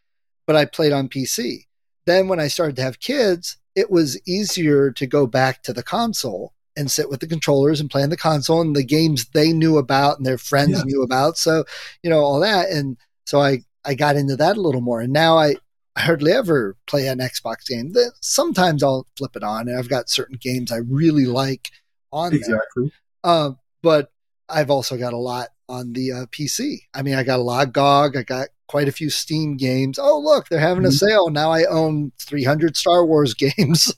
but 0.47 0.55
I 0.55 0.63
played 0.63 0.93
on 0.93 1.09
PC. 1.09 1.65
Then 2.05 2.29
when 2.29 2.39
I 2.39 2.47
started 2.47 2.77
to 2.77 2.83
have 2.83 3.01
kids, 3.01 3.57
it 3.75 3.91
was 3.91 4.19
easier 4.25 4.91
to 4.91 5.05
go 5.05 5.27
back 5.27 5.61
to 5.63 5.73
the 5.73 5.83
console 5.83 6.53
and 6.77 6.89
sit 6.89 7.09
with 7.09 7.19
the 7.19 7.27
controllers 7.27 7.81
and 7.81 7.89
play 7.91 8.01
on 8.01 8.09
the 8.09 8.17
console 8.17 8.61
and 8.61 8.75
the 8.75 8.83
games 8.83 9.25
they 9.33 9.51
knew 9.51 9.77
about 9.77 10.17
and 10.17 10.25
their 10.25 10.37
friends 10.37 10.77
yeah. 10.77 10.83
knew 10.85 11.03
about. 11.03 11.37
So, 11.37 11.65
you 12.01 12.09
know, 12.09 12.19
all 12.19 12.39
that. 12.39 12.69
And 12.69 12.97
so 13.25 13.41
I, 13.41 13.59
I 13.83 13.93
got 13.93 14.15
into 14.15 14.37
that 14.37 14.55
a 14.55 14.61
little 14.61 14.81
more. 14.81 15.01
And 15.01 15.11
now 15.11 15.37
I, 15.37 15.55
I 15.97 16.01
hardly 16.01 16.31
ever 16.31 16.77
play 16.87 17.07
an 17.07 17.19
Xbox 17.19 17.67
game. 17.67 17.93
Sometimes 18.21 18.83
I'll 18.83 19.05
flip 19.17 19.35
it 19.35 19.43
on, 19.43 19.67
and 19.67 19.77
I've 19.77 19.89
got 19.89 20.09
certain 20.09 20.37
games 20.41 20.71
I 20.71 20.77
really 20.77 21.25
like 21.25 21.69
on 22.11 22.33
exactly. 22.33 22.83
there. 22.83 22.91
Uh, 23.23 23.51
but 23.81 24.11
I've 24.49 24.69
also 24.69 24.97
got 24.97 25.13
a 25.13 25.17
lot 25.17 25.49
on 25.69 25.93
the 25.93 26.11
uh, 26.11 26.25
PC. 26.27 26.79
I 26.93 27.01
mean, 27.01 27.15
I 27.15 27.23
got 27.23 27.39
a 27.39 27.43
lot 27.43 27.67
of 27.67 27.73
GOG. 27.73 28.17
I 28.17 28.23
got 28.23 28.49
quite 28.67 28.87
a 28.87 28.91
few 28.91 29.09
Steam 29.09 29.57
games. 29.57 29.99
Oh, 29.99 30.19
look, 30.19 30.49
they're 30.49 30.59
having 30.59 30.85
a 30.85 30.89
mm-hmm. 30.89 31.07
sale. 31.07 31.29
Now 31.29 31.51
I 31.51 31.65
own 31.65 32.11
300 32.19 32.75
Star 32.75 33.05
Wars 33.05 33.33
games. 33.57 33.93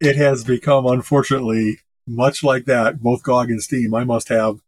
it 0.00 0.16
has 0.16 0.44
become, 0.44 0.86
unfortunately, 0.86 1.80
much 2.06 2.42
like 2.42 2.64
that, 2.64 3.00
both 3.00 3.22
GOG 3.22 3.50
and 3.50 3.62
Steam. 3.62 3.94
I 3.94 4.04
must 4.04 4.28
have 4.28 4.58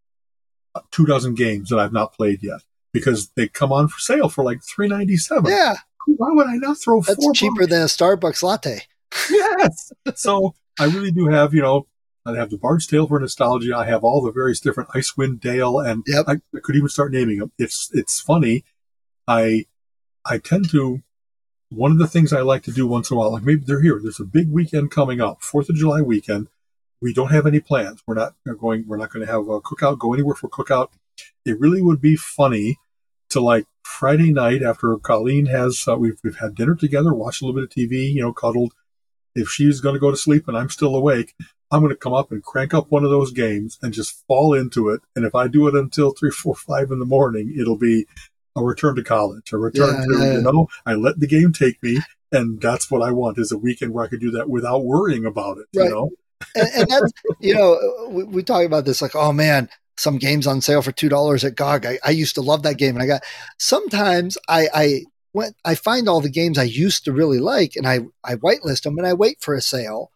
two 0.91 1.07
dozen 1.07 1.35
games 1.35 1.70
that 1.70 1.78
I've 1.78 1.93
not 1.93 2.14
played 2.14 2.43
yet 2.43 2.61
because 2.93 3.31
they 3.31 3.49
come 3.49 3.72
on 3.72 3.89
for 3.89 3.99
sale 3.99 4.28
for 4.28 4.45
like 4.45 4.62
397 4.62 5.51
yeah 5.51 5.74
why 6.07 6.31
would 6.31 6.47
I 6.47 6.57
not 6.57 6.78
throw 6.78 7.01
That's 7.03 7.26
cheaper 7.33 7.62
bucks? 7.62 7.70
than 7.70 7.83
a 7.83 7.87
Starbucks 7.87 8.43
latte. 8.43 8.83
yes. 9.31 9.93
so 10.14 10.55
I 10.78 10.87
really 10.87 11.11
do 11.11 11.26
have, 11.26 11.55
you 11.55 11.62
know, 11.62 11.87
I 12.27 12.37
have 12.37 12.51
the 12.51 12.59
Bard's 12.59 12.87
Tale 12.87 13.07
for 13.07 13.18
nostalgia. 13.18 13.77
I 13.77 13.87
have 13.87 14.05
all 14.05 14.21
the 14.21 14.33
various 14.33 14.61
different 14.61 14.91
Icewind 14.91 15.41
Dale, 15.41 15.81
and 15.81 16.05
yep. 16.07 16.27
I, 16.29 16.35
I, 16.55 16.61
could 16.62 16.77
even 16.77 16.89
start 16.89 17.12
naming 17.12 17.39
them. 17.39 17.53
It's 17.59 17.91
it's 17.93 18.21
funny. 18.21 18.64
I 19.27 19.66
I 20.25 20.39
tend 20.39 20.71
to 20.71 21.03
one 21.71 21.93
of 21.93 21.99
the 21.99 22.07
things 22.07 22.33
I 22.33 22.41
like 22.43 22.62
to 22.64 22.73
do 22.73 22.87
once 22.87 23.11
in 23.11 23.16
a 23.16 23.21
while, 23.21 23.33
like 23.33 23.43
maybe 23.43 23.64
they're 23.64 23.83
here. 23.83 23.99
There's 24.03 24.21
a 24.21 24.25
big 24.25 24.51
weekend 24.51 24.91
coming 24.91 25.21
up, 25.21 25.43
Fourth 25.43 25.71
of 25.71 25.77
July 25.77 26.03
weekend. 26.03 26.49
We 27.01 27.14
don't 27.14 27.31
have 27.31 27.47
any 27.47 27.61
plans. 27.61 28.03
We're 28.07 28.14
not 28.14 28.35
going. 28.61 28.85
We're 28.87 28.99
not 28.99 29.11
going 29.11 29.25
to 29.25 29.33
have 29.33 29.49
a 29.49 29.61
cookout. 29.61 29.99
Go 29.99 30.12
anywhere 30.12 30.35
for 30.35 30.49
cookout. 30.49 30.89
It 31.47 31.59
really 31.59 31.81
would 31.81 32.01
be 32.01 32.16
funny 32.16 32.79
to 33.31 33.41
like 33.41 33.66
Friday 33.85 34.33
night 34.33 34.62
after 34.62 34.97
Colleen 34.99 35.47
has, 35.47 35.85
uh, 35.89 35.97
we've, 35.97 36.18
we've 36.23 36.39
had 36.39 36.55
dinner 36.55 36.75
together, 36.75 37.14
watched 37.14 37.43
a 37.43 37.47
little 37.47 37.61
bit 37.61 37.64
of 37.64 37.71
TV, 37.71 38.12
you 38.12 38.23
know, 38.23 38.33
cuddled. 38.33 38.73
If 39.35 39.49
she's 39.49 39.81
going 39.81 39.95
to 39.95 40.01
go 40.01 40.11
to 40.11 40.16
sleep 40.16 40.49
and 40.49 40.57
I'm 40.57 40.68
still 40.68 40.95
awake, 40.95 41.35
I'm 41.71 41.81
going 41.81 41.91
to 41.91 41.97
come 41.97 42.14
up 42.14 42.33
and 42.33 42.43
crank 42.43 42.75
up 42.75 42.91
one 42.91 43.05
of 43.05 43.11
those 43.11 43.33
games 43.33 43.79
and 43.81 43.93
just 43.93 44.27
fall 44.27 44.55
into 44.55 44.89
it. 44.89 45.01
And 45.14 45.25
if 45.25 45.35
I 45.35 45.47
do 45.47 45.68
it 45.68 45.75
until 45.75 46.11
three, 46.11 46.31
four, 46.31 46.55
five 46.55 46.91
in 46.91 46.99
the 46.99 47.05
morning, 47.05 47.55
it'll 47.59 47.79
be 47.79 48.07
a 48.57 48.62
return 48.62 48.97
to 48.97 49.05
college, 49.05 49.53
a 49.53 49.59
return 49.59 49.95
yeah, 49.95 50.05
to, 50.05 50.25
yeah. 50.25 50.33
you 50.35 50.43
know, 50.43 50.68
I 50.85 50.95
let 50.95 51.21
the 51.21 51.29
game 51.29 51.53
take 51.53 51.81
me. 51.83 52.01
And 52.33 52.61
that's 52.61 52.91
what 52.91 53.03
I 53.03 53.12
want 53.12 53.39
is 53.39 53.53
a 53.53 53.59
weekend 53.59 53.93
where 53.93 54.05
I 54.05 54.09
could 54.09 54.21
do 54.21 54.33
that 54.33 54.49
without 54.49 54.85
worrying 54.85 55.25
about 55.25 55.59
it, 55.59 55.66
right. 55.77 55.85
you 55.85 55.91
know? 55.91 56.11
and, 56.55 56.68
and, 56.77 56.89
that's, 56.89 57.12
you 57.41 57.55
know, 57.55 58.09
we, 58.09 58.25
we 58.25 58.43
talk 58.43 58.64
about 58.64 58.85
this 58.85 59.03
like, 59.03 59.14
oh 59.14 59.33
man, 59.33 59.68
some 59.97 60.18
games 60.18 60.47
on 60.47 60.61
sale 60.61 60.83
for 60.83 60.93
two 60.93 61.09
dollars 61.09 61.45
at 61.45 61.55
GOG. 61.55 61.87
I, 61.87 61.99
I, 62.05 62.11
used 62.11 62.35
to 62.37 62.41
love 62.41 62.62
that 62.62 62.79
game, 62.79 62.97
and 62.97 63.03
I 63.03 63.07
got 63.07 63.23
sometimes 63.59 64.39
I 64.49 64.68
I 64.73 65.01
went 65.35 65.57
I 65.64 65.75
find 65.75 66.09
all 66.09 66.21
the 66.21 66.31
games 66.31 66.57
I 66.57 66.64
used 66.64 67.05
to 67.05 67.12
really 67.12 67.39
like, 67.39 67.77
and 67.77 67.87
I 67.87 68.01
I 68.25 68.37
whitelist 68.37 68.83
them 68.83 68.99
and 68.99 69.07
I 69.07 69.12
wait 69.12 69.41
for 69.41 69.55
a 69.55 69.61
sale 69.61 70.11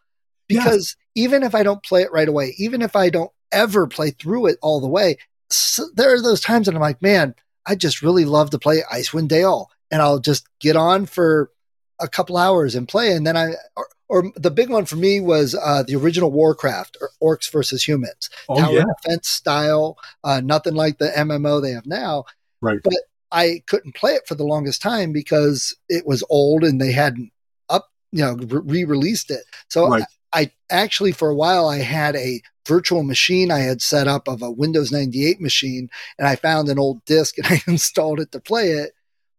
because 0.47 0.95
yes. 1.15 1.25
even 1.25 1.43
if 1.43 1.55
I 1.55 1.63
don't 1.63 1.83
play 1.83 2.01
it 2.01 2.11
right 2.11 2.27
away, 2.27 2.55
even 2.57 2.81
if 2.81 2.95
I 2.95 3.09
don't 3.09 3.31
ever 3.51 3.87
play 3.87 4.11
through 4.11 4.47
it 4.47 4.57
all 4.61 4.79
the 4.79 4.87
way, 4.87 5.17
so 5.49 5.85
there 5.95 6.13
are 6.13 6.21
those 6.21 6.41
times 6.41 6.65
that 6.65 6.75
I'm 6.75 6.81
like, 6.81 7.01
man, 7.01 7.35
I 7.65 7.75
just 7.75 8.01
really 8.01 8.25
love 8.25 8.49
to 8.51 8.59
play 8.59 8.81
Icewind 8.91 9.27
Dale, 9.27 9.69
and 9.91 10.01
I'll 10.01 10.19
just 10.19 10.47
get 10.59 10.75
on 10.75 11.05
for 11.05 11.51
a 11.99 12.07
couple 12.07 12.37
hours 12.37 12.75
and 12.75 12.87
play, 12.87 13.11
and 13.11 13.25
then 13.25 13.37
I 13.37 13.53
or, 13.75 13.87
or 14.07 14.31
the 14.35 14.51
big 14.51 14.69
one 14.69 14.85
for 14.85 14.95
me 14.95 15.19
was 15.19 15.55
uh, 15.55 15.83
the 15.83 15.95
original 15.95 16.31
Warcraft, 16.31 16.97
or 17.01 17.35
Orcs 17.37 17.51
versus 17.51 17.87
Humans, 17.87 18.29
oh, 18.49 18.59
tower 18.59 18.73
yeah. 18.73 18.85
defense 19.03 19.29
style, 19.29 19.97
uh, 20.23 20.41
nothing 20.43 20.75
like 20.75 20.97
the 20.97 21.09
MMO 21.09 21.61
they 21.61 21.71
have 21.71 21.85
now. 21.85 22.25
Right. 22.61 22.79
But 22.83 22.93
I 23.31 23.63
couldn't 23.67 23.95
play 23.95 24.13
it 24.13 24.27
for 24.27 24.35
the 24.35 24.45
longest 24.45 24.81
time 24.81 25.11
because 25.11 25.75
it 25.89 26.05
was 26.05 26.23
old 26.29 26.63
and 26.63 26.79
they 26.79 26.91
hadn't 26.91 27.31
up, 27.69 27.89
you 28.11 28.21
know, 28.23 28.35
re-released 28.35 29.31
it. 29.31 29.43
So 29.69 29.89
right. 29.89 30.03
I, 30.35 30.41
I 30.41 30.51
actually, 30.69 31.11
for 31.11 31.29
a 31.29 31.35
while, 31.35 31.67
I 31.67 31.77
had 31.77 32.15
a 32.15 32.41
virtual 32.67 33.03
machine 33.03 33.51
I 33.51 33.59
had 33.59 33.81
set 33.81 34.07
up 34.07 34.27
of 34.27 34.41
a 34.41 34.51
Windows 34.51 34.91
98 34.91 35.39
machine, 35.39 35.89
and 36.17 36.27
I 36.27 36.35
found 36.35 36.69
an 36.69 36.79
old 36.79 37.03
disk 37.05 37.37
and 37.37 37.47
I 37.49 37.61
installed 37.67 38.19
it 38.19 38.31
to 38.31 38.39
play 38.39 38.71
it 38.71 38.91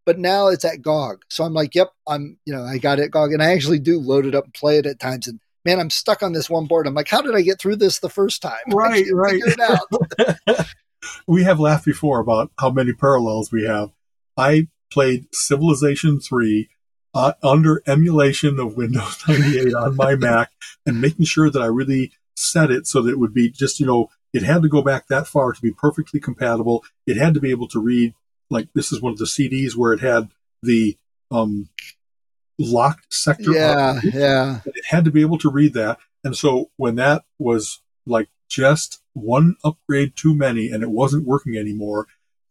but 0.07 0.17
now 0.17 0.47
it's 0.47 0.63
at 0.63 0.81
GOG. 0.81 1.25
So 1.27 1.43
I'm 1.43 1.53
like, 1.53 1.75
yep, 1.75 1.91
I'm, 2.07 2.37
you 2.45 2.55
know, 2.55 2.63
I 2.63 2.77
got 2.77 2.97
it 2.97 3.11
GOG 3.11 3.33
and 3.33 3.43
I 3.43 3.51
actually 3.51 3.79
do 3.79 3.99
load 3.99 4.25
it 4.25 4.35
up 4.35 4.45
and 4.45 4.53
play 4.53 4.77
it 4.77 4.85
at 4.85 5.01
times. 5.01 5.27
And 5.27 5.41
man, 5.65 5.81
I'm 5.81 5.89
stuck 5.89 6.23
on 6.23 6.31
this 6.31 6.49
one 6.49 6.65
board. 6.65 6.87
I'm 6.87 6.93
like, 6.93 7.09
how 7.09 7.21
did 7.21 7.35
I 7.35 7.41
get 7.41 7.59
through 7.59 7.75
this 7.75 7.99
the 7.99 8.09
first 8.09 8.41
time? 8.41 8.53
Right, 8.71 9.05
right. 9.11 9.41
we 11.27 11.43
have 11.43 11.59
laughed 11.59 11.83
before 11.83 12.21
about 12.21 12.51
how 12.57 12.69
many 12.69 12.93
parallels 12.93 13.51
we 13.51 13.65
have. 13.65 13.91
I 14.37 14.69
played 14.89 15.27
Civilization 15.35 16.21
3 16.21 16.69
uh, 17.13 17.33
under 17.43 17.81
emulation 17.87 18.59
of 18.59 18.77
Windows 18.77 19.23
98 19.27 19.73
on 19.73 19.95
my 19.95 20.15
Mac 20.17 20.51
and 20.85 21.01
making 21.01 21.25
sure 21.25 21.49
that 21.49 21.61
I 21.61 21.67
really 21.67 22.11
set 22.35 22.69
it 22.69 22.87
so 22.87 23.01
that 23.01 23.11
it 23.11 23.19
would 23.19 23.33
be 23.33 23.49
just, 23.49 23.79
you 23.79 23.85
know, 23.85 24.09
it 24.33 24.43
had 24.43 24.61
to 24.61 24.69
go 24.69 24.81
back 24.81 25.07
that 25.07 25.27
far 25.27 25.53
to 25.53 25.61
be 25.61 25.71
perfectly 25.71 26.19
compatible. 26.19 26.83
It 27.05 27.17
had 27.17 27.33
to 27.33 27.39
be 27.39 27.51
able 27.51 27.67
to 27.69 27.79
read 27.79 28.13
like 28.49 28.67
this 28.73 28.91
is 28.91 29.01
one 29.01 29.11
of 29.11 29.17
the 29.17 29.25
CDs 29.25 29.75
where 29.75 29.93
it 29.93 29.99
had 29.99 30.29
the 30.61 30.97
um, 31.31 31.69
locked 32.57 33.13
sector. 33.13 33.51
Yeah, 33.51 33.99
yeah. 34.03 34.59
It 34.65 34.85
had 34.87 35.05
to 35.05 35.11
be 35.11 35.21
able 35.21 35.37
to 35.39 35.49
read 35.49 35.73
that, 35.73 35.97
and 36.23 36.35
so 36.35 36.69
when 36.77 36.95
that 36.95 37.23
was 37.39 37.81
like 38.05 38.29
just 38.49 39.01
one 39.13 39.55
upgrade 39.63 40.13
too 40.15 40.33
many, 40.33 40.69
and 40.69 40.83
it 40.83 40.91
wasn't 40.91 41.25
working 41.25 41.57
anymore. 41.57 42.07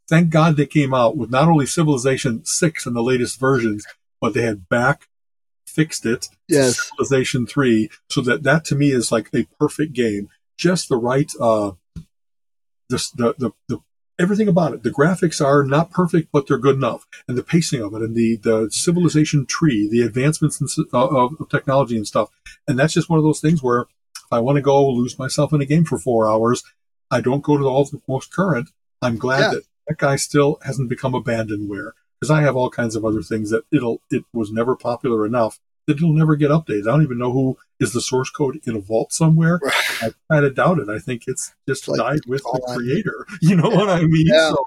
Thank 0.08 0.30
God 0.30 0.56
they 0.56 0.66
came 0.66 0.94
out 0.94 1.16
with 1.16 1.30
not 1.30 1.48
only 1.48 1.66
Civilization 1.66 2.44
six 2.44 2.86
and 2.86 2.94
the 2.94 3.02
latest 3.02 3.40
versions, 3.40 3.84
but 4.20 4.34
they 4.34 4.42
had 4.42 4.68
back 4.68 5.08
fixed 5.66 6.06
it 6.06 6.28
yes. 6.48 6.88
Civilization 6.90 7.46
three, 7.46 7.90
so 8.08 8.20
that 8.22 8.42
that 8.44 8.64
to 8.66 8.74
me 8.74 8.90
is 8.92 9.12
like 9.12 9.28
a 9.34 9.46
perfect 9.58 9.92
game. 9.92 10.28
Just 10.56 10.88
the 10.88 10.96
right 10.96 11.30
uh, 11.40 11.72
the, 12.88 13.10
the, 13.14 13.34
the, 13.38 13.50
the 13.68 13.78
everything 14.18 14.48
about 14.48 14.72
it. 14.72 14.82
The 14.82 14.90
graphics 14.90 15.44
are 15.44 15.64
not 15.64 15.90
perfect, 15.90 16.30
but 16.32 16.46
they're 16.46 16.58
good 16.58 16.76
enough, 16.76 17.06
and 17.28 17.36
the 17.36 17.42
pacing 17.42 17.82
of 17.82 17.94
it, 17.94 18.02
and 18.02 18.14
the 18.14 18.36
the 18.36 18.68
civilization 18.70 19.46
tree, 19.46 19.88
the 19.88 20.02
advancements 20.02 20.60
in, 20.60 20.68
uh, 20.94 21.06
of, 21.08 21.34
of, 21.38 21.48
technology 21.48 21.96
and 21.96 22.06
stuff. 22.06 22.30
And 22.66 22.78
that's 22.78 22.94
just 22.94 23.10
one 23.10 23.18
of 23.18 23.24
those 23.24 23.40
things 23.40 23.62
where 23.62 23.82
if 23.82 24.32
I 24.32 24.38
want 24.38 24.56
to 24.56 24.62
go 24.62 24.88
lose 24.88 25.18
myself 25.18 25.52
in 25.52 25.60
a 25.60 25.66
game 25.66 25.84
for 25.84 25.98
four 25.98 26.28
hours, 26.28 26.64
I 27.10 27.20
don't 27.20 27.44
go 27.44 27.56
to 27.56 27.64
all 27.64 27.84
the 27.84 28.00
most 28.08 28.32
current. 28.32 28.70
I'm 29.02 29.18
glad 29.18 29.40
yeah. 29.40 29.50
that 29.50 29.62
that 29.88 29.98
guy 29.98 30.16
still 30.16 30.58
hasn't 30.64 30.88
become 30.88 31.12
abandonware 31.12 31.92
because 32.20 32.30
I 32.30 32.42
have 32.42 32.56
all 32.56 32.70
kinds 32.70 32.96
of 32.96 33.04
other 33.04 33.22
things 33.22 33.50
that 33.50 33.64
it'll 33.72 34.00
it 34.10 34.24
was 34.32 34.50
never 34.50 34.76
popular 34.76 35.26
enough 35.26 35.60
that 35.86 35.98
it'll 35.98 36.12
never 36.12 36.36
get 36.36 36.50
updated. 36.50 36.88
I 36.88 36.92
don't 36.92 37.02
even 37.02 37.18
know 37.18 37.32
who 37.32 37.56
is 37.78 37.92
the 37.92 38.00
source 38.00 38.30
code 38.30 38.60
in 38.64 38.76
a 38.76 38.80
vault 38.80 39.12
somewhere. 39.12 39.60
I 40.00 40.10
kind 40.30 40.44
of 40.44 40.54
doubt 40.54 40.80
it. 40.80 40.88
I 40.88 40.98
think 40.98 41.24
it's 41.26 41.54
just 41.68 41.88
like, 41.88 41.98
died 41.98 42.26
with 42.26 42.42
the 42.42 42.74
creator. 42.76 43.26
You 43.40 43.56
know 43.56 43.70
yeah. 43.70 43.76
what 43.76 43.88
I 43.88 44.02
mean? 44.02 44.26
Yeah. 44.26 44.50
So. 44.50 44.66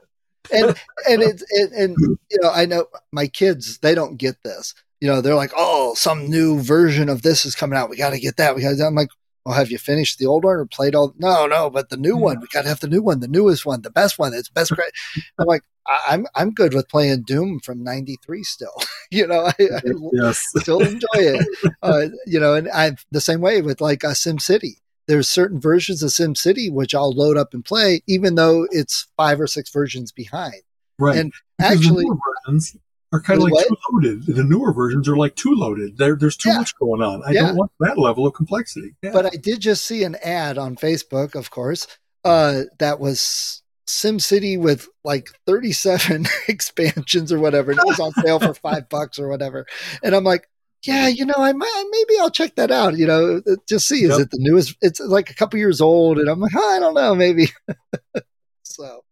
and 0.52 0.66
and 1.10 1.22
it's 1.22 1.43
it, 1.50 1.72
and 1.72 1.95
you 2.00 2.38
know 2.41 2.50
I 2.50 2.66
know 2.66 2.86
my 3.12 3.28
kids 3.28 3.80
they 3.80 3.95
don't 3.95 4.18
get 4.18 4.41
this. 4.43 4.74
You 5.02 5.08
know 5.08 5.22
they're 5.22 5.36
like, 5.36 5.52
oh, 5.56 5.93
some 5.95 6.30
new 6.30 6.62
version 6.62 7.10
of 7.10 7.22
this 7.22 7.45
is 7.45 7.56
coming 7.56 7.78
out. 7.78 7.89
We 7.89 7.97
got 7.97 8.12
to 8.12 8.20
get 8.20 8.38
that. 8.38 8.56
We 8.56 8.62
got. 8.62 8.80
I'm 8.80 8.95
like, 8.95 9.10
well, 9.45 9.56
have 9.56 9.72
you 9.72 9.78
finished 9.78 10.20
the 10.20 10.26
old 10.26 10.43
one 10.43 10.56
or 10.56 10.66
played 10.66 10.95
all? 10.95 11.14
No, 11.18 11.47
no, 11.47 11.70
but 11.70 11.89
the 11.89 11.97
new 11.97 12.16
yeah. 12.16 12.24
one. 12.24 12.39
We 12.39 12.47
got 12.47 12.64
to 12.64 12.70
have 12.70 12.82
the 12.82 12.88
new 12.88 13.02
one, 13.02 13.20
the 13.20 13.28
newest 13.28 13.66
one, 13.66 13.82
the 13.82 13.89
best 13.89 14.20
one. 14.20 14.34
It's 14.34 14.50
best. 14.50 14.72
I'm 14.72 15.47
like, 15.47 15.64
I'm 16.08 16.28
I'm 16.36 16.52
good 16.52 16.74
with 16.74 16.88
playing 16.90 17.24
Doom 17.24 17.60
from 17.60 17.84
'93 17.84 18.44
still. 18.44 18.74
you 19.12 19.26
know, 19.28 19.46
I, 19.46 19.54
I 19.60 19.82
yes. 20.14 20.44
still 20.58 20.82
enjoy 20.82 21.08
it. 21.16 21.48
Uh, 21.82 22.08
you 22.26 22.40
know, 22.40 22.54
and 22.54 22.70
I'm 22.70 22.98
the 23.12 23.22
same 23.22 23.42
way 23.42 23.62
with 23.62 23.82
like 23.82 24.04
a 24.04 24.16
Sim 24.16 24.40
City. 24.40 24.78
There's 25.08 25.28
certain 25.30 25.60
versions 25.60 26.04
of 26.04 26.12
Sim 26.12 26.36
City 26.36 26.70
which 26.70 26.94
I'll 26.94 27.12
load 27.12 27.36
up 27.38 27.54
and 27.54 27.66
play, 27.66 28.02
even 28.08 28.36
though 28.36 28.68
it's 28.72 29.08
five 29.18 29.40
or 29.42 29.48
six 29.48 29.72
versions 29.72 30.12
behind. 30.12 30.62
Right. 31.00 31.18
And 31.18 31.34
Because 31.58 31.78
actually, 31.78 32.04
the 32.04 32.10
newer 32.10 32.18
versions 32.46 32.78
are 33.12 33.20
kind 33.22 33.38
of 33.40 33.44
like 33.46 33.54
what? 33.54 33.68
too 33.70 33.76
loaded. 33.92 34.26
The 34.28 34.44
newer 34.44 34.72
versions 34.72 35.08
are 35.10 35.18
like 35.18 35.36
too 35.36 35.56
loaded. 35.56 35.98
There, 35.98 36.16
there's 36.16 36.38
too 36.38 36.50
Yeah. 36.50 36.58
much 36.60 36.78
going 36.78 37.02
on. 37.02 37.24
I 37.26 37.32
Yeah. 37.32 37.48
don't 37.48 37.56
want 37.56 37.72
that 37.80 37.98
level 37.98 38.28
of 38.28 38.36
complexity. 38.36 38.96
Yeah. 39.02 39.12
but 39.14 39.26
I 39.26 39.30
did 39.42 39.62
just 39.62 39.84
see 39.86 40.04
an 40.04 40.16
ad 40.24 40.60
on 40.60 40.76
Facebook, 40.76 41.34
of 41.34 41.50
course, 41.50 41.88
uh, 42.24 42.64
that 42.78 43.00
was 43.00 43.64
Sim 43.90 44.20
City 44.20 44.56
with 44.58 44.88
like 45.04 45.30
37 45.48 46.26
expansions 46.48 47.32
or 47.34 47.40
whatever, 47.40 47.72
and 47.72 47.80
it 47.80 47.86
was 47.88 48.00
on 48.00 48.12
sale 48.24 48.40
for 48.40 48.54
five 48.54 48.88
bucks 48.90 49.18
or 49.20 49.28
whatever. 49.28 49.66
And 50.04 50.16
I'm 50.16 50.24
like, 50.24 50.48
yeah, 50.84 51.08
you 51.08 51.26
know, 51.26 51.36
I 51.38 51.52
might, 51.52 51.86
maybe 51.92 52.20
I'll 52.20 52.30
check 52.30 52.56
that 52.56 52.72
out. 52.72 52.98
You 52.98 53.08
know, 53.08 53.42
just 53.68 53.88
see 53.88 54.04
is 54.04 54.12
Yep. 54.12 54.20
it 54.20 54.32
the 54.32 54.38
newest? 54.40 54.78
It's 54.82 55.00
like 55.00 55.30
a 55.30 55.36
couple 55.36 55.60
years 55.60 55.82
old, 55.82 56.20
and 56.20 56.30
I'm 56.30 56.40
like, 56.40 56.54
oh, 56.56 56.76
I 56.76 56.80
don't 56.80 56.94
know, 56.94 57.16
maybe. 57.16 57.48
so, 58.64 59.04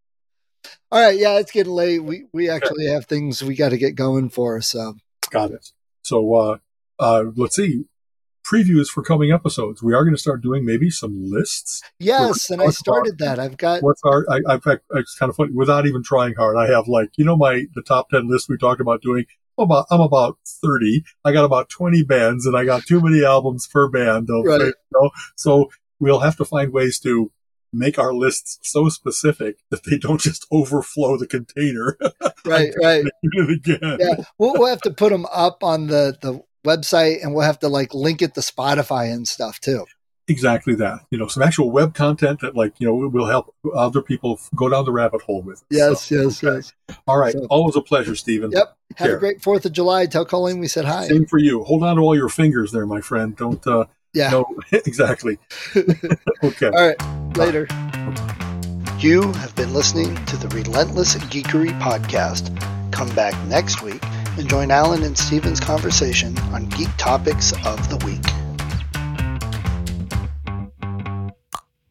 all 0.91 1.01
right, 1.01 1.17
yeah, 1.17 1.39
it's 1.39 1.51
getting 1.51 1.73
late. 1.73 1.99
We 2.03 2.25
we 2.31 2.49
actually 2.49 2.85
have 2.87 3.05
things 3.05 3.43
we 3.43 3.55
got 3.55 3.69
to 3.69 3.77
get 3.77 3.95
going 3.95 4.29
for. 4.29 4.61
So, 4.61 4.95
Got 5.29 5.51
it. 5.51 5.71
So, 6.03 6.33
uh, 6.35 6.57
uh, 6.99 7.25
let's 7.35 7.55
see. 7.57 7.83
Previews 8.49 8.87
for 8.87 9.03
coming 9.03 9.31
episodes. 9.31 9.83
We 9.83 9.93
are 9.93 10.03
going 10.03 10.15
to 10.15 10.21
start 10.21 10.41
doing 10.41 10.65
maybe 10.65 10.89
some 10.89 11.29
lists. 11.29 11.81
yes, 11.99 12.49
and 12.49 12.61
I 12.61 12.69
started 12.69 13.17
that. 13.17 13.39
I've 13.39 13.57
got 13.57 13.83
What's 13.83 14.01
our? 14.05 14.25
I, 14.29 14.39
I, 14.53 14.77
it's 14.95 15.15
kind 15.15 15.29
of 15.29 15.35
funny. 15.35 15.51
Without 15.53 15.85
even 15.85 16.01
trying 16.03 16.35
hard, 16.35 16.55
I 16.57 16.67
have 16.67 16.87
like 16.87 17.09
you 17.17 17.25
know 17.25 17.35
my 17.35 17.65
the 17.75 17.81
top 17.81 18.09
ten 18.09 18.29
list 18.29 18.47
we 18.49 18.57
talked 18.57 18.81
about 18.81 19.01
doing. 19.01 19.25
I'm 19.59 19.63
about 19.65 19.85
I'm 19.91 20.01
about 20.01 20.37
thirty. 20.45 21.03
I 21.25 21.33
got 21.33 21.43
about 21.45 21.69
twenty 21.69 22.03
bands, 22.03 22.45
and 22.45 22.55
I 22.55 22.63
got 22.63 22.83
too 22.85 23.01
many 23.01 23.23
albums 23.25 23.67
per 23.67 23.89
band. 23.89 24.29
Of, 24.29 24.45
Right. 24.45 24.61
you 24.61 24.73
know? 24.93 25.09
So 25.35 25.69
we'll 25.99 26.19
have 26.19 26.37
to 26.37 26.45
find 26.45 26.71
ways 26.71 26.99
to 26.99 27.31
make 27.73 27.99
our 27.99 28.13
lists 28.13 28.59
so 28.63 28.87
specific 28.87 29.57
that 29.71 29.83
they 29.83 29.97
don't 29.97 30.21
just 30.21 30.45
overflow 30.53 31.17
the 31.17 31.27
container 31.27 31.97
right, 32.45 32.73
right. 32.81 33.03
again. 33.49 33.97
yeah, 33.99 34.15
we'll, 34.37 34.53
we'll 34.53 34.67
have 34.67 34.81
to 34.81 34.89
put 34.91 35.11
them 35.11 35.25
up 35.33 35.63
on 35.63 35.87
the 35.87 36.17
the 36.21 36.41
website, 36.67 37.23
and 37.23 37.33
we'll 37.33 37.45
have 37.45 37.59
to 37.59 37.69
like 37.69 37.93
link 37.93 38.21
it 38.21 38.33
to 38.35 38.41
Spotify 38.41 39.11
and 39.13 39.27
stuff 39.27 39.59
too. 39.59 39.85
Exactly 40.29 40.75
that. 40.75 41.05
You 41.09 41.17
know, 41.17 41.27
some 41.27 41.41
actual 41.41 41.71
web 41.71 41.93
content 41.93 42.41
that, 42.41 42.53
like, 42.53 42.73
you 42.79 42.85
know, 42.87 42.93
will 43.07 43.27
help 43.27 43.55
other 43.73 44.01
people 44.01 44.37
go 44.53 44.67
down 44.67 44.83
the 44.83 44.91
rabbit 44.91 45.21
hole 45.21 45.41
with. 45.41 45.63
Yes, 45.69 46.03
So, 46.03 46.15
yes, 46.15 46.43
okay. 46.43 46.55
yes. 46.57 46.73
All 47.07 47.17
right. 47.17 47.31
So- 47.31 47.47
Always 47.49 47.77
a 47.77 47.81
pleasure, 47.81 48.13
Stephen. 48.13 48.51
Yep. 48.51 48.75
Have 48.97 49.09
a 49.11 49.15
great 49.17 49.41
Fourth 49.41 49.65
of 49.65 49.71
July. 49.71 50.05
Tell 50.05 50.25
Colleen 50.25 50.59
we 50.59 50.67
said 50.67 50.83
hi. 50.83 51.07
Same 51.07 51.25
for 51.27 51.37
you. 51.39 51.63
Hold 51.63 51.83
on 51.83 51.95
to 51.95 52.01
all 52.01 52.13
your 52.13 52.27
fingers 52.27 52.73
there, 52.73 52.85
my 52.85 52.99
friend. 52.99 53.37
Don't, 53.37 53.65
uh, 53.65 53.85
Yeah. 54.13 54.31
no, 54.31 54.45
exactly. 54.73 55.37
okay. 56.43 56.67
All 56.67 56.87
right. 56.89 57.37
Later. 57.37 57.65
You 58.99 59.31
have 59.31 59.55
been 59.55 59.73
listening 59.73 60.13
to 60.25 60.35
the 60.35 60.49
Relentless 60.49 61.15
Geekery 61.15 61.69
podcast. 61.79 62.51
Come 62.91 63.09
back 63.15 63.33
next 63.47 63.81
week 63.81 64.03
and 64.37 64.49
join 64.49 64.71
Alan 64.71 65.03
and 65.03 65.17
Steven's 65.17 65.59
conversation 65.59 66.37
on 66.53 66.65
geek 66.69 66.89
topics 66.97 67.51
of 67.65 67.89
the 67.89 67.97
week. 68.05 68.46